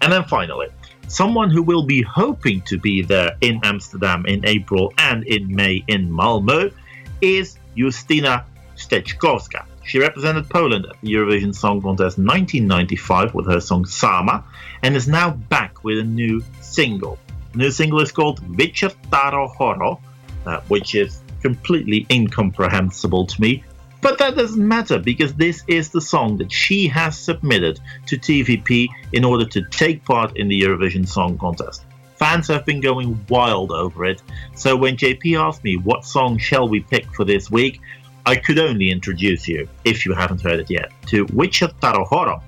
And 0.00 0.12
then 0.12 0.24
finally, 0.24 0.68
someone 1.08 1.50
who 1.50 1.62
will 1.62 1.84
be 1.84 2.02
hoping 2.02 2.60
to 2.62 2.78
be 2.78 3.02
there 3.02 3.36
in 3.40 3.60
Amsterdam 3.62 4.26
in 4.26 4.44
April 4.46 4.92
and 4.98 5.24
in 5.24 5.54
May 5.54 5.84
in 5.86 6.10
Malmö 6.10 6.72
is 7.20 7.58
Justyna 7.76 8.44
Steczkowska. 8.76 9.66
She 9.84 9.98
represented 9.98 10.48
Poland 10.48 10.86
at 10.86 11.00
the 11.00 11.12
Eurovision 11.12 11.54
Song 11.54 11.82
Contest 11.82 12.18
1995 12.18 13.34
with 13.34 13.46
her 13.46 13.60
song 13.60 13.84
Sama 13.84 14.44
and 14.82 14.96
is 14.96 15.06
now 15.06 15.30
back 15.30 15.84
with 15.84 15.98
a 15.98 16.04
new 16.04 16.42
single. 16.60 17.18
The 17.52 17.58
new 17.58 17.70
single 17.70 18.00
is 18.00 18.10
called 18.10 18.40
Vichartaro 18.40 19.54
Horo, 19.54 20.00
uh, 20.46 20.60
which 20.68 20.94
is 20.94 21.20
completely 21.42 22.06
incomprehensible 22.10 23.26
to 23.26 23.40
me, 23.40 23.62
but 24.04 24.18
that 24.18 24.36
doesn't 24.36 24.68
matter 24.68 24.98
because 24.98 25.32
this 25.32 25.64
is 25.66 25.88
the 25.88 26.00
song 26.00 26.36
that 26.36 26.52
she 26.52 26.86
has 26.86 27.18
submitted 27.18 27.80
to 28.04 28.18
TVP 28.18 28.86
in 29.14 29.24
order 29.24 29.46
to 29.46 29.62
take 29.70 30.04
part 30.04 30.36
in 30.36 30.46
the 30.46 30.60
Eurovision 30.60 31.08
Song 31.08 31.38
Contest. 31.38 31.86
Fans 32.16 32.46
have 32.48 32.66
been 32.66 32.82
going 32.82 33.18
wild 33.30 33.72
over 33.72 34.04
it, 34.04 34.22
so 34.54 34.76
when 34.76 34.98
JP 34.98 35.40
asked 35.40 35.64
me 35.64 35.78
what 35.78 36.04
song 36.04 36.36
shall 36.36 36.68
we 36.68 36.80
pick 36.80 37.10
for 37.14 37.24
this 37.24 37.50
week, 37.50 37.80
I 38.26 38.36
could 38.36 38.58
only 38.58 38.90
introduce 38.90 39.48
you, 39.48 39.66
if 39.86 40.04
you 40.04 40.12
haven't 40.12 40.42
heard 40.42 40.60
it 40.60 40.68
yet, 40.68 40.92
to 41.06 41.24
Vichartaro 41.24 42.06
Horo. 42.06 42.42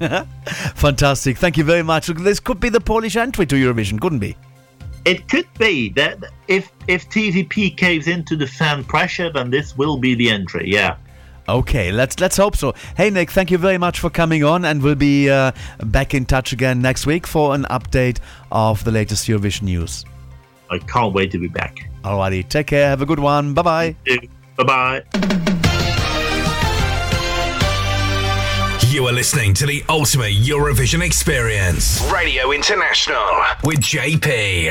Fantastic. 0.74 1.36
Thank 1.36 1.58
you 1.58 1.64
very 1.64 1.82
much. 1.82 2.08
Look, 2.08 2.18
This 2.18 2.40
could 2.40 2.60
be 2.60 2.70
the 2.70 2.80
Polish 2.80 3.16
entry 3.16 3.44
to 3.44 3.56
Eurovision, 3.56 4.00
couldn't 4.00 4.20
be? 4.20 4.34
It 5.06 5.28
could 5.28 5.46
be 5.56 5.90
that 5.90 6.18
if 6.48 6.70
if 6.88 7.08
TVP 7.08 7.76
caves 7.76 8.08
into 8.08 8.34
the 8.34 8.46
fan 8.46 8.82
pressure, 8.82 9.30
then 9.32 9.50
this 9.50 9.78
will 9.78 9.98
be 9.98 10.16
the 10.16 10.28
entry. 10.30 10.68
Yeah. 10.68 10.96
Okay, 11.48 11.92
let's 11.92 12.18
let's 12.18 12.36
hope 12.36 12.56
so. 12.56 12.74
Hey 12.96 13.10
Nick, 13.10 13.30
thank 13.30 13.52
you 13.52 13.58
very 13.58 13.78
much 13.78 14.00
for 14.00 14.10
coming 14.10 14.42
on, 14.42 14.64
and 14.64 14.82
we'll 14.82 14.96
be 14.96 15.30
uh, 15.30 15.52
back 15.78 16.12
in 16.12 16.26
touch 16.26 16.52
again 16.52 16.82
next 16.82 17.06
week 17.06 17.24
for 17.24 17.54
an 17.54 17.62
update 17.70 18.18
of 18.50 18.82
the 18.82 18.90
latest 18.90 19.28
Eurovision 19.28 19.62
news. 19.62 20.04
I 20.70 20.78
can't 20.78 21.14
wait 21.14 21.30
to 21.30 21.38
be 21.38 21.46
back. 21.46 21.88
Alrighty, 22.02 22.48
take 22.48 22.66
care. 22.66 22.88
Have 22.88 23.00
a 23.00 23.06
good 23.06 23.20
one. 23.20 23.54
Bye 23.54 23.62
bye. 23.62 23.96
Bye 24.56 24.64
bye. 24.64 25.62
You 28.96 29.06
are 29.08 29.12
listening 29.12 29.52
to 29.56 29.66
the 29.66 29.84
ultimate 29.90 30.32
Eurovision 30.32 31.04
experience. 31.04 32.00
Radio 32.10 32.52
International 32.52 33.44
with 33.62 33.78
JP. 33.80 34.70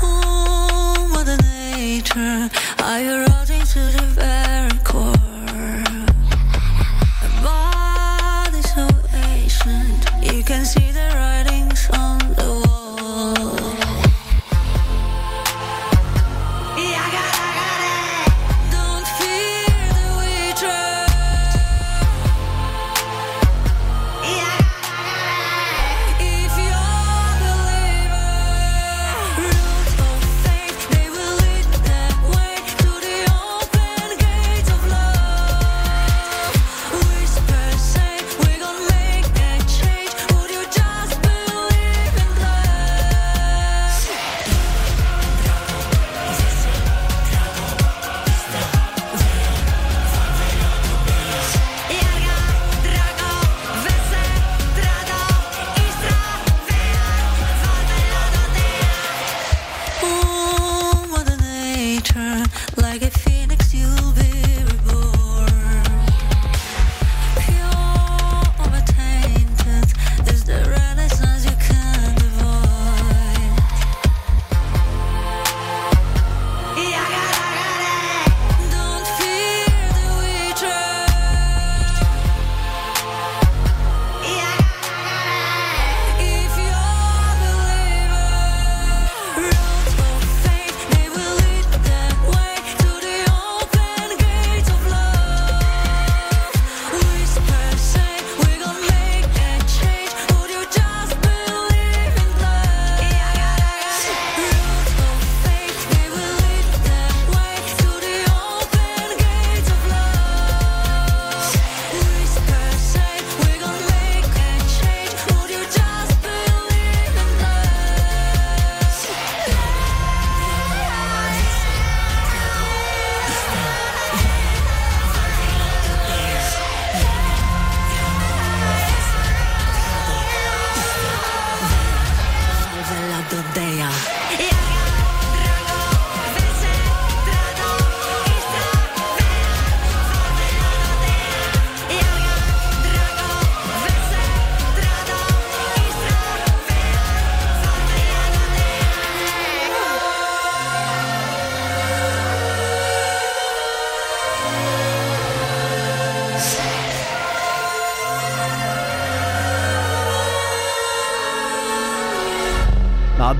Oh, 0.00 1.10
Mother 1.12 1.36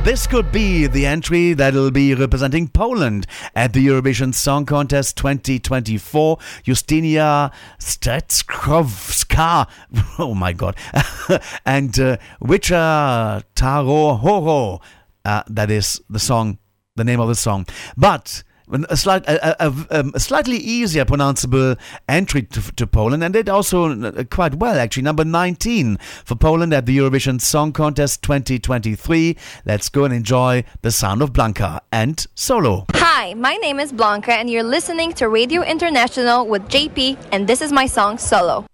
this 0.08 0.26
could 0.26 0.50
be 0.50 0.86
the 0.86 1.04
entry 1.04 1.52
that'll 1.52 1.90
be 1.90 2.14
representing 2.14 2.66
Poland 2.66 3.26
at 3.54 3.74
the 3.74 3.86
Eurovision 3.86 4.34
Song 4.34 4.64
Contest 4.64 5.18
2024. 5.18 6.38
Justyna 6.64 7.52
Steczkowska, 7.78 9.68
oh 10.18 10.34
my 10.34 10.54
god, 10.54 10.76
and 11.66 12.00
uh, 12.00 12.16
Wicha 12.40 13.42
Taro 13.54 14.14
Horo. 14.14 14.80
Uh, 15.26 15.42
that 15.46 15.70
is 15.70 16.00
the 16.08 16.18
song, 16.18 16.56
the 16.96 17.04
name 17.04 17.20
of 17.20 17.28
the 17.28 17.34
song. 17.34 17.66
But 17.94 18.42
a, 18.88 18.96
slight, 18.96 19.26
a, 19.26 19.66
a, 19.66 19.72
a, 19.90 20.04
a 20.14 20.20
slightly 20.20 20.56
easier 20.56 21.04
pronounceable 21.04 21.78
entry 22.08 22.42
to, 22.42 22.60
to 22.74 22.86
Poland, 22.86 23.24
and 23.24 23.34
did 23.34 23.48
also 23.48 23.90
uh, 23.90 24.24
quite 24.24 24.54
well, 24.56 24.78
actually. 24.78 25.02
Number 25.02 25.24
19 25.24 25.98
for 26.24 26.34
Poland 26.34 26.72
at 26.74 26.86
the 26.86 26.96
Eurovision 26.96 27.40
Song 27.40 27.72
Contest 27.72 28.22
2023. 28.22 29.36
Let's 29.64 29.88
go 29.88 30.04
and 30.04 30.14
enjoy 30.14 30.64
the 30.82 30.90
sound 30.90 31.22
of 31.22 31.32
Blanka 31.32 31.80
and 31.92 32.26
solo. 32.34 32.86
Hi, 32.94 33.34
my 33.34 33.56
name 33.56 33.80
is 33.80 33.92
Blanka, 33.92 34.30
and 34.30 34.50
you're 34.50 34.62
listening 34.62 35.12
to 35.14 35.28
Radio 35.28 35.62
International 35.62 36.46
with 36.46 36.62
JP, 36.68 37.18
and 37.32 37.46
this 37.46 37.62
is 37.62 37.72
my 37.72 37.86
song 37.86 38.18
Solo. 38.18 38.66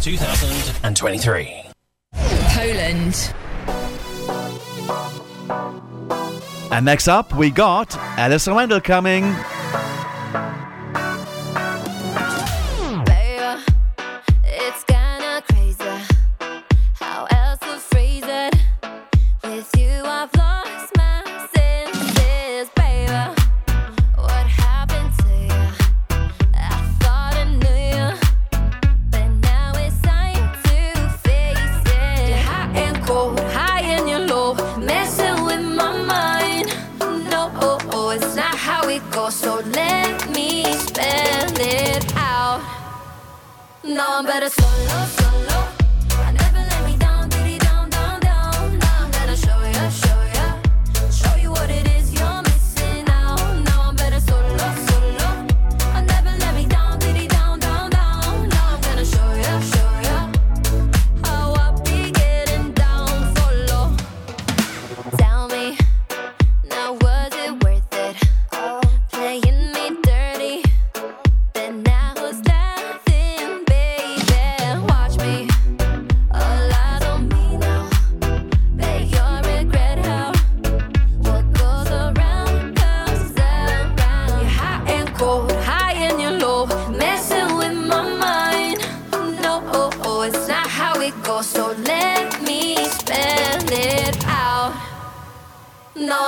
2023. 0.00 1.62
Poland. 2.54 3.34
And 6.70 6.84
next 6.84 7.08
up, 7.08 7.34
we 7.34 7.50
got 7.50 7.90
Alasdair 8.16 8.54
Rendall 8.54 8.82
coming. 8.82 9.34
No, 43.96 44.04
I'm 44.18 44.26
better 44.26 44.50
solo, 44.50 45.06
solo. 45.16 45.35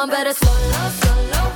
I'm 0.01 0.09
better 0.09 0.33
solo, 0.33 0.91
solo. 1.03 1.53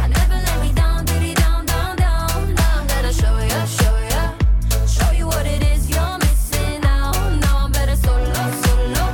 I 0.00 0.06
never 0.06 0.34
let 0.34 0.60
me 0.62 0.72
down, 0.72 1.04
diddy 1.04 1.34
down, 1.34 1.66
down, 1.66 1.96
down. 1.96 2.54
Now 2.54 2.78
I'm 2.78 2.86
gonna 2.86 3.12
show 3.12 3.36
ya, 3.36 3.64
show 3.64 3.96
ya, 4.12 4.32
show 4.86 5.10
you 5.10 5.26
what 5.26 5.44
it 5.44 5.60
is 5.64 5.90
you're 5.90 6.18
missing 6.18 6.84
out. 6.84 7.16
Now 7.40 7.64
I'm 7.64 7.72
better 7.72 7.96
solo, 7.96 8.32
solo. 8.62 9.04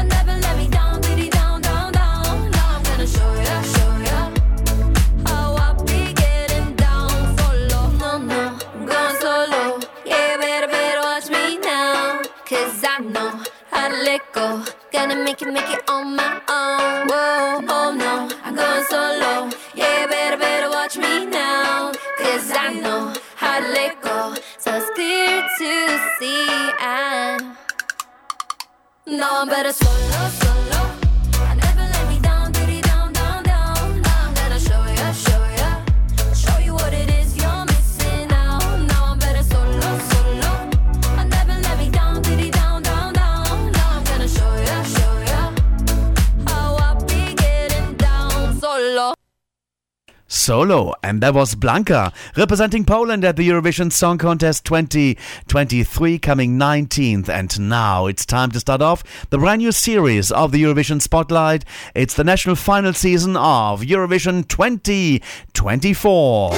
I 0.00 0.04
never 0.04 0.32
let 0.32 0.56
me 0.56 0.66
down, 0.68 1.02
diddy 1.02 1.28
down, 1.28 1.60
down, 1.60 1.92
down. 1.92 2.50
Now 2.52 2.76
I'm 2.76 2.82
gonna 2.84 3.06
show 3.06 3.34
ya, 3.34 3.62
show 3.74 3.92
ya 4.08 4.30
how 5.26 5.54
I 5.56 5.74
be 5.84 6.14
getting 6.14 6.74
down 6.74 7.36
solo. 7.36 7.90
No, 8.00 8.16
no, 8.16 8.58
going 8.86 9.16
solo. 9.20 9.80
Yeah, 10.06 10.38
better, 10.38 10.68
better 10.68 11.00
watch 11.02 11.28
me 11.28 11.58
now. 11.58 12.22
Cause 12.48 12.82
I 12.82 12.98
know 13.00 13.42
how 13.70 13.88
to 13.88 13.96
let 14.08 14.32
go. 14.32 14.64
Gonna 14.90 15.16
make 15.22 15.42
it, 15.42 15.52
make 15.52 15.68
it 15.68 15.85
know 29.82 30.05
Solo, 50.46 50.94
and 51.02 51.20
that 51.22 51.34
was 51.34 51.56
Blanka 51.56 52.12
representing 52.36 52.84
Poland 52.84 53.24
at 53.24 53.34
the 53.34 53.48
Eurovision 53.48 53.90
Song 53.90 54.16
Contest 54.16 54.64
2023, 54.64 56.20
coming 56.20 56.56
19th. 56.56 57.28
And 57.28 57.68
now 57.68 58.06
it's 58.06 58.24
time 58.24 58.52
to 58.52 58.60
start 58.60 58.80
off 58.80 59.02
the 59.30 59.38
brand 59.38 59.62
new 59.62 59.72
series 59.72 60.30
of 60.30 60.52
the 60.52 60.62
Eurovision 60.62 61.02
Spotlight. 61.02 61.64
It's 61.96 62.14
the 62.14 62.22
national 62.22 62.54
final 62.54 62.92
season 62.92 63.36
of 63.36 63.80
Eurovision 63.80 64.46
2024. 64.46 66.50
The 66.50 66.56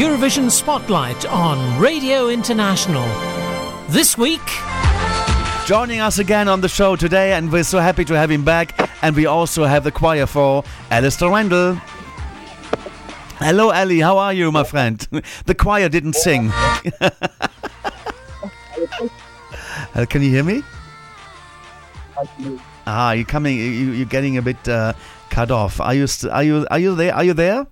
Eurovision 0.00 0.50
Spotlight 0.50 1.26
on 1.26 1.78
Radio 1.78 2.30
International. 2.30 3.37
This 3.88 4.18
week, 4.18 4.42
Joining 5.68 6.00
us 6.00 6.18
again 6.18 6.48
on 6.48 6.62
the 6.62 6.68
show 6.68 6.96
today, 6.96 7.34
and 7.34 7.52
we're 7.52 7.62
so 7.62 7.78
happy 7.78 8.02
to 8.06 8.14
have 8.14 8.30
him 8.30 8.42
back. 8.42 8.72
And 9.02 9.14
we 9.14 9.26
also 9.26 9.64
have 9.64 9.84
the 9.84 9.90
choir 9.92 10.24
for 10.24 10.62
Alasdair 10.90 11.28
Rendall. 11.30 11.76
Hello, 13.36 13.70
Ali. 13.70 14.00
How 14.00 14.16
are 14.16 14.32
you, 14.32 14.50
my 14.50 14.64
friend? 14.64 15.06
The 15.44 15.54
choir 15.54 15.90
didn't 15.90 16.14
sing. 16.14 16.50
Uh, 19.94 20.06
can 20.06 20.22
you 20.22 20.30
hear 20.30 20.44
me? 20.44 20.62
Ah, 22.86 23.12
you're 23.12 23.24
coming. 23.24 23.56
You, 23.56 23.92
you're 23.92 24.06
getting 24.06 24.36
a 24.38 24.42
bit 24.42 24.68
uh, 24.68 24.92
cut 25.30 25.50
off. 25.50 25.80
Are 25.80 25.94
you? 25.94 26.06
St- 26.06 26.32
are 26.32 26.42
you? 26.44 26.66
Are 26.70 26.78
you 26.78 26.94
there? 26.94 27.14
Are 27.14 27.24
you 27.24 27.34
there? 27.34 27.66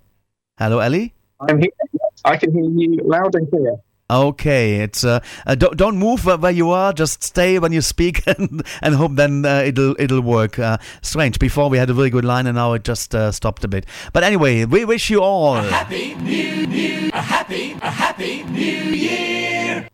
Hello, 0.58 0.80
Ali. 0.80 1.14
I'm 1.40 1.60
here. 1.60 1.70
I 2.24 2.36
can 2.36 2.52
hear 2.52 2.64
you 2.64 3.00
loud 3.04 3.34
and 3.36 3.48
clear. 3.48 3.76
Okay, 4.08 4.82
it's 4.82 5.02
uh, 5.02 5.18
uh, 5.46 5.56
don't 5.56 5.76
don't 5.76 5.96
move 5.96 6.26
where 6.26 6.52
you 6.52 6.70
are. 6.70 6.92
Just 6.92 7.24
stay 7.24 7.58
when 7.58 7.72
you 7.72 7.80
speak, 7.80 8.24
and 8.38 8.62
and 8.80 8.94
hope 8.94 9.16
then 9.16 9.44
uh, 9.44 9.62
it'll 9.66 9.96
it'll 9.98 10.20
work. 10.20 10.60
Uh, 10.60 10.78
strange. 11.02 11.40
Before 11.40 11.68
we 11.68 11.76
had 11.78 11.90
a 11.90 11.94
very 11.94 12.10
good 12.10 12.24
line, 12.24 12.46
and 12.46 12.54
now 12.54 12.72
it 12.74 12.84
just 12.84 13.16
uh, 13.16 13.32
stopped 13.32 13.64
a 13.64 13.68
bit. 13.68 13.84
But 14.12 14.22
anyway, 14.22 14.64
we 14.64 14.84
wish 14.84 15.10
you 15.10 15.22
all 15.22 15.56
a 15.56 15.62
Happy 15.62 16.14
New 16.14 16.68
New, 16.68 17.10
a 17.12 17.20
happy, 17.20 17.72
a 17.82 17.90
happy 17.90 18.44
New 18.44 18.60
Year. 18.94 19.88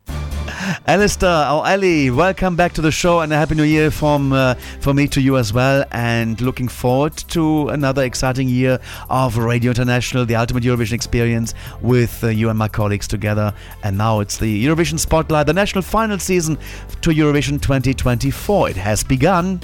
Alasdair 0.86 1.52
or 1.52 1.66
Ali, 1.66 2.08
welcome 2.10 2.54
back 2.54 2.72
to 2.74 2.80
the 2.80 2.92
show 2.92 3.18
and 3.20 3.32
a 3.32 3.36
happy 3.36 3.56
new 3.56 3.64
year 3.64 3.90
from 3.90 4.32
uh, 4.32 4.54
me 4.94 5.08
to 5.08 5.20
you 5.20 5.36
as 5.36 5.52
well. 5.52 5.84
And 5.90 6.40
looking 6.40 6.68
forward 6.68 7.16
to 7.30 7.68
another 7.70 8.04
exciting 8.04 8.48
year 8.48 8.78
of 9.10 9.38
Radio 9.38 9.70
International, 9.70 10.24
the 10.24 10.36
ultimate 10.36 10.62
Eurovision 10.62 10.92
experience 10.92 11.54
with 11.80 12.22
uh, 12.22 12.28
you 12.28 12.48
and 12.48 12.56
my 12.56 12.68
colleagues 12.68 13.08
together. 13.08 13.52
And 13.82 13.98
now 13.98 14.20
it's 14.20 14.38
the 14.38 14.64
Eurovision 14.64 15.00
Spotlight, 15.00 15.46
the 15.46 15.52
national 15.52 15.82
final 15.82 16.20
season 16.20 16.56
to 17.00 17.10
Eurovision 17.10 17.60
2024. 17.60 18.70
It 18.70 18.76
has 18.76 19.02
begun. 19.02 19.60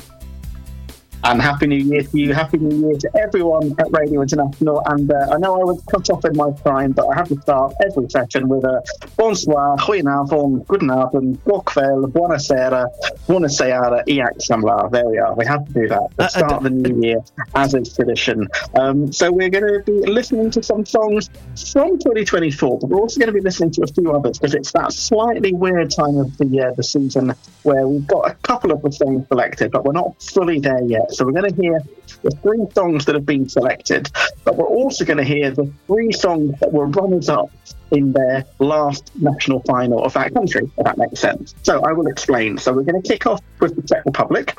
And 1.24 1.42
Happy 1.42 1.66
New 1.66 1.76
Year 1.76 2.02
to 2.02 2.18
you. 2.18 2.32
Happy 2.32 2.58
New 2.58 2.88
Year 2.88 2.96
to 2.96 3.10
everyone 3.20 3.74
at 3.78 3.86
Radio 3.90 4.22
International. 4.22 4.82
And 4.86 5.10
uh, 5.12 5.28
I 5.32 5.36
know 5.38 5.60
I 5.60 5.64
was 5.64 5.82
cut 5.90 6.08
off 6.10 6.24
in 6.24 6.34
my 6.36 6.50
prime, 6.62 6.92
but 6.92 7.06
I 7.08 7.16
have 7.16 7.28
to 7.28 7.40
start 7.42 7.74
every 7.84 8.08
session 8.08 8.48
with 8.48 8.64
a 8.64 8.82
bonsoir, 9.16 9.76
goedenavond, 9.78 10.64
goedenavond, 10.66 11.38
gokvel, 11.38 12.06
buonasera, 12.12 12.86
buonasera, 13.26 14.04
iak 14.06 14.38
samla. 14.38 14.90
There 14.90 15.06
we 15.08 15.18
are. 15.18 15.34
We 15.34 15.44
have 15.44 15.66
to 15.66 15.72
do 15.72 15.88
that. 15.88 16.02
Uh, 16.18 16.22
To 16.24 16.30
start 16.30 16.62
the 16.62 16.70
new 16.70 17.02
year, 17.02 17.20
as 17.54 17.74
is 17.74 17.94
tradition. 17.94 18.48
Um, 18.78 19.12
so 19.12 19.30
we're 19.32 19.50
going 19.50 19.66
to 19.66 19.82
be 19.84 20.06
listening 20.10 20.50
to 20.52 20.62
some 20.62 20.86
songs 20.86 21.28
from 21.72 21.98
2024, 21.98 22.78
but 22.78 22.88
we're 22.88 23.00
also 23.00 23.18
going 23.18 23.26
to 23.26 23.32
be 23.32 23.40
listening 23.40 23.72
to 23.72 23.82
a 23.82 23.86
few 23.88 24.12
others 24.12 24.38
because 24.38 24.54
it's 24.54 24.72
that 24.72 24.92
slightly 24.92 25.52
weird 25.52 25.90
time 25.90 26.16
of 26.16 26.36
the 26.38 26.46
year, 26.46 26.72
the 26.76 26.84
season, 26.84 27.34
where 27.64 27.86
we've 27.88 28.06
got 28.06 28.30
a 28.30 28.34
couple 28.34 28.70
of 28.70 28.80
the 28.82 28.92
songs 28.92 29.26
selected, 29.28 29.72
but 29.72 29.84
we're 29.84 29.92
not 29.92 30.22
fully 30.22 30.60
there 30.60 30.82
yet. 30.84 31.07
So 31.10 31.24
we're 31.24 31.32
going 31.32 31.52
to 31.52 31.60
hear 31.60 31.80
the 32.22 32.30
three 32.42 32.66
songs 32.74 33.04
that 33.06 33.14
have 33.14 33.26
been 33.26 33.48
selected, 33.48 34.10
but 34.44 34.56
we're 34.56 34.66
also 34.66 35.04
going 35.04 35.18
to 35.18 35.24
hear 35.24 35.50
the 35.50 35.70
three 35.86 36.12
songs 36.12 36.58
that 36.60 36.72
were 36.72 36.86
runners 36.86 37.28
up 37.28 37.50
in 37.90 38.12
their 38.12 38.44
last 38.58 39.10
national 39.16 39.60
final 39.60 40.04
of 40.04 40.12
that 40.14 40.34
country, 40.34 40.70
if 40.76 40.84
that 40.84 40.98
makes 40.98 41.20
sense. 41.20 41.54
So 41.62 41.80
I 41.82 41.92
will 41.92 42.06
explain. 42.06 42.58
So 42.58 42.72
we're 42.72 42.82
going 42.82 43.00
to 43.02 43.08
kick 43.08 43.26
off 43.26 43.40
with 43.60 43.76
the 43.76 43.82
Czech 43.82 44.04
Republic. 44.04 44.58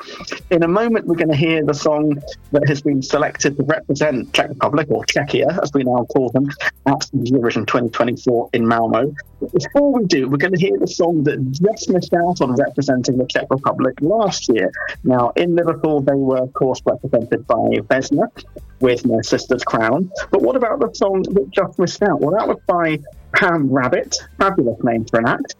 In 0.50 0.62
a 0.62 0.68
moment, 0.68 1.06
we're 1.06 1.16
going 1.16 1.30
to 1.30 1.36
hear 1.36 1.64
the 1.64 1.74
song 1.74 2.20
that 2.52 2.68
has 2.68 2.82
been 2.82 3.02
selected 3.02 3.56
to 3.56 3.62
represent 3.64 4.32
Czech 4.32 4.48
Republic, 4.48 4.88
or 4.90 5.04
Czechia, 5.04 5.62
as 5.62 5.70
we 5.72 5.84
now 5.84 6.04
call 6.06 6.30
them, 6.30 6.48
at 6.86 7.00
the 7.12 7.30
Eurovision 7.30 7.66
2024 7.66 8.50
in 8.52 8.66
Malmo. 8.66 9.14
But 9.40 9.52
before 9.52 9.92
we 9.92 10.04
do, 10.06 10.28
we're 10.28 10.36
going 10.36 10.54
to 10.54 10.60
hear 10.60 10.78
the 10.78 10.86
song 10.86 11.24
that 11.24 11.38
just 11.52 11.88
missed 11.88 12.12
out 12.14 12.40
on 12.40 12.54
representing 12.56 13.18
the 13.18 13.26
Czech 13.26 13.46
Republic 13.50 14.00
last 14.00 14.48
year. 14.48 14.70
Now, 15.04 15.32
in 15.36 15.54
Liverpool, 15.54 16.00
they 16.00 16.14
were, 16.14 16.38
of 16.38 16.52
course, 16.52 16.82
represented 16.84 17.46
by 17.46 17.54
Vesna 17.54 18.28
with 18.80 19.06
My 19.06 19.20
Sister's 19.22 19.64
Crown. 19.64 20.10
But 20.30 20.42
what 20.42 20.56
about 20.56 20.80
the 20.80 20.92
song 20.94 21.22
that 21.22 21.50
just 21.50 21.78
missed 21.78 22.02
out? 22.02 22.20
Well, 22.20 22.32
that 22.32 22.48
was 22.48 22.58
by 22.66 22.98
Pam 23.32 23.70
Rabbit, 23.70 24.16
fabulous 24.38 24.82
name 24.82 25.04
for 25.04 25.20
an 25.20 25.26
act, 25.26 25.54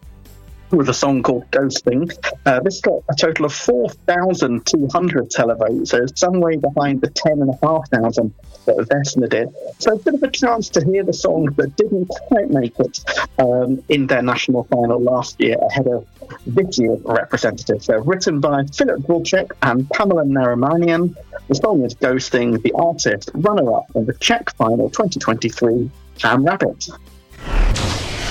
with 0.71 0.89
a 0.89 0.95
song 0.95 1.23
called 1.23 1.51
Ghosting. 1.51 2.13
Uh, 2.47 2.61
this 2.61 2.81
got 2.81 3.03
a 3.11 3.15
total 3.15 3.47
of 3.47 3.53
4,200 3.53 5.31
televotes, 5.31 5.89
so 5.89 6.07
some 6.15 6.41
way 6.41 6.57
behind 6.57 7.01
the 7.01 7.09
10,500 7.09 8.33
that 8.67 8.77
Vesna 8.77 9.29
did. 9.29 9.49
So 9.79 9.95
a 9.95 9.99
bit 9.99 10.15
of 10.15 10.23
a 10.23 10.31
chance 10.31 10.69
to 10.71 10.85
hear 10.85 11.03
the 11.03 11.13
songs 11.13 11.57
that 11.57 11.77
didn't 11.77 12.07
quite 12.07 12.51
make 12.51 12.79
it 12.79 13.05
um, 13.39 13.83
in 13.89 14.07
their 14.07 14.23
national 14.23 14.65
final 14.65 15.01
last 15.01 15.41
year 15.41 15.57
ahead 15.71 15.87
of 15.87 16.07
this 16.47 16.79
year's 16.79 17.01
representatives. 17.05 17.87
They're 17.87 18.03
written 18.03 18.41
by 18.41 18.65
Philip 18.67 19.01
Dvorchek 19.01 19.53
and 19.63 19.89
Pamela 19.91 20.25
Naramanian. 20.25 21.17
The 21.49 21.55
song 21.55 21.85
is 21.85 21.95
Ghosting, 21.95 22.63
the 22.63 22.73
artist 22.73 23.31
runner-up 23.35 23.87
in 23.97 24.07
the 24.07 24.15
Czech 24.15 24.55
final 24.57 24.89
2023, 24.91 25.91
Pam 26.21 26.45
Rabbit. 26.45 26.89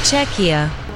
Czechia. 0.10 0.89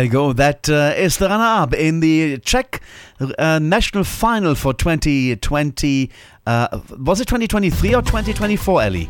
There 0.00 0.06
you 0.06 0.12
go. 0.12 0.32
That 0.32 0.66
uh, 0.70 0.94
is 0.96 1.18
the 1.18 1.28
runner 1.28 1.44
up 1.44 1.74
in 1.74 2.00
the 2.00 2.38
Czech 2.38 2.80
uh, 3.20 3.58
national 3.58 4.04
final 4.04 4.54
for 4.54 4.72
2020. 4.72 6.10
Uh, 6.46 6.80
was 6.98 7.20
it 7.20 7.28
2023 7.28 7.94
or 7.94 8.00
2024, 8.00 8.82
Ellie? 8.82 9.04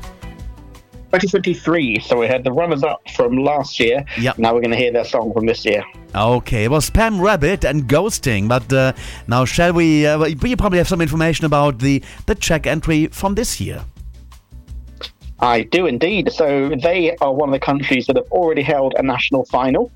2023. 1.12 2.00
So 2.00 2.18
we 2.18 2.26
had 2.26 2.42
the 2.42 2.50
runners 2.50 2.82
up 2.82 3.08
from 3.10 3.36
last 3.36 3.78
year. 3.78 4.04
Yep. 4.18 4.38
Now 4.38 4.52
we're 4.52 4.62
going 4.62 4.72
to 4.72 4.76
hear 4.76 4.92
their 4.92 5.04
song 5.04 5.32
from 5.32 5.46
this 5.46 5.64
year. 5.64 5.84
Okay, 6.12 6.64
it 6.64 6.70
was 6.72 6.90
Pam 6.90 7.20
Rabbit 7.20 7.64
and 7.64 7.88
Ghosting. 7.88 8.48
But 8.48 8.72
uh, 8.72 8.92
now, 9.28 9.44
shall 9.44 9.72
we? 9.72 10.08
Uh, 10.08 10.24
you 10.24 10.56
probably 10.56 10.78
have 10.78 10.88
some 10.88 11.00
information 11.00 11.44
about 11.44 11.78
the, 11.78 12.02
the 12.26 12.34
Czech 12.34 12.66
entry 12.66 13.06
from 13.06 13.36
this 13.36 13.60
year. 13.60 13.84
I 15.38 15.62
do 15.62 15.86
indeed. 15.86 16.32
So 16.32 16.70
they 16.82 17.16
are 17.20 17.32
one 17.32 17.50
of 17.50 17.52
the 17.52 17.64
countries 17.64 18.08
that 18.08 18.16
have 18.16 18.26
already 18.32 18.62
held 18.62 18.94
a 18.98 19.02
national 19.04 19.44
final. 19.44 19.92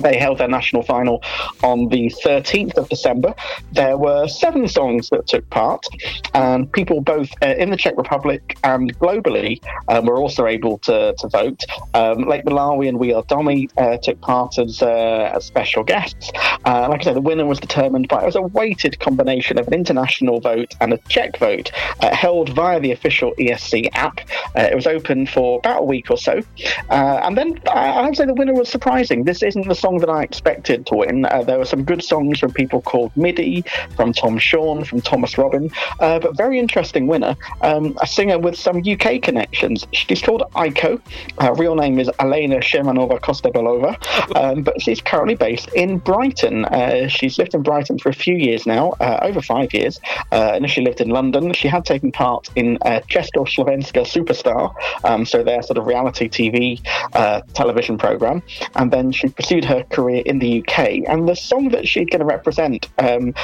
They 0.00 0.18
held 0.18 0.38
their 0.38 0.48
national 0.48 0.82
final 0.82 1.22
on 1.62 1.88
the 1.88 2.12
13th 2.24 2.76
of 2.76 2.88
December. 2.88 3.34
There 3.72 3.96
were 3.96 4.28
seven 4.28 4.68
songs 4.68 5.10
that 5.10 5.26
took 5.26 5.48
part, 5.50 5.86
and 6.34 6.70
people 6.72 7.00
both 7.00 7.30
uh, 7.42 7.54
in 7.56 7.70
the 7.70 7.76
Czech 7.76 7.94
Republic 7.96 8.58
and 8.64 8.96
globally 8.98 9.62
um, 9.88 10.06
were 10.06 10.16
also 10.16 10.46
able 10.46 10.78
to, 10.78 11.14
to 11.18 11.28
vote. 11.28 11.62
Um, 11.94 12.28
Lake 12.28 12.44
Malawi 12.44 12.88
and 12.88 12.98
We 12.98 13.12
Are 13.12 13.22
Domi 13.22 13.68
uh, 13.78 13.96
took 13.98 14.20
part 14.20 14.58
as, 14.58 14.82
uh, 14.82 15.32
as 15.34 15.44
special 15.44 15.82
guests. 15.82 16.30
Uh, 16.64 16.88
like 16.88 17.00
I 17.00 17.04
said, 17.04 17.16
the 17.16 17.20
winner 17.20 17.46
was 17.46 17.60
determined 17.60 18.08
by 18.08 18.22
it 18.22 18.26
was 18.26 18.36
a 18.36 18.42
weighted 18.42 19.00
combination 19.00 19.58
of 19.58 19.66
an 19.66 19.74
international 19.74 20.40
vote 20.40 20.74
and 20.80 20.92
a 20.92 20.98
Czech 21.08 21.38
vote 21.38 21.70
uh, 22.00 22.14
held 22.14 22.50
via 22.50 22.80
the 22.80 22.92
official 22.92 23.32
ESC 23.38 23.88
app. 23.94 24.20
Uh, 24.56 24.62
it 24.62 24.74
was 24.74 24.86
open 24.86 25.26
for 25.26 25.58
about 25.58 25.82
a 25.82 25.84
week 25.84 26.10
or 26.10 26.18
so. 26.18 26.40
And 26.90 27.36
then 27.36 27.60
I 27.68 28.04
I 28.04 28.06
would 28.06 28.16
say 28.16 28.26
the 28.26 28.34
winner 28.34 28.54
was 28.54 28.68
surprising. 28.68 29.24
This 29.24 29.42
isn't 29.42 29.68
the 29.68 29.74
song 29.84 29.98
that 29.98 30.08
I 30.08 30.22
expected 30.22 30.86
to 30.86 30.94
win. 30.94 31.26
Uh, 31.26 31.42
there 31.42 31.58
were 31.58 31.66
some 31.66 31.84
good 31.84 32.02
songs 32.02 32.38
from 32.38 32.52
people 32.54 32.80
called 32.80 33.14
Midi, 33.16 33.62
from 33.96 34.14
Tom 34.14 34.38
Shawn, 34.38 34.82
from 34.82 35.02
Thomas 35.02 35.36
Robin, 35.36 35.70
uh, 36.00 36.18
but 36.20 36.34
very 36.38 36.58
interesting 36.58 37.06
winner, 37.06 37.36
um, 37.60 37.94
a 38.00 38.06
singer 38.06 38.38
with 38.38 38.56
some 38.56 38.78
UK 38.78 39.20
connections. 39.20 39.86
She's 39.92 40.22
called 40.22 40.42
Aiko. 40.54 40.98
Her 41.38 41.52
real 41.52 41.74
name 41.74 41.98
is 41.98 42.10
Elena 42.18 42.60
Shemanova 42.60 43.20
Kostebelova, 43.20 43.92
um, 44.42 44.62
but 44.62 44.80
she's 44.80 45.02
currently 45.02 45.34
based 45.34 45.68
in 45.74 45.98
Brighton. 45.98 46.64
Uh, 46.64 47.06
she's 47.06 47.36
lived 47.36 47.52
in 47.52 47.62
Brighton 47.62 47.98
for 47.98 48.08
a 48.08 48.14
few 48.14 48.36
years 48.36 48.64
now, 48.64 48.94
uh, 49.00 49.18
over 49.20 49.42
five 49.42 49.74
years. 49.74 50.00
Uh, 50.32 50.54
initially 50.56 50.86
lived 50.86 51.02
in 51.02 51.10
London. 51.10 51.52
She 51.52 51.68
had 51.68 51.84
taken 51.84 52.10
part 52.10 52.48
in 52.56 52.78
uh, 52.86 53.00
Česko 53.10 53.46
Slovenská 53.46 54.06
SuperStar, 54.06 54.72
um, 55.04 55.26
so 55.26 55.42
their 55.42 55.60
sort 55.60 55.76
of 55.76 55.84
reality 55.84 56.26
TV 56.26 56.80
uh, 57.12 57.42
television 57.52 57.98
program, 57.98 58.42
and 58.76 58.90
then 58.90 59.12
she 59.12 59.28
pursued 59.28 59.64
her 59.66 59.73
career 59.82 60.22
in 60.24 60.38
the 60.38 60.60
UK. 60.62 61.08
And 61.08 61.28
the 61.28 61.34
song 61.34 61.70
that 61.70 61.86
she's 61.86 62.08
going 62.08 62.20
to 62.20 62.24
represent 62.24 62.88
um, 62.98 63.34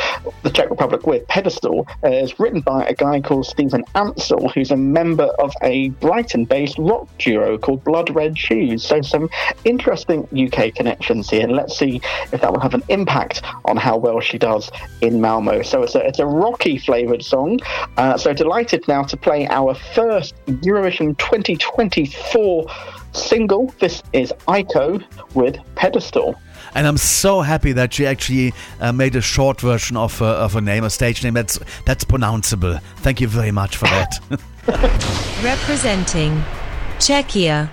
the 0.42 0.50
Czech 0.50 0.70
Republic 0.70 1.06
with, 1.06 1.26
Pedestal, 1.28 1.86
uh, 2.04 2.08
is 2.08 2.38
written 2.38 2.60
by 2.60 2.84
a 2.84 2.94
guy 2.94 3.20
called 3.20 3.46
Stephen 3.46 3.84
Ansell, 3.94 4.48
who's 4.50 4.70
a 4.70 4.76
member 4.76 5.26
of 5.38 5.52
a 5.62 5.88
Brighton-based 5.90 6.78
rock 6.78 7.08
duo 7.18 7.58
called 7.58 7.82
Blood 7.84 8.14
Red 8.14 8.38
Shoes. 8.38 8.84
So 8.84 9.02
some 9.02 9.28
interesting 9.64 10.28
UK 10.32 10.74
connections 10.74 11.30
here, 11.30 11.42
and 11.42 11.52
let's 11.52 11.76
see 11.76 12.00
if 12.32 12.40
that 12.40 12.52
will 12.52 12.60
have 12.60 12.74
an 12.74 12.82
impact 12.88 13.42
on 13.64 13.76
how 13.76 13.96
well 13.96 14.20
she 14.20 14.38
does 14.38 14.70
in 15.00 15.20
Malmo. 15.20 15.62
So 15.62 15.82
it's 15.82 15.94
a, 15.94 16.06
it's 16.06 16.18
a 16.18 16.26
rocky 16.26 16.78
flavoured 16.78 17.24
song. 17.24 17.60
Uh, 17.96 18.16
so 18.16 18.32
delighted 18.32 18.86
now 18.88 19.02
to 19.04 19.16
play 19.16 19.46
our 19.48 19.74
first 19.74 20.34
Eurovision 20.46 21.16
2024 21.18 22.66
single. 23.12 23.72
This 23.78 24.02
is 24.12 24.32
Aiko 24.48 25.02
with 25.34 25.56
Pedestal. 25.74 26.34
And 26.74 26.86
I'm 26.86 26.96
so 26.96 27.40
happy 27.40 27.72
that 27.72 27.92
she 27.92 28.06
actually 28.06 28.52
uh, 28.80 28.92
made 28.92 29.16
a 29.16 29.20
short 29.20 29.60
version 29.60 29.96
of, 29.96 30.20
uh, 30.22 30.36
of 30.36 30.56
a 30.56 30.60
name, 30.60 30.84
a 30.84 30.90
stage 30.90 31.24
name 31.24 31.34
that's 31.34 31.58
that's 31.84 32.04
pronounceable. 32.04 32.80
Thank 32.98 33.20
you 33.20 33.28
very 33.28 33.50
much 33.50 33.76
for 33.76 33.86
that. 33.86 34.20
Representing 35.42 36.42
Czechia. 36.98 37.70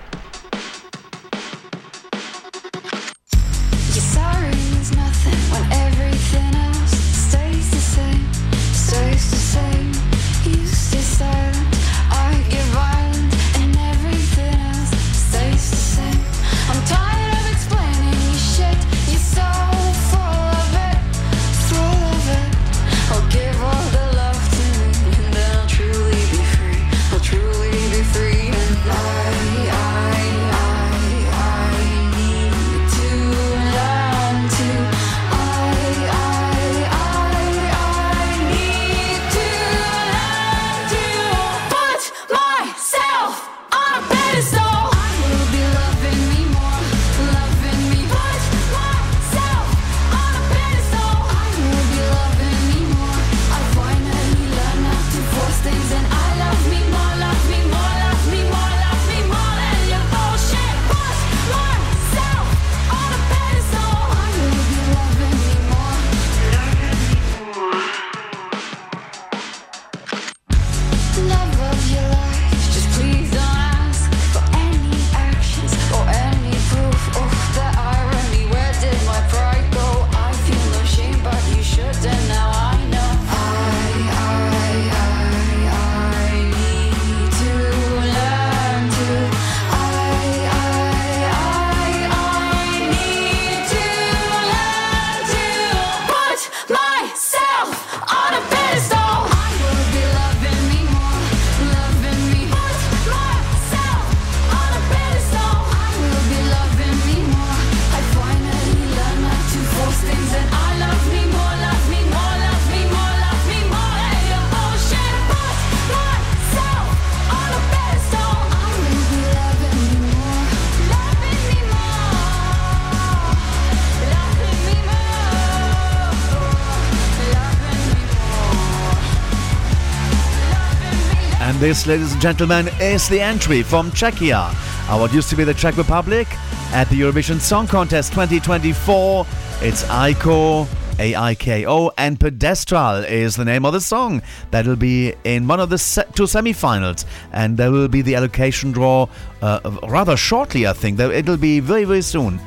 Ladies 131.88 132.12
and 132.12 132.20
gentlemen, 132.20 132.68
is 132.80 133.08
the 133.08 133.18
entry 133.18 133.62
from 133.62 133.90
Czechia, 133.92 134.52
what 135.00 135.10
used 135.14 135.30
to 135.30 135.36
be 135.36 135.42
the 135.42 135.54
Czech 135.54 135.78
Republic, 135.78 136.28
at 136.72 136.86
the 136.90 137.00
Eurovision 137.00 137.40
Song 137.40 137.66
Contest 137.66 138.12
2024. 138.12 139.24
It's 139.62 139.84
Aiko, 139.84 140.68
A-I-K-O, 140.98 141.90
and 141.96 142.20
Pedestral 142.20 143.08
is 143.08 143.36
the 143.36 143.44
name 143.44 143.64
of 143.64 143.72
the 143.72 143.80
song. 143.80 144.20
That'll 144.50 144.76
be 144.76 145.14
in 145.24 145.48
one 145.48 145.60
of 145.60 145.70
the 145.70 145.78
se- 145.78 146.04
two 146.14 146.26
semi-finals, 146.26 147.06
and 147.32 147.56
there 147.56 147.70
will 147.70 147.88
be 147.88 148.02
the 148.02 148.16
allocation 148.16 148.70
draw 148.70 149.08
uh, 149.40 149.78
rather 149.88 150.16
shortly, 150.16 150.66
I 150.66 150.74
think. 150.74 151.00
It'll 151.00 151.38
be 151.38 151.60
very, 151.60 151.84
very 151.84 152.02
soon. 152.02 152.38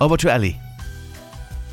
Over 0.00 0.16
to 0.16 0.32
Ali. 0.32 0.58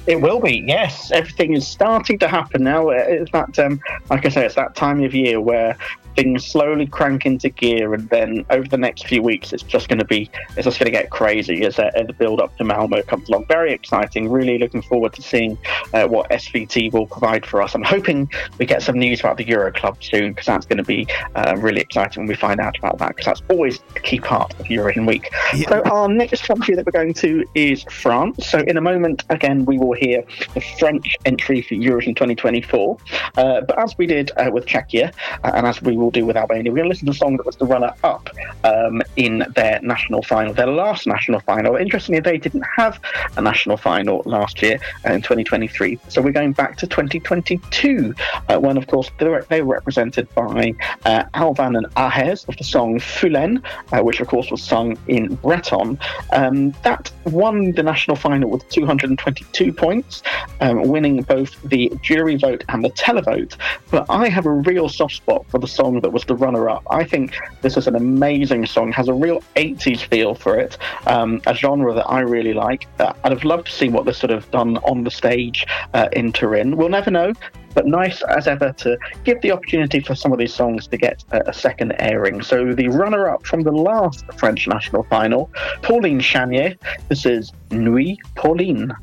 It 0.06 0.22
will 0.22 0.39
be, 0.39 0.64
yes. 0.65 1.11
Everything 1.11 1.53
is 1.53 1.67
starting 1.67 2.19
to 2.19 2.27
happen 2.27 2.64
now. 2.64 2.89
It's 2.89 3.31
that, 3.31 3.57
um, 3.59 3.81
like 4.11 4.25
I 4.27 4.30
say, 4.30 4.45
it's 4.45 4.56
that 4.56 4.75
time 4.75 5.03
of 5.03 5.15
year 5.15 5.41
where 5.41 5.75
things 6.17 6.45
slowly 6.45 6.87
crank 6.87 7.27
into 7.27 7.49
gear, 7.49 7.93
and 7.93 8.09
then 8.09 8.43
over 8.49 8.67
the 8.67 8.77
next 8.77 9.05
few 9.05 9.21
weeks, 9.21 9.53
it's 9.53 9.61
just 9.61 9.87
going 9.87 9.99
to 9.99 10.05
be, 10.05 10.29
it's 10.55 10.65
just 10.65 10.79
going 10.79 10.91
to 10.91 10.91
get 10.91 11.11
crazy 11.11 11.63
as, 11.63 11.77
uh, 11.77 11.91
the 12.07 12.13
build 12.13 12.41
up 12.41 12.55
to 12.57 12.63
Malmo 12.63 13.03
comes 13.03 13.29
along. 13.29 13.45
Very 13.45 13.71
exciting. 13.71 14.29
Really 14.29 14.57
looking 14.57 14.81
forward 14.81 15.13
to 15.13 15.21
seeing 15.21 15.57
uh, 15.93 16.07
what 16.07 16.29
SVT 16.31 16.91
will 16.91 17.05
provide 17.05 17.45
for 17.45 17.61
us. 17.61 17.75
I'm 17.75 17.83
hoping 17.83 18.29
we 18.57 18.65
get 18.65 18.81
some 18.81 18.97
news 18.97 19.19
about 19.19 19.37
the 19.37 19.45
Euro 19.47 19.71
Club 19.71 20.03
soon, 20.03 20.31
because 20.31 20.47
that's 20.47 20.65
going 20.65 20.77
to 20.77 20.83
be 20.83 21.07
uh, 21.35 21.55
really 21.57 21.81
exciting 21.81 22.23
when 22.23 22.27
we 22.27 22.35
find 22.35 22.59
out 22.59 22.77
about 22.79 22.97
that, 22.97 23.09
because 23.09 23.25
that's 23.25 23.41
always 23.49 23.79
a 23.95 23.99
key 23.99 24.19
part 24.19 24.59
of 24.59 24.65
Eurovision 24.65 25.07
Week. 25.07 25.29
So 25.67 25.81
our 25.83 26.09
next 26.09 26.43
country 26.43 26.73
that 26.75 26.85
we're 26.85 26.91
going 26.91 27.13
to 27.15 27.45
is 27.53 27.83
France. 27.83 28.47
So 28.47 28.59
in 28.59 28.77
a 28.77 28.81
moment, 28.81 29.23
again, 29.29 29.65
we 29.65 29.77
will 29.77 29.93
hear 29.93 30.23
the 30.55 30.61
French 30.79 31.15
entry 31.25 31.61
for 31.61 31.75
Eurovision 31.75 32.15
2024. 32.15 32.97
Uh, 33.37 33.61
but 33.61 33.77
as 33.77 33.95
we 33.99 34.07
did 34.07 34.31
uh, 34.37 34.49
with 34.51 34.65
Czechia, 34.65 35.13
uh, 35.43 35.51
and 35.53 35.67
as 35.67 35.79
we 35.81 35.95
will 35.95 36.07
do 36.11 36.26
with 36.26 36.38
Albania, 36.38 36.72
we're 36.72 36.77
going 36.77 36.86
to 36.86 36.90
listen 36.90 37.06
to 37.06 37.11
a 37.11 37.16
song 37.16 37.38
that 37.38 37.45
was 37.45 37.56
the 37.56 37.66
runner-up 37.66 38.30
um, 38.64 39.02
in 39.16 39.45
their 39.56 39.80
national 39.82 40.22
final, 40.24 40.53
their 40.53 40.68
last 40.68 41.08
national 41.08 41.40
final. 41.42 41.76
Interestingly, 41.76 42.19
they 42.19 42.38
didn't 42.38 42.66
have 42.76 43.00
a 43.36 43.42
national 43.42 43.77
final 43.77 44.22
last 44.26 44.61
year 44.61 44.80
uh, 45.06 45.14
in 45.14 45.22
2023. 45.22 46.00
So 46.10 46.22
we're 46.22 46.32
going 46.32 46.53
back 46.53 46.77
to 46.77 46.88
2022, 46.88 48.14
uh, 48.50 48.60
when, 48.60 48.77
of 48.77 48.88
course, 48.88 49.11
they 49.19 49.27
were, 49.27 49.45
they 49.50 49.61
were 49.61 49.76
represented 49.76 50.34
by 50.34 50.74
uh, 51.06 51.24
Alvan 51.34 51.76
and 51.76 51.88
Ahez 51.95 52.48
of 52.48 52.58
the 52.58 52.64
song 52.64 53.00
Fulenn, 53.00 53.64
uh, 53.92 54.02
which, 54.02 54.19
of 54.19 54.27
course, 54.27 54.52
was 54.52 54.64
sung 54.64 54.98
in 55.08 55.36
Breton. 55.36 56.00
Um, 56.34 56.72
that 56.84 57.11
won 57.26 57.72
the 57.72 57.84
national 57.84 58.18
final 58.18 58.50
with 58.50 58.68
222 58.69 59.74
points, 59.74 60.24
um, 60.61 60.88
winning 60.88 61.22
both 61.24 61.61
the 61.64 61.92
jury 62.02 62.36
vote 62.36 62.64
and 62.69 62.84
the 62.84 62.90
televote. 62.92 63.56
But 63.92 64.06
I 64.10 64.30
have 64.30 64.45
a 64.45 64.52
real 64.52 64.90
soft 64.90 65.16
spot 65.16 65.45
for 65.50 65.60
the 65.60 65.68
song 65.68 65.97
song 65.98 66.01
that 66.01 66.14
was 66.14 66.26
the 66.26 66.35
runner-up. 66.35 66.84
I 66.90 67.03
think 67.03 67.35
this 67.61 67.77
is 67.77 67.88
an 67.88 67.95
amazing 67.95 68.66
song. 68.66 68.92
Has 68.92 69.08
a 69.08 69.14
real 69.14 69.42
80s 69.56 70.01
feel 70.01 70.35
for 70.35 70.58
it, 70.58 70.77
um, 71.06 71.42
a 71.45 71.53
genre 71.53 71.93
that 71.93 72.08
I 72.08 72.22
really 72.22 72.53
like. 72.53 72.88
Uh, 73.00 73.14
I'd 73.24 73.32
have 73.32 73.43
loved 73.43 73.67
to 73.67 73.74
see 73.74 73.90
what 73.90 74.06
this 74.06 74.17
sort 74.17 74.32
of 74.32 74.50
done 74.51 74.77
on 74.77 75.03
the 75.03 75.11
stage 75.11 75.66
uh, 75.93 76.09
in 76.14 76.32
Turin. 76.32 76.77
We'll 76.77 76.90
never 76.90 77.11
know. 77.11 77.34
But 77.74 77.85
nice 77.85 78.24
as 78.24 78.48
ever 78.48 78.74
to 78.74 78.98
give 79.24 79.40
the 79.42 79.51
opportunity 79.51 80.00
for 80.00 80.16
some 80.16 80.32
of 80.32 80.40
these 80.40 80.53
songs 80.53 80.88
to 80.88 80.98
get 80.98 81.24
a, 81.32 81.50
a 81.50 81.53
second 81.53 81.93
airing. 82.00 82.42
So 82.42 82.74
the 82.74 82.88
runner-up 82.88 83.45
from 83.45 83.61
the 83.61 83.72
last 83.72 84.26
French 84.38 84.67
national 84.67 85.03
final, 85.03 85.51
Pauline 85.84 86.19
Chagne. 86.19 86.76
This 87.09 87.26
is 87.26 87.51
Nuit 87.69 88.17
Pauline. 88.34 88.93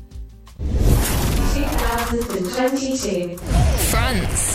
2022. 2.09 3.37
France. 3.89 4.54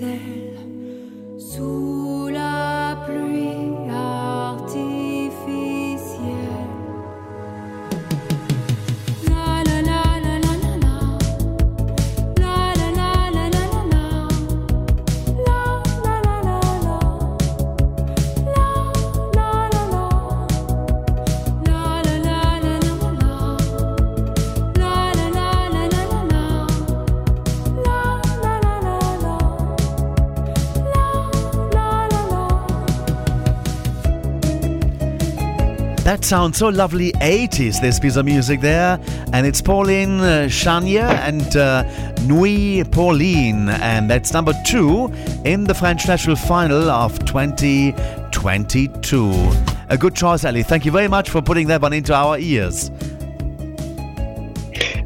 Ses 0.00 0.49
That 36.10 36.24
sounds 36.24 36.58
so 36.58 36.70
lovely 36.70 37.12
80s, 37.12 37.80
this 37.80 38.00
piece 38.00 38.16
of 38.16 38.24
music 38.24 38.60
there. 38.60 38.98
And 39.32 39.46
it's 39.46 39.62
Pauline 39.62 40.18
uh, 40.18 40.48
Chagne 40.48 40.98
and 40.98 41.56
uh, 41.56 41.84
Nuit 42.22 42.90
Pauline. 42.90 43.68
And 43.68 44.10
that's 44.10 44.32
number 44.32 44.52
two 44.66 45.12
in 45.44 45.62
the 45.62 45.72
French 45.72 46.08
national 46.08 46.34
final 46.34 46.90
of 46.90 47.16
2022. 47.26 49.52
A 49.88 49.96
good 49.96 50.16
choice, 50.16 50.44
Ali. 50.44 50.64
Thank 50.64 50.84
you 50.84 50.90
very 50.90 51.06
much 51.06 51.30
for 51.30 51.40
putting 51.40 51.68
that 51.68 51.80
one 51.80 51.92
into 51.92 52.12
our 52.12 52.40
ears. 52.40 52.89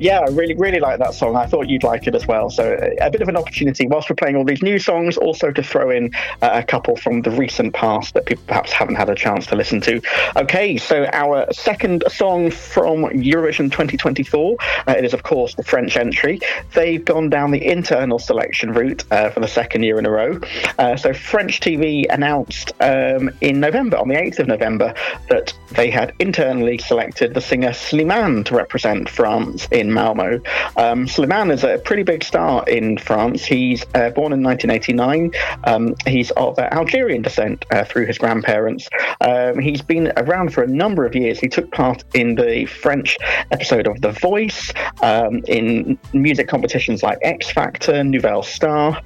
Yeah, 0.04 0.20
I 0.20 0.28
really, 0.32 0.52
really 0.52 0.80
like 0.80 0.98
that 0.98 1.14
song. 1.14 1.34
I 1.34 1.46
thought 1.46 1.66
you'd 1.66 1.82
like 1.82 2.06
it 2.06 2.14
as 2.14 2.26
well. 2.26 2.50
So, 2.50 2.76
a 3.00 3.08
bit 3.08 3.22
of 3.22 3.28
an 3.30 3.38
opportunity 3.38 3.86
whilst 3.86 4.10
we're 4.10 4.16
playing 4.16 4.36
all 4.36 4.44
these 4.44 4.60
new 4.60 4.78
songs, 4.78 5.16
also 5.16 5.50
to 5.50 5.62
throw 5.62 5.88
in 5.88 6.10
uh, 6.42 6.50
a 6.52 6.62
couple 6.62 6.94
from 6.96 7.22
the 7.22 7.30
recent 7.30 7.72
past 7.72 8.12
that 8.12 8.26
people 8.26 8.44
perhaps 8.46 8.70
haven't 8.70 8.96
had 8.96 9.08
a 9.08 9.14
chance 9.14 9.46
to 9.46 9.56
listen 9.56 9.80
to. 9.80 10.02
Okay, 10.36 10.76
so 10.76 11.06
our 11.14 11.50
second 11.54 12.04
song 12.08 12.50
from 12.50 13.04
Eurovision 13.14 13.72
2024, 13.72 14.58
uh, 14.86 14.94
it 14.94 15.06
is, 15.06 15.14
of 15.14 15.22
course, 15.22 15.54
the 15.54 15.64
French 15.64 15.96
entry. 15.96 16.38
They've 16.74 17.02
gone 17.02 17.30
down 17.30 17.50
the 17.52 17.64
internal 17.64 18.18
selection 18.18 18.74
route 18.74 19.04
uh, 19.10 19.30
for 19.30 19.40
the 19.40 19.48
second 19.48 19.84
year 19.84 19.98
in 19.98 20.04
a 20.04 20.10
row. 20.10 20.38
Uh, 20.78 20.98
so, 20.98 21.14
French 21.14 21.60
TV 21.60 22.04
announced 22.10 22.72
um, 22.80 23.30
in 23.40 23.58
November, 23.58 23.96
on 23.96 24.08
the 24.08 24.16
8th 24.16 24.40
of 24.40 24.48
November, 24.48 24.92
that 25.30 25.54
they 25.70 25.88
had 25.88 26.12
internally 26.18 26.76
selected 26.76 27.32
the 27.32 27.40
singer 27.40 27.70
Slimane 27.70 28.44
to 28.44 28.54
represent 28.54 29.08
France 29.08 29.66
in 29.72 29.93
Malmo. 29.94 30.34
Um, 30.76 31.06
Slimane 31.06 31.52
is 31.52 31.64
a 31.64 31.78
pretty 31.78 32.02
big 32.02 32.24
star 32.24 32.68
in 32.68 32.98
France. 32.98 33.44
He's 33.44 33.84
uh, 33.94 34.10
born 34.10 34.32
in 34.32 34.42
1989. 34.42 35.32
Um, 35.64 35.94
he's 36.06 36.30
of 36.32 36.58
uh, 36.58 36.68
Algerian 36.72 37.22
descent 37.22 37.64
uh, 37.70 37.84
through 37.84 38.06
his 38.06 38.18
grandparents. 38.18 38.88
Um, 39.20 39.58
he's 39.58 39.82
been 39.82 40.12
around 40.16 40.52
for 40.52 40.62
a 40.62 40.66
number 40.66 41.06
of 41.06 41.14
years. 41.14 41.38
He 41.38 41.48
took 41.48 41.70
part 41.72 42.04
in 42.14 42.34
the 42.34 42.66
French 42.66 43.16
episode 43.50 43.86
of 43.86 44.00
The 44.00 44.12
Voice, 44.12 44.72
um, 45.02 45.42
in 45.48 45.98
music 46.12 46.48
competitions 46.48 47.02
like 47.02 47.18
X 47.22 47.50
Factor, 47.50 48.02
Nouvelle 48.04 48.42
Star. 48.42 49.00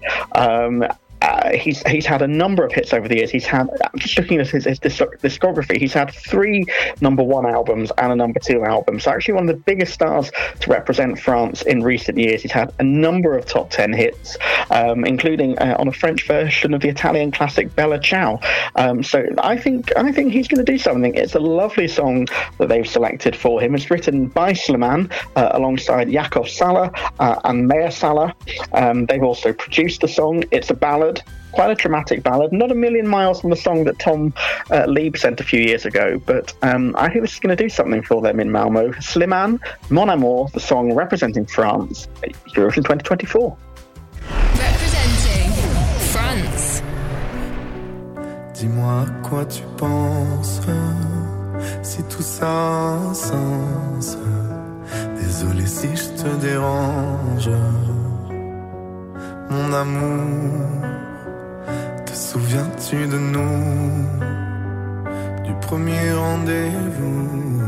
Uh, 1.23 1.53
he's 1.53 1.83
he's 1.89 2.07
had 2.07 2.23
a 2.23 2.29
number 2.29 2.65
of 2.65 2.73
hits 2.73 2.93
over 2.93 3.09
the 3.09 3.17
years. 3.17 3.31
He's 3.31 3.47
had 3.47 3.69
I'm 3.83 3.99
just 3.99 4.17
looking 4.19 4.41
at 4.41 4.49
his, 4.49 4.65
his 4.65 4.79
discography. 4.79 5.79
He's 5.79 5.93
had 5.93 6.13
three 6.13 6.65
number 7.01 7.23
one 7.23 7.47
albums 7.47 7.91
and 7.99 8.13
a 8.13 8.17
number 8.17 8.41
two 8.41 8.65
album. 8.65 9.01
So 9.01 9.11
actually 9.11 9.35
one 9.35 9.49
of 9.49 9.57
the 9.57 9.63
biggest 9.63 9.95
stars 9.95 10.31
to 10.61 10.71
represent 10.71 11.19
France 11.19 11.63
in 11.63 11.83
recent 11.83 12.19
years. 12.19 12.43
He's 12.43 12.53
had 12.53 12.73
a 12.79 12.85
number 12.85 13.37
of 13.37 13.47
top 13.47 13.71
ten 13.71 13.93
hits, 13.93 14.37
um, 14.71 15.05
including 15.05 15.59
uh, 15.59 15.77
on 15.79 15.89
a 15.89 15.93
French 15.93 16.27
version 16.27 16.75
of 16.75 16.81
the 16.83 16.89
Italian 16.89 17.33
classic 17.33 17.75
Bella 17.75 17.99
Ciao. 17.99 18.41
Um, 18.77 19.03
so 19.03 19.27
I 19.39 19.57
think 19.57 19.97
I 19.97 20.13
think 20.13 20.33
he's 20.33 20.47
going 20.47 20.65
to 20.65 20.73
do 20.73 20.79
something. 20.79 21.15
It's 21.15 21.35
a 21.35 21.41
lovely 21.41 21.89
song 21.89 22.29
that 22.59 22.69
they've 22.69 22.89
selected 22.89 23.35
for 23.35 23.61
him. 23.61 23.75
It's 23.75 23.91
written 23.91 24.29
by 24.29 24.53
Slimane 24.53 25.11
uh, 25.37 25.51
alongside 25.53 26.09
Yakov 26.11 26.49
Salah 26.49 26.93
uh, 27.19 27.41
and 27.45 27.67
Maya 27.67 27.91
Salah. 27.91 28.35
Um, 28.73 29.07
they've 29.07 29.23
also 29.23 29.53
produced 29.53 30.03
the 30.03 30.09
song. 30.09 30.45
It's 30.51 30.71
a 30.71 30.75
ballad. 30.75 31.08
Quite 31.53 31.71
a 31.71 31.75
dramatic 31.75 32.23
ballad, 32.23 32.53
not 32.53 32.71
a 32.71 32.75
million 32.75 33.09
miles 33.09 33.41
from 33.41 33.51
the 33.51 33.57
song 33.57 33.85
that 33.85 33.99
Tom 33.99 34.35
uh, 34.71 34.85
Leeb 34.87 35.17
sent 35.17 35.41
a 35.41 35.45
few 35.45 35.61
years 35.61 35.87
ago, 35.87 36.21
but 36.27 36.53
um, 36.63 36.95
I 36.99 37.09
think 37.09 37.23
this 37.23 37.33
is 37.33 37.41
going 37.41 37.57
to 37.57 37.63
do 37.63 37.69
something 37.69 38.03
for 38.03 38.21
them 38.21 38.39
in 38.39 38.53
Malmo. 38.53 38.91
Slimane, 39.01 39.59
Mon 39.91 40.11
Amour, 40.11 40.49
the 40.53 40.61
song 40.61 40.93
representing 40.93 41.47
France, 41.47 42.07
at 42.23 42.33
Eurovision 42.55 42.85
2024. 42.85 43.57
Representing 44.55 45.51
France. 46.13 46.83
Dis-moi 48.55 49.03
à 49.03 49.29
quoi 49.29 49.45
tu 49.47 49.63
penses 49.77 50.61
Si 51.83 52.03
tout 52.05 52.23
ça 52.23 52.47
a 52.47 53.11
un 53.11 53.15
sens 53.15 54.19
Désolé 55.17 55.67
si 55.67 55.89
je 55.95 56.23
te 56.23 56.29
dérange 56.41 57.51
Mon 59.51 59.73
amour. 59.73 60.83
Te 62.05 62.13
souviens-tu 62.13 63.07
de 63.07 63.19
nous? 63.19 64.07
Du 65.45 65.55
premier 65.67 66.13
rendez-vous. 66.13 67.63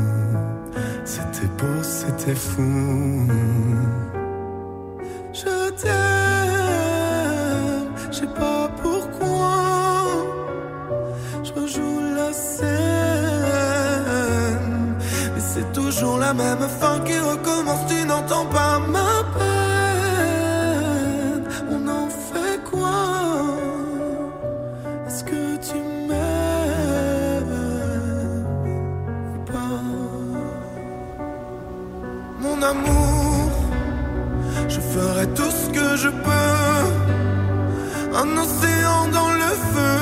C'était 1.05 1.47
beau, 1.59 1.83
c'était 1.83 2.35
fou. 2.35 3.27
Je 5.33 5.71
t'aime 5.81 5.91
Je 8.11 8.17
sais 8.19 8.27
pas 8.27 8.69
pourquoi. 8.83 10.07
Je 11.43 11.53
rejoue 11.59 12.01
la 12.15 12.33
scène. 12.33 12.69
Mais 15.35 15.41
c'est 15.41 15.73
toujours 15.73 16.19
la 16.19 16.35
même 16.35 16.69
fin 16.81 17.01
qui 17.07 17.19
recommence, 17.19 17.87
tu 17.89 18.05
n'entends 18.07 18.47
pas 18.47 18.79
ma 18.81 19.25
peine. 19.39 19.60
Mon 32.61 32.67
amour, 32.67 33.51
je 34.69 34.81
ferai 34.81 35.27
tout 35.29 35.51
ce 35.51 35.71
que 35.71 35.97
je 35.97 36.09
peux. 36.09 36.87
Un 38.23 38.37
océan 38.37 39.09
dans 39.11 39.33
le 39.43 39.51
feu 39.73 39.99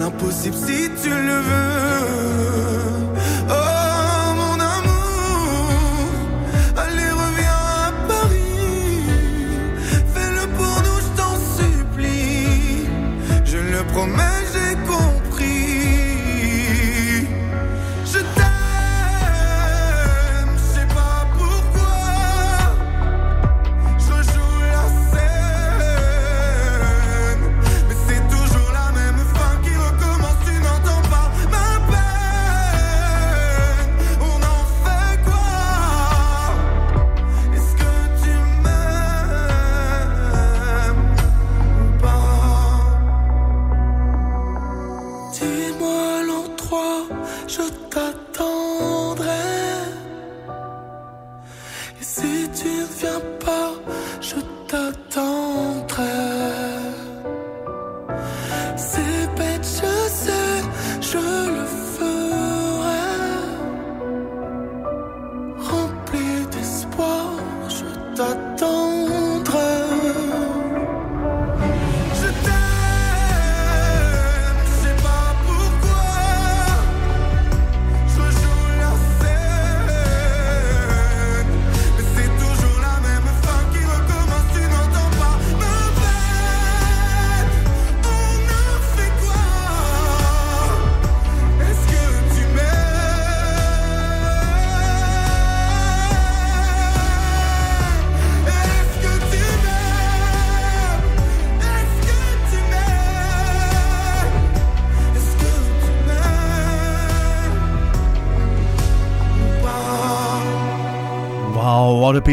l'impossible 0.00 0.56
si 0.56 0.90
tu 1.00 1.10
le 1.10 1.38
veux. 1.48 3.04
Oh 3.48 4.34
mon 4.40 4.58
amour, 4.76 5.68
allez 6.76 7.10
reviens 7.22 7.62
à 7.86 7.92
Paris, 8.08 9.04
fais-le 10.12 10.44
pour 10.58 10.76
nous, 10.86 10.98
je 11.04 11.10
t'en 11.18 11.34
supplie. 11.58 12.88
Je 13.44 13.58
le 13.58 13.80
promets, 13.92 14.35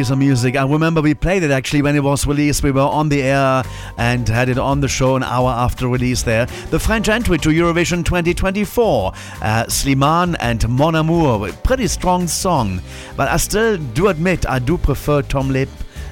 piece 0.04 0.10
of 0.10 0.18
music. 0.18 0.58
I 0.58 0.66
remember 0.66 1.02
we 1.02 1.14
played 1.14 1.44
it 1.44 1.52
actually 1.52 1.82
when 1.82 1.96
it 1.96 2.04
was 2.04 2.28
released. 2.28 2.62
We 2.62 2.72
were 2.72 2.82
on 2.82 3.08
the 3.08 3.24
air 3.24 3.64
and 3.98 4.28
had 4.28 4.50
it 4.50 4.58
on 4.58 4.82
the 4.82 4.90
show 4.90 5.16
an 5.16 5.24
hour 5.24 5.50
after 5.50 5.88
release 5.88 6.24
there. 6.24 6.46
The 6.72 6.80
French 6.80 7.08
entry 7.08 7.38
to 7.38 7.50
Eurovision 7.50 8.04
2024. 8.04 9.14
Uh, 9.42 9.64
Slimane 9.68 10.36
and 10.42 10.68
Mon 10.68 10.96
Amour. 10.96 11.54
Pretty 11.64 11.88
strong 11.88 12.28
song. 12.28 12.82
But 13.16 13.30
I 13.30 13.38
still 13.38 13.78
do 13.78 14.10
admit 14.10 14.46
I 14.46 14.60
do 14.60 14.78
prefer 14.78 15.22
Tom 15.22 15.48
Leeb 15.48 15.70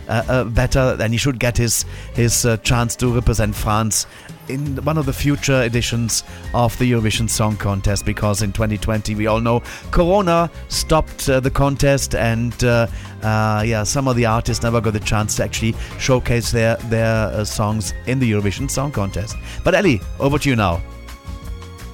uh, 0.07 0.23
uh, 0.29 0.43
better 0.45 0.95
and 1.01 1.13
he 1.13 1.17
should 1.17 1.37
get 1.37 1.57
his, 1.57 1.83
his 2.13 2.45
uh, 2.45 2.55
chance 2.57 2.95
to 2.95 3.13
represent 3.13 3.53
France 3.53 4.07
in 4.51 4.83
one 4.83 4.97
of 4.97 5.05
the 5.05 5.13
future 5.13 5.63
editions 5.63 6.23
of 6.53 6.77
the 6.77 6.91
Eurovision 6.91 7.29
Song 7.29 7.55
Contest 7.57 8.05
because 8.05 8.41
in 8.41 8.51
2020 8.51 9.15
we 9.15 9.27
all 9.27 9.39
know 9.39 9.61
Corona 9.91 10.49
stopped 10.67 11.29
uh, 11.29 11.39
the 11.39 11.49
contest 11.49 12.15
and 12.15 12.63
uh, 12.63 12.87
uh, 13.23 13.63
yeah 13.65 13.83
some 13.83 14.07
of 14.07 14.15
the 14.15 14.25
artists 14.25 14.63
never 14.63 14.81
got 14.81 14.93
the 14.93 14.99
chance 14.99 15.35
to 15.37 15.43
actually 15.43 15.73
showcase 15.99 16.51
their 16.51 16.75
their 16.89 17.27
uh, 17.27 17.45
songs 17.45 17.93
in 18.05 18.19
the 18.19 18.31
Eurovision 18.31 18.69
Song 18.69 18.91
Contest. 18.91 19.35
But 19.63 19.75
Ellie, 19.75 20.01
over 20.19 20.37
to 20.37 20.49
you 20.49 20.55
now. 20.55 20.81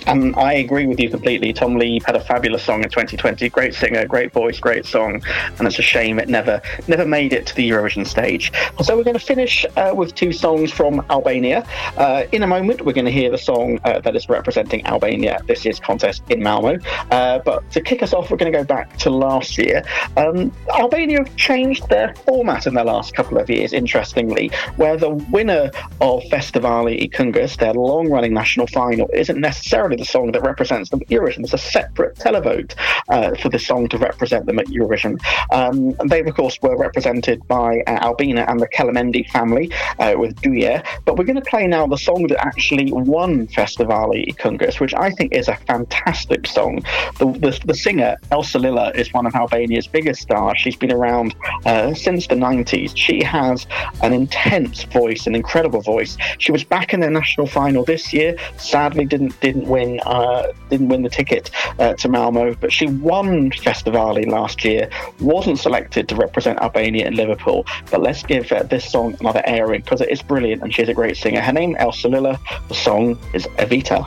And 0.07 0.35
I 0.37 0.53
agree 0.53 0.87
with 0.87 0.99
you 0.99 1.09
completely. 1.09 1.51
Tom 1.51 1.75
Leeb 1.75 2.03
had 2.05 2.15
a 2.15 2.21
fabulous 2.21 2.63
song 2.63 2.81
in 2.81 2.89
2020. 2.89 3.49
Great 3.49 3.75
singer, 3.75 4.05
great 4.05 4.31
voice, 4.31 4.57
great 4.59 4.85
song. 4.85 5.21
And 5.57 5.67
it's 5.67 5.79
a 5.79 5.81
shame 5.81 6.17
it 6.17 6.29
never 6.29 6.61
never 6.87 7.05
made 7.05 7.33
it 7.33 7.45
to 7.47 7.55
the 7.55 7.69
Eurovision 7.69 8.07
stage. 8.07 8.51
So 8.81 8.95
we're 8.95 9.03
going 9.03 9.19
to 9.19 9.25
finish 9.25 9.65
uh, 9.75 9.91
with 9.93 10.15
two 10.15 10.31
songs 10.31 10.71
from 10.71 11.05
Albania. 11.09 11.67
Uh, 11.97 12.23
in 12.31 12.41
a 12.43 12.47
moment, 12.47 12.85
we're 12.85 12.93
going 12.93 13.05
to 13.05 13.11
hear 13.11 13.29
the 13.29 13.37
song 13.37 13.79
uh, 13.83 13.99
that 13.99 14.15
is 14.15 14.29
representing 14.29 14.85
Albania 14.85 15.41
this 15.45 15.65
year's 15.65 15.79
contest 15.79 16.23
in 16.29 16.41
Malmo. 16.41 16.79
Uh, 17.11 17.39
but 17.39 17.69
to 17.71 17.81
kick 17.81 18.01
us 18.01 18.13
off, 18.13 18.31
we're 18.31 18.37
going 18.37 18.51
to 18.51 18.57
go 18.57 18.63
back 18.63 18.95
to 18.99 19.09
last 19.09 19.57
year. 19.57 19.83
Um, 20.15 20.53
Albania 20.69 21.19
have 21.19 21.35
changed 21.35 21.89
their 21.89 22.15
format 22.25 22.65
in 22.65 22.75
the 22.75 22.83
last 22.85 23.13
couple 23.13 23.37
of 23.37 23.49
years, 23.49 23.73
interestingly, 23.73 24.51
where 24.77 24.95
the 24.95 25.09
winner 25.09 25.69
of 25.99 26.23
Festivali 26.31 27.01
i 27.03 27.07
Këngës, 27.07 27.57
their 27.57 27.73
long-running 27.73 28.33
national 28.33 28.67
final, 28.67 29.09
isn't 29.13 29.39
necessarily 29.39 29.96
the 29.97 30.05
song 30.05 30.31
that 30.31 30.41
represents 30.41 30.89
them 30.89 31.01
at 31.01 31.07
Eurovision. 31.07 31.37
There's 31.37 31.53
a 31.53 31.57
separate 31.57 32.15
televote 32.15 32.75
uh, 33.09 33.35
for 33.35 33.49
the 33.49 33.59
song 33.59 33.87
to 33.89 33.97
represent 33.97 34.45
them 34.45 34.59
at 34.59 34.67
Eurovision. 34.67 35.19
Um, 35.51 35.93
they, 36.07 36.21
of 36.21 36.35
course, 36.35 36.59
were 36.61 36.77
represented 36.77 37.47
by 37.47 37.81
uh, 37.87 37.99
Albina 38.01 38.45
and 38.47 38.59
the 38.59 38.67
Kelmendi 38.67 39.29
family 39.29 39.71
uh, 39.99 40.15
with 40.17 40.35
Duje. 40.41 40.85
But 41.05 41.17
we're 41.17 41.25
going 41.25 41.41
to 41.41 41.49
play 41.49 41.67
now 41.67 41.87
the 41.87 41.97
song 41.97 42.27
that 42.27 42.45
actually 42.45 42.91
won 42.91 43.47
Festivali 43.47 44.27
i 44.27 44.31
Këngës, 44.31 44.79
which 44.79 44.93
I 44.93 45.09
think 45.11 45.33
is 45.33 45.47
a 45.47 45.55
fantastic 45.55 46.47
song. 46.47 46.83
The, 47.19 47.25
the, 47.25 47.59
the 47.65 47.75
singer, 47.75 48.17
Elsa 48.31 48.59
Lila, 48.59 48.91
is 48.91 49.13
one 49.13 49.25
of 49.25 49.35
Albania's 49.35 49.87
biggest 49.87 50.21
stars. 50.21 50.57
She's 50.59 50.75
been 50.75 50.91
around 50.91 51.35
uh, 51.65 51.93
since 51.93 52.27
the 52.27 52.35
90s. 52.35 52.91
She 52.95 53.23
has 53.23 53.67
an 54.01 54.13
intense 54.13 54.83
voice, 54.83 55.27
an 55.27 55.35
incredible 55.35 55.81
voice. 55.81 56.17
She 56.39 56.51
was 56.51 56.63
back 56.63 56.93
in 56.93 56.99
the 56.99 57.09
national 57.09 57.47
final 57.47 57.83
this 57.83 58.13
year. 58.13 58.35
Sadly, 58.57 59.05
didn't 59.05 59.39
didn't 59.41 59.67
win 59.67 59.86
win 59.87 59.99
uh, 60.05 60.51
didn't 60.69 60.89
win 60.89 61.03
the 61.03 61.09
ticket 61.09 61.51
uh, 61.79 61.93
to 61.93 62.09
Malmo, 62.09 62.55
but 62.55 62.71
she 62.71 62.87
won 62.87 63.51
Festivali 63.51 64.27
last 64.27 64.63
year. 64.63 64.89
Wasn't 65.19 65.59
selected 65.59 66.07
to 66.09 66.15
represent 66.15 66.59
Albania 66.59 67.07
in 67.07 67.15
Liverpool. 67.15 67.65
But 67.91 68.01
let's 68.01 68.23
give 68.23 68.51
uh, 68.51 68.63
this 68.63 68.89
song 68.89 69.15
another 69.19 69.41
airing 69.45 69.81
because 69.81 70.01
it 70.01 70.09
is 70.09 70.21
brilliant 70.21 70.63
and 70.63 70.73
she's 70.73 70.89
a 70.89 70.93
great 70.93 71.17
singer. 71.17 71.41
Her 71.41 71.53
name 71.53 71.75
Elsa 71.77 72.07
Lila. 72.07 72.39
The 72.67 72.75
song 72.75 73.17
is 73.33 73.45
Evita. 73.57 74.05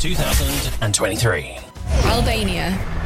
2023. 0.00 1.58
Albania. 2.04 2.99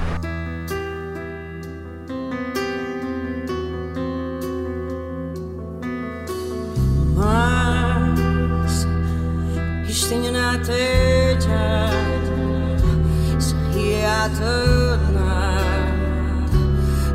târna 14.44 15.58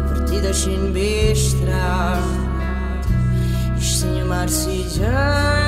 Partida 0.10 0.54
sin 0.54 0.92
bistra 0.94 2.18
Isto 3.78 4.00
senhor 4.00 4.26
Marcijana 4.26 5.59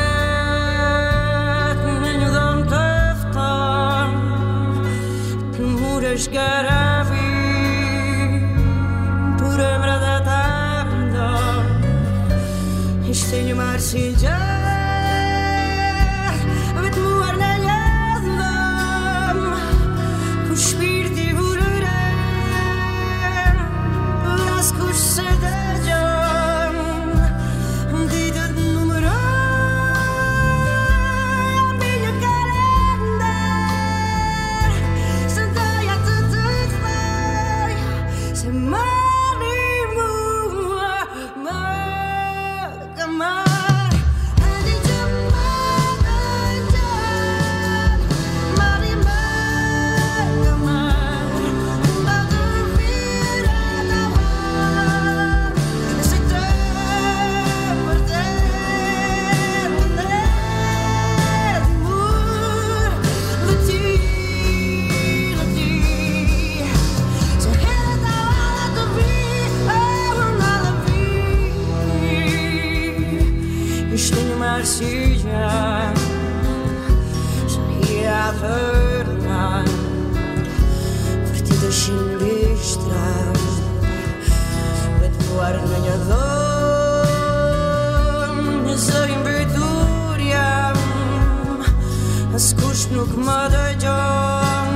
Sukmada 93.02 93.80
jam 93.80 94.68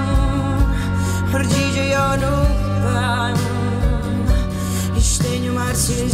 Hırcıca 1.32 1.84
yanık 1.84 2.50
ben. 2.86 3.38
İşte 4.98 5.42
nümersin 5.42 6.10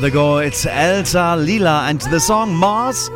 There 0.00 0.08
go. 0.08 0.38
It's 0.38 0.64
Elsa 0.64 1.36
Lila 1.36 1.84
and 1.86 2.00
the 2.00 2.20
song 2.20 2.54
Mars. 2.56 3.10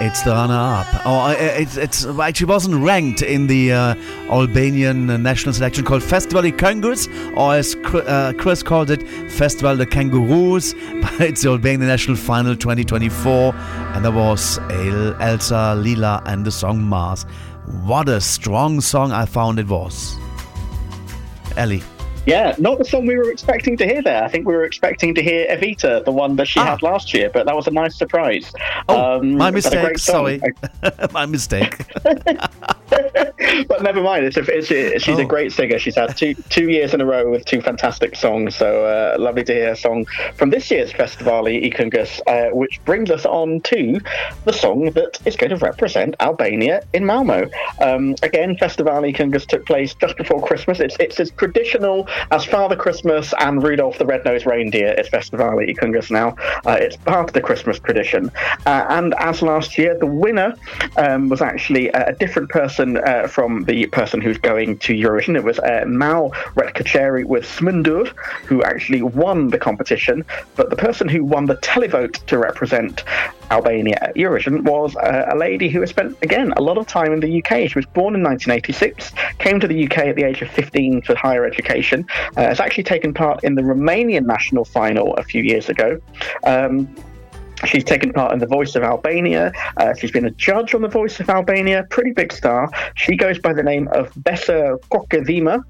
It's 0.00 0.22
the 0.22 0.32
runner-up. 0.32 0.86
Oh, 1.06 1.30
it's 1.38 1.76
it's 1.76 2.04
actually 2.04 2.46
wasn't 2.46 2.82
ranked 2.82 3.22
in 3.22 3.46
the 3.46 3.72
uh, 3.72 3.94
Albanian 4.28 5.06
national 5.22 5.54
selection 5.54 5.84
called 5.84 6.02
Festival 6.02 6.42
de 6.42 6.50
Kangaroos, 6.50 7.06
or 7.36 7.54
as 7.54 7.76
uh, 7.76 8.32
Chris 8.36 8.64
called 8.64 8.90
it, 8.90 9.08
Festival 9.30 9.76
de 9.76 9.86
Kangaroos. 9.86 10.74
But 11.02 11.20
it's 11.20 11.42
the 11.42 11.50
Albanian 11.50 11.86
national 11.86 12.16
final 12.16 12.56
2024, 12.56 13.54
and 13.94 14.04
there 14.04 14.10
was 14.10 14.58
Elsa 15.20 15.76
Lila 15.76 16.20
and 16.26 16.44
the 16.44 16.50
song 16.50 16.82
Mars. 16.82 17.22
What 17.84 18.08
a 18.08 18.20
strong 18.20 18.80
song 18.80 19.12
I 19.12 19.24
found 19.24 19.60
it 19.60 19.68
was. 19.68 20.16
Ellie. 21.56 21.84
Yeah, 22.24 22.54
not 22.58 22.78
the 22.78 22.84
song 22.84 23.06
we 23.06 23.16
were 23.16 23.30
expecting 23.32 23.76
to 23.78 23.84
hear 23.86 24.00
there. 24.00 24.22
I 24.22 24.28
think 24.28 24.46
we 24.46 24.54
were 24.54 24.64
expecting 24.64 25.12
to 25.16 25.22
hear 25.22 25.44
Evita, 25.48 26.04
the 26.04 26.12
one 26.12 26.36
that 26.36 26.46
she 26.46 26.60
had 26.60 26.80
last 26.80 27.12
year, 27.12 27.28
but 27.28 27.46
that 27.46 27.56
was 27.56 27.66
a 27.66 27.72
nice 27.72 27.96
surprise. 27.98 28.52
Oh, 28.88 29.16
Um, 29.18 29.36
my 29.36 29.50
mistake. 29.50 29.98
Sorry, 29.98 30.40
my 31.12 31.26
mistake. 31.26 31.84
but 33.68 33.82
never 33.82 34.02
mind. 34.02 34.24
It's 34.24 34.36
a, 34.36 34.42
it's 34.42 34.70
a, 34.70 34.98
she's 34.98 35.18
Oh. 35.18 35.22
a 35.22 35.24
great 35.24 35.52
singer. 35.52 35.78
She's 35.78 35.96
had 35.96 36.16
two 36.16 36.34
two 36.48 36.70
years 36.70 36.94
in 36.94 37.00
a 37.00 37.06
row 37.06 37.30
with 37.30 37.44
two 37.44 37.60
fantastic 37.60 38.16
songs. 38.16 38.56
So 38.56 38.86
uh, 38.86 39.16
lovely 39.18 39.44
to 39.44 39.52
hear 39.52 39.72
a 39.72 39.76
song 39.76 40.06
from 40.36 40.50
this 40.50 40.70
year's 40.70 40.92
Festivali 40.92 41.64
i 41.66 41.70
Këngës, 41.70 42.20
uh, 42.26 42.54
which 42.54 42.80
brings 42.84 43.10
us 43.10 43.26
on 43.26 43.60
to 43.62 44.00
the 44.44 44.52
song 44.52 44.90
that 44.92 45.18
is 45.26 45.36
going 45.36 45.50
to 45.50 45.56
represent 45.56 46.14
Albania 46.20 46.82
in 46.94 47.04
Malmo. 47.04 47.48
Um, 47.80 48.14
again, 48.22 48.56
Festivali 48.56 49.08
i 49.08 49.12
Këngës 49.12 49.46
took 49.46 49.66
place 49.66 49.94
just 49.94 50.16
before 50.16 50.42
Christmas. 50.46 50.80
It's 50.80 50.96
it's 50.98 51.20
as 51.20 51.30
traditional 51.32 52.08
as 52.30 52.44
Father 52.44 52.76
Christmas 52.76 53.34
and 53.38 53.62
Rudolph 53.62 53.98
the 53.98 54.06
Red-Nosed 54.06 54.46
Reindeer 54.46 54.94
is 54.98 55.08
Festivali 55.08 55.68
i 55.68 55.74
Këngës 55.74 56.10
now. 56.10 56.34
Uh, 56.66 56.78
it's 56.80 56.96
part 56.96 57.28
of 57.28 57.34
the 57.34 57.40
Christmas 57.40 57.78
tradition. 57.78 58.30
Uh, 58.66 58.86
and 58.88 59.14
as 59.18 59.42
last 59.42 59.76
year, 59.76 59.96
the 59.98 60.06
winner 60.06 60.54
um, 60.96 61.28
was 61.28 61.42
actually 61.42 61.88
a, 61.90 62.08
a 62.08 62.12
different 62.14 62.48
person 62.48 62.96
uh, 63.02 63.26
from 63.26 63.64
the 63.64 63.86
person 63.86 64.20
who's 64.20 64.38
going 64.38 64.78
to 64.78 64.94
Eurovision. 64.94 65.36
It 65.36 65.44
was 65.44 65.58
uh, 65.58 65.84
Mal 65.86 66.30
Retkacheri 66.54 67.24
with 67.24 67.44
Smundur, 67.44 68.08
who 68.46 68.62
actually 68.62 69.02
won 69.02 69.48
the 69.48 69.58
competition. 69.58 70.24
But 70.56 70.70
the 70.70 70.76
person 70.76 71.08
who 71.08 71.24
won 71.24 71.46
the 71.46 71.56
televote 71.56 72.24
to 72.26 72.38
represent 72.38 73.04
Albania 73.50 73.98
at 74.00 74.14
Eurovision 74.14 74.62
was 74.62 74.96
uh, 74.96 75.26
a 75.30 75.36
lady 75.36 75.68
who 75.68 75.80
has 75.80 75.90
spent, 75.90 76.16
again, 76.22 76.52
a 76.56 76.62
lot 76.62 76.78
of 76.78 76.86
time 76.86 77.12
in 77.12 77.20
the 77.20 77.42
UK. 77.42 77.68
She 77.68 77.78
was 77.78 77.86
born 77.86 78.14
in 78.14 78.22
1986, 78.22 79.12
came 79.38 79.60
to 79.60 79.68
the 79.68 79.84
UK 79.84 79.98
at 79.98 80.16
the 80.16 80.24
age 80.24 80.42
of 80.42 80.48
15 80.50 81.02
for 81.02 81.14
higher 81.14 81.44
education, 81.44 82.06
uh, 82.36 82.42
has 82.42 82.60
actually 82.60 82.84
taken 82.84 83.12
part 83.12 83.44
in 83.44 83.54
the 83.54 83.62
Romanian 83.62 84.24
national 84.24 84.64
final 84.64 85.14
a 85.16 85.22
few 85.22 85.42
years 85.42 85.68
ago. 85.68 86.00
Um, 86.44 86.94
She's 87.64 87.84
taken 87.84 88.12
part 88.12 88.32
in 88.32 88.38
The 88.38 88.46
Voice 88.46 88.74
of 88.74 88.82
Albania. 88.82 89.52
Uh, 89.76 89.94
she's 89.94 90.10
been 90.10 90.26
a 90.26 90.30
judge 90.30 90.74
on 90.74 90.82
The 90.82 90.88
Voice 90.88 91.20
of 91.20 91.30
Albania, 91.30 91.86
pretty 91.90 92.12
big 92.12 92.32
star. 92.32 92.70
She 92.96 93.16
goes 93.16 93.38
by 93.38 93.52
the 93.52 93.62
name 93.62 93.88
of 93.92 94.12
Besa 94.16 94.78
Kokëdhima, 94.90 95.64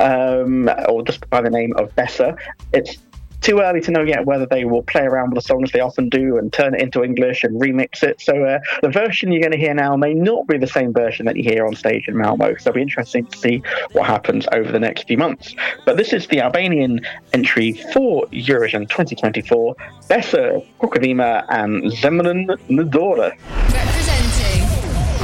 um, 0.00 0.70
or 0.88 1.02
just 1.02 1.28
by 1.30 1.40
the 1.40 1.50
name 1.50 1.72
of 1.76 1.94
Besa. 1.94 2.36
It's 2.72 2.98
too 3.40 3.60
early 3.60 3.80
to 3.82 3.90
know 3.90 4.02
yet 4.02 4.26
whether 4.26 4.46
they 4.46 4.64
will 4.64 4.82
play 4.82 5.02
around 5.02 5.30
with 5.30 5.42
the 5.42 5.46
songs 5.48 5.72
they 5.72 5.80
often 5.80 6.08
do 6.08 6.36
and 6.36 6.52
turn 6.52 6.74
it 6.74 6.80
into 6.80 7.02
English 7.02 7.44
and 7.44 7.60
remix 7.60 8.02
it. 8.02 8.20
So 8.20 8.44
uh, 8.44 8.58
the 8.82 8.88
version 8.88 9.32
you're 9.32 9.40
going 9.40 9.52
to 9.52 9.58
hear 9.58 9.74
now 9.74 9.96
may 9.96 10.14
not 10.14 10.46
be 10.46 10.58
the 10.58 10.66
same 10.66 10.92
version 10.92 11.26
that 11.26 11.36
you 11.36 11.42
hear 11.42 11.66
on 11.66 11.74
stage 11.74 12.08
in 12.08 12.16
Malmo. 12.16 12.56
So 12.56 12.70
it'll 12.70 12.72
be 12.74 12.82
interesting 12.82 13.26
to 13.26 13.38
see 13.38 13.62
what 13.92 14.06
happens 14.06 14.46
over 14.52 14.70
the 14.70 14.80
next 14.80 15.06
few 15.06 15.18
months. 15.18 15.54
But 15.84 15.96
this 15.96 16.12
is 16.12 16.26
the 16.28 16.40
Albanian 16.40 17.00
entry 17.32 17.72
for 17.92 18.26
Eurovision 18.26 18.88
2024. 18.88 19.76
Besa 20.08 20.62
Kokëdhima 20.80 21.44
and 21.48 21.84
Zemrën 21.84 22.46
n'dorë. 22.68 24.05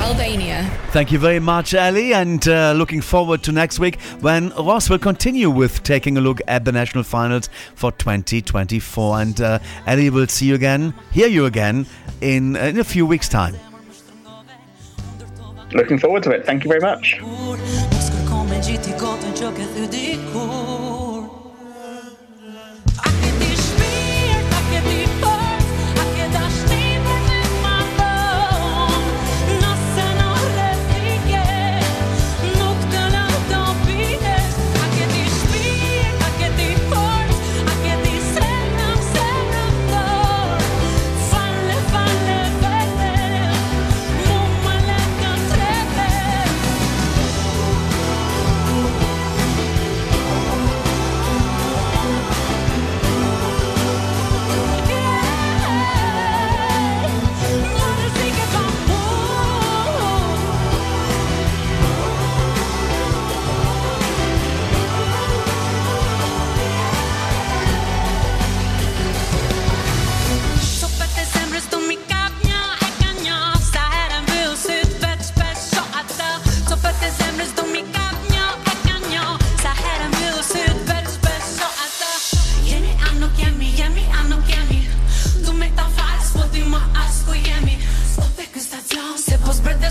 Representing 0.02 0.40
Albania. 0.40 0.70
Thank 0.90 1.12
you 1.12 1.18
very 1.18 1.38
much, 1.38 1.74
Ali, 1.74 2.12
and 2.12 2.46
uh, 2.48 2.72
looking 2.72 3.00
forward 3.00 3.42
to 3.44 3.52
next 3.52 3.78
week 3.78 4.00
when 4.20 4.50
Ross 4.50 4.90
will 4.90 4.98
continue 4.98 5.50
with 5.50 5.82
taking 5.82 6.16
a 6.16 6.20
look 6.20 6.40
at 6.48 6.64
the 6.64 6.72
national 6.72 7.04
finals 7.04 7.48
for 7.74 7.92
2024. 7.92 9.20
And 9.20 9.40
uh, 9.40 9.58
Ali 9.86 10.10
will 10.10 10.26
see 10.26 10.46
you 10.46 10.54
again, 10.54 10.94
hear 11.12 11.28
you 11.28 11.46
again 11.46 11.86
in, 12.20 12.56
in 12.56 12.78
a 12.78 12.84
few 12.84 13.06
weeks' 13.06 13.28
time. 13.28 13.54
Looking 15.72 15.98
forward 15.98 16.22
to 16.24 16.30
it. 16.32 16.44
Thank 16.44 16.64
you 16.64 16.68
very 16.68 16.80
much. 16.80 17.20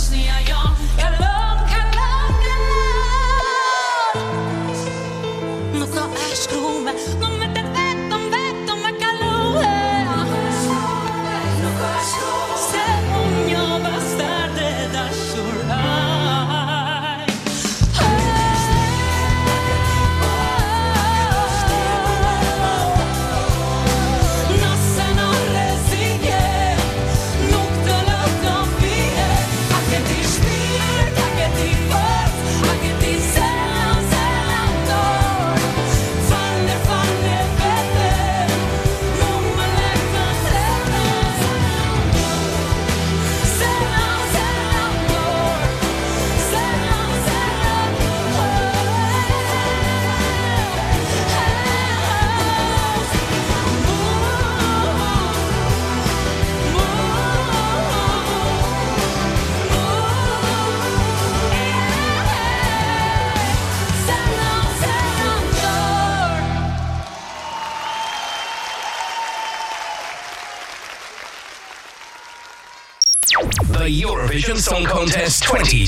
Po 0.01 0.07
zbredesh 0.07 0.80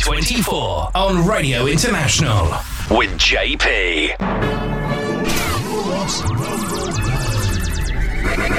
2024 0.03 0.90
on 0.95 1.25
Radio 1.25 1.65
International 1.65 2.43
with 2.91 3.09
JP. 3.17 4.19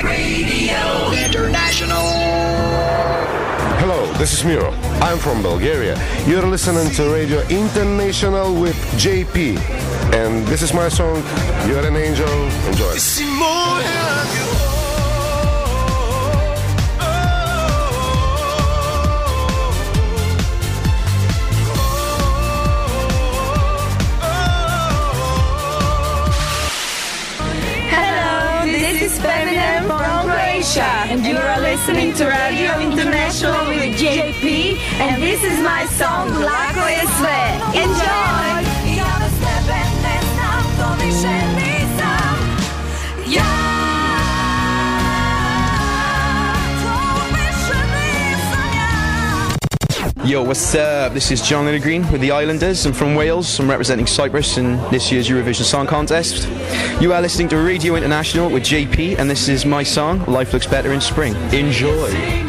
Radio 0.03 1.13
International. 1.13 2.09
Hello, 3.77 4.11
this 4.15 4.33
is 4.33 4.43
Miro. 4.43 4.71
I'm 5.03 5.19
from 5.19 5.43
Bulgaria. 5.43 5.99
You're 6.27 6.47
listening 6.47 6.91
to 6.93 7.11
Radio 7.13 7.43
International 7.49 8.59
with 8.59 8.77
JP. 8.97 9.59
And 10.15 10.47
this 10.47 10.63
is 10.63 10.73
my 10.73 10.89
song, 10.89 11.23
You're 11.69 11.87
an 11.87 11.95
Angel. 11.95 12.27
Enjoy. 12.69 12.95
And 30.67 31.27
you 31.27 31.37
are 31.37 31.61
listening 31.61 32.15
to 32.15 32.25
Radio 32.25 32.81
International 32.81 33.69
with 33.69 34.01
JP, 34.01 34.79
and 34.99 35.23
this 35.23 35.45
is 35.45 35.61
my 35.61 35.85
song 35.85 36.31
Lako 36.31 36.89
je 36.89 37.07
sve. 37.19 37.83
Enjoy! 37.83 38.35
Yo, 50.25 50.43
what's 50.43 50.75
up? 50.75 51.13
This 51.13 51.31
is 51.31 51.43
Jon 51.43 51.67
Lilygreen 51.67 52.11
with 52.11 52.23
the 52.23 52.31
Islanders. 52.31 52.87
I'm 52.87 52.95
from 52.95 53.15
Wales. 53.15 53.61
I'm 53.61 53.69
representing 53.69 54.07
Cyprus 54.07 54.57
in 54.57 54.79
this 54.91 55.13
year's 55.13 55.29
Eurovision 55.29 55.65
Song 55.65 55.87
Contest. 55.87 56.49
You 57.01 57.13
are 57.13 57.21
listening 57.21 57.49
to 57.49 57.59
Radio 57.59 57.97
International 57.97 58.49
with 58.49 58.63
JP, 58.63 59.19
and 59.19 59.29
this 59.29 59.49
is 59.49 59.67
my 59.67 59.83
song, 59.83 60.25
Life 60.27 60.53
Looks 60.53 60.67
Better 60.67 60.93
in 60.93 61.01
Spring. 61.01 61.35
Enjoy. 61.53 62.44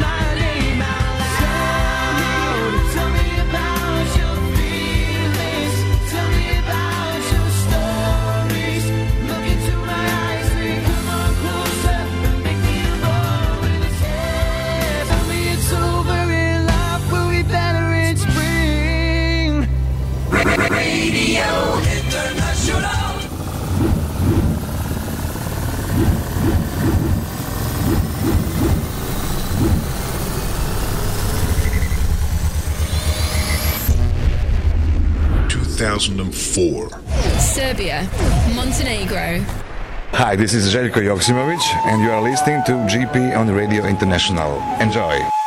Serbia, 37.76 38.08
Montenegro. 38.54 39.44
Hi, 40.12 40.34
this 40.34 40.54
is 40.54 40.72
Željko 40.72 41.00
Joksimović, 41.00 41.60
and 41.84 42.02
you 42.02 42.10
are 42.10 42.22
listening 42.22 42.62
to 42.64 42.72
GP 42.72 43.36
on 43.36 43.54
Radio 43.54 43.84
International. 43.84 44.62
Enjoy. 44.80 45.45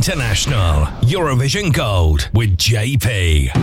International, 0.00 0.86
Eurovision 1.02 1.74
Gold 1.74 2.30
with 2.32 2.56
JP. 2.56 3.54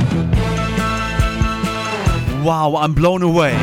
Wow, 2.44 2.76
I'm 2.76 2.94
blown 2.94 3.24
away. 3.24 3.54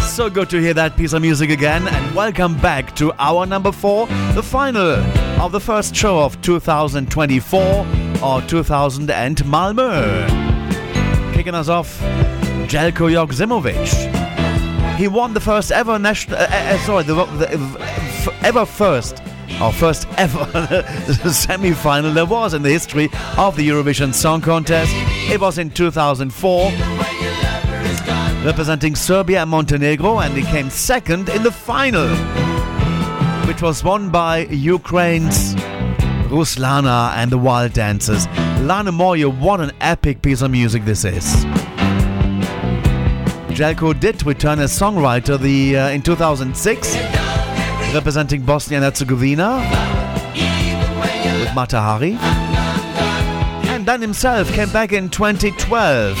So 0.00 0.28
good 0.28 0.50
to 0.50 0.60
hear 0.60 0.74
that 0.74 0.96
piece 0.96 1.12
of 1.12 1.22
music 1.22 1.48
again, 1.48 1.86
and 1.86 2.12
welcome 2.16 2.58
back 2.58 2.96
to 2.96 3.12
our 3.20 3.46
number 3.46 3.70
four, 3.70 4.08
the 4.34 4.42
final 4.42 4.96
of 5.40 5.52
the 5.52 5.60
first 5.60 5.94
show 5.94 6.18
of 6.18 6.42
2024 6.42 7.86
or 8.20 8.42
2000 8.42 9.08
and 9.08 9.36
Malmö. 9.44 10.26
Kicking 11.34 11.54
us 11.54 11.68
off, 11.68 12.00
Željko 12.66 13.12
Joksimović. 13.12 14.96
He 14.96 15.06
won 15.06 15.34
the 15.34 15.40
first 15.40 15.70
ever 15.70 16.00
national, 16.00 16.36
uh, 16.40 16.48
uh, 16.50 16.78
sorry, 16.78 17.04
the, 17.04 17.14
the 17.14 18.34
ever 18.42 18.66
first 18.66 19.19
or 19.60 19.72
first 19.72 20.08
ever 20.16 20.84
semi-final 21.32 22.12
there 22.12 22.26
was 22.26 22.54
in 22.54 22.62
the 22.62 22.70
history 22.70 23.10
of 23.36 23.56
the 23.56 23.68
Eurovision 23.68 24.14
Song 24.14 24.40
Contest. 24.40 24.92
It 25.30 25.40
was 25.40 25.58
in 25.58 25.70
2004 25.70 26.72
representing 28.44 28.94
Serbia 28.94 29.42
and 29.42 29.50
Montenegro, 29.50 30.20
and 30.20 30.34
he 30.34 30.42
came 30.44 30.70
second 30.70 31.28
in 31.28 31.42
the 31.42 31.52
final, 31.52 32.08
which 33.46 33.60
was 33.60 33.84
won 33.84 34.10
by 34.10 34.46
Ukraine's 34.46 35.54
Ruslana 36.30 37.12
and 37.16 37.30
the 37.30 37.38
Wild 37.38 37.72
Dancers. 37.72 38.26
Lane 38.60 38.86
moje, 38.86 39.26
what 39.40 39.60
an 39.60 39.72
epic 39.80 40.22
piece 40.22 40.42
of 40.42 40.50
music 40.50 40.84
this 40.84 41.04
is. 41.04 41.44
Željko 43.50 44.00
did 44.00 44.24
return 44.24 44.58
as 44.58 44.72
songwriter 44.72 45.38
the 45.38 45.76
uh, 45.76 45.90
in 45.90 46.00
2006, 46.00 46.94
representing 47.94 48.42
Bosnia 48.42 48.78
and 48.78 48.84
Herzegovina 48.84 49.58
with 51.40 51.54
Mata 51.54 51.80
Hari. 51.80 52.16
And 53.70 53.86
then 53.86 54.00
himself 54.00 54.52
came 54.52 54.70
back 54.70 54.92
in 54.92 55.08
2012 55.08 56.16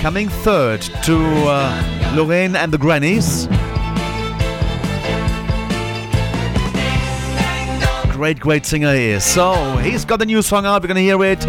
coming 0.00 0.28
third 0.28 0.80
to 1.04 1.16
uh, 1.48 1.82
Loreen 2.14 2.54
and 2.54 2.72
the 2.72 2.78
Grannies. 2.78 3.46
Great, 8.12 8.40
great 8.40 8.64
singer 8.64 8.94
he 8.94 9.10
is. 9.10 9.24
So 9.24 9.54
he's 9.78 10.04
got 10.04 10.22
a 10.22 10.26
new 10.26 10.42
song 10.42 10.66
out. 10.66 10.82
We're 10.82 10.88
gonna 10.88 11.00
hear 11.00 11.22
it 11.24 11.44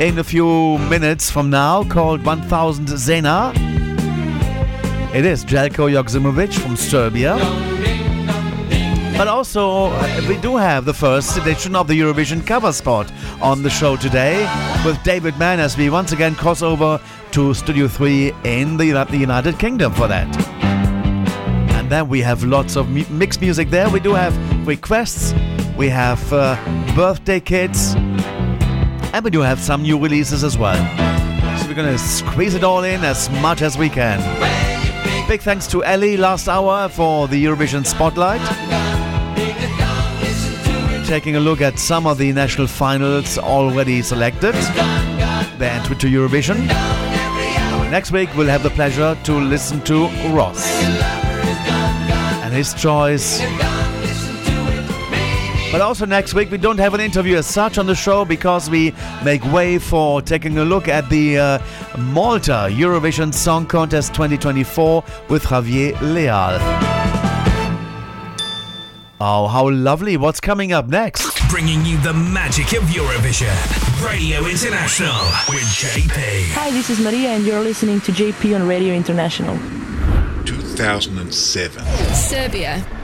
in 0.00 0.18
a 0.18 0.24
few 0.24 0.78
minutes 0.90 1.30
from 1.30 1.50
now, 1.50 1.84
called 1.84 2.24
1000 2.24 2.88
Zena. 2.88 3.52
It 5.14 5.24
is 5.24 5.44
Željko 5.44 5.90
Joksimović 5.90 6.58
from 6.58 6.76
Serbia. 6.76 7.73
But 9.16 9.28
also, 9.28 9.86
uh, 9.92 10.20
we 10.28 10.36
do 10.38 10.56
have 10.56 10.84
the 10.84 10.92
first 10.92 11.36
edition 11.36 11.76
of 11.76 11.86
the 11.86 11.98
Eurovision 11.98 12.44
cover 12.44 12.72
spot 12.72 13.12
on 13.40 13.62
the 13.62 13.70
show 13.70 13.96
today 13.96 14.42
with 14.84 15.00
David 15.04 15.38
Mann 15.38 15.60
as 15.60 15.76
we 15.76 15.88
once 15.88 16.10
again 16.10 16.34
cross 16.34 16.62
over 16.62 17.00
to 17.30 17.54
Studio 17.54 17.86
3 17.86 18.32
in 18.42 18.76
the, 18.76 18.86
United 18.86 19.58
Kingdom 19.60 19.92
for 19.92 20.08
that. 20.08 20.26
And 21.74 21.88
then 21.90 22.08
we 22.08 22.22
have 22.22 22.42
lots 22.42 22.74
of 22.74 22.90
mixed 23.10 23.40
music 23.40 23.70
there. 23.70 23.88
We 23.88 24.00
do 24.00 24.14
have 24.14 24.36
requests, 24.66 25.32
we 25.76 25.88
have 25.90 26.32
uh, 26.32 26.56
birthday 26.96 27.38
kits, 27.38 27.94
and 27.94 29.24
we 29.24 29.30
do 29.30 29.40
have 29.40 29.60
some 29.60 29.82
new 29.82 29.96
releases 29.96 30.42
as 30.42 30.58
well. 30.58 30.76
So 31.58 31.68
we're 31.68 31.74
gonna 31.74 31.98
squeeze 31.98 32.56
it 32.56 32.64
all 32.64 32.82
in 32.82 33.04
as 33.04 33.30
much 33.30 33.62
as 33.62 33.78
we 33.78 33.88
can. 33.88 34.73
Big 35.26 35.40
thanks 35.40 35.66
to 35.66 35.82
Ellie 35.82 36.18
last 36.18 36.48
hour 36.48 36.88
for 36.88 37.26
the 37.28 37.42
Eurovision 37.42 37.84
Spotlight. 37.86 38.40
Taking 41.06 41.36
a 41.36 41.40
look 41.40 41.62
at 41.62 41.78
some 41.78 42.06
of 42.06 42.18
the 42.18 42.30
national 42.32 42.66
finals 42.66 43.38
already 43.38 44.02
selected. 44.02 44.54
Entry 45.60 45.96
to 45.96 46.08
Eurovision. 46.08 46.66
Next 47.90 48.12
week, 48.12 48.28
we'll 48.36 48.48
have 48.48 48.62
the 48.62 48.70
pleasure 48.70 49.16
to 49.24 49.32
listen 49.32 49.80
to 49.82 50.08
Ross 50.28 50.70
and 52.42 52.52
his 52.52 52.74
choice. 52.74 53.40
But 55.74 55.80
also 55.80 56.06
next 56.06 56.34
week, 56.34 56.52
we 56.52 56.58
don't 56.58 56.78
have 56.78 56.94
an 56.94 57.00
interview 57.00 57.36
as 57.36 57.48
such 57.48 57.78
on 57.78 57.86
the 57.86 57.96
show 57.96 58.24
because 58.24 58.70
we 58.70 58.94
make 59.24 59.44
way 59.46 59.80
for 59.80 60.22
taking 60.22 60.58
a 60.58 60.64
look 60.64 60.86
at 60.86 61.10
the 61.10 61.36
uh, 61.36 61.58
Malta 61.98 62.68
Eurovision 62.70 63.34
Song 63.34 63.66
Contest 63.66 64.14
2024 64.14 65.02
with 65.28 65.42
Javier 65.42 66.00
Leal. 66.00 66.60
Oh, 69.20 69.48
how 69.48 69.68
lovely. 69.68 70.16
What's 70.16 70.38
coming 70.38 70.72
up 70.72 70.86
next? 70.86 71.26
Bringing 71.50 71.84
you 71.84 71.98
the 72.02 72.14
magic 72.14 72.72
of 72.74 72.84
Eurovision. 72.84 73.50
Radio 74.08 74.46
International 74.46 75.24
with 75.48 75.64
JP. 75.74 76.52
Hi, 76.52 76.70
this 76.70 76.88
is 76.88 77.00
Maria, 77.00 77.30
and 77.30 77.44
you're 77.44 77.58
listening 77.58 78.00
to 78.02 78.12
JP 78.12 78.60
on 78.60 78.68
Radio 78.68 78.94
International. 78.94 79.56
2007. 80.46 81.84
Serbia. 82.14 83.03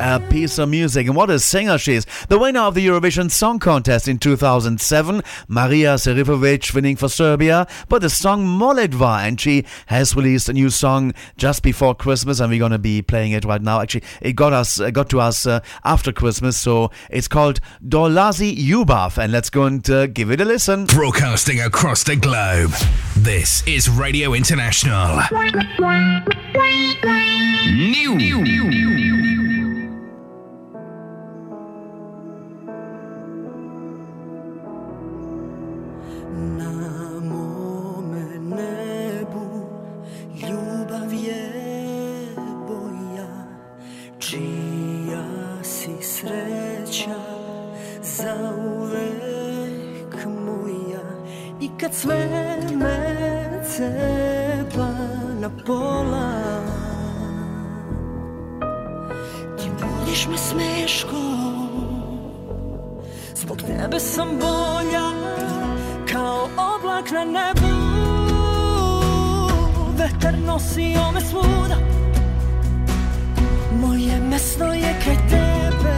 A 0.00 0.20
piece 0.30 0.58
of 0.58 0.68
music 0.68 1.08
and 1.08 1.16
what 1.16 1.28
a 1.28 1.40
singer 1.40 1.76
she 1.76 1.94
is. 1.94 2.06
The 2.28 2.38
winner 2.38 2.60
of 2.60 2.74
the 2.74 2.86
Eurovision 2.86 3.30
Song 3.32 3.58
Contest 3.58 4.06
in 4.06 4.18
2007, 4.18 5.22
Maria 5.48 5.94
Šerifović, 5.94 6.72
winning 6.72 6.94
for 6.94 7.08
Serbia, 7.08 7.66
but 7.88 8.02
the 8.02 8.08
song 8.08 8.46
Molitva. 8.46 9.26
And 9.26 9.40
she 9.40 9.64
has 9.86 10.14
released 10.14 10.48
a 10.48 10.52
new 10.52 10.70
song 10.70 11.14
just 11.36 11.64
before 11.64 11.96
Christmas, 11.96 12.38
and 12.38 12.48
we're 12.48 12.60
going 12.60 12.70
to 12.70 12.78
be 12.78 13.02
playing 13.02 13.32
it 13.32 13.44
right 13.44 13.60
now. 13.60 13.80
Actually, 13.80 14.04
it 14.20 14.36
got 14.36 14.52
us, 14.52 14.78
uh, 14.78 14.90
got 14.90 15.08
to 15.10 15.20
us 15.20 15.46
uh, 15.46 15.60
after 15.84 16.12
Christmas, 16.12 16.56
so 16.56 16.92
it's 17.10 17.26
called 17.26 17.58
Dolazi 17.84 18.56
ljubav. 18.56 19.18
And 19.18 19.32
let's 19.32 19.50
go 19.50 19.64
and 19.64 19.88
uh, 19.90 20.06
give 20.06 20.30
it 20.30 20.40
a 20.40 20.44
listen. 20.44 20.86
Broadcasting 20.86 21.60
across 21.60 22.04
the 22.04 22.14
globe. 22.14 22.70
This 23.16 23.66
is 23.66 23.88
Radio 23.90 24.32
International. 24.32 25.22
New. 27.68 28.18
Na 28.18 29.67
kad 51.88 51.96
sve 51.96 52.28
me 52.76 53.62
cepa 53.64 54.88
na 55.40 55.50
pola. 55.66 56.32
Ti 59.58 59.70
budiš 59.80 60.26
me 60.26 60.38
smeškom 60.38 61.68
Zbog 63.34 63.62
tebe 63.62 64.00
sam 64.00 64.28
bolja 64.28 65.10
kao 66.12 66.44
oblak 66.44 67.10
na 67.10 67.24
nebu. 67.24 67.74
Vetar 69.98 70.38
nosio 70.46 71.12
me 71.14 71.20
svuda 71.20 71.76
Moje 73.80 74.20
mesto 74.20 74.64
je 74.64 74.94
kraj 75.02 75.16
tebe, 75.16 75.94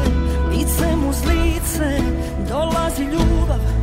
licem 0.50 1.08
uz 1.08 1.16
lice 1.24 2.00
dolazi 2.48 3.02
ljubav 3.02 3.79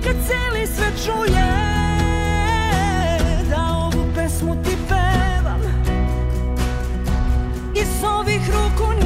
neka 0.00 0.18
cijeli 0.26 0.66
sve 0.66 0.86
čuje 1.04 1.46
da 3.50 3.62
ovu 3.84 4.04
pesmu 4.14 4.62
ti 4.64 4.76
pevam. 4.88 5.60
Iz 7.74 8.04
ovih 8.04 8.50
ruku 8.50 8.99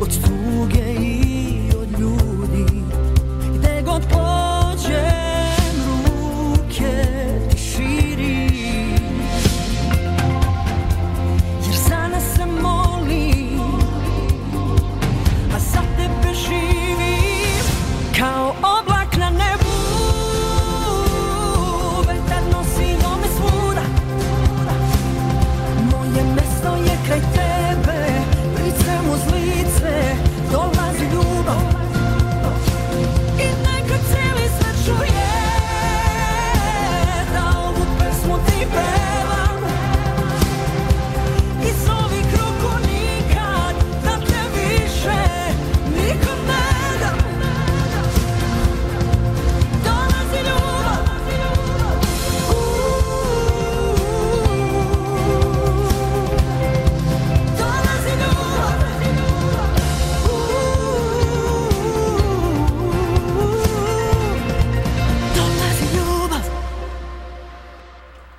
30 0.00 0.33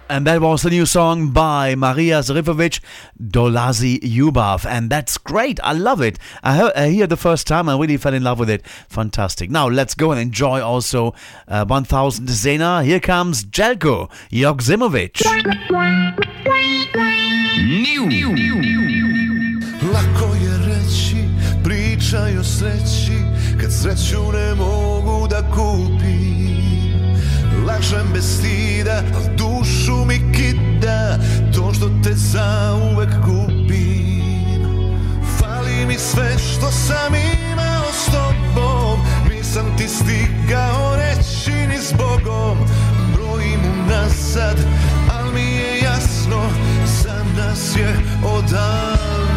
And 0.08 0.28
that 0.28 0.40
was 0.40 0.62
the 0.62 0.70
new 0.70 0.86
song 0.86 1.30
by 1.30 1.74
Maria 1.76 2.20
Šerifović, 2.20 2.80
Dolazi 3.20 4.00
ljubav. 4.04 4.66
And 4.66 4.92
that's 4.92 5.18
great. 5.18 5.60
I 5.64 5.74
love 5.74 6.02
it. 6.02 6.20
I, 6.44 6.56
heard, 6.56 6.74
I 6.76 6.90
hear 6.90 7.08
the 7.08 7.18
first 7.18 7.48
time. 7.48 7.68
I 7.68 7.74
really 7.74 7.98
fell 7.98 8.14
in 8.14 8.24
love 8.24 8.40
with 8.40 8.50
it. 8.50 8.64
Fantastic. 8.88 9.50
Now 9.50 9.68
let's 9.68 9.96
go 9.96 10.12
and 10.12 10.22
enjoy 10.22 10.62
also 10.62 11.16
uh, 11.48 11.66
1000 11.66 12.30
Zena. 12.30 12.84
Here 12.84 13.00
comes 13.00 13.46
Željko 13.52 14.10
Joksimović. 14.30 15.24
Lako 19.94 20.36
je 20.36 20.58
reći, 20.68 21.30
pričaj 21.64 22.38
o 22.38 22.44
sreći 22.44 23.18
Kad 23.62 23.74
sreću 23.74 24.32
ne 24.34 24.56
mogu 24.56 25.28
da 25.28 25.42
kupim 25.42 26.26
Lažem 27.68 28.08
bez 28.14 28.38
stida, 28.38 29.04
al 29.16 29.45
dušu 29.66 30.06
mi 30.06 30.34
kida 30.34 31.18
To 31.56 31.74
što 31.74 31.90
te 32.04 32.14
zauvek 32.14 33.10
gubim. 33.26 34.64
Fali 35.40 35.86
mi 35.88 35.96
sve 35.98 36.38
što 36.38 36.72
sam 36.72 37.14
imao 37.52 37.86
s 37.94 38.06
tobom. 38.06 39.00
Nisam 39.30 39.78
ti 39.78 39.88
stigao 39.88 40.96
reći 40.96 41.52
ni 41.52 41.78
zbogom. 41.90 42.58
Brojim 43.14 43.60
unazad, 43.84 44.58
al 45.12 45.32
mi 45.34 45.42
je 45.42 45.80
jasno 45.84 46.42
Za 47.04 47.24
nas 47.38 47.76
je 47.78 47.96
odavno 48.24 49.35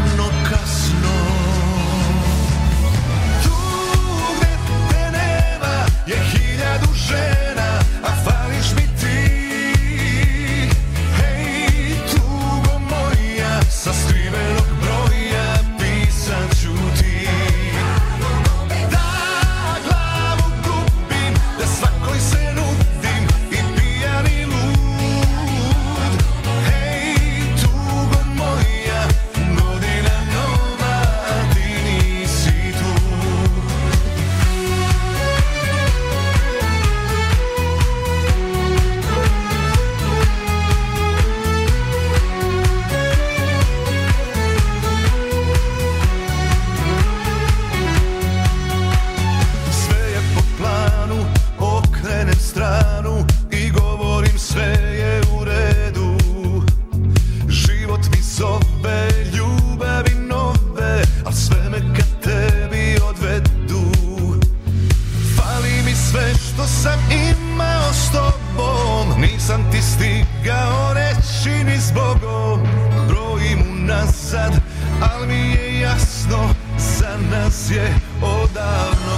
Nisam 69.48 69.70
ti 69.72 69.82
stigao 69.82 70.94
reći 70.94 71.64
ni 71.64 71.78
zbogom 71.78 72.60
Brojim 73.08 73.58
unazad, 73.70 74.52
al 75.00 75.26
mi 75.26 75.50
je 75.50 75.80
jasno 75.80 76.54
Za 76.78 77.16
nas 77.30 77.70
je 77.70 77.94
odavno 78.22 79.16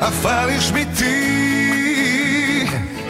a 0.00 0.10
fališ 0.22 0.72
mi 0.74 0.84
ti. 0.84 1.16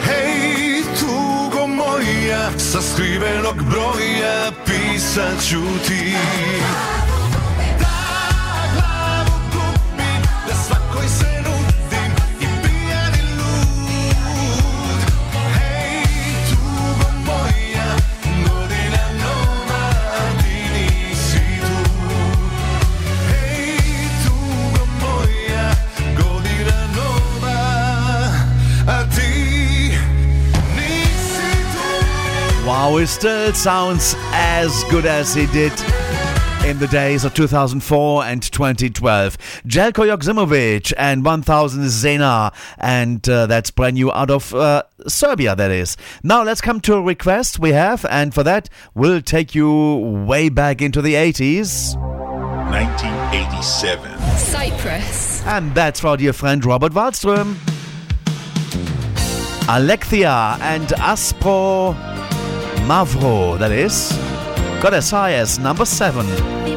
Hej, 0.05 0.82
tugo 1.00 1.66
moja, 1.66 2.50
sa 2.58 2.82
skrivenog 2.82 3.62
broja 3.62 4.52
pisat 4.66 5.42
ću 5.48 5.62
ti 5.86 6.15
Wow, 32.86 32.98
he 32.98 33.06
still 33.06 33.52
sounds 33.52 34.15
as 34.31 34.84
good 34.90 35.06
as 35.06 35.34
he 35.34 35.47
did 35.47 35.73
in 36.65 36.78
the 36.78 36.86
days 36.89 37.24
of 37.24 37.34
2004 37.34 38.24
and 38.24 38.40
2012. 38.40 39.36
Željko 39.66 40.16
Joksimović 40.16 40.92
and 40.97 41.24
1000 41.24 41.89
Zena, 41.89 42.52
and 42.78 43.28
uh, 43.28 43.47
that's 43.47 43.73
brand 43.73 43.94
new 43.94 44.12
out 44.12 44.31
of 44.31 44.55
uh, 44.55 44.84
Serbia, 45.08 45.56
that 45.56 45.73
is. 45.73 45.97
Now 46.23 46.44
let's 46.44 46.60
come 46.60 46.81
to 46.82 46.94
a 46.94 47.02
request 47.02 47.58
we 47.58 47.73
have, 47.73 48.06
and 48.08 48.32
for 48.32 48.44
that, 48.44 48.68
we'll 48.94 49.20
take 49.20 49.52
you 49.52 49.97
way 50.24 50.48
back 50.48 50.81
into 50.81 51.02
the 51.02 51.15
80s. 51.15 51.97
1987. 51.97 54.16
Cyprus. 54.36 55.44
And 55.44 55.74
that's 55.74 55.98
for 55.98 56.06
our 56.06 56.16
dear 56.16 56.32
friend 56.32 56.65
Robert 56.65 56.92
Wallström. 56.92 57.56
Alexia 59.68 60.56
and 60.60 60.86
Aspro 61.00 62.15
Mavro, 62.86 63.58
that 63.58 63.73
is. 63.73 64.12
Got 64.81 64.94
as 64.94 65.10
high 65.10 65.32
as 65.32 65.58
number 65.58 65.84
seven. 65.84 66.75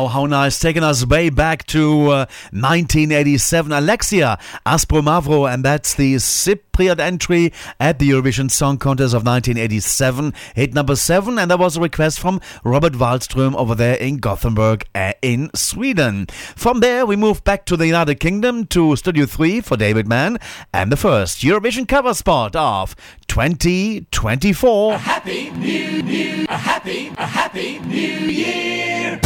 Oh, 0.00 0.06
how 0.06 0.24
nice. 0.24 0.58
Taking 0.58 0.82
us 0.82 1.04
way 1.04 1.28
back 1.28 1.66
to 1.66 2.04
uh, 2.04 2.26
1987. 2.52 3.70
Alexia 3.70 4.38
Aspro 4.64 5.02
Mavro, 5.02 5.52
and 5.52 5.62
that's 5.62 5.92
the 5.92 6.14
Cypriot 6.14 6.98
entry 6.98 7.52
at 7.78 7.98
the 7.98 8.08
Eurovision 8.08 8.50
Song 8.50 8.78
Contest 8.78 9.12
of 9.12 9.26
1987. 9.26 10.32
Hit 10.54 10.72
number 10.72 10.96
seven, 10.96 11.38
and 11.38 11.50
that 11.50 11.58
was 11.58 11.76
a 11.76 11.82
request 11.82 12.18
from 12.18 12.40
Robert 12.64 12.94
Wallström 12.94 13.54
over 13.54 13.74
there 13.74 13.96
in 13.96 14.16
Gothenburg 14.16 14.86
uh, 14.94 15.12
in 15.20 15.50
Sweden. 15.54 16.24
From 16.56 16.80
there, 16.80 17.04
we 17.04 17.14
move 17.14 17.44
back 17.44 17.66
to 17.66 17.76
the 17.76 17.86
United 17.86 18.20
Kingdom 18.20 18.64
to 18.68 18.96
Studio 18.96 19.26
3 19.26 19.60
for 19.60 19.76
David 19.76 20.08
Mann, 20.08 20.38
and 20.72 20.90
the 20.90 20.96
first 20.96 21.42
Eurovision 21.42 21.86
cover 21.86 22.14
spot 22.14 22.56
of 22.56 22.96
2024. 23.28 24.96
Happy 24.96 25.50
New 25.50 26.02
New 26.02 26.46
a 26.48 26.56
happy 26.56 27.08
a 27.18 27.26
happy 27.26 27.78
New 27.80 27.98
Year. 27.98 29.20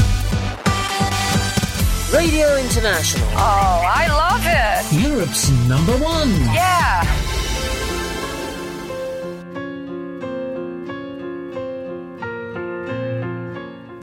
Radio 2.15 2.57
International. 2.59 3.27
Oh, 3.33 3.83
I 3.85 4.07
love 4.07 4.45
it. 4.47 5.09
Europe's 5.11 5.51
number 5.69 5.93
one. 5.99 6.31
Yeah. 6.55 7.03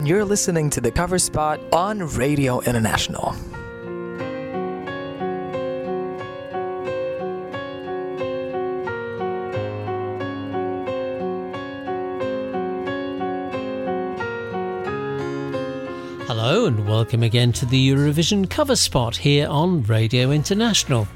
You're 0.04 0.26
listening 0.26 0.68
to 0.70 0.82
the 0.82 0.90
cover 0.90 1.18
spot 1.18 1.58
on 1.72 2.00
Radio 2.00 2.60
International. 2.60 3.34
And 16.62 16.86
welcome 16.86 17.24
again 17.24 17.50
to 17.54 17.66
the 17.66 17.90
Eurovision 17.90 18.48
cover 18.48 18.76
spot 18.76 19.16
here 19.16 19.48
on 19.48 19.82
Radio 19.82 20.30
International. 20.30 21.08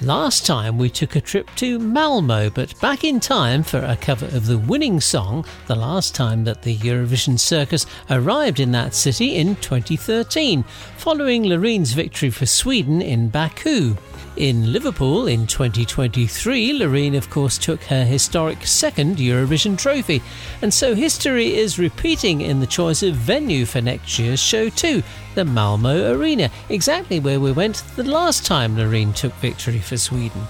Last 0.00 0.46
time 0.46 0.78
we 0.78 0.88
took 0.88 1.14
a 1.14 1.20
trip 1.20 1.50
to 1.56 1.78
Malmo, 1.78 2.48
but 2.48 2.80
back 2.80 3.04
in 3.04 3.20
time 3.20 3.62
for 3.62 3.80
a 3.80 3.96
cover 3.96 4.24
of 4.34 4.46
the 4.46 4.56
winning 4.56 4.98
song 4.98 5.44
the 5.66 5.74
last 5.74 6.14
time 6.14 6.44
that 6.44 6.62
the 6.62 6.74
Eurovision 6.78 7.38
Circus 7.38 7.84
arrived 8.08 8.58
in 8.58 8.72
that 8.72 8.94
city 8.94 9.34
in 9.34 9.56
2013, 9.56 10.62
following 10.96 11.42
Loreen's 11.44 11.92
victory 11.92 12.30
for 12.30 12.46
Sweden 12.46 13.02
in 13.02 13.28
Baku. 13.28 13.94
In 14.36 14.70
Liverpool 14.70 15.26
in 15.26 15.46
2023, 15.46 16.78
Loreen, 16.78 17.16
of 17.16 17.30
course, 17.30 17.56
took 17.56 17.82
her 17.84 18.04
historic 18.04 18.66
second 18.66 19.16
Eurovision 19.16 19.78
trophy, 19.78 20.22
and 20.60 20.74
so 20.74 20.94
history 20.94 21.56
is 21.56 21.78
repeating 21.78 22.42
in 22.42 22.60
the 22.60 22.66
choice 22.66 23.02
of 23.02 23.14
venue 23.14 23.64
for 23.64 23.80
next 23.80 24.18
year's 24.18 24.38
show, 24.38 24.68
too 24.68 25.02
the 25.34 25.44
Malmo 25.46 26.12
Arena, 26.12 26.50
exactly 26.68 27.18
where 27.18 27.40
we 27.40 27.50
went 27.50 27.82
the 27.96 28.04
last 28.04 28.44
time 28.44 28.76
Loreen 28.76 29.14
took 29.14 29.32
victory 29.36 29.78
for 29.78 29.96
Sweden. 29.96 30.42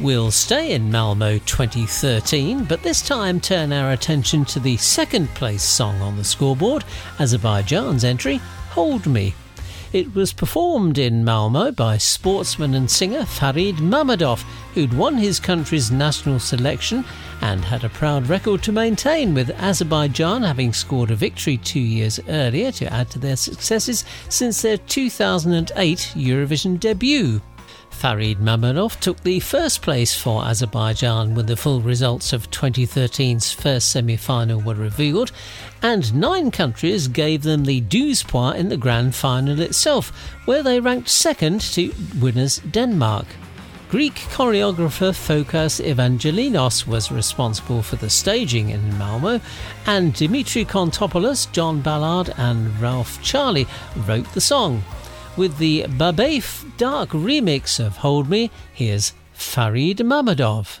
We'll 0.00 0.32
stay 0.32 0.72
in 0.72 0.90
Malmo 0.90 1.38
2013, 1.38 2.64
but 2.64 2.82
this 2.82 3.00
time 3.00 3.38
turn 3.38 3.72
our 3.72 3.92
attention 3.92 4.44
to 4.46 4.58
the 4.58 4.76
second 4.76 5.28
place 5.36 5.62
song 5.62 6.00
on 6.00 6.16
the 6.16 6.24
scoreboard, 6.24 6.84
Azerbaijan's 7.20 8.02
entry, 8.02 8.38
Hold 8.70 9.06
Me. 9.06 9.34
It 9.94 10.12
was 10.12 10.32
performed 10.32 10.98
in 10.98 11.24
Malmo 11.24 11.70
by 11.70 11.98
sportsman 11.98 12.74
and 12.74 12.90
singer 12.90 13.24
Farid 13.24 13.76
Mammadov, 13.76 14.42
who'd 14.74 14.92
won 14.92 15.16
his 15.16 15.38
country's 15.38 15.92
national 15.92 16.40
selection 16.40 17.04
and 17.40 17.64
had 17.64 17.84
a 17.84 17.88
proud 17.88 18.28
record 18.28 18.60
to 18.64 18.72
maintain, 18.72 19.34
with 19.34 19.50
Azerbaijan 19.50 20.42
having 20.42 20.72
scored 20.72 21.12
a 21.12 21.14
victory 21.14 21.58
two 21.58 21.78
years 21.78 22.18
earlier 22.28 22.72
to 22.72 22.92
add 22.92 23.08
to 23.10 23.20
their 23.20 23.36
successes 23.36 24.04
since 24.28 24.62
their 24.62 24.78
2008 24.78 25.98
Eurovision 26.16 26.80
debut. 26.80 27.40
Farid 27.94 28.38
Mammadov 28.38 29.00
took 29.00 29.22
the 29.22 29.40
first 29.40 29.80
place 29.80 30.14
for 30.14 30.44
Azerbaijan 30.44 31.34
when 31.34 31.46
the 31.46 31.56
full 31.56 31.80
results 31.80 32.32
of 32.32 32.50
2013's 32.50 33.52
first 33.52 33.88
semi 33.88 34.16
final 34.16 34.60
were 34.60 34.74
revealed, 34.74 35.32
and 35.80 36.14
nine 36.14 36.50
countries 36.50 37.08
gave 37.08 37.42
them 37.42 37.64
the 37.64 37.80
douze 37.80 38.22
points 38.22 38.58
in 38.58 38.68
the 38.68 38.76
grand 38.76 39.14
final 39.14 39.60
itself, 39.60 40.10
where 40.44 40.62
they 40.62 40.80
ranked 40.80 41.08
second 41.08 41.60
to 41.60 41.94
winners 42.20 42.58
Denmark. 42.58 43.26
Greek 43.88 44.14
choreographer 44.14 45.12
Fokas 45.12 45.80
Evangelinos 45.80 46.86
was 46.86 47.12
responsible 47.12 47.80
for 47.80 47.96
the 47.96 48.10
staging 48.10 48.70
in 48.70 48.98
Malmo, 48.98 49.40
and 49.86 50.12
Dimitri 50.12 50.64
Kontopoulos, 50.64 51.50
John 51.52 51.80
Ballard, 51.80 52.34
and 52.36 52.78
Ralph 52.80 53.22
Charlie 53.22 53.68
wrote 54.06 54.30
the 54.32 54.40
song. 54.40 54.82
With 55.36 55.58
the 55.58 55.82
Babafe 55.82 56.76
Dark 56.76 57.10
remix 57.10 57.84
of 57.84 57.96
Hold 57.98 58.30
Me, 58.30 58.52
here's 58.72 59.14
Farid 59.32 59.98
Mammadov. 59.98 60.78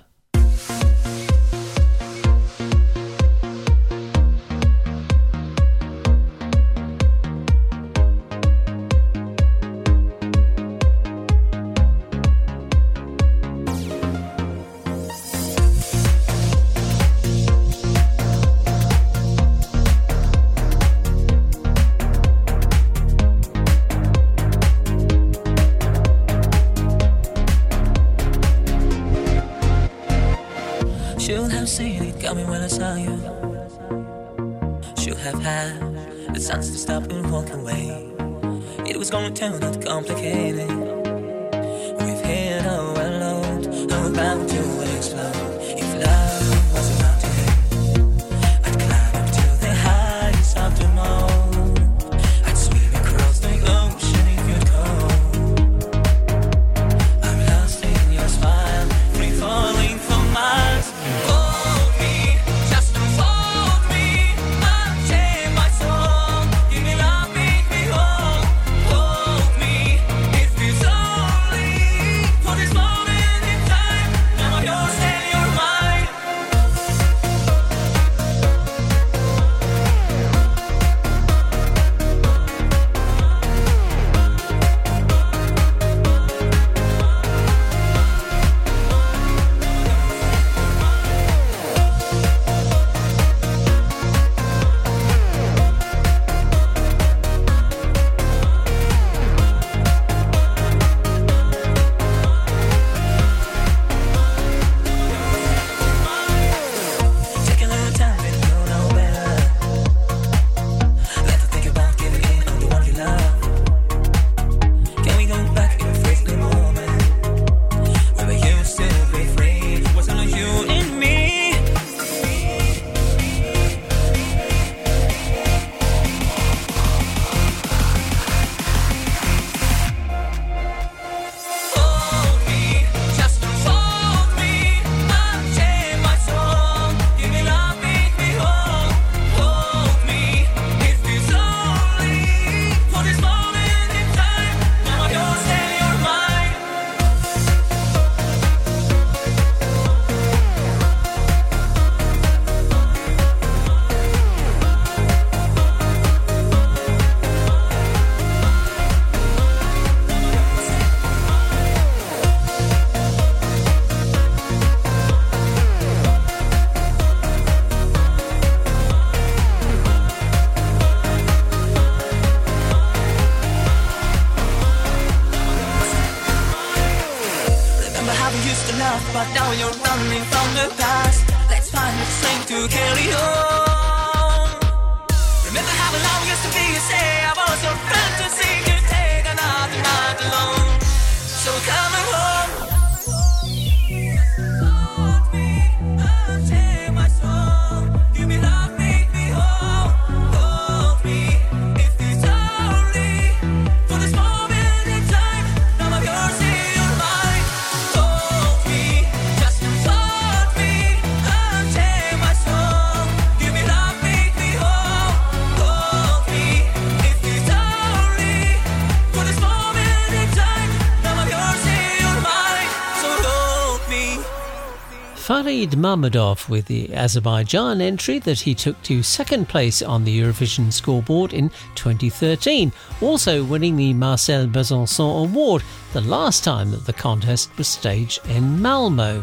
Farid 225.44 225.72
Mammadov 225.72 226.48
with 226.48 226.64
the 226.64 226.94
Azerbaijan 226.94 227.82
entry 227.82 228.18
that 228.20 228.40
he 228.40 228.54
took 228.54 228.82
to 228.82 229.02
second 229.02 229.46
place 229.46 229.82
on 229.82 230.02
the 230.02 230.20
Eurovision 230.20 230.72
scoreboard 230.72 231.34
in 231.34 231.50
2013, 231.74 232.72
also 233.02 233.44
winning 233.44 233.76
the 233.76 233.92
Marcel 233.92 234.46
Bezençon 234.46 235.24
Award 235.24 235.62
the 235.92 236.00
last 236.00 236.44
time 236.44 236.70
that 236.70 236.86
the 236.86 236.94
contest 236.94 237.54
was 237.58 237.68
staged 237.68 238.26
in 238.30 238.62
Malmo. 238.62 239.22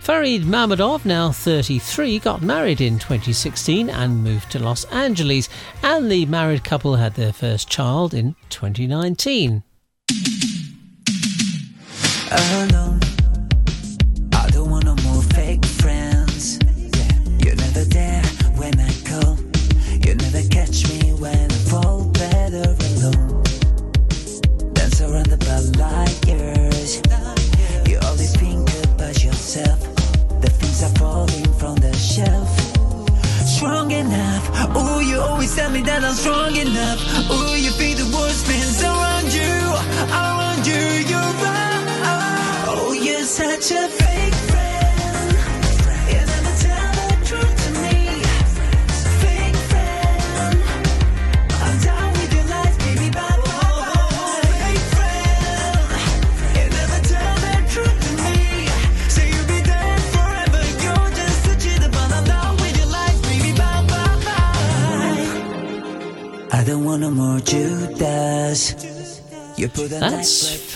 Farid 0.00 0.44
Mammadov, 0.44 1.04
now 1.04 1.30
33, 1.30 2.18
got 2.18 2.40
married 2.40 2.80
in 2.80 2.98
2016 2.98 3.90
and 3.90 4.24
moved 4.24 4.50
to 4.50 4.58
Los 4.58 4.84
Angeles, 4.86 5.50
and 5.82 6.10
the 6.10 6.24
married 6.24 6.64
couple 6.64 6.96
had 6.96 7.12
their 7.16 7.34
first 7.34 7.68
child 7.68 8.14
in 8.14 8.34
2019. 8.48 9.62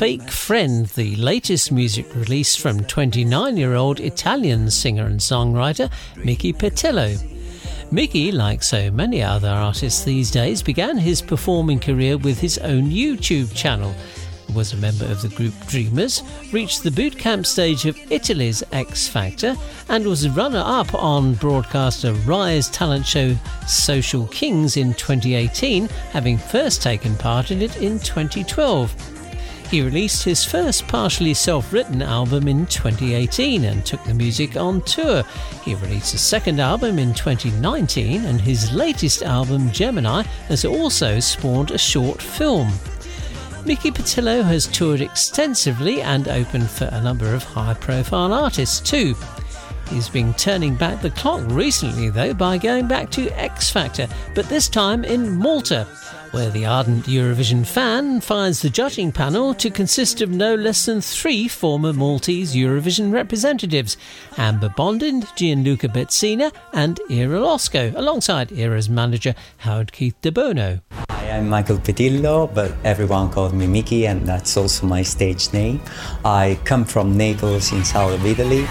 Fake 0.01 0.31
Friend, 0.31 0.87
the 0.87 1.15
latest 1.17 1.71
music 1.71 2.15
release 2.15 2.57
from 2.57 2.85
29 2.85 3.59
year 3.59 3.75
old 3.75 4.01
Italian 4.01 4.71
singer 4.71 5.05
and 5.05 5.21
songwriter 5.21 5.93
Mickey 6.17 6.55
Petillo. 6.55 7.21
Mickey, 7.93 8.33
like 8.33 8.63
so 8.63 8.91
many 8.91 9.23
other 9.23 9.51
artists 9.51 10.03
these 10.03 10.31
days, 10.31 10.63
began 10.63 10.97
his 10.97 11.21
performing 11.21 11.79
career 11.79 12.17
with 12.17 12.41
his 12.41 12.57
own 12.57 12.85
YouTube 12.85 13.55
channel. 13.55 13.95
Was 14.55 14.73
a 14.73 14.79
member 14.79 15.05
of 15.05 15.21
the 15.21 15.29
group 15.29 15.53
Dreamers, 15.67 16.23
reached 16.51 16.83
the 16.83 16.91
boot 16.91 17.19
camp 17.19 17.45
stage 17.45 17.85
of 17.85 17.99
Italy's 18.11 18.63
X 18.73 19.07
Factor, 19.07 19.55
and 19.91 20.07
was 20.07 20.25
a 20.25 20.31
runner 20.31 20.63
up 20.65 20.95
on 20.95 21.35
broadcaster 21.35 22.15
Rai's 22.25 22.71
talent 22.71 23.05
show 23.05 23.37
Social 23.69 24.27
Kings 24.29 24.79
in 24.79 24.95
2018, 24.95 25.89
having 26.11 26.39
first 26.39 26.81
taken 26.81 27.15
part 27.17 27.51
in 27.51 27.61
it 27.61 27.77
in 27.83 27.99
2012. 27.99 29.20
He 29.71 29.83
released 29.83 30.25
his 30.25 30.45
first 30.45 30.89
partially 30.89 31.33
self 31.33 31.73
written 31.73 32.03
album 32.03 32.49
in 32.49 32.67
2018 32.67 33.65
and 33.65 33.87
took 33.87 34.03
the 34.03 34.13
music 34.13 34.57
on 34.57 34.83
tour. 34.83 35.23
He 35.65 35.77
released 35.77 36.13
a 36.13 36.19
second 36.19 36.59
album 36.59 36.99
in 36.99 37.15
2019, 37.15 38.25
and 38.25 38.41
his 38.41 38.73
latest 38.73 39.23
album, 39.23 39.71
Gemini, 39.71 40.23
has 40.49 40.65
also 40.65 41.21
spawned 41.21 41.71
a 41.71 41.79
short 41.79 42.21
film. 42.21 42.73
Mickey 43.65 43.93
Petillo 43.93 44.43
has 44.43 44.67
toured 44.67 45.03
extensively 45.03 46.03
and 46.03 46.27
opened 46.27 46.69
for 46.69 46.87
a 46.87 47.01
number 47.01 47.33
of 47.33 47.45
high 47.45 47.75
profile 47.75 48.35
artists 48.35 48.81
too. 48.81 49.15
He's 49.89 50.09
been 50.09 50.35
turning 50.35 50.75
back 50.75 51.01
the 51.01 51.11
clock 51.11 51.43
recently, 51.47 52.11
though, 52.11 52.35
by 52.35 52.59
going 52.59 52.89
back 52.89 53.09
to 53.13 53.29
X 53.41 53.71
Factor, 53.71 54.09
but 54.35 54.49
this 54.49 54.69
time 54.69 55.05
in 55.05 55.31
Malta, 55.37 55.87
where 56.33 56.51
the 56.51 56.67
ardent 56.67 57.07
Eurovision 57.07 57.67
fan 57.67 58.21
finds 58.21 58.63
the 58.63 58.71
judging 58.71 59.11
panel 59.13 59.55
to 59.55 59.71
consist 59.71 60.21
of 60.21 60.31
no 60.31 60.55
less 60.55 60.87
than 60.87 61.01
three 61.01 61.49
former 61.49 61.93
Maltese 61.93 62.55
Eurovision 62.55 63.13
representatives 63.13 63.97
Amber 64.37 64.69
Bondin, 64.69 65.27
Gianluca 65.37 65.89
Bezzina, 65.89 66.53
and 66.73 67.01
Ira 67.11 67.41
Losco, 67.41 67.95
alongside 67.97 68.53
Ira's 68.53 68.89
manager 68.89 69.35
Howard 69.59 69.93
Keith 69.93 70.21
De 70.21 70.31
Bono. 70.31 70.81
Hi, 71.11 71.31
I'm 71.31 71.49
Michael 71.49 71.79
Petillo, 71.79 72.53
but 72.53 72.73
everyone 72.85 73.31
calls 73.31 73.53
me 73.53 73.67
Mickey, 73.67 74.07
and 74.07 74.27
that's 74.27 74.57
also 74.57 74.87
my 74.87 75.03
stage 75.03 75.53
name. 75.53 75.81
I 76.25 76.59
come 76.65 76.85
from 76.85 77.17
Naples 77.17 77.73
in 77.73 77.85
south 77.85 78.15
of 78.15 78.25
Italy. 78.25 78.67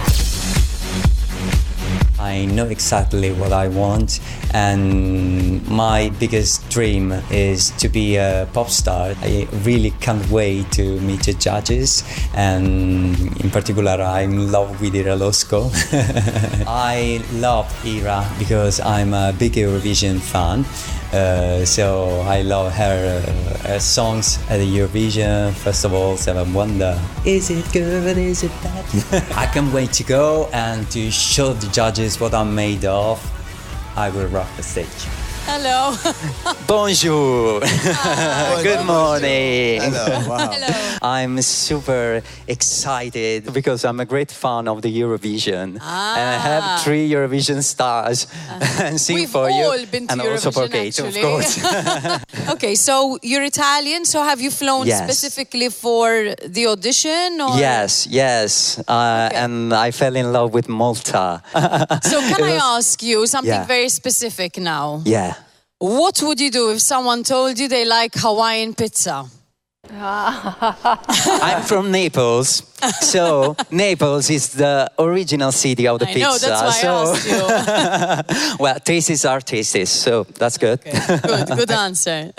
I 2.19 2.45
know 2.45 2.65
exactly 2.65 3.31
what 3.31 3.53
I 3.53 3.69
want, 3.69 4.19
and 4.53 5.65
my 5.67 6.09
biggest 6.19 6.69
dream 6.69 7.13
is 7.31 7.71
to 7.77 7.87
be 7.87 8.17
a 8.17 8.47
pop 8.53 8.69
star. 8.69 9.15
I 9.21 9.47
really 9.63 9.91
can't 10.01 10.29
wait 10.29 10.71
to 10.73 10.99
meet 10.99 11.23
the 11.23 11.33
judges, 11.33 12.03
and 12.33 13.17
in 13.41 13.49
particular, 13.49 14.01
I'm 14.01 14.33
in 14.33 14.51
love 14.51 14.81
with 14.81 14.95
Ira 14.95 15.15
Losco. 15.15 15.71
I 16.67 17.23
love 17.33 17.67
Ira 17.85 18.29
because 18.37 18.79
I'm 18.81 19.13
a 19.13 19.33
big 19.37 19.53
Eurovision 19.53 20.19
fan. 20.19 20.65
Uh, 21.11 21.65
so 21.65 22.21
I 22.21 22.43
love 22.43 22.71
her, 22.73 23.23
uh, 23.25 23.67
her 23.67 23.79
songs 23.79 24.37
at 24.47 24.57
the 24.57 24.77
Eurovision 24.77 25.53
Festival, 25.53 26.15
Seven 26.17 26.53
Wonder. 26.53 27.01
Is 27.25 27.49
it 27.49 27.65
good? 27.73 28.15
Is 28.17 28.43
it 28.43 28.51
bad? 28.61 28.85
I 29.35 29.47
can't 29.47 29.73
wait 29.73 29.91
to 29.93 30.03
go 30.03 30.49
and 30.53 30.89
to 30.91 31.09
show 31.09 31.53
the 31.53 31.67
judges 31.71 32.19
what 32.19 32.35
I'm 32.35 32.53
made 32.53 32.85
of. 32.85 33.19
I 33.97 34.09
will 34.11 34.27
rock 34.27 34.47
the 34.55 34.63
stage. 34.63 35.18
Hello. 35.45 35.95
Bonjour. 36.67 37.59
Good 38.63 38.85
morning. 38.85 39.81
Hello. 39.81 40.29
Wow. 40.29 40.51
Hello. 40.53 40.97
I'm 41.01 41.41
super 41.41 42.21
excited 42.47 43.51
because 43.53 43.83
I'm 43.85 43.99
a 43.99 44.05
great 44.05 44.31
fan 44.31 44.67
of 44.67 44.81
the 44.81 44.91
Eurovision. 45.01 45.79
And 45.81 45.81
I 45.81 46.37
have 46.37 46.81
three 46.83 47.09
Eurovision 47.09 47.63
stars 47.63 48.27
and 48.79 48.99
sing 49.01 49.15
Ah. 49.15 49.19
We've 49.19 49.29
for 49.29 49.49
you. 49.49 49.63
all 49.65 49.85
been 49.89 50.07
to 50.07 50.13
and 50.13 50.21
also 50.21 50.51
for 50.51 50.67
Eurovision, 50.67 50.71
Kate, 50.71 50.99
of 50.99 51.15
course. 51.21 52.49
okay, 52.53 52.75
so 52.75 53.17
you're 53.23 53.43
Italian, 53.43 54.05
so 54.05 54.21
have 54.21 54.39
you 54.41 54.51
flown 54.51 54.85
Yes. 54.87 55.03
specifically 55.03 55.69
for 55.69 56.35
the 56.47 56.67
audition? 56.67 57.41
Or? 57.41 57.57
Yes, 57.57 58.05
yes. 58.07 58.77
Uh, 58.87 59.29
And 59.33 59.73
I 59.73 59.91
fell 59.91 60.15
in 60.15 60.31
love 60.31 60.53
with 60.53 60.67
Malta. 60.69 61.41
So 62.03 62.19
can 62.21 62.43
It 62.43 62.53
I 62.53 62.77
ask 62.77 63.01
you 63.01 63.25
something 63.25 63.49
Yeah. 63.61 63.65
very 63.65 63.89
specific 63.89 64.57
now? 64.57 65.01
Yeah. 65.05 65.33
What 65.79 66.21
would 66.21 66.39
you 66.41 66.51
do 66.51 66.71
if 66.71 66.81
someone 66.81 67.23
told 67.23 67.57
you 67.57 67.67
they 67.69 67.85
like 67.85 68.13
Hawaiian 68.15 68.73
pizza? 68.73 69.25
I'm 69.91 71.63
from 71.63 71.89
Naples, 71.91 72.61
so 73.01 73.55
Naples 73.71 74.29
is 74.29 74.49
the 74.49 74.91
original 74.99 75.51
city 75.51 75.87
of 75.87 75.99
the 75.99 76.07
I 76.09 76.13
pizza. 76.13 76.27
know, 76.27 76.37
that's 76.37 76.61
why 76.61 76.67
I 76.67 77.15
so, 77.15 78.57
well, 78.63 78.79
tastes 78.79 79.25
are 79.25 79.41
tastes, 79.41 79.89
so 79.89 80.25
that's 80.25 80.57
good. 80.57 80.79
Good, 80.83 81.47
good 81.47 81.71
answer. 81.71 82.31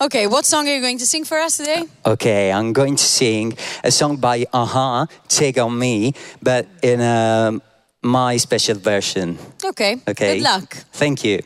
okay, 0.00 0.26
what 0.28 0.44
song 0.44 0.68
are 0.68 0.74
you 0.74 0.80
going 0.80 0.98
to 0.98 1.06
sing 1.06 1.24
for 1.24 1.38
us 1.38 1.56
today? 1.56 1.84
Okay, 2.06 2.52
I'm 2.52 2.72
going 2.72 2.96
to 2.96 3.04
sing 3.04 3.56
a 3.82 3.90
song 3.90 4.16
by 4.18 4.46
a-ha, 4.52 5.06
Take 5.28 5.58
on 5.58 5.76
Me, 5.78 6.12
but 6.42 6.66
in 6.82 7.00
um 7.00 7.62
my 8.02 8.36
special 8.36 8.76
version. 8.78 9.38
Okay, 9.64 9.96
Okay. 10.06 10.34
good 10.36 10.42
luck. 10.42 10.76
Thank 10.92 11.24
you. 11.24 11.40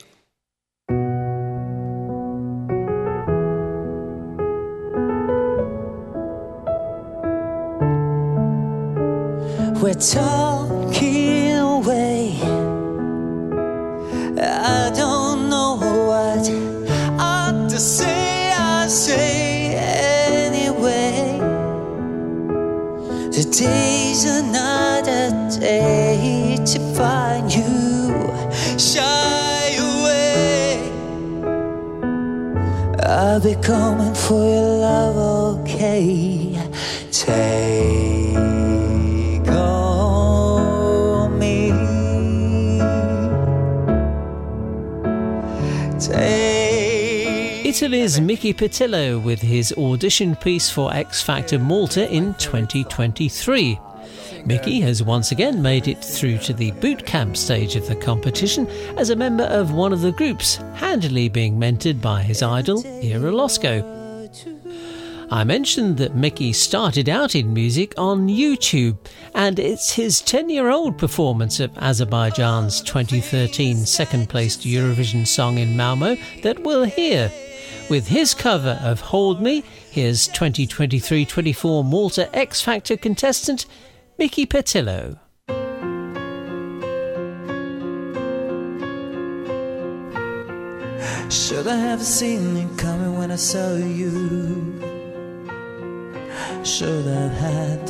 We're 9.81 9.94
talking 9.94 11.52
away. 11.57 12.36
I 14.42 14.90
don't 14.92 15.48
know 15.48 15.76
what 16.08 16.48
have 17.48 17.68
to 17.68 17.78
say. 17.78 18.52
I 18.52 18.89
say 18.89 19.76
anyway. 19.76 21.39
Today's 23.31 24.24
another 24.24 25.31
day 25.60 26.57
to 26.57 26.78
find 26.97 27.55
you 27.55 28.34
shy 28.76 29.76
away. 29.78 30.90
I'll 33.05 33.40
be 33.40 33.55
coming 33.62 34.15
for 34.15 34.44
your 34.44 34.78
love, 34.81 35.60
okay? 35.60 36.58
Take 37.12 38.57
Italy's 47.64 48.20
Mickey 48.20 48.54
Pitillo 48.54 49.22
with 49.22 49.40
his 49.40 49.72
audition 49.76 50.34
piece 50.36 50.70
for 50.70 50.92
X 50.94 51.22
Factor 51.22 51.58
Malta 51.58 52.10
in 52.10 52.34
2023. 52.34 53.78
Mickey 54.46 54.80
has 54.80 55.02
once 55.02 55.32
again 55.32 55.60
made 55.60 55.88
it 55.88 56.02
through 56.02 56.38
to 56.38 56.54
the 56.54 56.70
boot 56.72 57.04
camp 57.04 57.36
stage 57.36 57.76
of 57.76 57.86
the 57.86 57.96
competition 57.96 58.66
as 58.96 59.10
a 59.10 59.16
member 59.16 59.44
of 59.44 59.72
one 59.72 59.92
of 59.92 60.00
the 60.00 60.12
groups, 60.12 60.56
handily 60.74 61.28
being 61.28 61.58
mentored 61.58 62.00
by 62.00 62.22
his 62.22 62.42
idol, 62.42 62.82
Ira 62.86 63.30
Losco. 63.30 63.97
I 65.31 65.44
mentioned 65.44 65.98
that 65.98 66.16
Mickey 66.16 66.55
started 66.55 67.07
out 67.07 67.34
in 67.34 67.52
music 67.52 67.92
on 67.98 68.28
YouTube, 68.28 68.97
and 69.34 69.58
it's 69.58 69.92
his 69.92 70.23
10 70.23 70.48
year 70.48 70.70
old 70.70 70.97
performance 70.97 71.60
of 71.60 71.76
Azerbaijan's 71.76 72.81
2013 72.81 73.84
second 73.84 74.31
placed 74.31 74.62
Eurovision 74.62 75.26
song 75.26 75.58
in 75.58 75.76
Malmo 75.76 76.16
that 76.42 76.60
we'll 76.60 76.84
hear. 76.84 77.31
With 77.90 78.08
his 78.08 78.32
cover 78.32 78.81
of 78.82 79.00
Hold 79.00 79.42
Me, 79.42 79.62
here's 79.90 80.28
2023 80.28 81.26
24 81.26 81.84
Malta 81.84 82.34
X 82.34 82.62
Factor 82.62 82.97
contestant 82.97 83.66
Mickey 84.16 84.47
Patillo. 84.47 85.18
Should 91.31 91.66
I 91.66 91.76
have 91.76 92.02
seen 92.02 92.57
it 92.57 92.78
coming 92.78 93.18
when 93.18 93.31
I 93.31 93.36
saw 93.36 93.76
you? 93.76 94.97
Should 96.65 97.07
have 97.07 97.33
had 97.33 97.86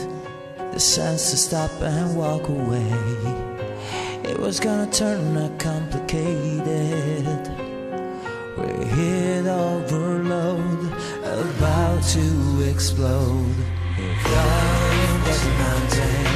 the 0.73 0.81
sense 0.81 1.31
to 1.31 1.37
stop 1.37 1.71
and 1.83 2.17
walk 2.17 2.49
away. 2.49 2.93
It 4.25 4.39
was 4.39 4.61
gonna 4.61 4.91
turn 4.91 5.37
out 5.37 5.59
complicated. 5.59 7.25
We're 8.57 8.85
hit 8.85 9.47
overload, 9.47 10.93
about 11.25 12.03
to 12.15 12.71
explode. 12.71 13.55
If 13.97 14.27
I 14.27 15.19
was 15.25 15.41
a 15.43 15.53
mountain, 15.65 16.27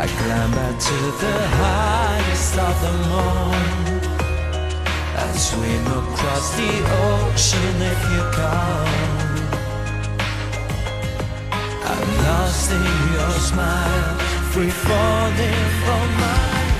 I 0.00 0.06
climb 0.06 0.50
back 0.52 0.76
to 0.88 0.98
the 1.24 1.38
highest 1.62 2.58
of 2.58 2.76
them 2.82 3.00
all. 3.12 3.54
And 5.22 5.38
swim 5.38 5.86
across 5.86 6.46
the 6.56 6.72
ocean 7.10 7.82
if 7.92 8.00
you 8.12 8.22
come. 8.32 9.21
I'm 11.90 12.08
lost 12.24 12.70
in 12.70 12.84
your 13.16 13.30
smile, 13.50 14.14
free 14.52 14.70
falling 14.70 15.64
from 15.84 16.06
mine. 16.22 16.72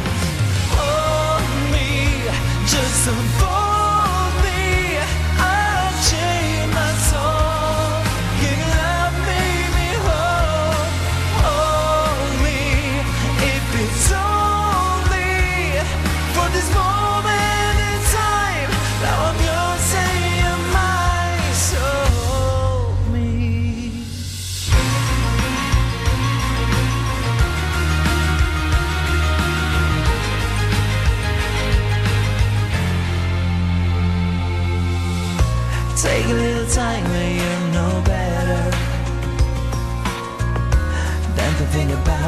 Hold 0.77 1.73
me, 1.73 1.89
just 2.67 3.09
unfold 3.09 3.72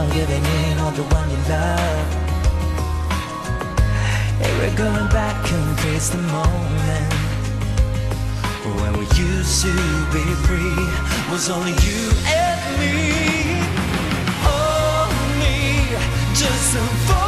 think 0.05 0.15
giving 0.15 0.44
in 0.44 0.78
on 0.78 0.94
the 0.94 1.02
one 1.02 1.31
you 1.31 1.36
love. 1.49 2.07
Hey, 4.41 4.52
we're 4.58 4.76
going 4.76 5.08
back 5.08 5.52
and 5.52 5.78
face 5.81 6.08
the 6.10 6.18
moment. 6.18 7.12
When 8.81 8.92
we 8.99 9.07
used 9.15 9.60
to 9.62 9.73
be 10.12 10.24
free 10.47 10.86
Was 11.31 11.50
only 11.50 11.73
you 11.73 12.10
and 12.26 12.60
me. 12.81 13.60
Oh, 14.47 15.08
me, 15.39 15.89
just 16.34 16.76
unfold 16.76 17.24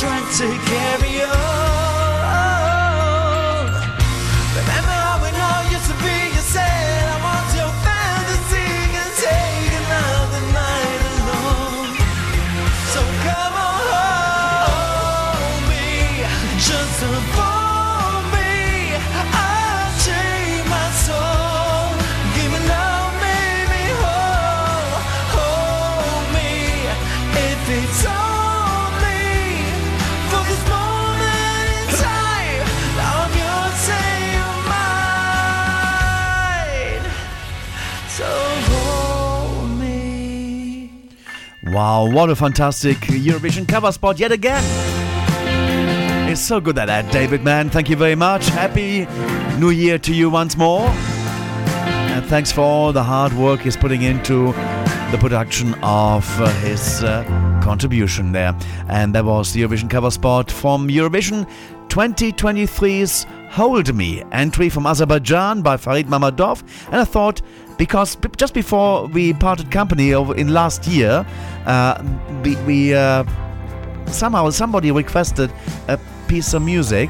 strength 0.00 0.38
to 0.38 0.48
carry 0.70 1.09
Wow, 41.70 42.10
what 42.10 42.30
a 42.30 42.34
fantastic 42.34 42.96
Eurovision 42.98 43.68
cover 43.68 43.92
spot 43.92 44.18
yet 44.18 44.32
again. 44.32 44.60
It's 46.28 46.40
so 46.40 46.60
good 46.60 46.76
at 46.78 46.86
that, 46.86 47.12
David 47.12 47.44
Mann. 47.44 47.70
Thank 47.70 47.88
you 47.88 47.94
very 47.94 48.16
much. 48.16 48.48
Happy 48.48 49.06
New 49.60 49.70
Year 49.70 49.96
to 49.98 50.12
you 50.12 50.30
once 50.30 50.56
more. 50.56 50.88
And 50.88 52.26
thanks 52.26 52.50
for 52.50 52.62
all 52.62 52.92
the 52.92 53.04
hard 53.04 53.32
work 53.34 53.60
he's 53.60 53.76
putting 53.76 54.02
into 54.02 54.46
the 55.12 55.18
production 55.20 55.74
of 55.82 56.28
uh, 56.40 56.50
his 56.54 57.04
uh, 57.04 57.22
contribution 57.62 58.32
there. 58.32 58.52
And 58.88 59.14
that 59.14 59.24
was 59.24 59.52
the 59.52 59.62
Eurovision 59.62 59.88
cover 59.88 60.10
spot 60.10 60.50
from 60.50 60.88
Eurovision 60.88 61.48
2023's 61.86 63.26
Hold 63.50 63.94
Me 63.94 64.24
entry 64.32 64.68
from 64.68 64.86
Azerbaijan 64.86 65.62
by 65.62 65.76
Farid 65.76 66.06
Mammadov. 66.06 66.62
And 66.86 66.96
I 66.96 67.04
thought, 67.04 67.42
because 67.80 68.14
b- 68.14 68.28
just 68.36 68.52
before 68.52 69.06
we 69.06 69.32
parted 69.32 69.70
company 69.70 70.12
over 70.12 70.36
in 70.36 70.52
last 70.52 70.86
year, 70.86 71.24
uh, 71.64 71.94
we, 72.44 72.54
we 72.66 72.92
uh, 72.92 73.24
somehow 74.06 74.50
somebody 74.50 74.92
requested 74.92 75.50
a 75.88 75.98
piece 76.28 76.52
of 76.52 76.60
music 76.60 77.08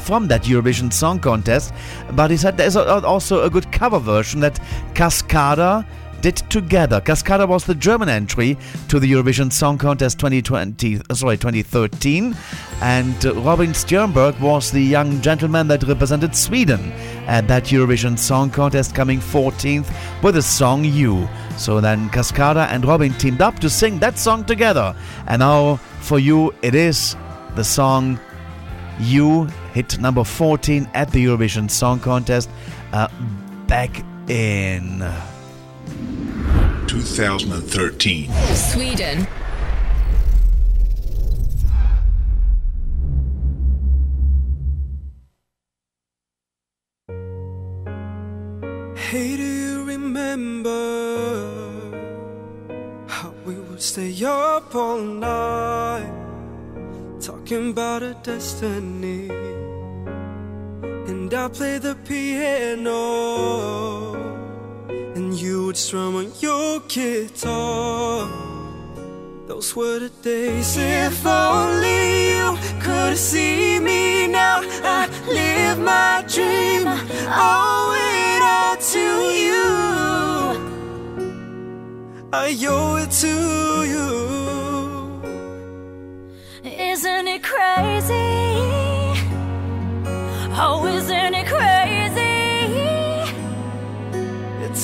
from 0.00 0.28
that 0.28 0.42
Eurovision 0.42 0.92
Song 0.92 1.18
Contest, 1.18 1.72
but 2.12 2.30
he 2.30 2.36
said 2.36 2.58
there's 2.58 2.76
a, 2.76 3.02
also 3.06 3.42
a 3.42 3.48
good 3.48 3.72
cover 3.72 3.98
version 3.98 4.38
that 4.40 4.60
Cascada 4.92 5.86
did 6.24 6.36
together. 6.48 7.02
Cascada 7.02 7.46
was 7.46 7.66
the 7.66 7.74
German 7.74 8.08
entry 8.08 8.56
to 8.88 8.98
the 8.98 9.12
Eurovision 9.12 9.52
Song 9.52 9.76
Contest 9.76 10.18
2020, 10.18 11.02
uh, 11.10 11.14
sorry, 11.14 11.36
2013, 11.36 12.34
and 12.80 13.26
uh, 13.26 13.34
Robin 13.42 13.72
Stjernberg 13.72 14.40
was 14.40 14.70
the 14.70 14.80
young 14.80 15.20
gentleman 15.20 15.68
that 15.68 15.82
represented 15.82 16.34
Sweden 16.34 16.80
at 17.26 17.46
that 17.48 17.64
Eurovision 17.64 18.18
Song 18.18 18.48
Contest, 18.48 18.94
coming 18.94 19.18
14th 19.18 19.86
with 20.22 20.36
the 20.36 20.40
song 20.40 20.82
"You." 20.82 21.28
So 21.58 21.78
then 21.82 22.08
Cascada 22.08 22.68
and 22.68 22.86
Robin 22.86 23.12
teamed 23.12 23.42
up 23.42 23.58
to 23.58 23.68
sing 23.68 23.98
that 23.98 24.18
song 24.18 24.46
together, 24.46 24.96
and 25.26 25.40
now 25.40 25.76
for 26.00 26.18
you 26.18 26.54
it 26.62 26.74
is 26.74 27.16
the 27.54 27.64
song 27.64 28.18
"You." 28.98 29.46
Hit 29.74 29.98
number 29.98 30.24
14 30.24 30.88
at 30.94 31.10
the 31.10 31.22
Eurovision 31.26 31.70
Song 31.70 32.00
Contest 32.00 32.48
uh, 32.94 33.08
back 33.66 33.90
in 34.28 35.02
2013. 36.94 38.30
Sweden. 38.54 39.26
Hey, 48.96 49.36
do 49.36 49.42
you 49.42 49.84
remember 49.84 50.70
how 53.08 53.34
we 53.44 53.54
would 53.54 53.82
stay 53.82 54.14
up 54.24 54.74
all 54.74 55.00
night 55.00 56.24
talking 57.20 57.70
about 57.70 58.02
a 58.02 58.14
destiny. 58.22 59.30
And 61.08 61.32
I 61.32 61.48
play 61.48 61.78
the 61.78 61.94
piano, 62.04 62.92
and 64.14 64.43
you 65.36 65.66
would 65.66 65.76
strum 65.76 66.16
on 66.16 66.32
your 66.40 66.80
guitar. 66.88 68.28
Those 69.46 69.74
were 69.76 69.98
the 69.98 70.10
days. 70.22 70.76
If 70.76 71.26
only 71.26 72.30
you 72.30 72.56
could 72.80 73.16
see 73.16 73.78
me 73.80 74.26
now, 74.26 74.60
I 74.82 75.08
live 75.28 75.78
my 75.78 76.24
dream. 76.28 76.86
Owe 76.86 77.94
it 78.16 78.42
all 78.42 78.76
to 78.94 79.06
you. 79.44 79.66
I 82.32 82.56
owe 82.68 82.96
it 82.96 83.10
to 83.22 83.34
you. 83.92 84.10
Isn't 86.92 87.28
it 87.28 87.42
crazy? 87.42 88.14
Oh, 90.56 90.86
isn't 90.86 91.34
it 91.34 91.46
crazy? 91.46 91.83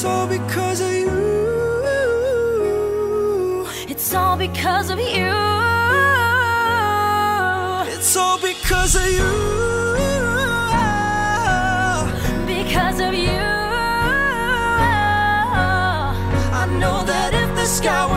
It's 0.01 0.07
all 0.07 0.27
because 0.27 0.81
of 0.81 0.91
you. 0.91 1.11
It's 3.87 4.15
all 4.15 4.35
because 4.35 4.89
of 4.89 4.99
you. 4.99 5.31
It's 7.95 8.17
all 8.17 8.39
because 8.39 8.97
of 8.97 9.07
you. 9.13 9.31
Because 12.47 12.99
of 12.99 13.13
you. 13.13 13.45
I 16.61 16.67
know 16.81 17.05
that 17.05 17.35
if 17.35 17.55
the 17.55 17.67
sky 17.67 18.10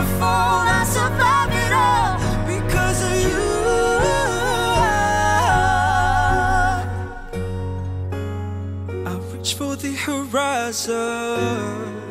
horizon 10.74 12.10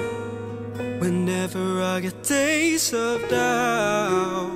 whenever 1.00 1.82
I 1.82 2.00
get 2.00 2.24
days 2.24 2.93
of 2.93 3.27
doubt, 3.30 4.51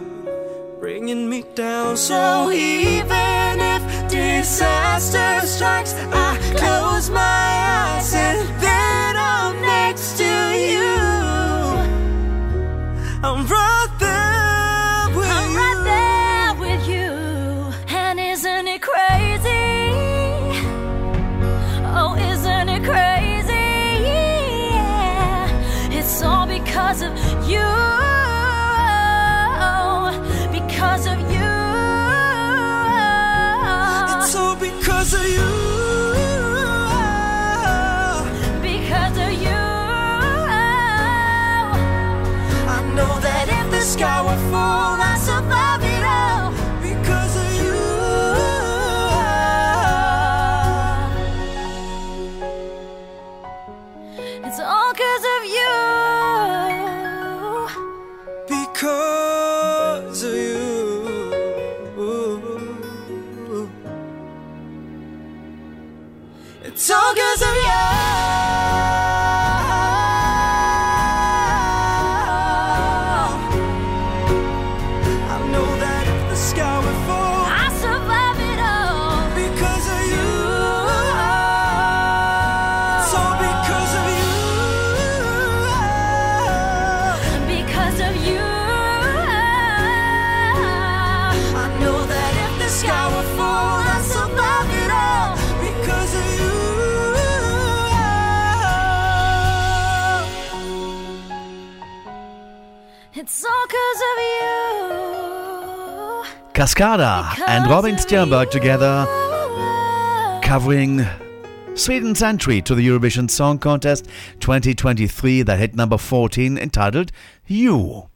bringing 0.80 1.30
me 1.30 1.44
down. 1.56 1.98
So 1.98 2.52
even 2.52 3.60
if 3.60 3.82
disaster 4.10 5.46
strikes, 5.46 5.94
I 5.94 6.38
close 6.56 7.10
my 7.10 7.20
eyes 7.20 8.14
and 8.14 8.48
then 8.62 9.18
I'm 9.18 9.62
next 9.62 10.18
to 10.18 10.24
you. 10.24 10.88
I'm 13.24 13.46
right 13.48 13.67
sky 43.98 44.22
would 44.22 44.42
fall, 44.52 45.02
I'd 45.02 45.20
survive 45.20 45.82
it 45.82 46.04
all 46.06 46.52
because 46.88 47.36
of 47.44 47.50
you. 47.62 47.78
It's 54.46 54.60
all 54.60 54.92
because 54.94 55.26
of 55.36 55.42
you. 55.58 55.74
Because 58.48 60.24
of 60.24 60.34
you. 60.34 61.38
It's 66.64 66.90
all 66.92 67.14
because 67.16 67.47
Cascada 106.58 107.40
and 107.48 107.70
Robin 107.70 107.98
Stjernberg 107.98 108.50
together 108.50 109.06
covering 110.42 111.06
Sweden's 111.76 112.24
entry 112.24 112.64
to 112.64 112.74
the 112.74 112.88
Eurovision 112.88 113.30
Song 113.30 113.60
Contest 113.60 114.08
2023 114.40 115.44
that 115.44 115.60
hit 115.60 115.76
number 115.76 116.00
14 116.00 116.58
entitled 116.58 117.12
You. 117.46 118.10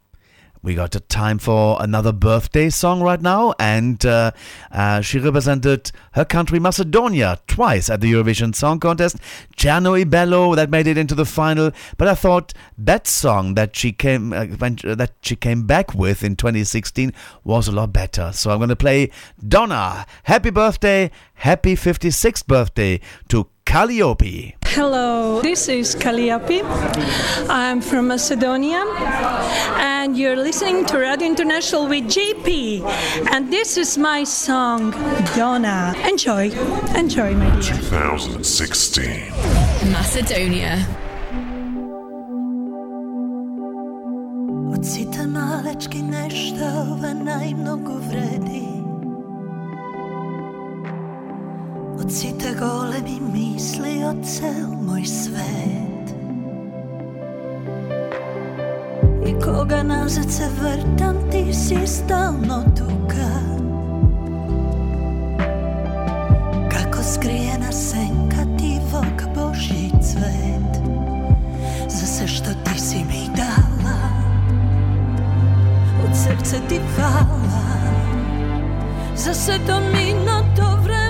We 0.64 0.76
got 0.76 0.96
time 1.10 1.40
for 1.40 1.78
another 1.82 2.12
birthday 2.12 2.70
song 2.70 3.02
right 3.02 3.20
now, 3.20 3.56
and 3.58 4.06
uh, 4.06 4.30
uh, 4.72 5.02
she 5.02 5.18
represented 5.18 5.92
her 6.12 6.24
country 6.24 6.60
Macedonia 6.60 7.40
twice 7.48 7.90
at 7.90 8.00
the 8.00 8.14
Eurovision 8.14 8.54
Song 8.54 8.80
Contest. 8.80 9.18
Gianno 9.58 10.08
Bello 10.08 10.54
that 10.54 10.70
made 10.70 10.86
it 10.86 11.00
into 11.00 11.16
the 11.16 11.26
final, 11.26 11.72
but 11.98 12.08
I 12.08 12.14
thought 12.14 12.54
that 12.78 13.08
song 13.08 13.56
that 13.56 13.76
she 13.76 13.92
came 13.92 14.34
uh, 14.34 14.46
when, 14.46 14.78
that 14.84 15.14
she 15.24 15.36
came 15.36 15.66
back 15.66 15.96
with 15.96 16.24
in 16.24 16.36
2016 16.36 17.12
was 17.44 17.68
a 17.68 17.72
lot 17.72 17.92
better. 17.92 18.32
So 18.32 18.52
I'm 18.52 18.60
going 18.60 18.70
to 18.70 18.76
play 18.76 19.10
Donna. 19.46 20.06
Happy 20.26 20.52
birthday, 20.52 21.10
happy 21.34 21.76
56th 21.76 22.46
birthday 22.46 23.00
to 23.30 23.48
Kaliopi. 23.66 24.61
Hello, 24.74 25.42
this 25.42 25.68
is 25.68 25.96
Kaliopi. 25.96 26.62
I'm 27.50 27.82
from 27.82 28.08
Macedonia, 28.08 28.86
and 29.76 30.18
you're 30.18 30.38
listening 30.38 30.86
to 30.86 30.98
Radio 30.98 31.28
International 31.28 31.90
with 31.90 32.06
JP. 32.06 32.82
And 33.34 33.52
this 33.52 33.76
is 33.76 33.98
my 33.98 34.24
song, 34.24 34.92
Donna. 35.36 35.94
Enjoy, 36.08 36.52
enjoy, 36.96 37.36
my 37.36 37.50
dear. 37.60 37.76
2016. 37.84 39.92
Macedonia. 39.92 40.80
Od 44.72 44.84
sita 44.88 45.28
malečky 45.28 46.00
nešta 46.00 46.96
najmnogo 47.20 48.00
vredi 48.08 48.81
Od 52.00 52.12
sita 52.12 52.50
golemi 52.60 53.20
misli 53.34 54.04
od 54.04 54.26
cel 54.26 54.68
moj 54.82 55.06
svet. 55.06 55.92
I 59.26 59.34
koga 59.44 59.84
nazad 59.84 60.32
se 60.32 60.44
vrtam 60.62 61.16
ti 61.32 61.54
si 61.54 61.88
stalno 61.88 62.64
tuka 62.78 63.32
Kako 66.70 67.04
skrijena 67.04 67.72
senka 67.72 68.58
ti 68.58 68.80
voka 68.92 69.28
Božji 69.36 69.92
cvet? 70.02 70.82
Za 71.88 72.06
sve 72.06 72.28
što 72.28 72.50
ti 72.64 72.80
si 72.80 72.98
mi 72.98 73.30
dala 73.36 73.98
Od 76.06 76.16
srca 76.16 76.58
ti 76.70 76.80
hvala 76.96 77.62
Za 79.16 79.34
sve 79.34 79.60
to 79.68 79.80
minuto 79.80 80.78
vreme 80.84 81.01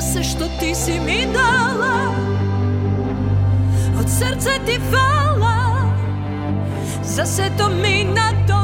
се 0.00 0.22
што 0.22 0.48
ти 0.60 0.74
си 0.74 1.00
ми 1.00 1.26
дала. 1.34 1.96
Од 4.00 4.08
срце 4.10 4.58
ти 4.66 4.78
фала. 4.90 5.56
За 7.04 7.26
сето 7.26 7.68
ми 7.68 8.04
надолу 8.04 8.59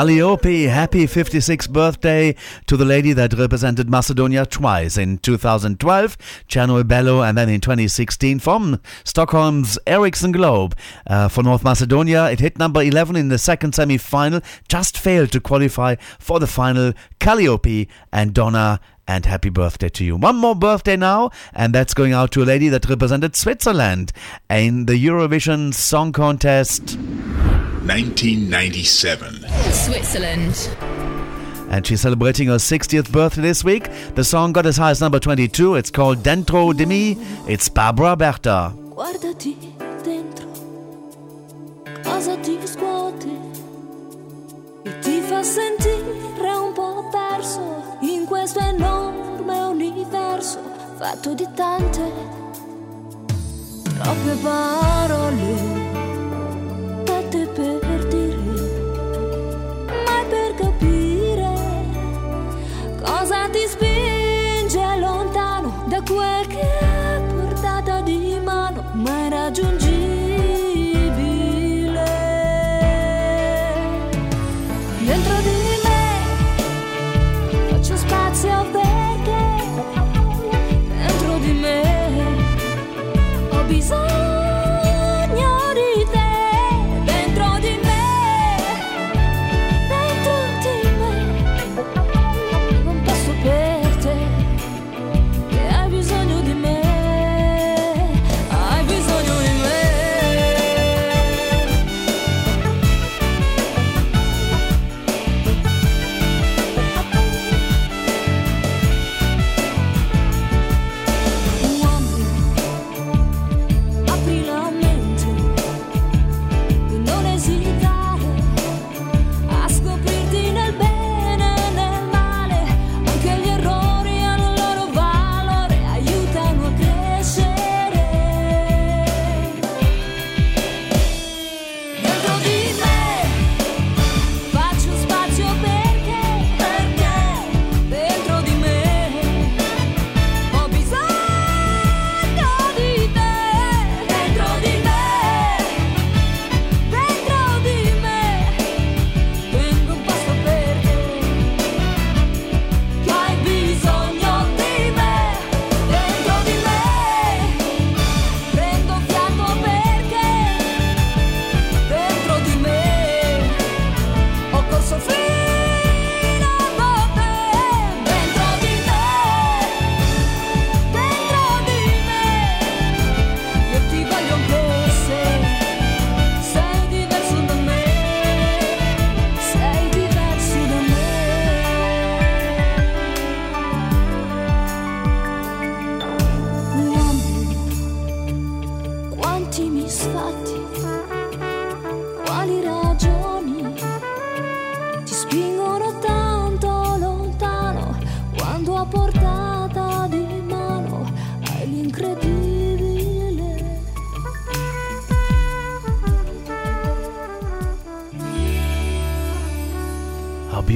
Kaliopi, 0.00 0.66
happy 0.66 1.04
56th 1.04 1.68
birthday 1.68 2.34
to 2.66 2.78
the 2.78 2.86
lady 2.86 3.12
that 3.12 3.34
represented 3.34 3.90
Macedonia 3.90 4.46
twice 4.46 4.96
in 4.96 5.18
2012, 5.18 6.16
Cherno 6.48 6.88
Bello, 6.88 7.20
and 7.20 7.36
then 7.36 7.50
in 7.50 7.60
2016 7.60 8.38
from 8.38 8.80
Stockholm's 9.04 9.78
Ericsson 9.86 10.32
Globe. 10.32 10.74
Uh, 11.06 11.28
for 11.28 11.42
North 11.42 11.62
Macedonia, 11.62 12.30
it 12.30 12.40
hit 12.40 12.58
number 12.58 12.80
11 12.82 13.14
in 13.14 13.28
the 13.28 13.36
second 13.36 13.74
semi 13.74 13.98
final, 13.98 14.40
just 14.68 14.96
failed 14.96 15.32
to 15.32 15.38
qualify 15.38 15.96
for 16.18 16.40
the 16.40 16.46
final. 16.46 16.94
Kaliopi 17.18 17.86
and 18.10 18.32
Donna 18.32 18.80
and 19.10 19.26
happy 19.26 19.48
birthday 19.48 19.88
to 19.88 20.04
you. 20.04 20.14
One 20.14 20.36
more 20.36 20.54
birthday 20.54 20.96
now, 20.96 21.32
and 21.52 21.74
that's 21.74 21.94
going 21.94 22.12
out 22.12 22.30
to 22.32 22.44
a 22.44 22.44
lady 22.44 22.68
that 22.68 22.88
represented 22.88 23.34
Switzerland 23.34 24.12
in 24.48 24.86
the 24.86 24.92
Eurovision 24.92 25.74
Song 25.74 26.12
Contest. 26.12 26.96
1997. 26.96 29.44
Switzerland. 29.72 30.70
And 31.70 31.84
she's 31.84 32.02
celebrating 32.02 32.46
her 32.48 32.56
60th 32.56 33.10
birthday 33.10 33.42
this 33.42 33.64
week. 33.64 33.90
The 34.14 34.22
song 34.22 34.52
got 34.52 34.66
as 34.66 34.76
high 34.76 34.90
as 34.90 35.00
number 35.00 35.18
22. 35.18 35.74
It's 35.74 35.90
called 35.90 36.18
Dentro 36.18 36.76
di 36.76 36.86
Me. 36.86 37.16
It's 37.48 37.68
Barbara 37.68 38.14
Berta. 38.14 38.72
Guardati 38.76 39.56
dentro, 40.04 40.46
cosa 42.04 42.36
ti 42.36 42.56
scuote 42.64 43.39
e 44.82 44.98
ti 45.00 45.20
fa 45.20 45.42
sentire 45.42 46.52
un 46.52 46.72
po' 46.72 47.08
perso 47.10 47.96
in 48.00 48.24
questo 48.26 48.58
enorme 48.60 49.60
universo 49.60 50.58
fatto 50.96 51.34
di 51.34 51.46
tante, 51.54 52.12
troppe 53.98 54.34
parole 54.42 55.54
fatte 57.04 57.46
per 57.46 58.06
dire, 58.06 58.36
mai 60.06 60.24
per 60.28 60.54
capire 60.54 61.52
cosa 63.02 63.48
ti 63.50 63.66
spinge 63.66 63.89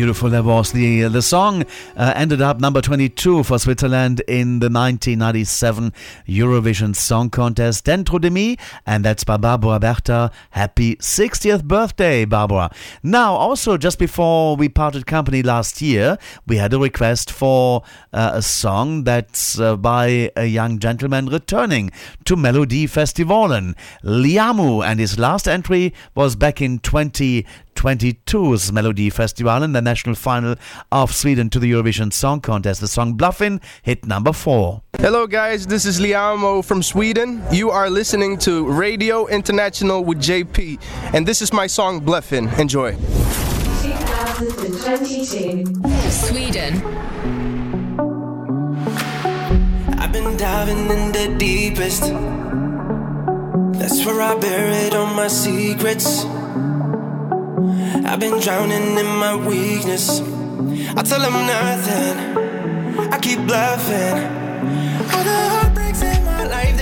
beautiful 0.04 0.28
that 0.28 0.44
was. 0.44 0.72
The, 0.72 1.04
the 1.04 1.22
song 1.22 1.64
uh, 1.96 2.12
ended 2.14 2.42
up 2.42 2.60
number 2.60 2.82
22 2.82 3.42
for 3.42 3.58
Switzerland 3.58 4.20
in 4.28 4.58
the 4.58 4.66
1997 4.66 5.94
Eurovision 6.28 6.94
Song 6.94 7.30
Contest. 7.30 7.86
Dentro 7.86 8.20
de 8.20 8.28
Me, 8.28 8.58
and 8.84 9.02
that's 9.02 9.24
by 9.24 9.38
Barbara 9.38 9.80
Berta. 9.80 10.30
Happy 10.50 10.96
60th 10.96 11.64
birthday, 11.64 12.26
Barbara. 12.26 12.70
Now, 13.02 13.32
also, 13.32 13.78
just 13.78 13.98
before 13.98 14.56
we 14.56 14.68
parted 14.68 15.06
company 15.06 15.42
last 15.42 15.80
year, 15.80 16.18
we 16.46 16.58
had 16.58 16.74
a 16.74 16.78
request 16.78 17.30
for 17.30 17.82
uh, 18.12 18.32
a 18.34 18.42
song 18.42 19.04
that's 19.04 19.58
uh, 19.58 19.74
by 19.74 20.30
a 20.36 20.44
young 20.44 20.78
gentleman 20.80 21.28
returning 21.28 21.90
to 22.26 22.36
Melody 22.36 22.86
Festivalen, 22.86 23.74
Liamoo, 24.02 24.84
and 24.84 25.00
his 25.00 25.18
last 25.18 25.48
entry 25.48 25.94
was 26.14 26.36
back 26.36 26.60
in 26.60 26.78
2022's 27.84 28.72
Melody 28.72 29.10
Festival 29.10 29.62
in 29.62 29.72
the 29.72 29.82
national 29.82 30.14
final 30.14 30.56
of 30.90 31.14
Sweden 31.14 31.50
to 31.50 31.58
the 31.58 31.70
Eurovision 31.70 32.10
Song 32.10 32.40
Contest. 32.40 32.80
The 32.80 32.88
song 32.88 33.12
Bluffin 33.12 33.60
hit 33.82 34.06
number 34.06 34.32
four. 34.32 34.80
Hello, 34.96 35.26
guys. 35.26 35.66
This 35.66 35.84
is 35.84 36.00
Liamoo 36.00 36.64
from 36.64 36.82
Sweden. 36.82 37.42
You 37.52 37.68
are 37.70 37.90
listening 37.90 38.38
to 38.38 38.66
Radio 38.66 39.26
International 39.26 40.02
with 40.02 40.16
JP, 40.18 40.80
and 41.12 41.28
this 41.28 41.42
is 41.42 41.52
my 41.52 41.66
song 41.66 42.00
Bluffin. 42.00 42.48
Enjoy. 42.58 42.92
2022. 42.92 45.66
Sweden. 46.10 46.82
I've 49.98 50.10
been 50.10 50.38
diving 50.38 50.88
in 50.88 51.12
the 51.12 51.36
deepest. 51.38 52.04
That's 53.78 54.06
where 54.06 54.22
I 54.22 54.38
buried 54.38 54.94
all 54.94 55.12
my 55.12 55.28
secrets. 55.28 56.24
I've 57.66 58.20
been 58.20 58.40
drowning 58.40 58.98
in 58.98 59.06
my 59.06 59.34
weakness. 59.34 60.20
I 60.20 61.02
tell 61.02 61.20
them 61.20 61.32
nothing. 61.46 63.10
I 63.10 63.18
keep 63.18 63.40
bluffing. 63.46 64.18
All 65.14 65.24
the 65.24 65.38
heartbreaks 65.52 66.02
in 66.02 66.24
my 66.24 66.44
life, 66.44 66.73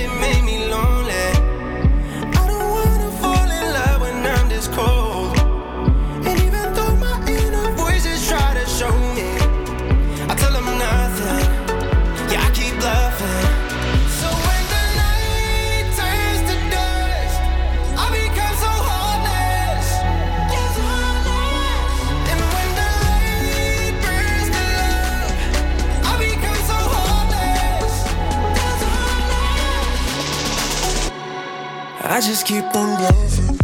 I 32.05 32.19
just 32.19 32.45
keep 32.45 32.65
on 32.75 32.97
bluffing. 32.97 33.57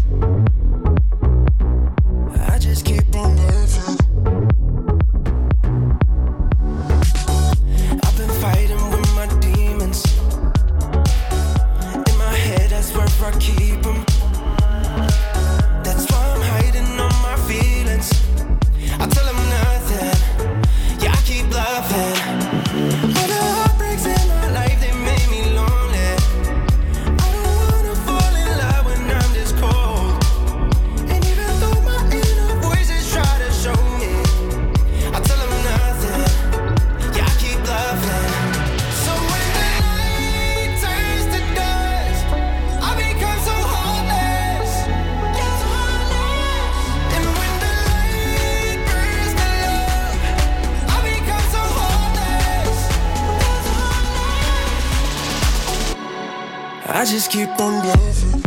I 2.48 2.58
just 2.58 2.86
keep 2.86 3.14
on 3.14 3.36
bluffing. 3.36 3.98
I've 8.02 8.18
been 8.18 8.30
fighting 8.40 8.90
with 8.92 9.14
my 9.14 9.28
demons. 9.42 10.06
In 12.08 12.18
my 12.18 12.34
head, 12.34 12.70
that's 12.70 12.96
where 12.96 13.06
I 13.28 13.38
keep 13.40 13.86
on 57.62 57.82
bluffing. 57.82 58.42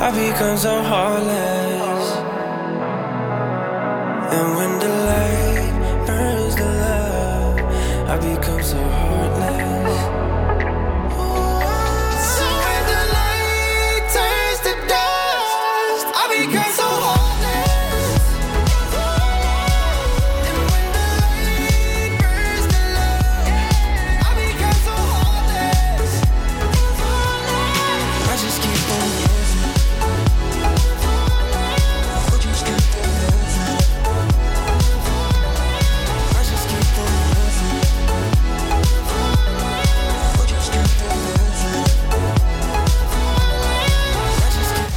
I 0.00 0.10
become 0.14 0.56
so 0.56 0.82
heartless. 0.84 1.99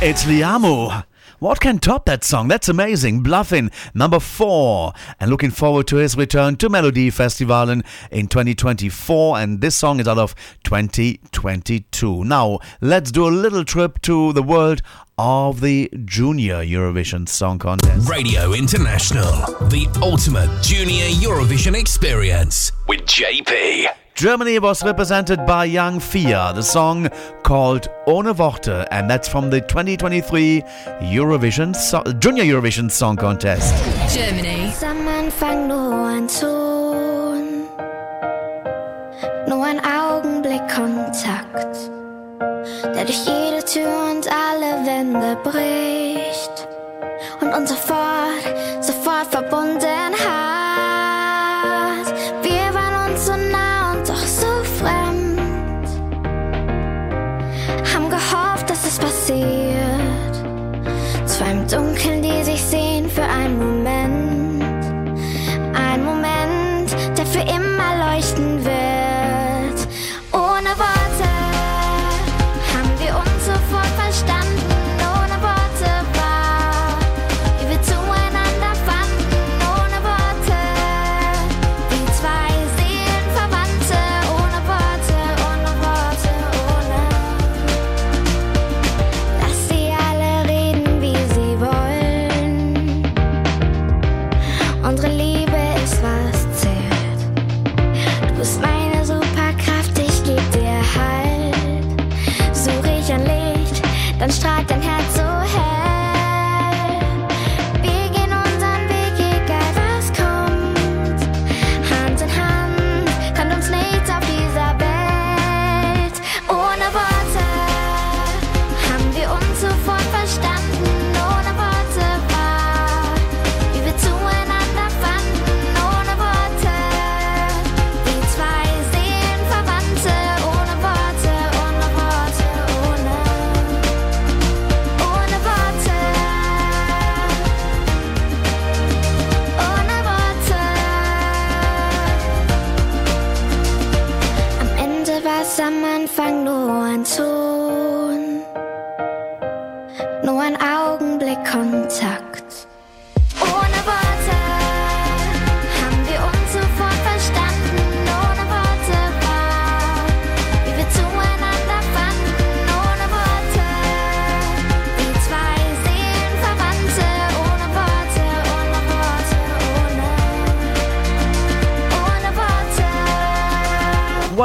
It's 0.05 0.25
Liamoo. 0.25 1.05
What 1.39 1.61
can 1.61 1.79
top 1.79 2.03
that 2.07 2.25
song? 2.25 2.49
That's 2.49 2.67
amazing. 2.67 3.23
Bluffin, 3.23 3.71
number 3.93 4.19
four. 4.19 4.91
And 5.17 5.31
looking 5.31 5.49
forward 5.49 5.87
to 5.87 5.95
his 5.95 6.17
return 6.17 6.57
to 6.57 6.67
Melodifestivalen 6.67 7.85
in 8.11 8.27
2024. 8.27 9.37
And 9.37 9.61
this 9.61 9.77
song 9.77 10.01
is 10.01 10.07
out 10.09 10.17
of 10.17 10.35
2022. 10.65 12.25
Now, 12.25 12.59
let's 12.81 13.13
do 13.13 13.25
a 13.25 13.31
little 13.31 13.63
trip 13.63 14.01
to 14.01 14.33
the 14.33 14.43
world 14.43 14.81
of 15.17 15.61
the 15.61 15.89
Junior 16.05 16.63
Eurovision 16.63 17.27
Song 17.29 17.59
Contest. 17.59 18.09
Radio 18.09 18.53
International, 18.53 19.31
the 19.69 19.87
ultimate 20.01 20.49
junior 20.63 21.05
Eurovision 21.05 21.79
experience 21.79 22.71
with 22.87 23.01
JP. 23.01 23.87
Germany 24.15 24.59
was 24.59 24.83
represented 24.83 25.45
by 25.45 25.65
Young 25.65 25.99
Fia, 25.99 26.51
the 26.53 26.61
song 26.61 27.09
called 27.43 27.87
Ohne 28.07 28.33
Worte, 28.35 28.87
and 28.91 29.09
that's 29.09 29.27
from 29.27 29.49
the 29.49 29.59
2023 29.61 30.61
Eurovision 31.01 31.75
so- 31.75 32.03
Junior 32.19 32.43
Eurovision 32.43 32.89
Song 32.91 33.15
Contest. 33.15 33.73
Germany. 34.13 34.71
Am 34.83 35.07
Anfang 35.07 35.67
nur 35.67 36.07
ein 36.07 36.27
Ton, 36.27 37.67
nur 39.47 39.65
ein 39.65 39.79
Augenblick 39.83 40.67
Kontakt, 40.69 41.89
der 42.95 43.05
durch 43.05 43.25
jede 43.25 43.63
Tür 43.65 44.11
und 44.11 44.27
alle 44.27 44.85
Wände 44.85 45.37
bricht 45.43 46.67
und 47.41 47.53
uns 47.53 47.69
sofort, 47.69 48.43
sofort 48.81 49.27
verbunden 49.31 50.13
hat. 50.25 50.53
Wir 52.41 52.73
waren 52.73 53.11
uns 53.11 53.25
so 53.25 53.33
nah 53.33 53.91
und 53.93 54.07
doch 54.07 54.15
so 54.15 54.47
fremd, 54.79 55.87
haben 57.93 58.09
gehofft, 58.09 58.69
dass 58.69 58.85
es 58.85 58.97
passiert. 58.97 60.33
Zwei 61.25 61.51
im 61.51 61.67
Dunkeln, 61.67 62.21
die 62.21 62.43
sich 62.43 62.63
sehen 62.63 63.09
für 63.09 63.23
einen 63.23 63.57
Moment. 63.57 63.82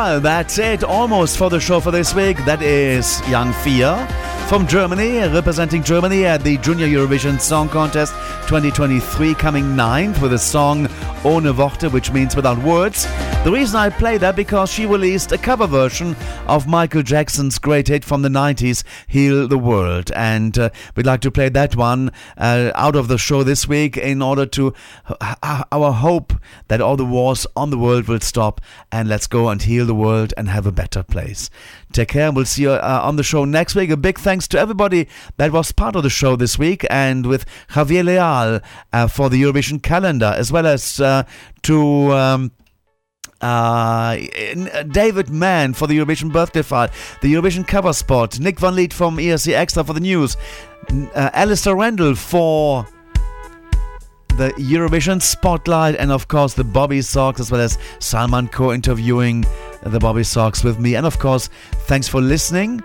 Well, 0.08 0.20
that's 0.20 0.56
it 0.56 0.82
almost 0.82 1.36
for 1.36 1.50
the 1.50 1.60
show 1.60 1.80
for 1.80 1.90
this 1.90 2.14
week. 2.14 2.42
That 2.46 2.62
is 2.62 3.20
Young 3.28 3.52
Fia 3.52 4.06
from 4.48 4.66
Germany, 4.66 5.18
representing 5.18 5.82
Germany 5.82 6.24
at 6.24 6.42
the 6.42 6.56
Junior 6.56 6.86
Eurovision 6.86 7.38
Song 7.38 7.68
Contest 7.68 8.14
2023, 8.48 9.34
coming 9.34 9.76
ninth 9.76 10.22
with 10.22 10.30
the 10.30 10.38
song 10.38 10.86
Ohne 11.24 11.52
Worte, 11.54 11.92
which 11.92 12.10
means 12.10 12.34
without 12.34 12.56
words. 12.56 13.06
The 13.48 13.54
reason 13.54 13.76
I 13.76 13.88
play 13.88 14.18
that 14.18 14.36
because 14.36 14.70
she 14.70 14.84
released 14.84 15.32
a 15.32 15.38
cover 15.38 15.66
version 15.66 16.14
of 16.46 16.68
Michael 16.68 17.02
Jackson's 17.02 17.58
great 17.58 17.88
hit 17.88 18.04
from 18.04 18.20
the 18.20 18.28
90s, 18.28 18.84
Heal 19.06 19.48
the 19.48 19.56
World. 19.56 20.12
And 20.14 20.58
uh, 20.58 20.68
we'd 20.94 21.06
like 21.06 21.22
to 21.22 21.30
play 21.30 21.48
that 21.48 21.74
one 21.74 22.12
uh, 22.36 22.72
out 22.74 22.94
of 22.94 23.08
the 23.08 23.16
show 23.16 23.42
this 23.42 23.66
week 23.66 23.96
in 23.96 24.20
order 24.20 24.44
to 24.44 24.74
uh, 25.18 25.62
our 25.72 25.92
hope 25.92 26.34
that 26.66 26.82
all 26.82 26.98
the 26.98 27.06
wars 27.06 27.46
on 27.56 27.70
the 27.70 27.78
world 27.78 28.06
will 28.06 28.20
stop 28.20 28.60
and 28.92 29.08
let's 29.08 29.26
go 29.26 29.48
and 29.48 29.62
heal 29.62 29.86
the 29.86 29.94
world 29.94 30.34
and 30.36 30.50
have 30.50 30.66
a 30.66 30.70
better 30.70 31.02
place. 31.02 31.48
Take 31.90 32.08
care 32.08 32.26
and 32.26 32.36
we'll 32.36 32.44
see 32.44 32.64
you 32.64 32.72
uh, 32.72 33.00
on 33.02 33.16
the 33.16 33.22
show 33.22 33.46
next 33.46 33.74
week. 33.74 33.88
A 33.88 33.96
big 33.96 34.18
thanks 34.18 34.46
to 34.48 34.58
everybody 34.58 35.08
that 35.38 35.52
was 35.52 35.72
part 35.72 35.96
of 35.96 36.02
the 36.02 36.10
show 36.10 36.36
this 36.36 36.58
week 36.58 36.84
and 36.90 37.24
with 37.24 37.46
Javier 37.70 38.04
Leal 38.04 38.60
uh, 38.92 39.06
for 39.08 39.30
the 39.30 39.42
Eurovision 39.42 39.82
calendar 39.82 40.34
as 40.36 40.52
well 40.52 40.66
as 40.66 41.00
uh, 41.00 41.22
to. 41.62 42.12
Um, 42.12 42.52
uh, 43.40 44.16
David 44.90 45.30
Mann 45.30 45.72
for 45.74 45.86
the 45.86 45.98
Eurovision 45.98 46.32
birthday 46.32 46.62
fight, 46.62 46.90
the 47.20 47.32
Eurovision 47.32 47.66
cover 47.66 47.92
spot, 47.92 48.38
Nick 48.40 48.58
van 48.58 48.74
Lith 48.74 48.92
from 48.92 49.16
escXtra 49.18 49.86
for 49.86 49.92
the 49.92 50.00
news, 50.00 50.36
uh, 51.14 51.30
Alasdair 51.30 51.76
Rendall 51.76 52.16
for 52.16 52.86
the 54.38 54.50
Eurovision 54.52 55.20
Spotlight, 55.20 55.96
and 55.96 56.12
of 56.12 56.28
course 56.28 56.54
the 56.54 56.62
Bobbysocks, 56.62 57.40
as 57.40 57.50
well 57.50 57.60
as 57.60 57.76
Salman 57.98 58.48
co 58.48 58.72
interviewing 58.72 59.42
the 59.82 59.98
Bobbysocks 59.98 60.62
with 60.62 60.78
me. 60.78 60.94
And 60.94 61.06
of 61.06 61.18
course, 61.18 61.48
thanks 61.86 62.06
for 62.06 62.20
listening 62.20 62.82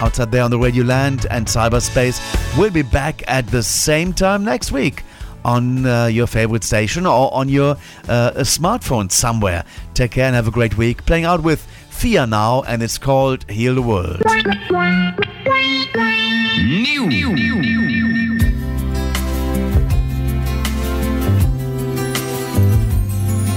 outside 0.00 0.30
there 0.30 0.42
on 0.42 0.50
the 0.50 0.58
radio 0.58 0.84
land 0.84 1.26
and 1.30 1.46
cyberspace. 1.46 2.20
We'll 2.58 2.70
be 2.70 2.82
back 2.82 3.22
at 3.28 3.46
the 3.46 3.62
same 3.62 4.12
time 4.12 4.44
next 4.44 4.72
week 4.72 5.02
on 5.44 5.86
uh, 5.86 6.06
your 6.06 6.26
favorite 6.26 6.64
station 6.64 7.06
or 7.06 7.32
on 7.34 7.48
your 7.48 7.76
uh, 8.08 8.32
smartphone 8.40 9.10
somewhere. 9.10 9.64
Take 9.94 10.12
care 10.12 10.26
and 10.26 10.34
have 10.34 10.48
a 10.48 10.50
great 10.50 10.76
week. 10.76 11.04
Playing 11.06 11.24
out 11.24 11.42
with 11.42 11.66
Fia 11.90 12.26
now, 12.26 12.62
and 12.62 12.82
it's 12.82 12.98
called 12.98 13.48
Heal 13.50 13.74
the 13.74 13.82
World. 13.82 14.22
New. 16.62 17.10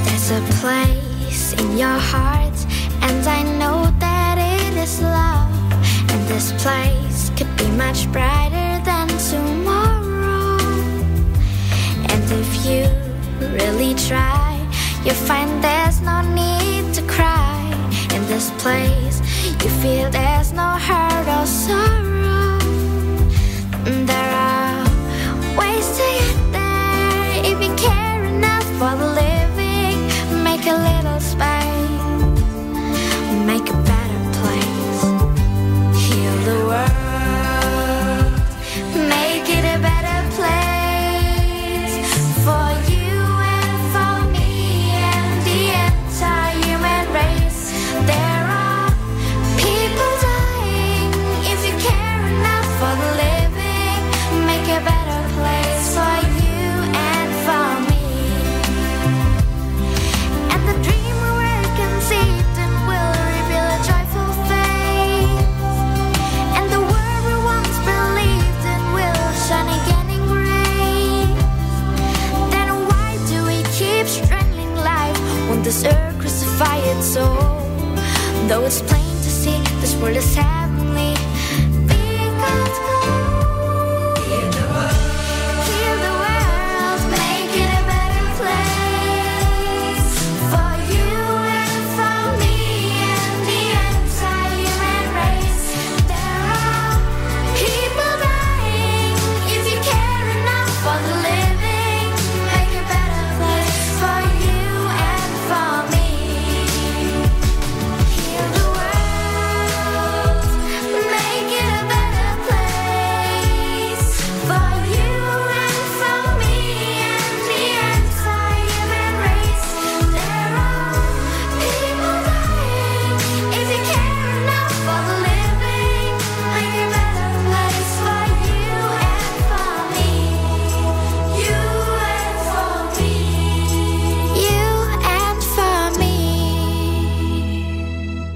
There's 0.06 0.32
a 0.32 0.42
place 0.60 1.54
in 1.54 1.78
your 1.78 1.98
heart, 1.98 2.58
and 3.02 3.28
I 3.28 3.44
know 3.58 3.92
that 4.00 4.38
it 4.38 4.78
is 4.78 5.02
love. 5.02 5.52
And 6.12 6.28
this 6.28 6.52
place 6.62 7.30
could 7.38 7.56
be 7.58 7.68
much 7.72 8.12
brighter 8.12 8.82
than 8.84 9.08
tomorrow. 9.08 9.63
You 12.66 12.88
really 13.40 13.94
try, 13.94 14.58
you'll 15.04 15.14
find 15.14 15.64
there's 15.64 16.00
no 16.02 16.22
need 16.34 16.94
to 16.94 17.02
cry. 17.04 17.60
In 18.14 18.26
this 18.28 18.52
place, 18.58 19.20
you 19.64 19.70
feel 19.82 20.10
there's 20.10 20.54
no 20.54 20.70
hurt 20.88 21.28
or 21.28 21.46
sorrow. 21.46 22.58
There 23.84 24.32
are 24.50 24.84
ways 25.58 25.88
to 25.98 26.04
get 26.20 26.52
there 26.54 27.52
if 27.52 27.62
you 27.62 27.76
care 27.76 28.24
enough 28.24 28.66
for 28.80 28.96
the 29.02 29.10
living. 29.24 29.98
Make 30.44 30.66
a 30.66 30.78
little 30.90 31.20
space, 31.20 32.40
make 33.46 33.68
a 33.70 33.93
crucify 76.20 76.78
its 76.78 77.14
soul? 77.14 77.26
Though 78.48 78.66
it's 78.66 78.82
plain 78.82 79.16
to 79.24 79.30
see 79.30 79.58
this 79.80 79.96
world 79.96 80.18
is 80.18 80.36
heavenly, 80.36 80.63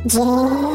Going 0.08 0.67